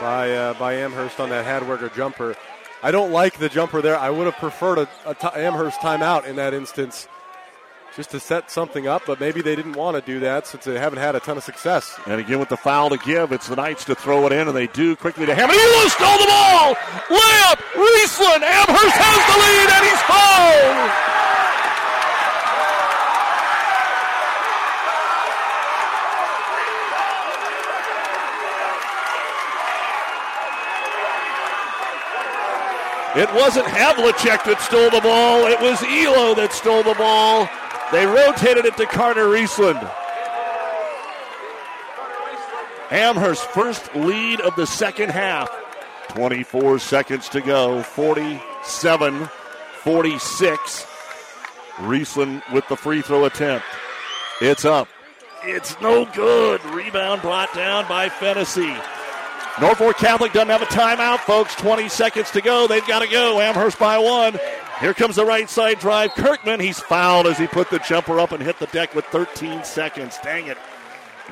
by, 0.00 0.30
uh, 0.32 0.54
by 0.54 0.74
Amherst 0.74 1.18
on 1.20 1.30
that 1.30 1.46
Hadwiger 1.46 1.94
jumper. 1.94 2.36
I 2.82 2.90
don't 2.90 3.10
like 3.10 3.38
the 3.38 3.48
jumper 3.48 3.80
there. 3.80 3.98
I 3.98 4.10
would 4.10 4.26
have 4.26 4.36
preferred 4.36 4.78
a, 4.78 4.88
a 5.06 5.14
t- 5.14 5.28
Amherst 5.34 5.80
timeout 5.80 6.26
in 6.26 6.36
that 6.36 6.52
instance 6.52 7.08
just 7.96 8.10
to 8.10 8.20
set 8.20 8.50
something 8.50 8.86
up, 8.86 9.02
but 9.06 9.18
maybe 9.18 9.40
they 9.40 9.56
didn't 9.56 9.72
want 9.72 9.96
to 9.96 10.02
do 10.02 10.20
that 10.20 10.46
since 10.46 10.64
they 10.64 10.78
haven't 10.78 10.98
had 10.98 11.16
a 11.16 11.20
ton 11.20 11.38
of 11.38 11.42
success. 11.42 11.98
And 12.04 12.20
again, 12.20 12.38
with 12.38 12.50
the 12.50 12.56
foul 12.56 12.90
to 12.90 12.98
give, 12.98 13.32
it's 13.32 13.48
the 13.48 13.56
Knights 13.56 13.86
to 13.86 13.94
throw 13.94 14.26
it 14.26 14.32
in, 14.32 14.48
and 14.48 14.54
they 14.54 14.66
do 14.66 14.94
quickly 14.94 15.24
to 15.24 15.34
Hammond. 15.34 15.58
Elo 15.58 15.88
stole 15.88 16.18
the 16.18 16.26
ball! 16.26 16.74
Layup! 17.08 17.56
Riesland! 17.72 18.42
Amherst 18.44 18.96
has 19.00 19.20
the 19.24 19.36
lead, 19.40 19.68
and 19.72 19.84
he's 19.88 20.02
fouled! 20.04 20.92
It 33.16 33.32
wasn't 33.32 33.64
Havlicek 33.64 34.44
that 34.44 34.60
stole 34.60 34.90
the 34.90 35.00
ball. 35.00 35.46
It 35.46 35.58
was 35.58 35.82
Elo 35.82 36.34
that 36.34 36.52
stole 36.52 36.82
the 36.82 36.92
ball. 36.92 37.48
They 37.92 38.04
rotated 38.04 38.64
it 38.64 38.76
to 38.78 38.86
Carter 38.86 39.26
Riesland. 39.26 39.92
Amherst 42.90 43.44
first 43.50 43.94
lead 43.94 44.40
of 44.40 44.54
the 44.56 44.66
second 44.66 45.10
half. 45.10 45.50
24 46.08 46.78
seconds 46.78 47.28
to 47.30 47.40
go. 47.40 47.82
47 47.82 49.28
46. 49.82 50.86
Riesland 51.76 52.42
with 52.52 52.66
the 52.68 52.76
free 52.76 53.02
throw 53.02 53.24
attempt. 53.26 53.66
It's 54.40 54.64
up. 54.64 54.88
It's 55.44 55.80
no 55.80 56.06
good. 56.06 56.64
Rebound 56.64 57.22
brought 57.22 57.54
down 57.54 57.86
by 57.88 58.08
Fennessy. 58.08 58.74
Norfolk 59.60 59.96
Catholic 59.96 60.32
doesn't 60.32 60.48
have 60.48 60.62
a 60.62 60.66
timeout, 60.66 61.18
folks. 61.20 61.54
20 61.54 61.88
seconds 61.88 62.30
to 62.32 62.40
go. 62.40 62.66
They've 62.66 62.86
got 62.86 63.00
to 63.00 63.08
go. 63.08 63.40
Amherst 63.40 63.78
by 63.78 63.96
one. 63.96 64.38
Here 64.80 64.92
comes 64.92 65.16
the 65.16 65.24
right 65.24 65.48
side 65.48 65.78
drive. 65.78 66.12
Kirkman, 66.14 66.60
he's 66.60 66.78
fouled 66.78 67.26
as 67.26 67.38
he 67.38 67.46
put 67.46 67.70
the 67.70 67.78
jumper 67.78 68.20
up 68.20 68.32
and 68.32 68.42
hit 68.42 68.58
the 68.58 68.66
deck 68.66 68.94
with 68.94 69.06
13 69.06 69.64
seconds. 69.64 70.18
Dang 70.22 70.48
it. 70.48 70.58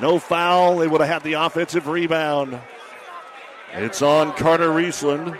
No 0.01 0.17
foul. 0.17 0.77
They 0.77 0.87
would 0.87 1.01
have 1.01 1.09
had 1.09 1.23
the 1.23 1.33
offensive 1.33 1.87
rebound. 1.87 2.59
It's 3.73 4.01
on 4.01 4.33
Carter 4.33 4.69
Riesland. 4.69 5.37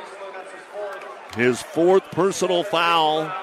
His 1.36 1.62
fourth 1.62 2.04
personal 2.12 2.64
foul. 2.64 3.34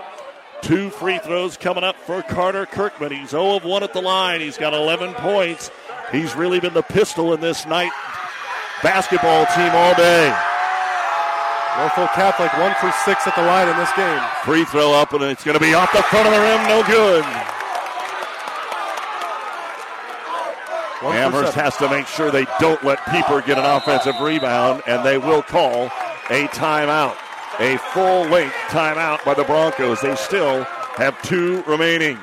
Two 0.63 0.91
free 0.91 1.19
throws 1.19 1.57
coming 1.57 1.83
up 1.83 1.97
for 1.97 2.23
Carter 2.23 2.67
Kirkman. 2.67 3.11
He's 3.11 3.31
0 3.31 3.57
of 3.57 3.65
1 3.65 3.83
at 3.83 3.93
the 3.93 4.01
line. 4.01 4.41
He's 4.41 4.57
got 4.57 4.75
11 4.75 5.15
points. 5.15 5.73
He's 6.13 6.37
really 6.37 6.61
been 6.61 6.75
the 6.75 6.83
pistol 6.83 7.35
in 7.35 7.41
this 7.41 7.67
Knight 7.67 7.91
basketball 8.81 9.47
team 9.47 9.71
all 9.73 9.95
day. 9.95 10.52
Norfolk 11.79 12.11
Catholic 12.13 12.53
one 12.59 12.75
for 12.81 12.93
six 13.05 13.27
at 13.27 13.35
the 13.35 13.43
line 13.43 13.69
in 13.69 13.77
this 13.77 13.93
game. 13.97 14.21
Free 14.45 14.65
throw 14.65 14.93
up, 14.93 15.13
and 15.15 15.25
it's 15.25 15.43
going 15.43 15.59
to 15.59 15.65
be 15.65 15.73
off 15.73 15.91
the 15.93 16.03
front 16.03 16.27
of 16.27 16.35
the 16.35 16.41
rim. 16.41 16.69
No 16.69 16.83
good. 16.87 17.25
One 21.03 21.17
Amherst 21.17 21.55
has 21.55 21.77
to 21.79 21.89
make 21.89 22.07
sure 22.07 22.31
they 22.31 22.47
don't 22.61 22.83
let 22.85 23.05
Pieper 23.07 23.41
get 23.41 23.59
an 23.59 23.65
offensive 23.65 24.21
rebound, 24.21 24.83
and 24.87 25.05
they 25.05 25.19
will 25.19 25.43
call 25.43 25.87
a 26.31 26.47
timeout. 26.49 27.17
A 27.59 27.77
full 27.93 28.25
length 28.27 28.55
timeout 28.69 29.25
by 29.25 29.35
the 29.35 29.45
Broncos. 29.45 30.01
They 30.01 30.15
still 30.15 30.65
have 30.95 31.21
two 31.23 31.63
remaining. 31.63 32.19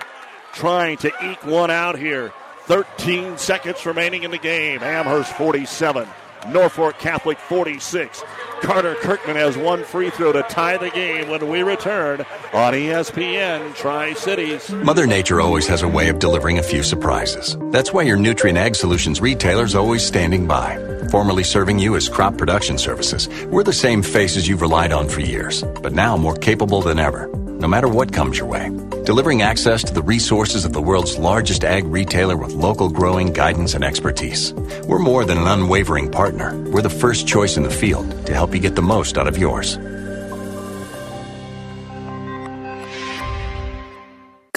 Trying 0.53 0.97
to 0.97 1.11
eke 1.23 1.45
one 1.45 1.71
out 1.71 1.97
here. 1.97 2.31
13 2.63 3.37
seconds 3.37 3.85
remaining 3.85 4.23
in 4.23 4.31
the 4.31 4.37
game. 4.37 4.81
Amherst 4.81 5.33
47, 5.33 6.07
Norfolk 6.47 6.97
Catholic 6.99 7.37
46. 7.37 8.23
Carter 8.61 8.95
Kirkman 8.95 9.35
has 9.35 9.57
one 9.57 9.83
free 9.83 10.09
throw 10.09 10.31
to 10.31 10.43
tie 10.43 10.77
the 10.77 10.89
game 10.89 11.29
when 11.29 11.47
we 11.47 11.63
return 11.63 12.21
on 12.53 12.73
ESPN 12.73 13.73
Tri 13.75 14.13
Cities. 14.13 14.69
Mother 14.69 15.07
Nature 15.07 15.39
always 15.41 15.67
has 15.67 15.81
a 15.81 15.87
way 15.87 16.09
of 16.09 16.19
delivering 16.19 16.59
a 16.59 16.63
few 16.63 16.83
surprises. 16.83 17.57
That's 17.71 17.93
why 17.93 18.03
your 18.03 18.17
Nutrien 18.17 18.57
Ag 18.57 18.75
Solutions 18.75 19.21
retailer 19.21 19.63
is 19.63 19.75
always 19.75 20.05
standing 20.05 20.45
by. 20.45 20.77
Formerly 21.09 21.43
serving 21.43 21.79
you 21.79 21.95
as 21.95 22.09
crop 22.09 22.37
production 22.37 22.77
services, 22.77 23.29
we're 23.45 23.63
the 23.63 23.73
same 23.73 24.03
faces 24.03 24.47
you've 24.47 24.61
relied 24.61 24.91
on 24.91 25.07
for 25.07 25.21
years, 25.21 25.63
but 25.81 25.93
now 25.93 26.17
more 26.17 26.35
capable 26.35 26.81
than 26.81 26.99
ever, 26.99 27.27
no 27.59 27.67
matter 27.67 27.87
what 27.87 28.13
comes 28.13 28.37
your 28.37 28.47
way. 28.47 28.69
Delivering 29.03 29.41
access 29.41 29.83
to 29.83 29.93
the 29.93 30.01
resources 30.01 30.65
of 30.65 30.73
the 30.73 30.81
world's 30.81 31.17
largest 31.17 31.63
ag 31.63 31.85
retailer 31.85 32.37
with 32.37 32.53
local 32.53 32.89
growing 32.89 33.33
guidance 33.33 33.73
and 33.73 33.83
expertise. 33.83 34.53
We're 34.87 34.99
more 34.99 35.25
than 35.25 35.37
an 35.37 35.47
unwavering 35.47 36.11
partner. 36.11 36.57
We're 36.71 36.81
the 36.81 36.89
first 36.89 37.27
choice 37.27 37.57
in 37.57 37.63
the 37.63 37.69
field 37.69 38.25
to 38.27 38.33
help 38.33 38.53
you 38.53 38.59
get 38.59 38.75
the 38.75 38.81
most 38.81 39.17
out 39.17 39.27
of 39.27 39.37
yours. 39.37 39.77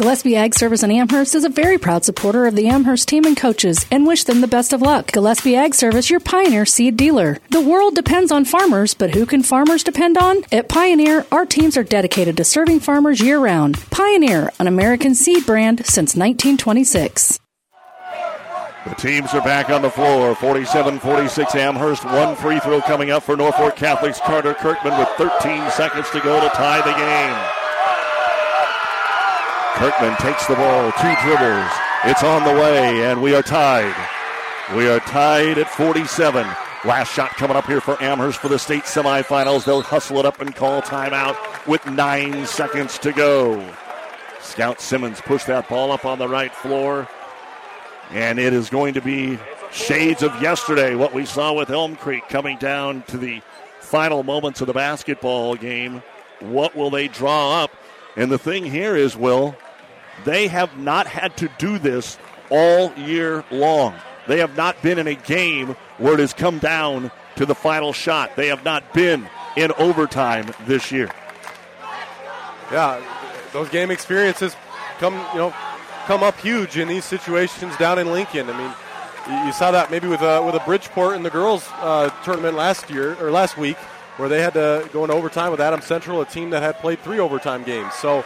Gillespie 0.02 0.34
Ag 0.34 0.52
Service 0.52 0.82
in 0.82 0.90
Amherst 0.90 1.36
is 1.36 1.44
a 1.44 1.48
very 1.48 1.78
proud 1.78 2.04
supporter 2.04 2.46
of 2.46 2.56
the 2.56 2.66
Amherst 2.66 3.06
team 3.06 3.24
and 3.24 3.36
coaches 3.36 3.86
and 3.88 4.04
wish 4.04 4.24
them 4.24 4.40
the 4.40 4.48
best 4.48 4.72
of 4.72 4.82
luck. 4.82 5.12
Gillespie 5.12 5.54
Ag 5.54 5.76
Service, 5.76 6.10
your 6.10 6.18
Pioneer 6.18 6.66
seed 6.66 6.96
dealer. 6.96 7.38
The 7.50 7.60
world 7.60 7.94
depends 7.94 8.32
on 8.32 8.44
farmers, 8.44 8.94
but 8.94 9.14
who 9.14 9.24
can 9.26 9.44
farmers 9.44 9.84
depend 9.84 10.18
on? 10.18 10.42
At 10.50 10.68
Pioneer, 10.68 11.24
our 11.30 11.46
teams 11.46 11.76
are 11.76 11.84
dedicated 11.84 12.36
to 12.38 12.42
serving 12.42 12.80
farmers 12.80 13.20
year 13.20 13.38
round. 13.38 13.78
Pioneer, 13.90 14.50
an 14.58 14.66
American 14.66 15.14
seed 15.14 15.46
brand 15.46 15.86
since 15.86 16.16
1926. 16.16 17.38
The 18.84 18.94
teams 18.96 19.32
are 19.34 19.42
back 19.42 19.70
on 19.70 19.82
the 19.82 19.90
floor. 19.90 20.34
47 20.34 20.98
46 20.98 21.54
Amherst. 21.54 22.04
One 22.06 22.34
free 22.34 22.58
throw 22.58 22.80
coming 22.80 23.12
up 23.12 23.22
for 23.22 23.36
Norfolk 23.36 23.76
Catholic's 23.76 24.18
Carter 24.18 24.54
Kirkman 24.54 24.98
with 24.98 25.08
13 25.10 25.70
seconds 25.70 26.10
to 26.10 26.18
go 26.18 26.40
to 26.40 26.48
tie 26.48 26.80
the 26.80 26.92
game. 26.98 27.61
Kirkman 29.74 30.16
takes 30.16 30.46
the 30.46 30.54
ball, 30.54 30.92
two 30.92 31.14
dribbles. 31.22 31.70
It's 32.04 32.22
on 32.22 32.44
the 32.44 32.60
way, 32.60 33.04
and 33.04 33.22
we 33.22 33.34
are 33.34 33.42
tied. 33.42 33.94
We 34.76 34.88
are 34.88 35.00
tied 35.00 35.58
at 35.58 35.68
47. 35.68 36.46
Last 36.84 37.12
shot 37.12 37.30
coming 37.30 37.56
up 37.56 37.66
here 37.66 37.80
for 37.80 38.00
Amherst 38.02 38.40
for 38.40 38.48
the 38.48 38.58
state 38.58 38.84
semifinals. 38.84 39.64
They'll 39.64 39.82
hustle 39.82 40.18
it 40.18 40.26
up 40.26 40.40
and 40.40 40.54
call 40.54 40.82
timeout 40.82 41.66
with 41.66 41.84
nine 41.86 42.46
seconds 42.46 42.98
to 42.98 43.12
go. 43.12 43.64
Scout 44.40 44.80
Simmons 44.80 45.20
pushed 45.20 45.46
that 45.46 45.68
ball 45.68 45.92
up 45.92 46.04
on 46.04 46.18
the 46.18 46.28
right 46.28 46.54
floor. 46.54 47.08
And 48.10 48.38
it 48.38 48.52
is 48.52 48.68
going 48.68 48.94
to 48.94 49.00
be 49.00 49.38
shades 49.70 50.22
of 50.22 50.42
yesterday, 50.42 50.94
what 50.94 51.14
we 51.14 51.24
saw 51.24 51.52
with 51.52 51.70
Elm 51.70 51.96
Creek 51.96 52.28
coming 52.28 52.58
down 52.58 53.02
to 53.04 53.16
the 53.16 53.40
final 53.80 54.22
moments 54.22 54.60
of 54.60 54.66
the 54.66 54.72
basketball 54.74 55.54
game. 55.54 56.02
What 56.40 56.76
will 56.76 56.90
they 56.90 57.08
draw 57.08 57.62
up? 57.62 57.70
And 58.16 58.30
the 58.30 58.38
thing 58.38 58.64
here 58.64 58.94
is, 58.96 59.16
Will, 59.16 59.56
they 60.24 60.48
have 60.48 60.76
not 60.78 61.06
had 61.06 61.36
to 61.38 61.48
do 61.58 61.78
this 61.78 62.18
all 62.50 62.92
year 62.94 63.44
long. 63.50 63.94
They 64.28 64.38
have 64.38 64.56
not 64.56 64.80
been 64.82 64.98
in 64.98 65.06
a 65.06 65.14
game 65.14 65.74
where 65.98 66.14
it 66.14 66.20
has 66.20 66.32
come 66.32 66.58
down 66.58 67.10
to 67.36 67.46
the 67.46 67.54
final 67.54 67.92
shot. 67.92 68.36
They 68.36 68.48
have 68.48 68.64
not 68.64 68.92
been 68.92 69.28
in 69.56 69.72
overtime 69.78 70.52
this 70.66 70.92
year. 70.92 71.10
Yeah, 72.70 73.02
those 73.52 73.68
game 73.68 73.90
experiences 73.90 74.54
come, 74.98 75.14
you 75.32 75.38
know, 75.38 75.54
come 76.06 76.22
up 76.22 76.38
huge 76.38 76.78
in 76.78 76.88
these 76.88 77.04
situations 77.04 77.76
down 77.76 77.98
in 77.98 78.12
Lincoln. 78.12 78.48
I 78.48 78.56
mean, 78.58 79.46
you- 79.46 79.52
saw 79.52 79.70
that 79.70 79.90
maybe 79.90 80.08
with 80.08 80.22
a 80.22 80.42
with 80.42 80.54
a 80.54 80.60
Bridgeport 80.60 81.16
in 81.16 81.22
the 81.22 81.30
girls 81.30 81.68
uh, 81.80 82.10
tournament 82.24 82.56
last 82.56 82.90
year 82.90 83.16
or 83.20 83.30
last 83.30 83.56
week, 83.58 83.76
where 84.16 84.28
they 84.28 84.40
had 84.40 84.54
to 84.54 84.88
go 84.92 85.04
into 85.04 85.14
overtime 85.14 85.50
with 85.50 85.60
Adams 85.60 85.84
Central, 85.84 86.20
a 86.20 86.26
team 86.26 86.50
that 86.50 86.62
had 86.62 86.78
played 86.78 87.00
three 87.00 87.18
overtime 87.18 87.62
games. 87.64 87.94
So 87.94 88.24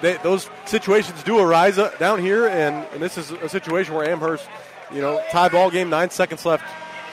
they, 0.00 0.16
those 0.18 0.48
situations 0.66 1.22
do 1.22 1.38
arise 1.38 1.78
uh, 1.78 1.90
down 1.98 2.20
here, 2.20 2.46
and, 2.46 2.86
and 2.92 3.02
this 3.02 3.18
is 3.18 3.30
a 3.30 3.48
situation 3.48 3.94
where 3.94 4.08
Amherst, 4.08 4.46
you 4.92 5.00
know, 5.00 5.22
tie 5.30 5.48
ball 5.48 5.70
game, 5.70 5.90
nine 5.90 6.10
seconds 6.10 6.44
left. 6.44 6.64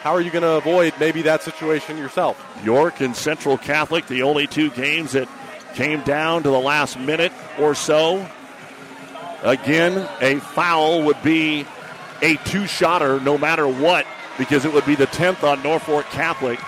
How 0.01 0.13
are 0.13 0.21
you 0.21 0.31
going 0.31 0.43
to 0.43 0.53
avoid 0.53 0.93
maybe 0.99 1.21
that 1.23 1.43
situation 1.43 1.97
yourself? 1.97 2.43
York 2.63 3.01
and 3.01 3.15
Central 3.15 3.57
Catholic, 3.57 4.07
the 4.07 4.23
only 4.23 4.47
two 4.47 4.71
games 4.71 5.11
that 5.11 5.29
came 5.75 6.01
down 6.01 6.43
to 6.43 6.49
the 6.49 6.59
last 6.59 6.99
minute 6.99 7.31
or 7.59 7.75
so. 7.75 8.27
Again, 9.43 10.07
a 10.19 10.39
foul 10.39 11.03
would 11.03 11.21
be 11.23 11.65
a 12.21 12.35
two 12.37 12.67
shotter 12.67 13.19
no 13.19 13.37
matter 13.37 13.67
what, 13.67 14.05
because 14.37 14.65
it 14.65 14.73
would 14.73 14.85
be 14.85 14.95
the 14.95 15.07
10th 15.07 15.43
on 15.43 15.61
Norfolk 15.63 16.05
Catholic. 16.07 16.59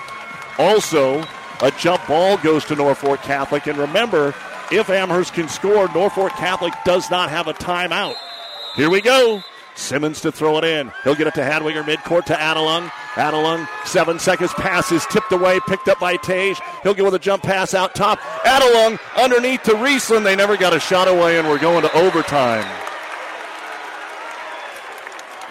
Also, 0.57 1.23
a 1.61 1.71
jump 1.79 2.05
ball 2.07 2.37
goes 2.37 2.65
to 2.65 2.75
Norfolk 2.75 3.21
Catholic. 3.21 3.67
And 3.67 3.77
remember, 3.77 4.35
if 4.71 4.89
Amherst 4.89 5.33
can 5.33 5.49
score, 5.49 5.87
Norfolk 5.93 6.31
Catholic 6.33 6.73
does 6.85 7.09
not 7.09 7.29
have 7.29 7.47
a 7.47 7.53
timeout. 7.53 8.15
Here 8.75 8.89
we 8.89 9.01
go. 9.01 9.43
Simmons 9.75 10.21
to 10.21 10.31
throw 10.31 10.57
it 10.59 10.63
in. 10.63 10.91
He'll 11.03 11.15
get 11.15 11.27
it 11.27 11.33
to 11.35 11.41
Hadwiger 11.41 11.83
midcourt 11.83 12.25
to 12.25 12.33
Adelung. 12.33 12.89
Adelung, 13.15 13.67
seven 13.85 14.19
seconds, 14.19 14.53
pass 14.53 14.91
is 14.91 15.05
tipped 15.07 15.31
away, 15.31 15.59
picked 15.67 15.87
up 15.87 15.99
by 15.99 16.15
Tage. 16.17 16.59
He'll 16.83 16.93
go 16.93 17.05
with 17.05 17.15
a 17.15 17.19
jump 17.19 17.43
pass 17.43 17.73
out 17.73 17.95
top. 17.95 18.19
Adelung 18.19 18.99
underneath 19.17 19.63
to 19.63 19.71
Riesland. 19.71 20.23
They 20.23 20.35
never 20.35 20.57
got 20.57 20.75
a 20.75 20.79
shot 20.79 21.07
away, 21.07 21.39
and 21.39 21.47
we're 21.47 21.59
going 21.59 21.81
to 21.83 21.95
overtime. 21.95 22.65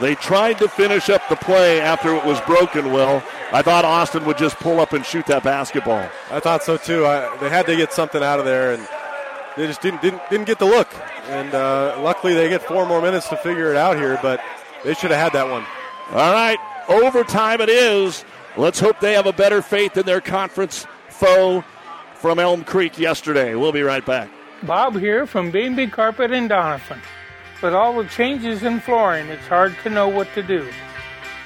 They 0.00 0.14
tried 0.16 0.58
to 0.58 0.68
finish 0.68 1.08
up 1.10 1.28
the 1.28 1.36
play 1.36 1.80
after 1.80 2.14
it 2.14 2.24
was 2.24 2.40
broken, 2.42 2.92
Will. 2.92 3.22
I 3.52 3.60
thought 3.60 3.84
Austin 3.84 4.24
would 4.24 4.38
just 4.38 4.56
pull 4.56 4.80
up 4.80 4.94
and 4.94 5.04
shoot 5.04 5.26
that 5.26 5.42
basketball. 5.42 6.08
I 6.30 6.40
thought 6.40 6.62
so 6.62 6.78
too. 6.78 7.04
I, 7.04 7.36
they 7.36 7.50
had 7.50 7.66
to 7.66 7.76
get 7.76 7.92
something 7.92 8.22
out 8.22 8.38
of 8.38 8.46
there, 8.46 8.72
and 8.72 8.88
they 9.56 9.66
just 9.66 9.82
didn't 9.82 10.00
didn't, 10.00 10.22
didn't 10.30 10.46
get 10.46 10.58
the 10.58 10.64
look. 10.64 10.88
And 11.28 11.54
uh, 11.54 11.98
luckily, 12.00 12.34
they 12.34 12.48
get 12.48 12.62
four 12.62 12.86
more 12.86 13.02
minutes 13.02 13.28
to 13.28 13.36
figure 13.36 13.70
it 13.70 13.76
out 13.76 13.96
here, 13.96 14.18
but 14.22 14.40
they 14.84 14.94
should 14.94 15.10
have 15.10 15.20
had 15.20 15.32
that 15.34 15.50
one. 15.50 15.64
All 16.10 16.32
right, 16.32 16.58
overtime 16.88 17.60
it 17.60 17.68
is. 17.68 18.24
Let's 18.56 18.80
hope 18.80 19.00
they 19.00 19.12
have 19.14 19.26
a 19.26 19.32
better 19.32 19.62
faith 19.62 19.96
in 19.96 20.06
their 20.06 20.20
conference 20.20 20.86
foe 21.08 21.64
from 22.16 22.38
Elm 22.38 22.64
Creek 22.64 22.98
yesterday. 22.98 23.54
We'll 23.54 23.72
be 23.72 23.82
right 23.82 24.04
back. 24.04 24.30
Bob 24.62 24.96
here 24.96 25.26
from 25.26 25.50
B&B 25.50 25.88
Carpet 25.88 26.30
in 26.30 26.48
Doniphan. 26.48 27.00
With 27.62 27.74
all 27.74 27.96
the 28.00 28.08
changes 28.08 28.62
in 28.62 28.80
flooring, 28.80 29.28
it's 29.28 29.46
hard 29.46 29.74
to 29.82 29.90
know 29.90 30.08
what 30.08 30.32
to 30.34 30.42
do. 30.42 30.68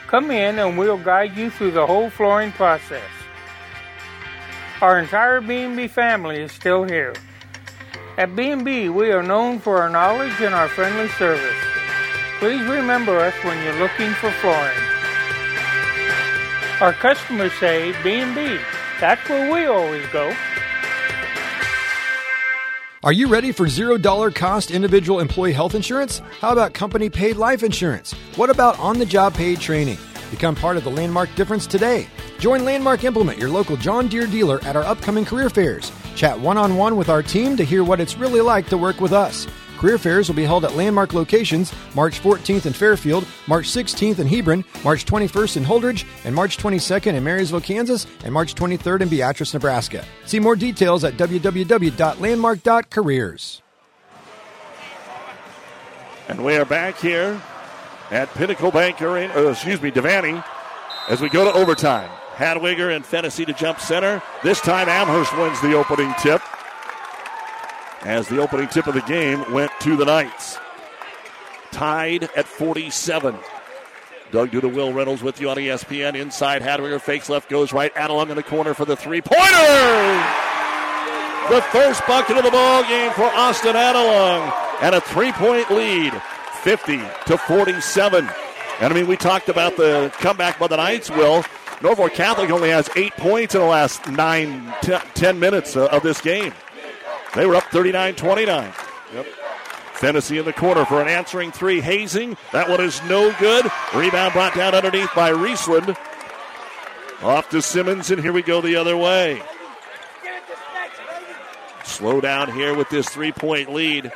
Come 0.08 0.30
in 0.30 0.58
and 0.58 0.78
we'll 0.78 0.98
guide 0.98 1.36
you 1.36 1.50
through 1.50 1.72
the 1.72 1.86
whole 1.86 2.10
flooring 2.10 2.52
process. 2.52 3.10
Our 4.80 5.00
entire 5.00 5.40
B&B 5.40 5.88
family 5.88 6.40
is 6.42 6.52
still 6.52 6.84
here. 6.84 7.14
At 8.16 8.36
B&B, 8.36 8.88
we 8.88 9.10
are 9.10 9.22
known 9.22 9.58
for 9.58 9.78
our 9.78 9.90
knowledge 9.90 10.40
and 10.40 10.54
our 10.54 10.68
friendly 10.68 11.08
service. 11.08 11.56
Please 12.38 12.62
remember 12.68 13.18
us 13.18 13.34
when 13.42 13.62
you're 13.64 13.80
looking 13.80 14.12
for 14.12 14.30
flooring. 14.30 14.78
Our 16.80 16.92
customers 16.92 17.52
say 17.54 17.92
B&B. 18.02 18.58
That's 19.00 19.28
where 19.28 19.52
we 19.52 19.66
always 19.66 20.06
go. 20.08 20.32
Are 23.06 23.12
you 23.12 23.28
ready 23.28 23.52
for 23.52 23.66
$0 23.66 24.34
cost 24.34 24.72
individual 24.72 25.20
employee 25.20 25.52
health 25.52 25.76
insurance? 25.76 26.18
How 26.40 26.50
about 26.50 26.74
company 26.74 27.08
paid 27.08 27.36
life 27.36 27.62
insurance? 27.62 28.12
What 28.34 28.50
about 28.50 28.76
on 28.80 28.98
the 28.98 29.06
job 29.06 29.32
paid 29.32 29.60
training? 29.60 29.96
Become 30.32 30.56
part 30.56 30.76
of 30.76 30.82
the 30.82 30.90
Landmark 30.90 31.32
difference 31.36 31.68
today. 31.68 32.08
Join 32.40 32.64
Landmark 32.64 33.04
Implement, 33.04 33.38
your 33.38 33.48
local 33.48 33.76
John 33.76 34.08
Deere 34.08 34.26
dealer, 34.26 34.58
at 34.64 34.74
our 34.74 34.82
upcoming 34.82 35.24
career 35.24 35.48
fairs. 35.48 35.92
Chat 36.16 36.40
one 36.40 36.58
on 36.58 36.74
one 36.74 36.96
with 36.96 37.08
our 37.08 37.22
team 37.22 37.56
to 37.58 37.64
hear 37.64 37.84
what 37.84 38.00
it's 38.00 38.18
really 38.18 38.40
like 38.40 38.66
to 38.70 38.76
work 38.76 39.00
with 39.00 39.12
us. 39.12 39.46
Career 39.76 39.98
fairs 39.98 40.28
will 40.28 40.36
be 40.36 40.44
held 40.44 40.64
at 40.64 40.74
landmark 40.74 41.12
locations 41.12 41.72
March 41.94 42.20
14th 42.20 42.66
in 42.66 42.72
Fairfield, 42.72 43.26
March 43.46 43.66
16th 43.66 44.18
in 44.18 44.26
Hebron, 44.26 44.64
March 44.84 45.04
21st 45.04 45.58
in 45.58 45.64
Holdrege, 45.64 46.04
and 46.24 46.34
March 46.34 46.56
22nd 46.56 47.14
in 47.14 47.22
Marysville, 47.22 47.60
Kansas, 47.60 48.06
and 48.24 48.32
March 48.32 48.54
23rd 48.54 49.02
in 49.02 49.08
Beatrice, 49.08 49.54
Nebraska. 49.54 50.04
See 50.24 50.40
more 50.40 50.56
details 50.56 51.04
at 51.04 51.14
www.landmark.careers. 51.14 53.62
And 56.28 56.44
we 56.44 56.56
are 56.56 56.64
back 56.64 56.98
here 56.98 57.40
at 58.10 58.32
Pinnacle 58.34 58.70
Bank 58.70 59.00
Arena, 59.00 59.32
or 59.36 59.52
excuse 59.52 59.80
me, 59.80 59.90
Devaney, 59.90 60.44
as 61.08 61.20
we 61.20 61.28
go 61.28 61.44
to 61.44 61.52
overtime. 61.52 62.10
Hadwiger 62.34 62.94
and 62.94 63.06
Fennessy 63.06 63.44
to 63.44 63.52
jump 63.52 63.80
center. 63.80 64.22
This 64.42 64.60
time 64.60 64.88
Amherst 64.88 65.36
wins 65.38 65.60
the 65.60 65.74
opening 65.74 66.12
tip. 66.20 66.42
As 68.02 68.28
the 68.28 68.40
opening 68.40 68.68
tip 68.68 68.86
of 68.86 68.94
the 68.94 69.01
game 69.02 69.52
went 69.52 69.70
to 69.81 69.97
the 69.97 70.05
Knights. 70.05 70.59
Tied 71.73 72.24
at 72.36 72.47
47. 72.47 73.36
Doug 74.31 74.51
Duda, 74.51 74.73
Will 74.73 74.93
Reynolds 74.93 75.23
with 75.23 75.40
you 75.40 75.51
on 75.51 75.56
ESPN. 75.56 76.14
Inside 76.14 76.62
Hadwiger 76.62 77.01
fakes 77.01 77.28
left, 77.28 77.48
goes 77.48 77.73
right. 77.73 77.94
Adelung 77.94 78.31
in 78.31 78.36
the 78.36 78.43
corner 78.43 78.74
for 78.74 78.85
the 78.85 78.97
three 78.97 79.20
pointer. 79.20 80.24
The 81.48 81.62
first 81.70 82.05
bucket 82.06 82.36
of 82.36 82.44
the 82.44 82.51
ball 82.51 82.82
game 82.85 83.12
for 83.12 83.24
Austin 83.24 83.77
Adelung, 83.77 84.52
and 84.82 84.94
a 84.94 85.01
three 85.01 85.32
point 85.32 85.70
lead. 85.70 86.12
50 86.62 86.98
to 87.27 87.39
47. 87.39 88.28
And 88.81 88.93
I 88.93 88.97
mean, 88.97 89.06
we 89.06 89.16
talked 89.16 89.48
about 89.48 89.77
the 89.77 90.12
comeback 90.18 90.59
by 90.59 90.66
the 90.66 90.77
Knights, 90.77 91.09
Will. 91.10 91.44
Norfolk 91.81 92.12
Catholic 92.14 92.51
only 92.51 92.70
has 92.70 92.90
eight 92.97 93.12
points 93.12 93.55
in 93.55 93.60
the 93.60 93.66
last 93.66 94.09
nine, 94.09 94.74
t- 94.82 94.97
ten 95.14 95.39
minutes 95.39 95.77
uh, 95.77 95.86
of 95.86 96.02
this 96.02 96.20
game. 96.20 96.52
They 97.36 97.44
were 97.46 97.54
up 97.54 97.64
39 97.64 98.14
29. 98.14 98.72
Yep. 99.14 99.26
Fennessy 99.92 100.38
in 100.38 100.44
the 100.44 100.52
corner 100.52 100.84
for 100.86 101.02
an 101.02 101.08
answering 101.08 101.52
three. 101.52 101.80
Hazing. 101.80 102.36
That 102.52 102.68
one 102.68 102.80
is 102.80 103.02
no 103.04 103.32
good. 103.38 103.66
Rebound 103.94 104.32
brought 104.32 104.54
down 104.54 104.74
underneath 104.74 105.14
by 105.14 105.30
Riesland. 105.32 105.96
Off 107.22 107.48
to 107.50 107.62
Simmons, 107.62 108.10
and 108.10 108.20
here 108.22 108.32
we 108.32 108.42
go 108.42 108.60
the 108.60 108.76
other 108.76 108.96
way. 108.96 109.42
Slow 111.84 112.20
down 112.20 112.52
here 112.52 112.74
with 112.74 112.88
this 112.88 113.08
three 113.08 113.32
point 113.32 113.72
lead. 113.72 114.12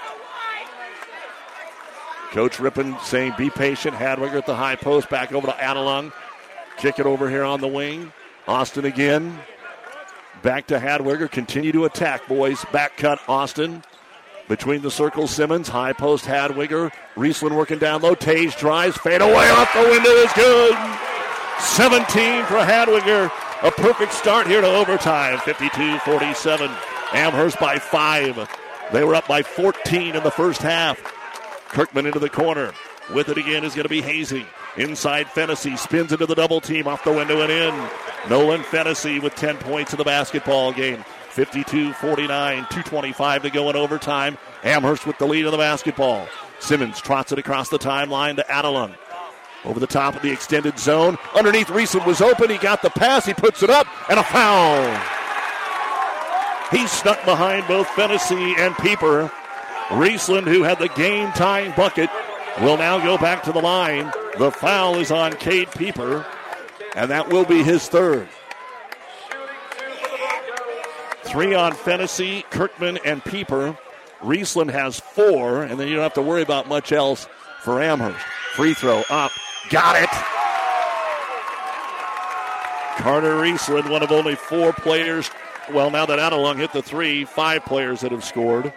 Coach 2.30 2.58
Rippon 2.58 2.96
saying, 3.02 3.34
be 3.36 3.50
patient. 3.50 3.96
Hadwiger 3.96 4.36
at 4.36 4.46
the 4.46 4.54
high 4.54 4.76
post. 4.76 5.10
Back 5.10 5.32
over 5.32 5.46
to 5.46 5.52
Adelung. 5.54 6.12
Kick 6.78 6.98
it 6.98 7.06
over 7.06 7.28
here 7.28 7.44
on 7.44 7.60
the 7.60 7.68
wing. 7.68 8.12
Austin 8.48 8.84
again. 8.84 9.38
Back 10.42 10.66
to 10.68 10.78
Hadwiger. 10.78 11.30
Continue 11.30 11.72
to 11.72 11.84
attack, 11.84 12.26
boys. 12.26 12.64
Back 12.72 12.96
cut, 12.96 13.20
Austin. 13.28 13.82
Between 14.48 14.82
the 14.82 14.90
circles, 14.90 15.30
Simmons. 15.30 15.68
High 15.68 15.92
post, 15.92 16.24
Hadwiger. 16.24 16.90
Riesland 17.14 17.56
working 17.56 17.78
down 17.78 18.02
low. 18.02 18.14
Tage 18.14 18.56
drives. 18.56 18.96
Fade 18.96 19.20
away 19.20 19.50
off 19.50 19.72
the 19.74 19.82
window 19.82 20.10
is 20.10 20.32
good. 20.32 20.76
17 21.58 22.44
for 22.46 22.56
Hadwiger. 22.56 23.30
A 23.62 23.70
perfect 23.70 24.14
start 24.14 24.46
here 24.46 24.62
to 24.62 24.66
overtime. 24.66 25.38
52 25.40 25.98
47. 25.98 26.70
Amherst 27.12 27.60
by 27.60 27.78
five. 27.78 28.48
They 28.92 29.04
were 29.04 29.14
up 29.14 29.28
by 29.28 29.42
14 29.42 30.16
in 30.16 30.22
the 30.22 30.30
first 30.30 30.62
half. 30.62 30.98
Kirkman 31.68 32.06
into 32.06 32.18
the 32.18 32.30
corner. 32.30 32.72
With 33.14 33.28
it 33.28 33.38
again 33.38 33.64
is 33.64 33.74
going 33.74 33.84
to 33.84 33.90
be 33.90 34.00
Hazy. 34.00 34.46
Inside 34.76 35.28
Fennessy 35.28 35.76
spins 35.76 36.12
into 36.12 36.26
the 36.26 36.34
double 36.34 36.60
team 36.60 36.88
off 36.88 37.04
the 37.04 37.12
window 37.12 37.40
and 37.42 37.52
in. 37.52 37.88
Nolan 38.28 38.62
Fennessy 38.62 39.18
with 39.18 39.34
10 39.34 39.56
points 39.58 39.92
in 39.92 39.98
the 39.98 40.04
basketball 40.04 40.72
game. 40.72 41.04
52 41.30 41.92
49, 41.94 42.56
225 42.56 43.42
to 43.42 43.50
go 43.50 43.70
in 43.70 43.76
overtime. 43.76 44.36
Amherst 44.62 45.06
with 45.06 45.18
the 45.18 45.26
lead 45.26 45.44
in 45.44 45.50
the 45.50 45.56
basketball. 45.56 46.28
Simmons 46.58 47.00
trots 47.00 47.32
it 47.32 47.38
across 47.38 47.68
the 47.68 47.78
timeline 47.78 48.36
to 48.36 48.42
Adelung. 48.42 48.94
Over 49.64 49.80
the 49.80 49.86
top 49.86 50.16
of 50.16 50.22
the 50.22 50.32
extended 50.32 50.78
zone. 50.78 51.18
Underneath 51.34 51.68
Riesland 51.68 52.06
was 52.06 52.20
open. 52.20 52.50
He 52.50 52.58
got 52.58 52.82
the 52.82 52.90
pass. 52.90 53.26
He 53.26 53.34
puts 53.34 53.62
it 53.62 53.70
up 53.70 53.86
and 54.10 54.18
a 54.18 54.24
foul. 54.24 54.82
He 56.70 56.86
snuck 56.86 57.24
behind 57.24 57.66
both 57.66 57.88
Fennessy 57.88 58.54
and 58.58 58.76
Pieper. 58.76 59.30
Riesland, 59.88 60.46
who 60.46 60.62
had 60.62 60.78
the 60.78 60.88
game 60.88 61.32
tying 61.32 61.72
bucket, 61.72 62.10
will 62.60 62.76
now 62.76 62.98
go 62.98 63.18
back 63.18 63.42
to 63.44 63.52
the 63.52 63.60
line. 63.60 64.12
The 64.38 64.50
foul 64.50 64.96
is 64.96 65.10
on 65.10 65.32
Cade 65.32 65.70
Pieper, 65.72 66.24
and 66.96 67.10
that 67.10 67.28
will 67.28 67.44
be 67.44 67.62
his 67.62 67.88
third. 67.88 68.28
Three 71.24 71.54
on 71.54 71.72
Fennessy, 71.72 72.44
Kirkman, 72.50 72.98
and 73.04 73.24
Pieper. 73.24 73.78
Riesland 74.20 74.70
has 74.70 74.98
four, 74.98 75.62
and 75.62 75.78
then 75.78 75.88
you 75.88 75.94
don't 75.94 76.02
have 76.02 76.14
to 76.14 76.22
worry 76.22 76.42
about 76.42 76.68
much 76.68 76.92
else 76.92 77.28
for 77.62 77.80
Amherst. 77.80 78.24
Free 78.54 78.74
throw 78.74 79.02
up. 79.10 79.30
Got 79.70 80.02
it. 80.02 80.10
Carter 83.00 83.36
Riesland, 83.36 83.88
one 83.90 84.02
of 84.02 84.10
only 84.10 84.34
four 84.34 84.72
players. 84.72 85.30
Well, 85.72 85.90
now 85.90 86.04
that 86.06 86.18
Adelung 86.18 86.56
hit 86.56 86.72
the 86.72 86.82
three, 86.82 87.24
five 87.24 87.64
players 87.64 88.00
that 88.00 88.12
have 88.12 88.24
scored. 88.24 88.72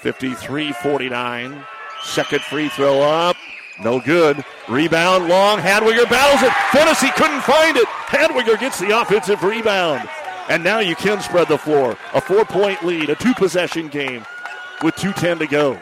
53 0.00 0.72
49. 0.72 1.64
Second 2.02 2.40
free 2.42 2.68
throw 2.70 3.00
up. 3.00 3.36
No 3.80 4.00
good. 4.00 4.44
Rebound 4.68 5.28
long. 5.28 5.58
Hadwiger 5.58 6.08
battles 6.08 6.42
it. 6.42 6.52
Fennessy 6.72 7.10
couldn't 7.12 7.42
find 7.42 7.76
it. 7.76 7.86
Hadwiger 7.86 8.58
gets 8.58 8.78
the 8.80 8.98
offensive 9.00 9.42
rebound. 9.42 10.08
And 10.48 10.64
now 10.64 10.80
you 10.80 10.96
can 10.96 11.20
spread 11.20 11.48
the 11.48 11.58
floor. 11.58 11.96
A 12.14 12.20
four 12.20 12.44
point 12.44 12.84
lead, 12.84 13.10
a 13.10 13.14
two 13.14 13.34
possession 13.34 13.88
game 13.88 14.24
with 14.82 14.94
2.10 14.96 15.40
to 15.40 15.46
go. 15.46 15.78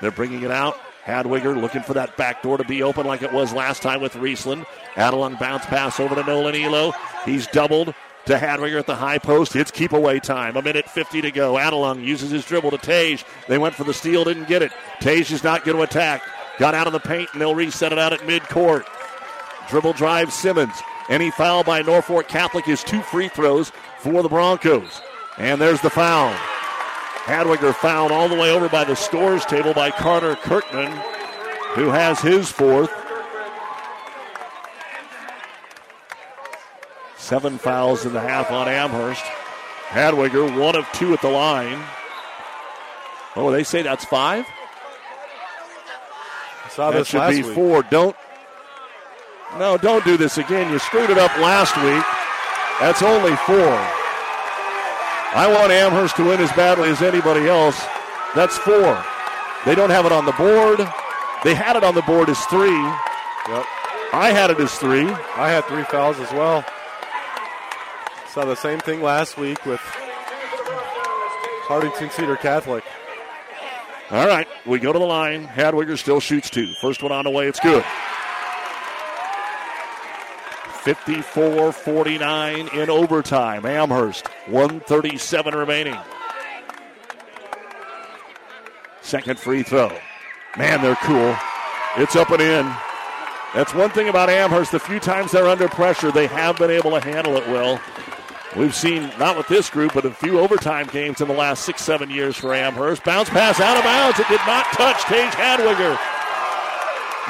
They're 0.00 0.10
bringing 0.10 0.42
it 0.42 0.50
out. 0.50 0.78
Hadwiger 1.04 1.58
looking 1.58 1.82
for 1.82 1.94
that 1.94 2.16
back 2.16 2.42
door 2.42 2.58
to 2.58 2.64
be 2.64 2.82
open 2.82 3.06
like 3.06 3.22
it 3.22 3.32
was 3.32 3.52
last 3.52 3.82
time 3.82 4.00
with 4.00 4.12
Riesland. 4.14 4.66
Adelung 4.94 5.38
bounce 5.38 5.64
pass 5.66 5.98
over 5.98 6.14
to 6.14 6.22
Nolan 6.22 6.54
Elo. 6.54 6.92
He's 7.24 7.46
doubled 7.46 7.94
to 8.26 8.36
Hadwiger 8.36 8.78
at 8.78 8.86
the 8.86 8.94
high 8.94 9.18
post. 9.18 9.56
It's 9.56 9.70
keep 9.70 9.92
away 9.92 10.20
time. 10.20 10.56
A 10.56 10.62
minute 10.62 10.88
50 10.88 11.22
to 11.22 11.30
go. 11.30 11.54
Adelung 11.54 12.04
uses 12.04 12.30
his 12.30 12.44
dribble 12.44 12.70
to 12.72 12.78
Tage. 12.78 13.24
They 13.48 13.58
went 13.58 13.74
for 13.74 13.84
the 13.84 13.94
steal, 13.94 14.24
didn't 14.24 14.48
get 14.48 14.62
it. 14.62 14.70
Tage 15.00 15.32
is 15.32 15.42
not 15.42 15.64
going 15.64 15.78
to 15.78 15.82
attack. 15.82 16.22
Got 16.58 16.74
out 16.74 16.86
of 16.86 16.92
the 16.92 17.00
paint, 17.00 17.30
and 17.32 17.40
they'll 17.40 17.54
reset 17.54 17.92
it 17.92 17.98
out 17.98 18.12
at 18.12 18.20
midcourt. 18.20 18.84
Dribble 19.68 19.92
drive 19.92 20.32
Simmons. 20.32 20.74
Any 21.08 21.30
foul 21.30 21.62
by 21.64 21.82
Norfolk 21.82 22.28
Catholic 22.28 22.68
is 22.68 22.82
two 22.82 23.00
free 23.02 23.28
throws 23.28 23.72
for 23.98 24.22
the 24.22 24.28
Broncos. 24.28 25.00
And 25.38 25.60
there's 25.60 25.80
the 25.80 25.90
foul. 25.90 26.34
Hadwiger 27.24 27.74
fouled 27.74 28.10
all 28.10 28.28
the 28.28 28.34
way 28.34 28.50
over 28.50 28.68
by 28.68 28.84
the 28.84 28.96
scores 28.96 29.44
table 29.44 29.74
by 29.74 29.90
Carter 29.90 30.34
Kirkman, 30.36 30.90
who 31.74 31.88
has 31.90 32.20
his 32.20 32.50
fourth. 32.50 32.90
Seven 37.18 37.58
fouls 37.58 38.06
in 38.06 38.14
the 38.14 38.20
half 38.20 38.50
on 38.50 38.66
Amherst. 38.66 39.22
Hadwiger, 39.88 40.58
one 40.58 40.74
of 40.74 40.86
two 40.92 41.12
at 41.12 41.20
the 41.20 41.28
line. 41.28 41.82
Oh, 43.36 43.50
they 43.50 43.62
say 43.62 43.82
that's 43.82 44.04
five? 44.06 44.46
Saw 46.78 46.92
that 46.92 46.98
this 46.98 47.08
should 47.08 47.18
last 47.18 47.34
be 47.34 47.42
week. 47.42 47.54
four. 47.56 47.82
Don't. 47.90 48.14
No, 49.58 49.76
don't 49.76 50.04
do 50.04 50.16
this 50.16 50.38
again. 50.38 50.70
You 50.70 50.78
screwed 50.78 51.10
it 51.10 51.18
up 51.18 51.36
last 51.38 51.74
week. 51.78 52.04
That's 52.78 53.02
only 53.02 53.34
four. 53.38 53.74
I 55.34 55.52
want 55.52 55.72
Amherst 55.72 56.14
to 56.18 56.24
win 56.24 56.38
as 56.38 56.52
badly 56.52 56.88
as 56.90 57.02
anybody 57.02 57.48
else. 57.48 57.84
That's 58.36 58.56
four. 58.58 58.96
They 59.66 59.74
don't 59.74 59.90
have 59.90 60.06
it 60.06 60.12
on 60.12 60.24
the 60.24 60.30
board. 60.38 60.78
They 61.42 61.52
had 61.52 61.74
it 61.74 61.82
on 61.82 61.96
the 61.96 62.02
board 62.02 62.28
as 62.28 62.38
three. 62.44 62.70
Yep. 62.70 63.66
I 64.12 64.30
had 64.30 64.50
it 64.50 64.60
as 64.60 64.72
three. 64.78 65.08
I 65.34 65.50
had 65.50 65.64
three 65.64 65.82
fouls 65.82 66.20
as 66.20 66.30
well. 66.30 66.64
Saw 68.30 68.44
the 68.44 68.54
same 68.54 68.78
thing 68.78 69.02
last 69.02 69.36
week 69.36 69.66
with 69.66 69.80
Hartington 71.66 72.12
Cedar 72.12 72.36
Catholic. 72.36 72.84
All 74.10 74.26
right, 74.26 74.48
we 74.64 74.78
go 74.78 74.92
to 74.92 74.98
the 74.98 75.04
line. 75.04 75.46
Hadwiger 75.46 75.98
still 75.98 76.18
shoots 76.18 76.48
two. 76.48 76.72
First 76.80 77.02
one 77.02 77.12
on 77.12 77.24
the 77.24 77.30
way, 77.30 77.46
it's 77.46 77.60
good. 77.60 77.84
54 80.82 81.72
49 81.72 82.68
in 82.68 82.88
overtime. 82.88 83.66
Amherst, 83.66 84.26
137 84.46 85.54
remaining. 85.54 85.96
Second 89.02 89.38
free 89.38 89.62
throw. 89.62 89.94
Man, 90.56 90.80
they're 90.80 90.96
cool. 90.96 91.36
It's 91.98 92.16
up 92.16 92.30
and 92.30 92.40
in. 92.40 92.64
That's 93.54 93.74
one 93.74 93.90
thing 93.90 94.08
about 94.08 94.30
Amherst. 94.30 94.72
The 94.72 94.78
few 94.78 95.00
times 95.00 95.32
they're 95.32 95.48
under 95.48 95.68
pressure, 95.68 96.10
they 96.10 96.26
have 96.28 96.56
been 96.56 96.70
able 96.70 96.92
to 96.92 97.00
handle 97.00 97.36
it 97.36 97.46
well. 97.48 97.80
We've 98.56 98.74
seen, 98.74 99.10
not 99.18 99.36
with 99.36 99.46
this 99.48 99.68
group, 99.68 99.92
but 99.92 100.06
a 100.06 100.10
few 100.10 100.40
overtime 100.40 100.86
games 100.86 101.20
in 101.20 101.28
the 101.28 101.34
last 101.34 101.64
six, 101.64 101.82
seven 101.82 102.08
years 102.08 102.36
for 102.36 102.54
Amherst. 102.54 103.04
Bounce 103.04 103.28
pass 103.28 103.60
out 103.60 103.76
of 103.76 103.84
bounds. 103.84 104.18
It 104.18 104.28
did 104.28 104.40
not 104.46 104.64
touch 104.72 105.02
Tage 105.04 105.32
Hadwiger. 105.32 105.98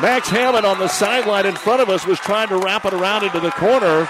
Max 0.00 0.28
Hammond 0.28 0.64
on 0.64 0.78
the 0.78 0.86
sideline 0.86 1.44
in 1.44 1.56
front 1.56 1.82
of 1.82 1.88
us 1.88 2.06
was 2.06 2.20
trying 2.20 2.48
to 2.48 2.58
wrap 2.58 2.84
it 2.84 2.94
around 2.94 3.24
into 3.24 3.40
the 3.40 3.50
corner. 3.50 4.08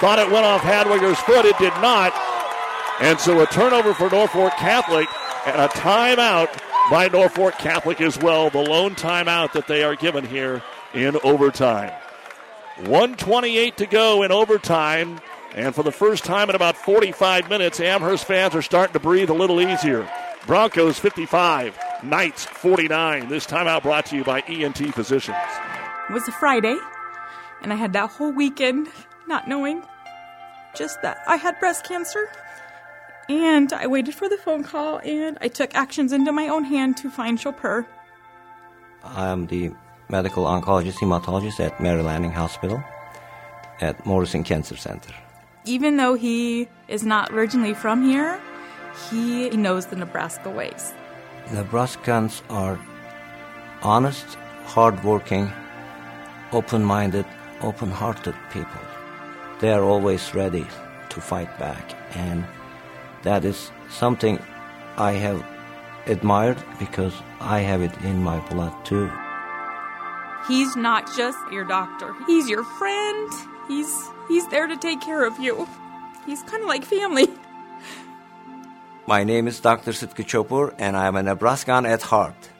Thought 0.00 0.18
it 0.20 0.30
went 0.30 0.46
off 0.46 0.62
Hadwiger's 0.62 1.18
foot. 1.20 1.44
It 1.44 1.58
did 1.58 1.74
not. 1.82 2.14
And 3.00 3.20
so 3.20 3.42
a 3.42 3.46
turnover 3.46 3.92
for 3.92 4.08
Norfolk 4.08 4.52
Catholic 4.54 5.06
and 5.46 5.60
a 5.60 5.68
timeout 5.68 6.48
by 6.90 7.08
Norfolk 7.08 7.58
Catholic 7.58 8.00
as 8.00 8.18
well. 8.18 8.48
The 8.48 8.58
lone 8.58 8.94
timeout 8.94 9.52
that 9.52 9.66
they 9.66 9.84
are 9.84 9.96
given 9.96 10.24
here 10.24 10.62
in 10.94 11.18
overtime. 11.22 11.92
128 12.78 13.76
to 13.76 13.86
go 13.86 14.22
in 14.22 14.32
overtime. 14.32 15.20
And 15.58 15.74
for 15.74 15.82
the 15.82 15.90
first 15.90 16.24
time 16.24 16.48
in 16.48 16.54
about 16.54 16.76
45 16.76 17.50
minutes, 17.50 17.80
Amherst 17.80 18.26
fans 18.26 18.54
are 18.54 18.62
starting 18.62 18.92
to 18.92 19.00
breathe 19.00 19.28
a 19.28 19.34
little 19.34 19.60
easier. 19.60 20.08
Broncos 20.46 21.00
55, 21.00 21.76
Knights 22.04 22.44
49. 22.44 23.28
This 23.28 23.44
timeout 23.44 23.82
brought 23.82 24.06
to 24.06 24.16
you 24.16 24.22
by 24.22 24.40
ENT 24.42 24.94
Physicians. 24.94 25.36
It 26.08 26.12
was 26.12 26.28
a 26.28 26.32
Friday, 26.32 26.76
and 27.60 27.72
I 27.72 27.76
had 27.76 27.92
that 27.94 28.08
whole 28.08 28.30
weekend 28.30 28.86
not 29.26 29.48
knowing 29.48 29.82
just 30.76 31.02
that 31.02 31.18
I 31.26 31.34
had 31.34 31.58
breast 31.58 31.84
cancer. 31.84 32.28
And 33.28 33.72
I 33.72 33.88
waited 33.88 34.14
for 34.14 34.28
the 34.28 34.38
phone 34.38 34.62
call, 34.62 35.00
and 35.00 35.38
I 35.40 35.48
took 35.48 35.74
actions 35.74 36.12
into 36.12 36.30
my 36.30 36.46
own 36.46 36.62
hand 36.62 36.98
to 36.98 37.10
find 37.10 37.38
Chopin. 37.38 37.84
I'm 39.02 39.48
the 39.48 39.72
medical 40.08 40.44
oncologist 40.44 40.98
hematologist 40.98 41.58
at 41.58 41.80
Mary 41.80 42.02
Lanning 42.04 42.30
Hospital 42.30 42.80
at 43.80 44.06
Morrison 44.06 44.44
Cancer 44.44 44.76
Center. 44.76 45.12
Even 45.68 45.98
though 45.98 46.14
he 46.14 46.66
is 46.88 47.04
not 47.04 47.30
originally 47.30 47.74
from 47.74 48.02
here, 48.02 48.40
he 49.10 49.50
knows 49.50 49.84
the 49.84 49.96
Nebraska 49.96 50.48
ways. 50.48 50.94
Nebraskans 51.48 52.40
are 52.48 52.80
honest, 53.82 54.38
hardworking, 54.64 55.52
open 56.52 56.82
minded, 56.82 57.26
open 57.60 57.90
hearted 57.90 58.34
people. 58.50 58.80
They 59.60 59.70
are 59.70 59.84
always 59.84 60.34
ready 60.34 60.66
to 61.10 61.20
fight 61.20 61.58
back, 61.58 61.94
and 62.16 62.46
that 63.22 63.44
is 63.44 63.70
something 63.90 64.38
I 64.96 65.12
have 65.12 65.44
admired 66.06 66.64
because 66.78 67.12
I 67.40 67.58
have 67.58 67.82
it 67.82 67.94
in 68.04 68.22
my 68.22 68.38
blood 68.48 68.72
too. 68.86 69.10
He's 70.48 70.76
not 70.76 71.14
just 71.14 71.36
your 71.52 71.66
doctor. 71.66 72.14
He's 72.26 72.48
your 72.48 72.64
friend. 72.64 73.30
He's 73.68 73.92
he's 74.28 74.46
there 74.48 74.66
to 74.66 74.76
take 74.76 75.00
care 75.00 75.26
of 75.26 75.38
you. 75.38 75.66
He's 76.26 76.42
kind 76.42 76.62
of 76.62 76.68
like 76.68 76.84
family. 76.84 77.28
My 79.06 79.24
name 79.24 79.48
is 79.48 79.58
Dr. 79.58 79.92
Sitka 79.92 80.22
Chopur, 80.22 80.74
and 80.78 80.96
I 80.96 81.06
am 81.06 81.16
a 81.16 81.22
Nebraskan 81.22 81.86
at 81.86 82.02
heart. 82.02 82.50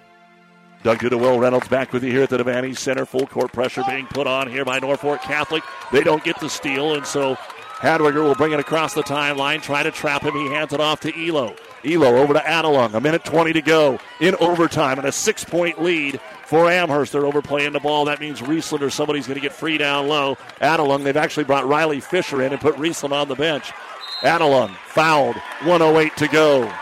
Doug 0.82 1.00
Goodwill 1.00 1.38
Reynolds 1.38 1.68
back 1.68 1.92
with 1.92 2.02
you 2.02 2.10
here 2.10 2.22
at 2.22 2.30
the 2.30 2.38
Devaney 2.38 2.76
Center. 2.76 3.04
Full 3.04 3.26
court 3.26 3.52
pressure 3.52 3.82
being 3.86 4.06
put 4.06 4.26
on 4.26 4.48
here 4.50 4.64
by 4.64 4.78
Norfolk 4.78 5.20
Catholic. 5.20 5.62
They 5.92 6.02
don't 6.02 6.24
get 6.24 6.40
the 6.40 6.48
steal, 6.48 6.94
and 6.94 7.04
so 7.04 7.34
Hadwiger 7.78 8.22
will 8.22 8.34
bring 8.34 8.52
it 8.52 8.60
across 8.60 8.94
the 8.94 9.02
timeline, 9.02 9.60
try 9.60 9.82
to 9.82 9.90
trap 9.90 10.22
him. 10.22 10.34
He 10.34 10.48
hands 10.48 10.72
it 10.72 10.80
off 10.80 11.00
to 11.00 11.28
Elo. 11.28 11.54
Elo 11.84 12.16
over 12.16 12.32
to 12.32 12.40
Adelung. 12.40 12.94
A 12.94 13.00
minute 13.00 13.24
20 13.24 13.52
to 13.52 13.62
go 13.62 13.98
in 14.20 14.34
overtime 14.36 14.98
and 14.98 15.06
a 15.06 15.12
six 15.12 15.44
point 15.44 15.82
lead 15.82 16.20
for 16.48 16.70
Amherst. 16.70 17.12
They're 17.12 17.26
overplaying 17.26 17.74
the 17.74 17.80
ball. 17.80 18.06
That 18.06 18.20
means 18.20 18.40
Riesland 18.40 18.80
or 18.80 18.88
somebody's 18.88 19.26
going 19.26 19.36
to 19.36 19.42
get 19.42 19.52
free 19.52 19.76
down 19.76 20.08
low. 20.08 20.36
Adelung, 20.62 21.04
they've 21.04 21.16
actually 21.16 21.44
brought 21.44 21.68
Riley 21.68 22.00
Fisher 22.00 22.42
in 22.42 22.52
and 22.52 22.60
put 22.60 22.74
Riesland 22.76 23.12
on 23.12 23.28
the 23.28 23.34
bench. 23.34 23.70
Adelung 24.20 24.74
fouled. 24.86 25.36
108 25.64 26.16
to 26.16 26.28
go. 26.28 26.72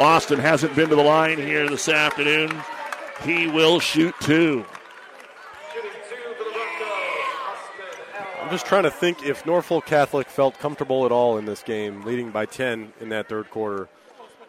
Austin 0.00 0.40
hasn't 0.40 0.74
been 0.74 0.88
to 0.88 0.96
the 0.96 1.02
line 1.02 1.38
here 1.38 1.68
this 1.68 1.88
afternoon. 1.88 2.50
He 3.24 3.46
will 3.46 3.78
shoot 3.78 4.14
two. 4.20 4.66
I'm 8.42 8.50
just 8.50 8.66
trying 8.66 8.82
to 8.84 8.90
think 8.90 9.24
if 9.24 9.46
Norfolk 9.46 9.86
Catholic 9.86 10.28
felt 10.28 10.58
comfortable 10.58 11.06
at 11.06 11.12
all 11.12 11.38
in 11.38 11.46
this 11.46 11.62
game, 11.62 12.04
leading 12.04 12.30
by 12.30 12.46
10 12.46 12.92
in 13.00 13.08
that 13.10 13.28
third 13.28 13.48
quarter, 13.50 13.88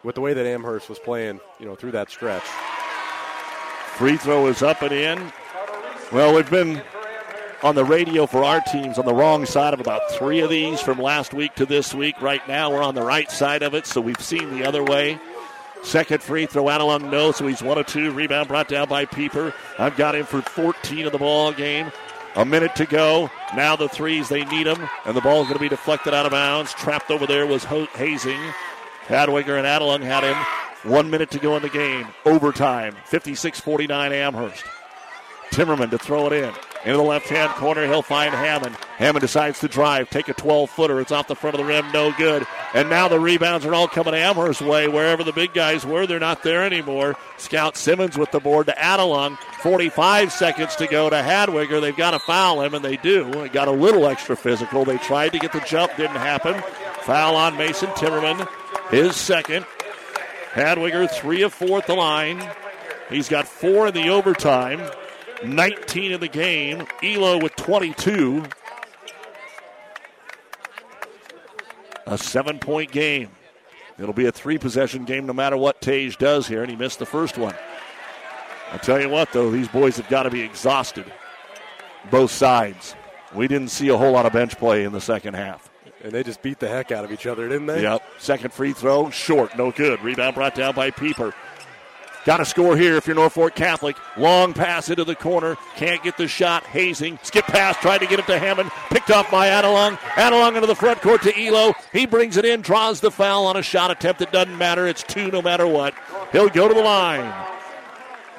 with 0.02 0.16
the 0.16 0.20
way 0.20 0.34
that 0.34 0.44
Amherst 0.46 0.88
was 0.88 0.98
playing, 0.98 1.40
you 1.58 1.66
know, 1.66 1.74
through 1.74 1.92
that 1.92 2.10
stretch. 2.10 2.44
Free 3.98 4.16
throw 4.16 4.46
is 4.46 4.62
up 4.62 4.82
and 4.82 4.92
in. 4.92 5.32
Well, 6.12 6.32
we've 6.32 6.48
been 6.48 6.80
on 7.64 7.74
the 7.74 7.84
radio 7.84 8.26
for 8.26 8.44
our 8.44 8.60
teams 8.60 8.96
on 8.96 9.04
the 9.04 9.12
wrong 9.12 9.44
side 9.44 9.74
of 9.74 9.80
about 9.80 10.08
three 10.12 10.38
of 10.38 10.50
these 10.50 10.80
from 10.80 11.00
last 11.00 11.34
week 11.34 11.56
to 11.56 11.66
this 11.66 11.92
week. 11.92 12.22
Right 12.22 12.46
now, 12.46 12.70
we're 12.70 12.84
on 12.84 12.94
the 12.94 13.02
right 13.02 13.28
side 13.28 13.64
of 13.64 13.74
it, 13.74 13.86
so 13.86 14.00
we've 14.00 14.20
seen 14.20 14.56
the 14.56 14.64
other 14.64 14.84
way. 14.84 15.18
Second 15.82 16.22
free 16.22 16.46
throw, 16.46 16.66
Adelung 16.66 17.10
no, 17.10 17.32
so 17.32 17.48
he's 17.48 17.60
one 17.60 17.76
of 17.76 17.86
two. 17.86 18.12
Rebound 18.12 18.46
brought 18.46 18.68
down 18.68 18.88
by 18.88 19.04
Pieper. 19.04 19.52
I've 19.80 19.96
got 19.96 20.14
him 20.14 20.26
for 20.26 20.42
14 20.42 21.06
of 21.06 21.10
the 21.10 21.18
ball 21.18 21.52
game. 21.52 21.90
A 22.36 22.44
minute 22.44 22.76
to 22.76 22.86
go. 22.86 23.28
Now 23.56 23.74
the 23.74 23.88
threes, 23.88 24.28
they 24.28 24.44
need 24.44 24.68
them, 24.68 24.88
and 25.06 25.16
the 25.16 25.20
ball 25.20 25.40
is 25.40 25.48
going 25.48 25.58
to 25.58 25.60
be 25.60 25.68
deflected 25.68 26.14
out 26.14 26.24
of 26.24 26.30
bounds. 26.30 26.72
Trapped 26.74 27.10
over 27.10 27.26
there 27.26 27.48
was 27.48 27.64
Hazing. 27.64 28.40
Hadwiger 29.08 29.58
and 29.58 29.66
Adelung 29.66 30.04
had 30.04 30.22
him. 30.22 30.67
One 30.84 31.10
minute 31.10 31.30
to 31.32 31.38
go 31.38 31.56
in 31.56 31.62
the 31.62 31.68
game. 31.68 32.06
Overtime. 32.24 32.96
56 33.06 33.60
49 33.60 34.12
Amherst. 34.12 34.64
Timmerman 35.50 35.90
to 35.90 35.98
throw 35.98 36.26
it 36.26 36.32
in. 36.32 36.52
Into 36.84 36.96
the 36.96 37.02
left 37.02 37.28
hand 37.28 37.50
corner, 37.54 37.84
he'll 37.86 38.02
find 38.02 38.32
Hammond. 38.32 38.76
Hammond 38.96 39.20
decides 39.20 39.58
to 39.60 39.68
drive, 39.68 40.08
take 40.10 40.28
a 40.28 40.34
12 40.34 40.70
footer. 40.70 41.00
It's 41.00 41.10
off 41.10 41.26
the 41.26 41.34
front 41.34 41.54
of 41.54 41.58
the 41.58 41.64
rim, 41.64 41.90
no 41.92 42.12
good. 42.12 42.46
And 42.72 42.88
now 42.88 43.08
the 43.08 43.18
rebounds 43.18 43.66
are 43.66 43.74
all 43.74 43.88
coming 43.88 44.14
Amherst's 44.14 44.62
way. 44.62 44.86
Wherever 44.86 45.24
the 45.24 45.32
big 45.32 45.52
guys 45.52 45.84
were, 45.84 46.06
they're 46.06 46.20
not 46.20 46.44
there 46.44 46.62
anymore. 46.62 47.16
Scout 47.36 47.76
Simmons 47.76 48.16
with 48.16 48.30
the 48.30 48.38
board 48.38 48.66
to 48.66 48.74
Adelung. 48.74 49.36
45 49.60 50.32
seconds 50.32 50.76
to 50.76 50.86
go 50.86 51.10
to 51.10 51.16
Hadwiger. 51.16 51.80
They've 51.80 51.96
got 51.96 52.12
to 52.12 52.20
foul 52.20 52.62
him, 52.62 52.74
and 52.74 52.84
they 52.84 52.96
do. 52.96 53.28
It 53.42 53.52
got 53.52 53.66
a 53.66 53.72
little 53.72 54.06
extra 54.06 54.36
physical. 54.36 54.84
They 54.84 54.98
tried 54.98 55.32
to 55.32 55.40
get 55.40 55.52
the 55.52 55.60
jump, 55.60 55.96
didn't 55.96 56.16
happen. 56.16 56.62
Foul 57.02 57.34
on 57.34 57.56
Mason 57.56 57.88
Timmerman, 57.90 58.48
his 58.90 59.16
second. 59.16 59.66
Hadwiger, 60.52 61.10
three 61.10 61.42
of 61.42 61.52
four 61.52 61.78
at 61.78 61.86
the 61.86 61.94
line. 61.94 62.42
He's 63.10 63.28
got 63.28 63.46
four 63.46 63.88
in 63.88 63.94
the 63.94 64.08
overtime. 64.08 64.82
19 65.44 66.12
in 66.12 66.20
the 66.20 66.28
game. 66.28 66.86
Elo 67.02 67.38
with 67.38 67.54
22. 67.56 68.44
A 72.06 72.18
seven 72.18 72.58
point 72.58 72.90
game. 72.90 73.30
It'll 73.98 74.14
be 74.14 74.26
a 74.26 74.32
three 74.32 74.58
possession 74.58 75.04
game 75.04 75.26
no 75.26 75.32
matter 75.32 75.56
what 75.56 75.80
Tage 75.80 76.16
does 76.18 76.46
here, 76.46 76.62
and 76.62 76.70
he 76.70 76.76
missed 76.76 76.98
the 76.98 77.06
first 77.06 77.36
one. 77.36 77.54
I 78.72 78.78
tell 78.78 79.00
you 79.00 79.08
what, 79.08 79.32
though, 79.32 79.50
these 79.50 79.68
boys 79.68 79.96
have 79.96 80.08
got 80.08 80.24
to 80.24 80.30
be 80.30 80.42
exhausted. 80.42 81.10
Both 82.10 82.30
sides. 82.30 82.94
We 83.34 83.48
didn't 83.48 83.68
see 83.68 83.88
a 83.88 83.96
whole 83.96 84.12
lot 84.12 84.26
of 84.26 84.32
bench 84.32 84.56
play 84.58 84.84
in 84.84 84.92
the 84.92 85.00
second 85.00 85.34
half. 85.34 85.70
And 86.02 86.12
they 86.12 86.22
just 86.22 86.42
beat 86.42 86.60
the 86.60 86.68
heck 86.68 86.92
out 86.92 87.04
of 87.04 87.12
each 87.12 87.26
other, 87.26 87.48
didn't 87.48 87.66
they? 87.66 87.82
Yep. 87.82 88.02
Second 88.18 88.52
free 88.52 88.72
throw, 88.72 89.10
short, 89.10 89.56
no 89.56 89.72
good. 89.72 90.00
Rebound 90.02 90.34
brought 90.34 90.54
down 90.54 90.74
by 90.74 90.90
Pieper. 90.90 91.34
Got 92.24 92.38
to 92.38 92.44
score 92.44 92.76
here 92.76 92.96
if 92.96 93.06
you're 93.06 93.16
Norfolk 93.16 93.54
Catholic. 93.54 93.96
Long 94.18 94.52
pass 94.52 94.90
into 94.90 95.04
the 95.04 95.14
corner. 95.14 95.56
Can't 95.76 96.02
get 96.02 96.18
the 96.18 96.28
shot. 96.28 96.62
Hazing. 96.64 97.18
Skip 97.22 97.46
pass. 97.46 97.74
Tried 97.78 97.98
to 97.98 98.06
get 98.06 98.18
it 98.18 98.26
to 98.26 98.38
Hammond. 98.38 98.70
Picked 98.90 99.10
off 99.10 99.30
by 99.30 99.48
Adelung. 99.48 99.96
Adelung 99.96 100.54
into 100.54 100.66
the 100.66 100.74
front 100.74 101.00
court 101.00 101.22
to 101.22 101.46
Elo. 101.46 101.72
He 101.90 102.04
brings 102.04 102.36
it 102.36 102.44
in. 102.44 102.60
Draws 102.60 103.00
the 103.00 103.10
foul 103.10 103.46
on 103.46 103.56
a 103.56 103.62
shot 103.62 103.90
attempt. 103.90 104.20
It 104.20 104.30
doesn't 104.30 104.58
matter. 104.58 104.86
It's 104.86 105.02
two 105.04 105.30
no 105.30 105.40
matter 105.40 105.66
what. 105.66 105.94
He'll 106.30 106.50
go 106.50 106.68
to 106.68 106.74
the 106.74 106.82
line. 106.82 107.32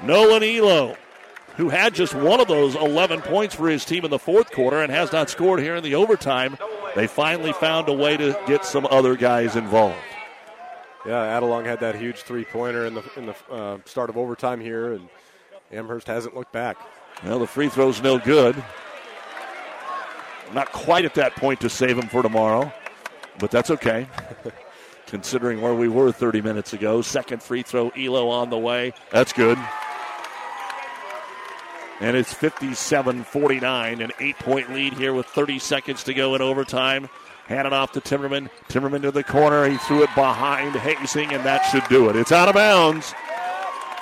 Nolan 0.03 0.43
Elo, 0.43 0.95
who 1.57 1.69
had 1.69 1.95
just 1.95 2.13
one 2.13 2.39
of 2.39 2.47
those 2.47 2.75
11 2.75 3.21
points 3.21 3.55
for 3.55 3.67
his 3.67 3.85
team 3.85 4.05
in 4.05 4.11
the 4.11 4.19
fourth 4.19 4.51
quarter 4.51 4.81
and 4.81 4.91
has 4.91 5.11
not 5.11 5.31
scored 5.31 5.61
here 5.61 5.75
in 5.75 5.83
the 5.83 5.95
overtime. 5.95 6.57
They 6.95 7.07
finally 7.07 7.53
found 7.53 7.87
a 7.89 7.93
way 7.93 8.17
to 8.17 8.39
get 8.47 8.65
some 8.65 8.87
other 8.89 9.15
guys 9.15 9.55
involved. 9.55 9.95
Yeah, 11.05 11.39
Adelung 11.39 11.65
had 11.65 11.79
that 11.79 11.95
huge 11.95 12.17
three 12.17 12.43
pointer 12.43 12.85
in 12.85 12.93
the 12.93 13.03
in 13.15 13.25
the 13.27 13.35
uh, 13.51 13.77
start 13.85 14.09
of 14.09 14.17
overtime 14.17 14.59
here, 14.59 14.93
and 14.93 15.07
Amherst 15.71 16.07
hasn't 16.07 16.35
looked 16.35 16.51
back. 16.51 16.77
Well, 17.23 17.39
the 17.39 17.47
free 17.47 17.69
throw's 17.69 18.01
no 18.01 18.17
good. 18.17 18.61
Not 20.53 20.71
quite 20.71 21.05
at 21.05 21.13
that 21.15 21.35
point 21.35 21.61
to 21.61 21.69
save 21.69 21.97
him 21.97 22.07
for 22.07 22.23
tomorrow, 22.23 22.71
but 23.37 23.51
that's 23.51 23.69
okay. 23.71 24.07
Considering 25.07 25.61
where 25.61 25.73
we 25.73 25.87
were 25.87 26.11
30 26.11 26.41
minutes 26.41 26.73
ago. 26.73 27.01
Second 27.01 27.41
free 27.41 27.61
throw, 27.61 27.89
Elo 27.89 28.29
on 28.29 28.49
the 28.49 28.57
way. 28.57 28.93
That's 29.11 29.33
good. 29.33 29.57
And 31.99 32.15
it's 32.15 32.33
57 32.33 33.23
49, 33.23 34.01
an 34.01 34.11
eight 34.19 34.39
point 34.39 34.73
lead 34.73 34.93
here 34.93 35.13
with 35.13 35.25
30 35.27 35.59
seconds 35.59 36.03
to 36.05 36.13
go 36.13 36.35
in 36.35 36.41
overtime. 36.41 37.09
Handed 37.47 37.73
off 37.73 37.93
to 37.93 38.01
Timmerman. 38.01 38.49
Timmerman 38.69 39.01
to 39.01 39.11
the 39.11 39.23
corner. 39.23 39.67
He 39.67 39.77
threw 39.77 40.03
it 40.03 40.13
behind 40.15 40.75
Hazing, 40.75 41.33
and 41.33 41.43
that 41.45 41.63
should 41.63 41.83
do 41.89 42.07
it. 42.09 42.15
It's 42.15 42.31
out 42.31 42.47
of 42.47 42.53
bounds. 42.53 43.13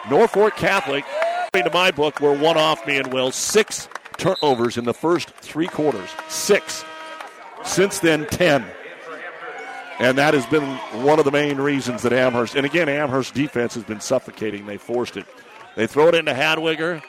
Norfolk 0.10 0.56
Catholic, 0.58 1.06
to 1.54 1.70
my 1.74 1.92
book, 1.92 2.20
were 2.20 2.34
one 2.34 2.58
off 2.58 2.86
me 2.86 2.98
and 2.98 3.12
Will. 3.14 3.32
Six 3.32 3.88
turnovers 4.18 4.78
in 4.78 4.84
the 4.84 4.94
first 4.94 5.30
three 5.30 5.68
quarters. 5.68 6.10
Six. 6.28 6.84
Since 7.64 8.00
then, 8.00 8.26
ten. 8.28 8.66
And 10.00 10.18
that 10.18 10.34
has 10.34 10.46
been 10.46 10.64
one 11.04 11.18
of 11.18 11.26
the 11.26 11.32
main 11.32 11.58
reasons 11.58 12.04
that 12.04 12.14
Amherst, 12.14 12.56
and 12.56 12.66
again, 12.66 12.88
Amherst 12.88 13.34
defense 13.34 13.74
has 13.74 13.84
been 13.84 14.00
suffocating. 14.00 14.66
They 14.66 14.78
forced 14.78 15.18
it. 15.18 15.26
They 15.76 15.88
throw 15.88 16.10
it 16.10 16.16
into 16.16 16.34
Hadwiger. 16.34 17.02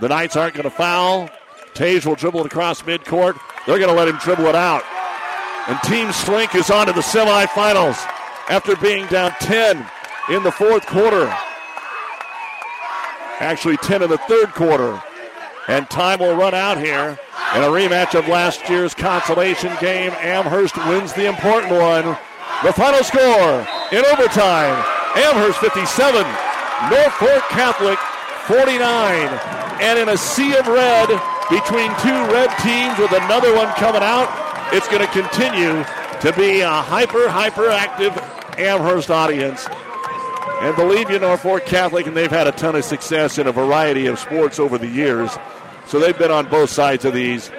The 0.00 0.08
Knights 0.08 0.36
aren't 0.36 0.54
going 0.54 0.64
to 0.64 0.70
foul. 0.70 1.30
Tage 1.74 2.04
will 2.06 2.14
dribble 2.14 2.40
it 2.40 2.46
across 2.46 2.82
midcourt. 2.82 3.38
They're 3.66 3.78
going 3.78 3.90
to 3.90 3.94
let 3.94 4.08
him 4.08 4.16
dribble 4.16 4.46
it 4.46 4.54
out. 4.54 4.82
And 5.68 5.80
Team 5.82 6.12
Slink 6.12 6.54
is 6.54 6.70
on 6.70 6.86
to 6.86 6.92
the 6.92 7.00
semifinals 7.00 7.96
after 8.48 8.74
being 8.76 9.06
down 9.06 9.30
10 9.40 9.86
in 10.30 10.42
the 10.42 10.50
fourth 10.50 10.86
quarter. 10.86 11.32
Actually, 13.38 13.76
10 13.78 14.02
in 14.02 14.10
the 14.10 14.18
third 14.18 14.52
quarter. 14.54 15.00
And 15.68 15.88
time 15.88 16.18
will 16.18 16.34
run 16.34 16.54
out 16.54 16.78
here. 16.78 17.18
In 17.54 17.62
a 17.62 17.66
rematch 17.66 18.18
of 18.18 18.26
last 18.28 18.68
year's 18.68 18.94
consolation 18.94 19.72
game, 19.80 20.12
Amherst 20.18 20.76
wins 20.88 21.12
the 21.12 21.26
important 21.26 21.72
one. 21.72 22.16
The 22.64 22.72
final 22.72 23.04
score 23.04 23.66
in 23.92 24.04
overtime 24.06 24.84
Amherst 25.14 25.58
57, 25.58 26.22
Norfolk 26.90 27.42
Catholic 27.50 27.98
49. 28.46 29.61
And 29.80 29.98
in 29.98 30.08
a 30.08 30.16
sea 30.16 30.56
of 30.56 30.66
red 30.66 31.08
between 31.50 31.90
two 32.00 32.18
red 32.32 32.50
teams 32.58 32.98
with 32.98 33.12
another 33.12 33.54
one 33.54 33.68
coming 33.74 34.02
out, 34.02 34.28
it's 34.72 34.88
going 34.88 35.00
to 35.00 35.12
continue 35.12 35.84
to 36.20 36.32
be 36.36 36.60
a 36.60 36.70
hyper, 36.70 37.28
hyper 37.28 37.68
active 37.68 38.16
Amherst 38.58 39.10
audience. 39.10 39.66
And 40.60 40.76
believe 40.76 41.10
you, 41.10 41.18
Norfolk 41.18 41.66
Catholic, 41.66 42.06
and 42.06 42.16
they've 42.16 42.30
had 42.30 42.46
a 42.46 42.52
ton 42.52 42.76
of 42.76 42.84
success 42.84 43.38
in 43.38 43.46
a 43.46 43.52
variety 43.52 44.06
of 44.06 44.18
sports 44.18 44.60
over 44.60 44.78
the 44.78 44.86
years. 44.86 45.36
So 45.86 45.98
they've 45.98 46.16
been 46.16 46.30
on 46.30 46.48
both 46.48 46.70
sides 46.70 47.04
of 47.04 47.14
these. 47.14 47.50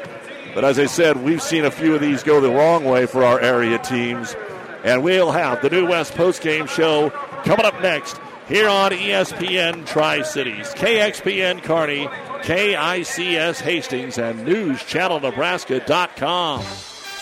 But 0.55 0.63
as 0.63 0.79
I 0.79 0.85
said, 0.85 1.17
we've 1.17 1.41
seen 1.41 1.65
a 1.65 1.71
few 1.71 1.95
of 1.95 2.01
these 2.01 2.23
go 2.23 2.39
the 2.39 2.49
wrong 2.49 2.85
way 2.85 3.05
for 3.05 3.23
our 3.23 3.39
area 3.39 3.77
teams. 3.79 4.35
And 4.83 5.03
we'll 5.03 5.31
have 5.31 5.61
the 5.61 5.69
New 5.69 5.87
West 5.87 6.13
postgame 6.13 6.69
show 6.69 7.09
coming 7.43 7.65
up 7.65 7.81
next 7.81 8.19
here 8.47 8.67
on 8.67 8.91
ESPN 8.91 9.85
Tri 9.85 10.21
Cities, 10.21 10.73
KXPN 10.73 11.63
Kearney, 11.63 12.07
KICS 12.43 13.61
Hastings, 13.61 14.17
and 14.17 14.45
NewsChannelNebraska.com. 14.47 16.63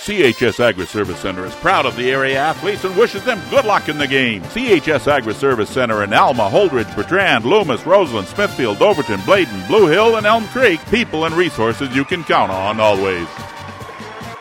CHS 0.02 0.60
Agri 0.60 0.88
Service 0.88 1.19
Center 1.19 1.45
is 1.45 1.53
proud 1.56 1.85
of 1.85 1.95
the 1.95 2.10
area 2.10 2.35
athletes 2.35 2.84
and 2.84 2.98
wishes 2.98 3.23
them 3.23 3.39
good 3.52 3.65
luck 3.65 3.88
in 3.88 3.99
the 3.99 4.07
game. 4.07 4.41
CHS 4.41 5.07
Agri 5.07 5.35
Service 5.35 5.69
Center 5.69 6.03
in 6.03 6.11
Alma, 6.11 6.49
Holdrege, 6.49 6.95
Bertrand, 6.95 7.45
Loomis, 7.45 7.85
Roseland, 7.85 8.27
Smithfield, 8.27 8.81
Overton, 8.81 9.22
Bladen, 9.27 9.68
Blue 9.68 9.85
Hill, 9.85 10.15
and 10.15 10.26
Elm 10.26 10.48
Creek. 10.48 10.84
People 10.88 11.26
and 11.26 11.35
resources 11.35 11.95
you 11.95 12.03
can 12.03 12.23
count 12.23 12.52
on 12.52 12.80
always. 12.80 13.27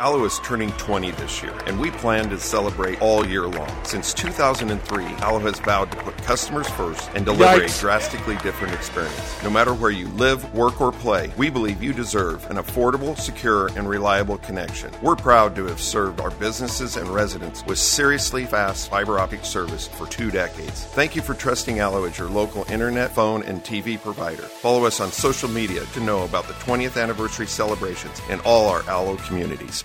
Allo 0.01 0.25
is 0.25 0.39
turning 0.39 0.73
20 0.79 1.11
this 1.11 1.43
year, 1.43 1.53
and 1.67 1.79
we 1.79 1.91
plan 1.91 2.31
to 2.31 2.41
celebrate 2.41 3.03
all 3.03 3.27
year 3.27 3.47
long. 3.47 3.69
Since 3.85 4.15
2003, 4.15 5.05
Allo 5.05 5.39
has 5.41 5.61
vowed 5.61 5.93
to 5.93 5.99
put 5.99 6.17
customers 6.23 6.67
first 6.71 7.11
and 7.15 7.27
deliver 7.27 7.61
Yikes. 7.61 7.77
a 7.77 7.81
drastically 7.81 8.37
different 8.39 8.73
experience. 8.73 9.43
No 9.43 9.51
matter 9.51 9.75
where 9.75 9.91
you 9.91 10.09
live, 10.09 10.55
work, 10.55 10.81
or 10.81 10.91
play, 10.91 11.31
we 11.37 11.51
believe 11.51 11.83
you 11.83 11.93
deserve 11.93 12.51
an 12.51 12.57
affordable, 12.57 13.15
secure, 13.15 13.67
and 13.77 13.87
reliable 13.87 14.39
connection. 14.39 14.91
We're 15.03 15.17
proud 15.17 15.55
to 15.57 15.67
have 15.67 15.83
served 15.83 16.19
our 16.23 16.31
businesses 16.31 16.97
and 16.97 17.07
residents 17.07 17.63
with 17.67 17.77
seriously 17.77 18.47
fast 18.47 18.89
fiber 18.89 19.19
optic 19.19 19.45
service 19.45 19.87
for 19.87 20.07
two 20.07 20.31
decades. 20.31 20.87
Thank 20.95 21.15
you 21.15 21.21
for 21.21 21.35
trusting 21.35 21.81
Allo 21.81 22.05
as 22.05 22.17
your 22.17 22.31
local 22.31 22.65
internet, 22.73 23.15
phone, 23.15 23.43
and 23.43 23.63
TV 23.63 24.01
provider. 24.01 24.45
Follow 24.45 24.87
us 24.87 24.99
on 24.99 25.13
social 25.13 25.51
media 25.51 25.85
to 25.93 26.01
know 26.01 26.25
about 26.25 26.49
the 26.49 26.55
20th 26.55 26.99
anniversary 26.99 27.47
celebrations 27.47 28.19
in 28.31 28.41
all 28.47 28.67
our 28.67 28.83
Allo 28.89 29.17
communities. 29.17 29.85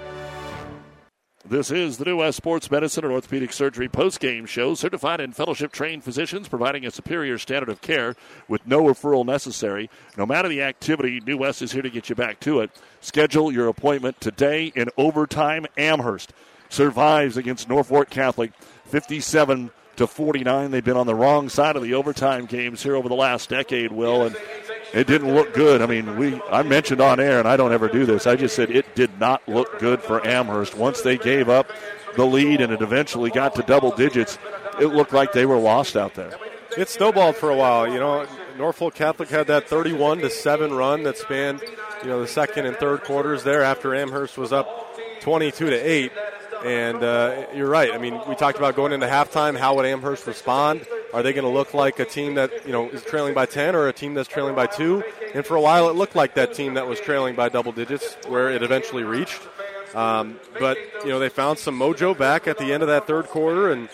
This 1.51 1.69
is 1.69 1.97
the 1.97 2.05
New 2.05 2.19
West 2.19 2.37
Sports 2.37 2.71
Medicine 2.71 3.03
and 3.03 3.11
Orthopedic 3.11 3.51
Surgery 3.51 3.89
post-game 3.89 4.45
show. 4.45 4.73
Certified 4.73 5.19
and 5.19 5.35
fellowship-trained 5.35 6.01
physicians 6.01 6.47
providing 6.47 6.85
a 6.85 6.91
superior 6.91 7.37
standard 7.37 7.67
of 7.67 7.81
care 7.81 8.15
with 8.47 8.65
no 8.65 8.81
referral 8.81 9.25
necessary. 9.25 9.89
No 10.17 10.25
matter 10.25 10.47
the 10.47 10.61
activity, 10.61 11.19
New 11.19 11.39
West 11.39 11.61
is 11.61 11.73
here 11.73 11.81
to 11.81 11.89
get 11.89 12.07
you 12.07 12.15
back 12.15 12.39
to 12.39 12.61
it. 12.61 12.71
Schedule 13.01 13.51
your 13.51 13.67
appointment 13.67 14.21
today 14.21 14.71
in 14.75 14.87
overtime. 14.95 15.65
Amherst 15.75 16.31
survives 16.69 17.35
against 17.35 17.67
Norfolk 17.67 18.09
Catholic, 18.09 18.53
57 18.85 19.71
to 19.97 20.07
49. 20.07 20.71
They've 20.71 20.81
been 20.81 20.95
on 20.95 21.05
the 21.05 21.15
wrong 21.15 21.49
side 21.49 21.75
of 21.75 21.83
the 21.83 21.95
overtime 21.95 22.45
games 22.45 22.81
here 22.81 22.95
over 22.95 23.09
the 23.09 23.15
last 23.15 23.49
decade, 23.49 23.91
Will, 23.91 24.23
and 24.23 24.37
it 24.93 25.07
didn't 25.07 25.33
look 25.33 25.53
good. 25.53 25.81
I 25.81 25.85
mean, 25.85 26.17
we 26.17 26.41
I 26.49 26.63
mentioned 26.63 27.01
on 27.01 27.19
air, 27.19 27.39
and 27.39 27.47
I 27.47 27.57
don't 27.57 27.71
ever 27.71 27.87
do 27.87 28.05
this. 28.05 28.27
I 28.27 28.35
just 28.35 28.55
said 28.55 28.69
it 28.69 28.95
did 28.95 29.19
not 29.19 29.47
look 29.47 29.79
good 29.79 30.01
for 30.01 30.25
Amherst. 30.25 30.75
Once 30.75 31.01
they 31.01 31.17
gave 31.17 31.49
up 31.49 31.71
the 32.15 32.25
lead 32.25 32.61
and 32.61 32.73
it 32.73 32.81
eventually 32.81 33.29
got 33.29 33.55
to 33.55 33.63
double 33.63 33.95
digits, 33.95 34.37
it 34.79 34.87
looked 34.87 35.13
like 35.13 35.31
they 35.31 35.45
were 35.45 35.57
lost 35.57 35.95
out 35.95 36.15
there. 36.15 36.33
It 36.77 36.89
snowballed 36.89 37.35
for 37.35 37.49
a 37.49 37.55
while. 37.55 37.87
You 37.87 37.99
know, 37.99 38.25
Norfolk 38.57 38.95
Catholic 38.95 39.29
had 39.29 39.47
that 39.47 39.67
31 39.67 40.19
to 40.19 40.29
7 40.29 40.73
run 40.73 41.03
that 41.03 41.17
spanned, 41.17 41.61
you 42.01 42.07
know, 42.07 42.21
the 42.21 42.27
second 42.27 42.65
and 42.65 42.75
third 42.77 43.03
quarters 43.03 43.43
there 43.43 43.63
after 43.63 43.95
Amherst 43.95 44.37
was 44.37 44.53
up 44.53 44.97
22 45.21 45.69
to 45.69 45.75
8. 45.75 46.11
And 46.65 47.03
uh, 47.03 47.45
you're 47.55 47.69
right. 47.69 47.91
I 47.91 47.97
mean, 47.97 48.19
we 48.27 48.35
talked 48.35 48.57
about 48.57 48.75
going 48.75 48.91
into 48.91 49.07
halftime. 49.07 49.57
How 49.57 49.75
would 49.75 49.85
Amherst 49.85 50.27
respond? 50.27 50.85
Are 51.13 51.23
they 51.23 51.33
going 51.33 51.45
to 51.45 51.51
look 51.51 51.73
like 51.73 51.99
a 51.99 52.05
team 52.05 52.35
that 52.35 52.65
you 52.65 52.71
know 52.71 52.89
is 52.89 53.03
trailing 53.03 53.33
by 53.33 53.45
10 53.45 53.75
or 53.75 53.87
a 53.87 53.93
team 53.93 54.13
that's 54.13 54.29
trailing 54.29 54.55
by 54.55 54.67
two? 54.67 55.03
And 55.33 55.45
for 55.45 55.55
a 55.55 55.61
while, 55.61 55.89
it 55.89 55.95
looked 55.95 56.15
like 56.15 56.35
that 56.35 56.53
team 56.53 56.75
that 56.75 56.87
was 56.87 56.99
trailing 56.99 57.35
by 57.35 57.49
double 57.49 57.71
digits, 57.71 58.15
where 58.27 58.49
it 58.49 58.63
eventually 58.63 59.03
reached. 59.03 59.41
Um, 59.95 60.39
but 60.59 60.77
you 61.03 61.09
know, 61.09 61.19
they 61.19 61.29
found 61.29 61.59
some 61.59 61.77
mojo 61.77 62.17
back 62.17 62.47
at 62.47 62.57
the 62.57 62.71
end 62.71 62.83
of 62.83 62.87
that 62.89 63.07
third 63.07 63.25
quarter 63.27 63.71
and 63.71 63.89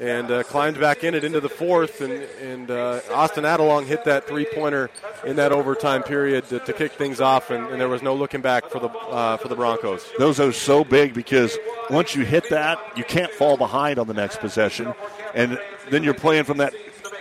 and 0.00 0.30
uh, 0.30 0.42
climbed 0.42 0.80
back 0.80 1.04
in 1.04 1.14
it 1.14 1.24
into 1.24 1.40
the 1.40 1.48
fourth. 1.48 2.00
And, 2.00 2.12
and 2.42 2.70
uh, 2.70 3.00
Austin 3.12 3.44
Adelung 3.44 3.84
hit 3.84 4.04
that 4.04 4.26
three 4.26 4.46
pointer 4.52 4.90
in 5.24 5.36
that 5.36 5.52
overtime 5.52 6.02
period 6.02 6.48
to, 6.48 6.58
to 6.60 6.72
kick 6.72 6.92
things 6.92 7.20
off, 7.20 7.50
and, 7.50 7.66
and 7.66 7.80
there 7.80 7.88
was 7.88 8.02
no 8.02 8.14
looking 8.14 8.40
back 8.40 8.70
for 8.70 8.80
the 8.80 8.88
uh, 8.88 9.36
for 9.36 9.48
the 9.48 9.54
Broncos. 9.54 10.10
Those 10.18 10.40
are 10.40 10.52
so 10.52 10.82
big 10.82 11.12
because 11.12 11.56
once 11.90 12.16
you 12.16 12.24
hit 12.24 12.48
that, 12.48 12.78
you 12.96 13.04
can't 13.04 13.30
fall 13.30 13.56
behind 13.56 13.98
on 13.98 14.06
the 14.06 14.14
next 14.14 14.40
possession. 14.40 14.94
And 15.34 15.60
then 15.90 16.02
you're 16.02 16.14
playing 16.14 16.44
from 16.44 16.56
that 16.56 16.72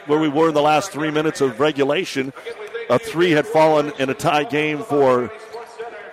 where 0.05 0.19
we 0.19 0.29
were 0.29 0.47
in 0.47 0.53
the 0.55 0.61
last 0.61 0.91
three 0.91 1.11
minutes 1.11 1.41
of 1.41 1.59
regulation. 1.59 2.33
A 2.89 2.97
three 2.97 3.31
had 3.31 3.45
fallen 3.45 3.91
in 3.99 4.09
a 4.09 4.15
tie 4.15 4.45
game 4.45 4.79
for 4.83 5.31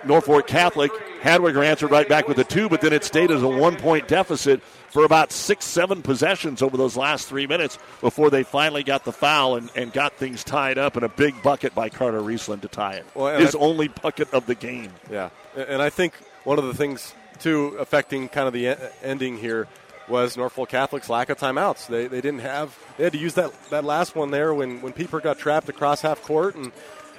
Norfolk 0.05 0.45
Catholic. 0.47 0.91
Hadwiger 1.21 1.65
answered 1.65 1.89
right 1.89 2.07
back 2.07 2.27
with 2.27 2.37
a 2.37 2.43
two, 2.43 2.69
but 2.69 2.81
then 2.81 2.93
it 2.93 3.03
stayed 3.03 3.31
as 3.31 3.41
a 3.41 3.47
one 3.47 3.75
point 3.75 4.07
deficit 4.07 4.61
for 4.89 5.03
about 5.03 5.31
six, 5.31 5.65
seven 5.65 6.01
possessions 6.01 6.61
over 6.61 6.77
those 6.77 6.95
last 6.97 7.27
three 7.27 7.45
minutes 7.47 7.77
before 8.01 8.29
they 8.29 8.43
finally 8.43 8.83
got 8.83 9.03
the 9.05 9.11
foul 9.11 9.55
and, 9.55 9.69
and 9.75 9.91
got 9.93 10.13
things 10.13 10.43
tied 10.43 10.77
up 10.77 10.95
in 10.97 11.03
a 11.03 11.09
big 11.09 11.41
bucket 11.43 11.75
by 11.75 11.89
Carter 11.89 12.21
Riesland 12.21 12.61
to 12.61 12.67
tie 12.67 12.93
it. 12.95 13.05
Well, 13.13 13.37
His 13.39 13.55
I- 13.55 13.59
only 13.59 13.87
bucket 13.89 14.33
of 14.33 14.45
the 14.45 14.55
game. 14.55 14.91
Yeah, 15.11 15.29
and 15.55 15.81
I 15.81 15.89
think 15.89 16.13
one 16.43 16.57
of 16.57 16.65
the 16.65 16.73
things 16.73 17.13
too 17.39 17.75
affecting 17.79 18.29
kind 18.29 18.47
of 18.47 18.53
the 18.53 18.77
ending 19.03 19.37
here 19.37 19.67
was 20.07 20.37
Norfolk 20.37 20.69
Catholic's 20.69 21.09
lack 21.09 21.29
of 21.29 21.37
timeouts. 21.37 21.87
They, 21.87 22.07
they 22.07 22.21
didn't 22.21 22.39
have 22.39 22.77
they 22.97 23.03
had 23.03 23.13
to 23.13 23.19
use 23.19 23.33
that, 23.33 23.51
that 23.69 23.83
last 23.83 24.15
one 24.15 24.31
there 24.31 24.53
when 24.53 24.81
when 24.81 24.93
Pieper 24.93 25.19
got 25.19 25.37
trapped 25.37 25.67
across 25.69 26.01
half 26.01 26.21
court, 26.23 26.55
and 26.55 26.71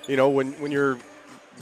you 0.07 0.17
know 0.17 0.31
when 0.31 0.53
when 0.55 0.73
you're 0.73 0.99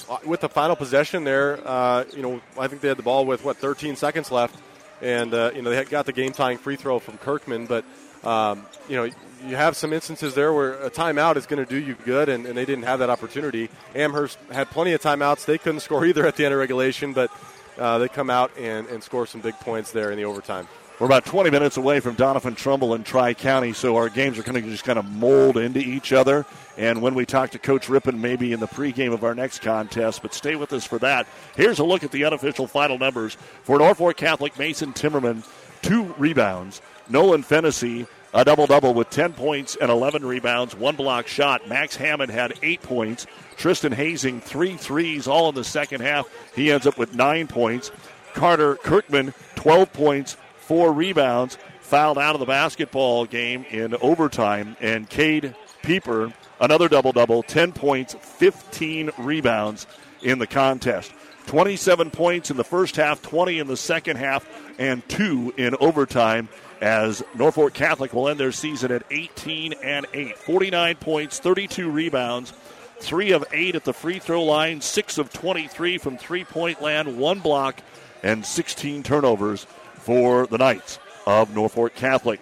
uh, 0.09 0.19
with 0.25 0.41
the 0.41 0.49
final 0.49 0.77
possession 0.77 1.25
there, 1.25 1.59
uh, 1.67 2.05
you 2.15 2.23
know 2.23 2.41
I 2.57 2.69
think 2.69 2.81
they 2.81 2.89
had 2.89 2.97
the 2.97 3.03
ball 3.03 3.27
with 3.27 3.45
what 3.45 3.57
13 3.57 3.97
seconds 3.97 4.31
left, 4.31 4.55
and 5.01 5.33
uh, 5.35 5.51
you 5.55 5.63
know 5.63 5.71
they 5.71 5.85
got 5.85 6.07
the 6.07 6.13
game 6.13 6.33
tying 6.33 6.59
free 6.59 6.77
throw 6.77 6.99
from 6.99 7.19
Kirkman, 7.19 7.67
but 7.67 7.85
um, 8.25 8.67
you 8.89 8.97
know 8.97 9.05
you 9.45 9.57
have 9.57 9.77
some 9.77 9.93
instances 9.93 10.35
there 10.35 10.53
where 10.53 10.75
a 10.75 10.91
timeout 10.91 11.37
is 11.37 11.47
going 11.47 11.65
to 11.65 11.69
do 11.69 11.77
you 11.77 11.95
good, 12.05 12.29
and, 12.29 12.47
and 12.47 12.57
they 12.57 12.65
didn't 12.65 12.85
have 12.85 12.99
that 13.01 13.11
opportunity. 13.11 13.69
Amherst 13.95 14.39
had 14.51 14.71
plenty 14.71 14.93
of 14.93 15.01
timeouts; 15.01 15.45
they 15.45 15.59
couldn't 15.59 15.81
score 15.89 16.05
either 16.05 16.27
at 16.27 16.37
the 16.37 16.45
end 16.45 16.55
of 16.55 16.61
regulation, 16.61 17.13
but 17.13 17.31
uh, 17.79 17.99
they 17.99 18.09
come 18.09 18.31
out 18.31 18.51
and, 18.59 18.87
and 18.89 19.03
score 19.03 19.27
some 19.27 19.41
big 19.41 19.55
points 19.61 19.93
there 19.93 20.11
in 20.11 20.17
the 20.17 20.25
overtime. 20.25 20.67
We're 20.99 21.05
about 21.05 21.27
20 21.27 21.51
minutes 21.51 21.77
away 21.77 22.01
from 22.01 22.17
Doniphan 22.17 22.57
Trumbull 22.57 22.95
and 22.95 23.05
Tri 23.05 23.35
County, 23.35 23.75
so 23.75 23.97
our 23.97 24.09
games 24.09 24.39
are 24.39 24.43
going 24.43 24.55
to 24.63 24.71
just 24.71 24.85
kind 24.85 24.99
of 24.99 25.05
mold 25.05 25.59
into 25.59 25.79
each 25.79 26.11
other. 26.11 26.47
And 26.79 27.03
when 27.03 27.15
we 27.15 27.27
talk 27.27 27.51
to 27.51 27.59
Coach 27.59 27.91
Rippon, 27.91 28.19
maybe 28.19 28.55
in 28.55 28.61
the 28.61 28.67
pregame 28.67 29.13
of 29.13 29.23
our 29.23 29.35
next 29.35 29.61
contest, 29.61 30.23
but 30.23 30.33
stay 30.33 30.57
with 30.57 30.73
us 30.73 30.87
for 30.87 30.99
that. 31.01 31.27
Here's 31.55 31.81
a 31.81 31.85
look 31.85 32.03
at 32.03 32.13
the 32.13 32.25
unofficial 32.25 32.67
final 32.67 32.97
numbers 32.97 33.37
for 33.63 33.79
Norfolk 33.79 34.17
Catholic 34.17 34.59
Mason 34.59 34.95
Timmerman, 34.95 35.47
two 35.83 36.15
rebounds. 36.17 36.81
Nolan 37.11 37.43
Fennessy, 37.43 38.07
a 38.33 38.43
double 38.43 38.67
double 38.67 38.95
with 38.95 39.11
10 39.11 39.35
points 39.35 39.77
and 39.79 39.91
11 39.91 40.25
rebounds, 40.25 40.75
one 40.75 40.97
block 40.97 41.27
shot. 41.27 41.69
Max 41.69 41.95
Hammond 41.97 42.31
had 42.31 42.55
eight 42.63 42.81
points. 42.81 43.27
Tristan 43.59 43.93
Hazing, 43.93 44.41
three 44.41 44.79
threes, 44.79 45.29
all 45.29 45.51
in 45.51 45.55
the 45.55 45.63
second 45.63 46.01
half. 46.01 46.27
He 46.55 46.73
ends 46.73 46.87
up 46.87 46.97
with 46.97 47.15
nine 47.15 47.49
points. 47.49 47.93
Carter 48.33 48.77
Kirkman, 48.77 49.35
12 49.57 49.93
points, 49.93 50.37
four 50.67 50.93
rebounds, 50.93 51.59
fouled 51.81 52.19
out 52.19 52.35
of 52.35 52.41
the 52.41 52.47
basketball 52.47 53.25
game 53.25 53.65
in 53.71 53.95
overtime. 53.97 54.77
And 54.81 55.09
Cade 55.09 55.55
Pieper, 55.83 56.33
another 56.61 56.89
double 56.89 57.13
double, 57.13 57.45
10 57.45 57.73
points, 57.73 58.15
15 58.21 59.11
rebounds 59.19 59.87
in 60.23 60.41
the 60.41 60.47
contest. 60.47 61.13
27 61.47 62.11
points 62.11 62.51
in 62.51 62.57
the 62.57 62.65
first 62.65 62.97
half, 62.97 63.23
20 63.23 63.61
in 63.61 63.69
the 63.69 63.77
second 63.77 64.17
half, 64.17 64.49
and 64.81 65.09
two 65.09 65.55
in 65.57 65.77
overtime. 65.77 66.49
As 66.81 67.23
Norfolk 67.35 67.73
Catholic 67.73 68.13
will 68.13 68.29
end 68.29 68.41
their 68.41 68.53
season 68.53 68.91
at 68.91 69.05
18 69.11 69.75
and 69.85 70.07
8, 70.13 70.37
49 70.37 70.97
points, 70.97 71.39
32 71.39 71.89
rebounds, 71.89 72.53
three 72.99 73.31
of 73.31 73.45
eight 73.53 73.77
at 73.77 73.85
the 73.85 73.93
free 73.95 74.19
throw 74.19 74.43
line, 74.43 74.81
six 74.81 75.17
of 75.17 75.33
23 75.33 75.99
from 75.99 76.19
three 76.19 76.45
point 76.45 76.83
land, 76.83 77.17
one 77.17 77.39
block, 77.39 77.81
and 78.23 78.45
16 78.45 79.05
turnovers 79.05 79.67
for 80.07 80.47
the 80.47 80.57
Knights 80.57 81.01
of 81.27 81.53
Norfolk 81.53 81.97
Catholic. 81.97 82.41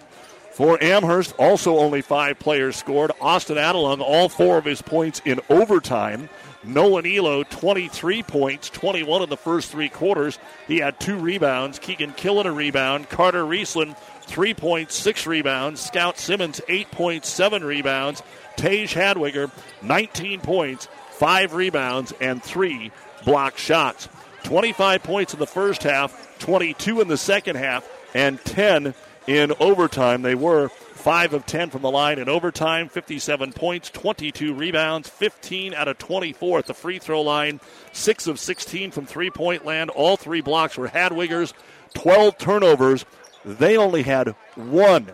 For 0.51 0.81
Amherst, 0.81 1.33
also 1.37 1.79
only 1.79 2.01
five 2.01 2.37
players 2.37 2.75
scored. 2.75 3.11
Austin 3.19 3.57
Adelung, 3.57 4.01
all 4.01 4.29
four 4.29 4.57
of 4.59 4.65
his 4.65 4.83
points 4.83 5.19
in 5.25 5.41
overtime. 5.49 6.29
Nolan 6.63 7.05
Elo, 7.05 7.43
23 7.43 8.23
points, 8.23 8.69
21 8.69 9.23
in 9.23 9.29
the 9.29 9.35
first 9.35 9.71
three 9.71 9.89
quarters. 9.89 10.37
He 10.67 10.77
had 10.77 10.99
two 10.99 11.17
rebounds. 11.17 11.79
Keegan 11.79 12.11
Killen, 12.11 12.45
a 12.45 12.51
rebound. 12.51 13.09
Carter 13.09 13.43
Riesland, 13.43 13.97
three 14.21 14.53
points, 14.53 14.95
six 14.95 15.25
rebounds. 15.27 15.81
Scout 15.81 16.19
Simmons, 16.19 16.61
eight 16.69 16.89
points, 16.91 17.29
seven 17.29 17.63
rebounds. 17.63 18.21
Tage 18.55 18.93
Hadwiger, 18.93 19.51
19 19.81 20.39
points, 20.41 20.87
five 21.11 21.53
rebounds, 21.53 22.13
and 22.21 22.41
three 22.41 22.91
block 23.25 23.57
shots. 23.57 24.07
25 24.43 25.01
points 25.03 25.33
in 25.33 25.39
the 25.39 25.47
first 25.47 25.83
half, 25.83 26.24
22 26.45 27.01
in 27.01 27.07
the 27.07 27.17
second 27.17 27.55
half, 27.55 27.89
and 28.13 28.39
10 28.45 28.93
in 29.25 29.51
overtime. 29.59 30.21
They 30.21 30.35
were 30.35 30.69
5 30.69 31.33
of 31.33 31.45
10 31.47 31.71
from 31.71 31.81
the 31.81 31.89
line 31.89 32.19
in 32.19 32.29
overtime, 32.29 32.87
57 32.87 33.51
points, 33.51 33.89
22 33.89 34.53
rebounds, 34.53 35.09
15 35.09 35.73
out 35.73 35.87
of 35.87 35.97
24 35.97 36.59
at 36.59 36.67
the 36.67 36.75
free 36.75 36.99
throw 36.99 37.23
line, 37.23 37.59
6 37.93 38.27
of 38.27 38.39
16 38.39 38.91
from 38.91 39.07
three 39.07 39.31
point 39.31 39.65
land. 39.65 39.89
All 39.89 40.17
three 40.17 40.41
blocks 40.41 40.77
were 40.77 40.87
Hadwigers, 40.87 41.53
12 41.95 42.37
turnovers. 42.37 43.05
They 43.43 43.75
only 43.75 44.03
had 44.03 44.35
one 44.53 45.11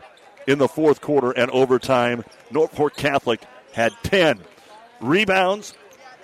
in 0.48 0.58
the 0.58 0.68
fourth 0.68 0.99
quarter 0.99 1.32
and 1.32 1.49
overtime. 1.52 2.26
Norfolk 2.49 2.98
Catholic 2.98 3.40
had 3.72 3.94
10 4.03 4.41
rebounds. 4.99 5.76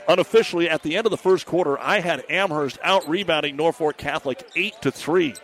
Unofficially, 0.08 0.70
at 0.70 0.84
the 0.84 0.96
end 0.96 1.06
of 1.06 1.12
the 1.12 1.18
first 1.18 1.46
quarter, 1.46 1.78
I 1.80 2.00
had 2.00 2.24
Amherst 2.30 2.80
out 2.82 3.08
rebounding 3.10 3.56
Norfolk 3.56 3.98
Catholic 3.98 4.48
8 4.56 4.82
to 4.82 4.92
3. 4.92 5.36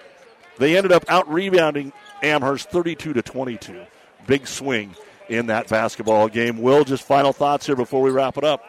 They 0.58 0.78
ended 0.78 0.92
up 0.92 1.04
out 1.10 1.30
rebounding 1.30 1.92
Amherst 2.22 2.70
32 2.70 3.14
to 3.14 3.22
22. 3.22 3.84
Big 4.26 4.48
swing 4.48 4.96
in 5.28 5.48
that 5.48 5.68
basketball 5.68 6.30
game. 6.30 6.62
Will, 6.62 6.84
just 6.84 7.04
final 7.04 7.34
thoughts 7.34 7.66
here 7.66 7.76
before 7.76 8.02
we 8.02 8.12
wrap 8.12 8.38
it 8.38 8.44
up. 8.44 8.64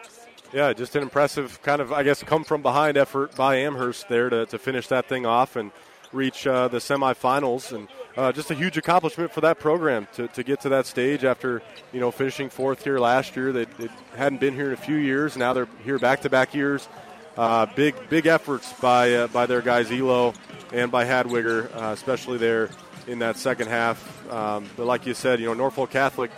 Yeah, 0.53 0.73
just 0.73 0.97
an 0.97 1.03
impressive 1.03 1.61
kind 1.63 1.81
of, 1.81 1.93
I 1.93 2.03
guess, 2.03 2.23
come 2.23 2.45
from 2.45 2.63
behind 2.63 2.97
effort 2.97 3.35
by 3.35 3.57
Amherst 3.57 4.09
there 4.09 4.31
to, 4.31 4.47
to 4.47 4.59
finish 4.59 4.89
that 4.89 5.09
thing 5.09 5.27
off 5.27 5.57
and 5.57 5.73
reach 6.13 6.47
uh, 6.47 6.69
the 6.69 6.79
semifinals. 6.79 7.73
And 7.73 7.89
uh, 8.17 8.33
just 8.33 8.51
a 8.51 8.55
huge 8.55 8.77
accomplishment 8.77 9.33
for 9.33 9.41
that 9.41 9.59
program 9.59 10.07
to, 10.15 10.29
to 10.29 10.43
get 10.43 10.61
to 10.61 10.69
that 10.69 10.87
stage 10.87 11.25
after 11.25 11.63
you 11.93 12.01
know 12.01 12.11
finishing 12.11 12.49
fourth 12.49 12.85
here 12.85 12.99
last 12.99 13.37
year. 13.37 13.53
They, 13.53 13.65
they 13.65 13.89
hadn't 14.17 14.41
been 14.41 14.55
here 14.55 14.69
in 14.69 14.73
a 14.73 14.77
few 14.77 14.97
years. 14.97 15.37
Now 15.37 15.53
they're 15.53 15.69
here 15.85 15.99
back 15.99 16.21
to 16.23 16.31
back 16.31 16.55
years. 16.55 16.89
Uh, 17.37 17.67
big 17.75 17.95
big 18.09 18.27
efforts 18.27 18.73
by 18.75 19.13
uh, 19.15 19.27
by 19.29 19.47
their 19.47 19.61
guys 19.61 19.91
Elo 19.91 20.35
and 20.73 20.91
by 20.91 21.05
Hadwiger, 21.05 21.75
uh, 21.75 21.93
especially 21.93 22.39
there 22.39 22.71
in 23.09 23.19
that 23.19 23.37
second 23.37 23.69
half. 23.69 24.31
Um, 24.31 24.67
but 24.77 24.87
like 24.87 25.07
you 25.07 25.15
said, 25.15 25.41
you 25.41 25.47
know 25.47 25.55
Norfolk 25.55 25.91
Catholic, 25.91 26.31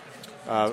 uh, 0.49 0.73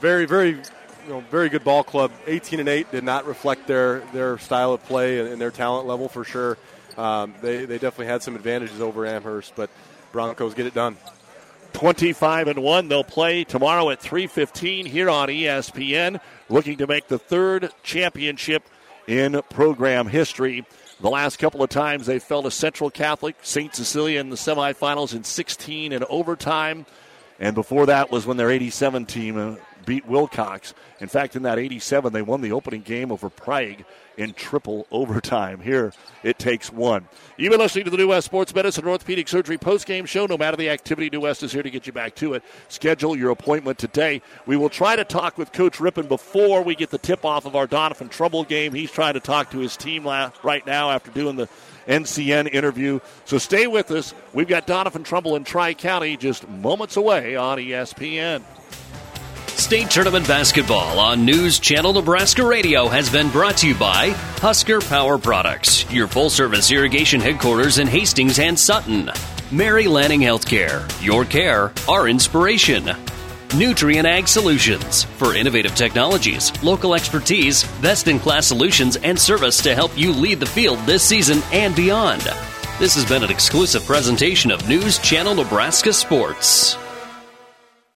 very 0.00 0.26
very 0.26 0.50
you 0.50 1.08
know 1.08 1.20
very 1.30 1.48
good 1.48 1.64
ball 1.64 1.82
club. 1.82 2.12
18 2.28 2.60
and 2.60 2.68
8 2.68 2.92
did 2.92 3.02
not 3.02 3.26
reflect 3.26 3.66
their 3.66 4.00
their 4.12 4.38
style 4.38 4.72
of 4.72 4.84
play 4.84 5.18
and, 5.18 5.28
and 5.28 5.40
their 5.40 5.50
talent 5.50 5.88
level 5.88 6.08
for 6.08 6.22
sure. 6.22 6.56
Um, 6.96 7.34
they 7.42 7.64
they 7.64 7.78
definitely 7.78 8.06
had 8.06 8.22
some 8.22 8.36
advantages 8.36 8.80
over 8.80 9.04
Amherst, 9.04 9.54
but 9.56 9.70
Broncos 10.16 10.54
get 10.54 10.64
it 10.64 10.72
done. 10.72 10.96
25 11.74 12.48
and 12.48 12.62
1 12.62 12.88
they'll 12.88 13.04
play 13.04 13.44
tomorrow 13.44 13.90
at 13.90 14.00
3:15 14.00 14.86
here 14.86 15.10
on 15.10 15.28
ESPN 15.28 16.18
looking 16.48 16.78
to 16.78 16.86
make 16.86 17.06
the 17.08 17.18
third 17.18 17.70
championship 17.82 18.62
in 19.06 19.42
program 19.50 20.06
history. 20.06 20.64
The 21.00 21.10
last 21.10 21.38
couple 21.38 21.62
of 21.62 21.68
times 21.68 22.06
they 22.06 22.18
fell 22.18 22.42
to 22.44 22.50
Central 22.50 22.90
Catholic, 22.90 23.36
St. 23.42 23.74
Cecilia 23.74 24.18
in 24.18 24.30
the 24.30 24.36
semifinals 24.36 25.14
in 25.14 25.22
16 25.22 25.92
and 25.92 26.02
overtime. 26.04 26.86
And 27.38 27.54
before 27.54 27.84
that 27.84 28.10
was 28.10 28.24
when 28.24 28.38
their 28.38 28.50
87 28.50 29.04
team 29.04 29.36
uh, 29.36 29.56
beat 29.86 30.04
Wilcox. 30.06 30.74
In 31.00 31.08
fact, 31.08 31.36
in 31.36 31.44
that 31.44 31.58
87, 31.58 32.12
they 32.12 32.20
won 32.20 32.42
the 32.42 32.52
opening 32.52 32.82
game 32.82 33.10
over 33.10 33.30
Prague 33.30 33.84
in 34.18 34.34
triple 34.34 34.86
overtime. 34.92 35.60
Here, 35.60 35.92
it 36.22 36.38
takes 36.38 36.70
one. 36.70 37.08
You've 37.38 37.50
been 37.50 37.60
listening 37.60 37.84
to 37.86 37.90
the 37.90 37.96
New 37.96 38.08
West 38.08 38.26
Sports 38.26 38.54
Medicine 38.54 38.84
and 38.84 38.90
Orthopedic 38.90 39.28
Surgery 39.28 39.56
post-game 39.56 40.04
show. 40.04 40.26
No 40.26 40.36
matter 40.36 40.56
the 40.56 40.68
activity, 40.68 41.08
New 41.10 41.20
West 41.20 41.42
is 41.42 41.52
here 41.52 41.62
to 41.62 41.70
get 41.70 41.86
you 41.86 41.92
back 41.92 42.14
to 42.16 42.34
it. 42.34 42.42
Schedule 42.68 43.16
your 43.16 43.30
appointment 43.30 43.78
today. 43.78 44.20
We 44.44 44.56
will 44.56 44.68
try 44.68 44.96
to 44.96 45.04
talk 45.04 45.38
with 45.38 45.52
Coach 45.52 45.80
Rippon 45.80 46.06
before 46.06 46.62
we 46.62 46.74
get 46.74 46.90
the 46.90 46.98
tip-off 46.98 47.46
of 47.46 47.56
our 47.56 47.66
Doniphan 47.66 48.10
Trumbull 48.10 48.44
game. 48.44 48.74
He's 48.74 48.90
trying 48.90 49.14
to 49.14 49.20
talk 49.20 49.50
to 49.52 49.58
his 49.58 49.76
team 49.76 50.04
right 50.06 50.66
now 50.66 50.90
after 50.90 51.10
doing 51.10 51.36
the 51.36 51.48
NCN 51.86 52.52
interview. 52.52 53.00
So 53.24 53.38
stay 53.38 53.66
with 53.66 53.90
us. 53.90 54.14
We've 54.32 54.48
got 54.48 54.66
Doniphan 54.66 55.04
Trumbull 55.04 55.36
in 55.36 55.44
Tri 55.44 55.74
County 55.74 56.16
just 56.16 56.48
moments 56.48 56.96
away 56.96 57.36
on 57.36 57.58
ESPN. 57.58 58.42
State 59.56 59.90
Tournament 59.90 60.28
Basketball 60.28 60.98
on 60.98 61.24
News 61.24 61.58
Channel 61.58 61.94
Nebraska 61.94 62.44
Radio 62.44 62.88
has 62.88 63.10
been 63.10 63.30
brought 63.30 63.56
to 63.58 63.68
you 63.68 63.74
by 63.74 64.10
Husker 64.38 64.80
Power 64.82 65.16
Products, 65.16 65.90
your 65.90 66.06
full 66.06 66.28
service 66.28 66.70
irrigation 66.70 67.22
headquarters 67.22 67.78
in 67.78 67.86
Hastings 67.86 68.38
and 68.38 68.56
Sutton. 68.56 69.10
Mary 69.50 69.86
Lanning 69.86 70.20
Healthcare, 70.20 70.86
your 71.02 71.24
care, 71.24 71.72
our 71.88 72.06
inspiration. 72.06 72.84
Nutrien 73.48 74.04
Ag 74.04 74.28
Solutions 74.28 75.04
for 75.04 75.34
innovative 75.34 75.74
technologies, 75.74 76.52
local 76.62 76.94
expertise, 76.94 77.64
best 77.80 78.08
in 78.08 78.20
class 78.20 78.46
solutions, 78.46 78.96
and 78.96 79.18
service 79.18 79.62
to 79.62 79.74
help 79.74 79.96
you 79.96 80.12
lead 80.12 80.38
the 80.38 80.46
field 80.46 80.78
this 80.80 81.02
season 81.02 81.40
and 81.50 81.74
beyond. 81.74 82.22
This 82.78 82.94
has 82.94 83.06
been 83.06 83.24
an 83.24 83.30
exclusive 83.30 83.84
presentation 83.86 84.50
of 84.50 84.68
News 84.68 84.98
Channel 84.98 85.34
Nebraska 85.34 85.94
Sports. 85.94 86.76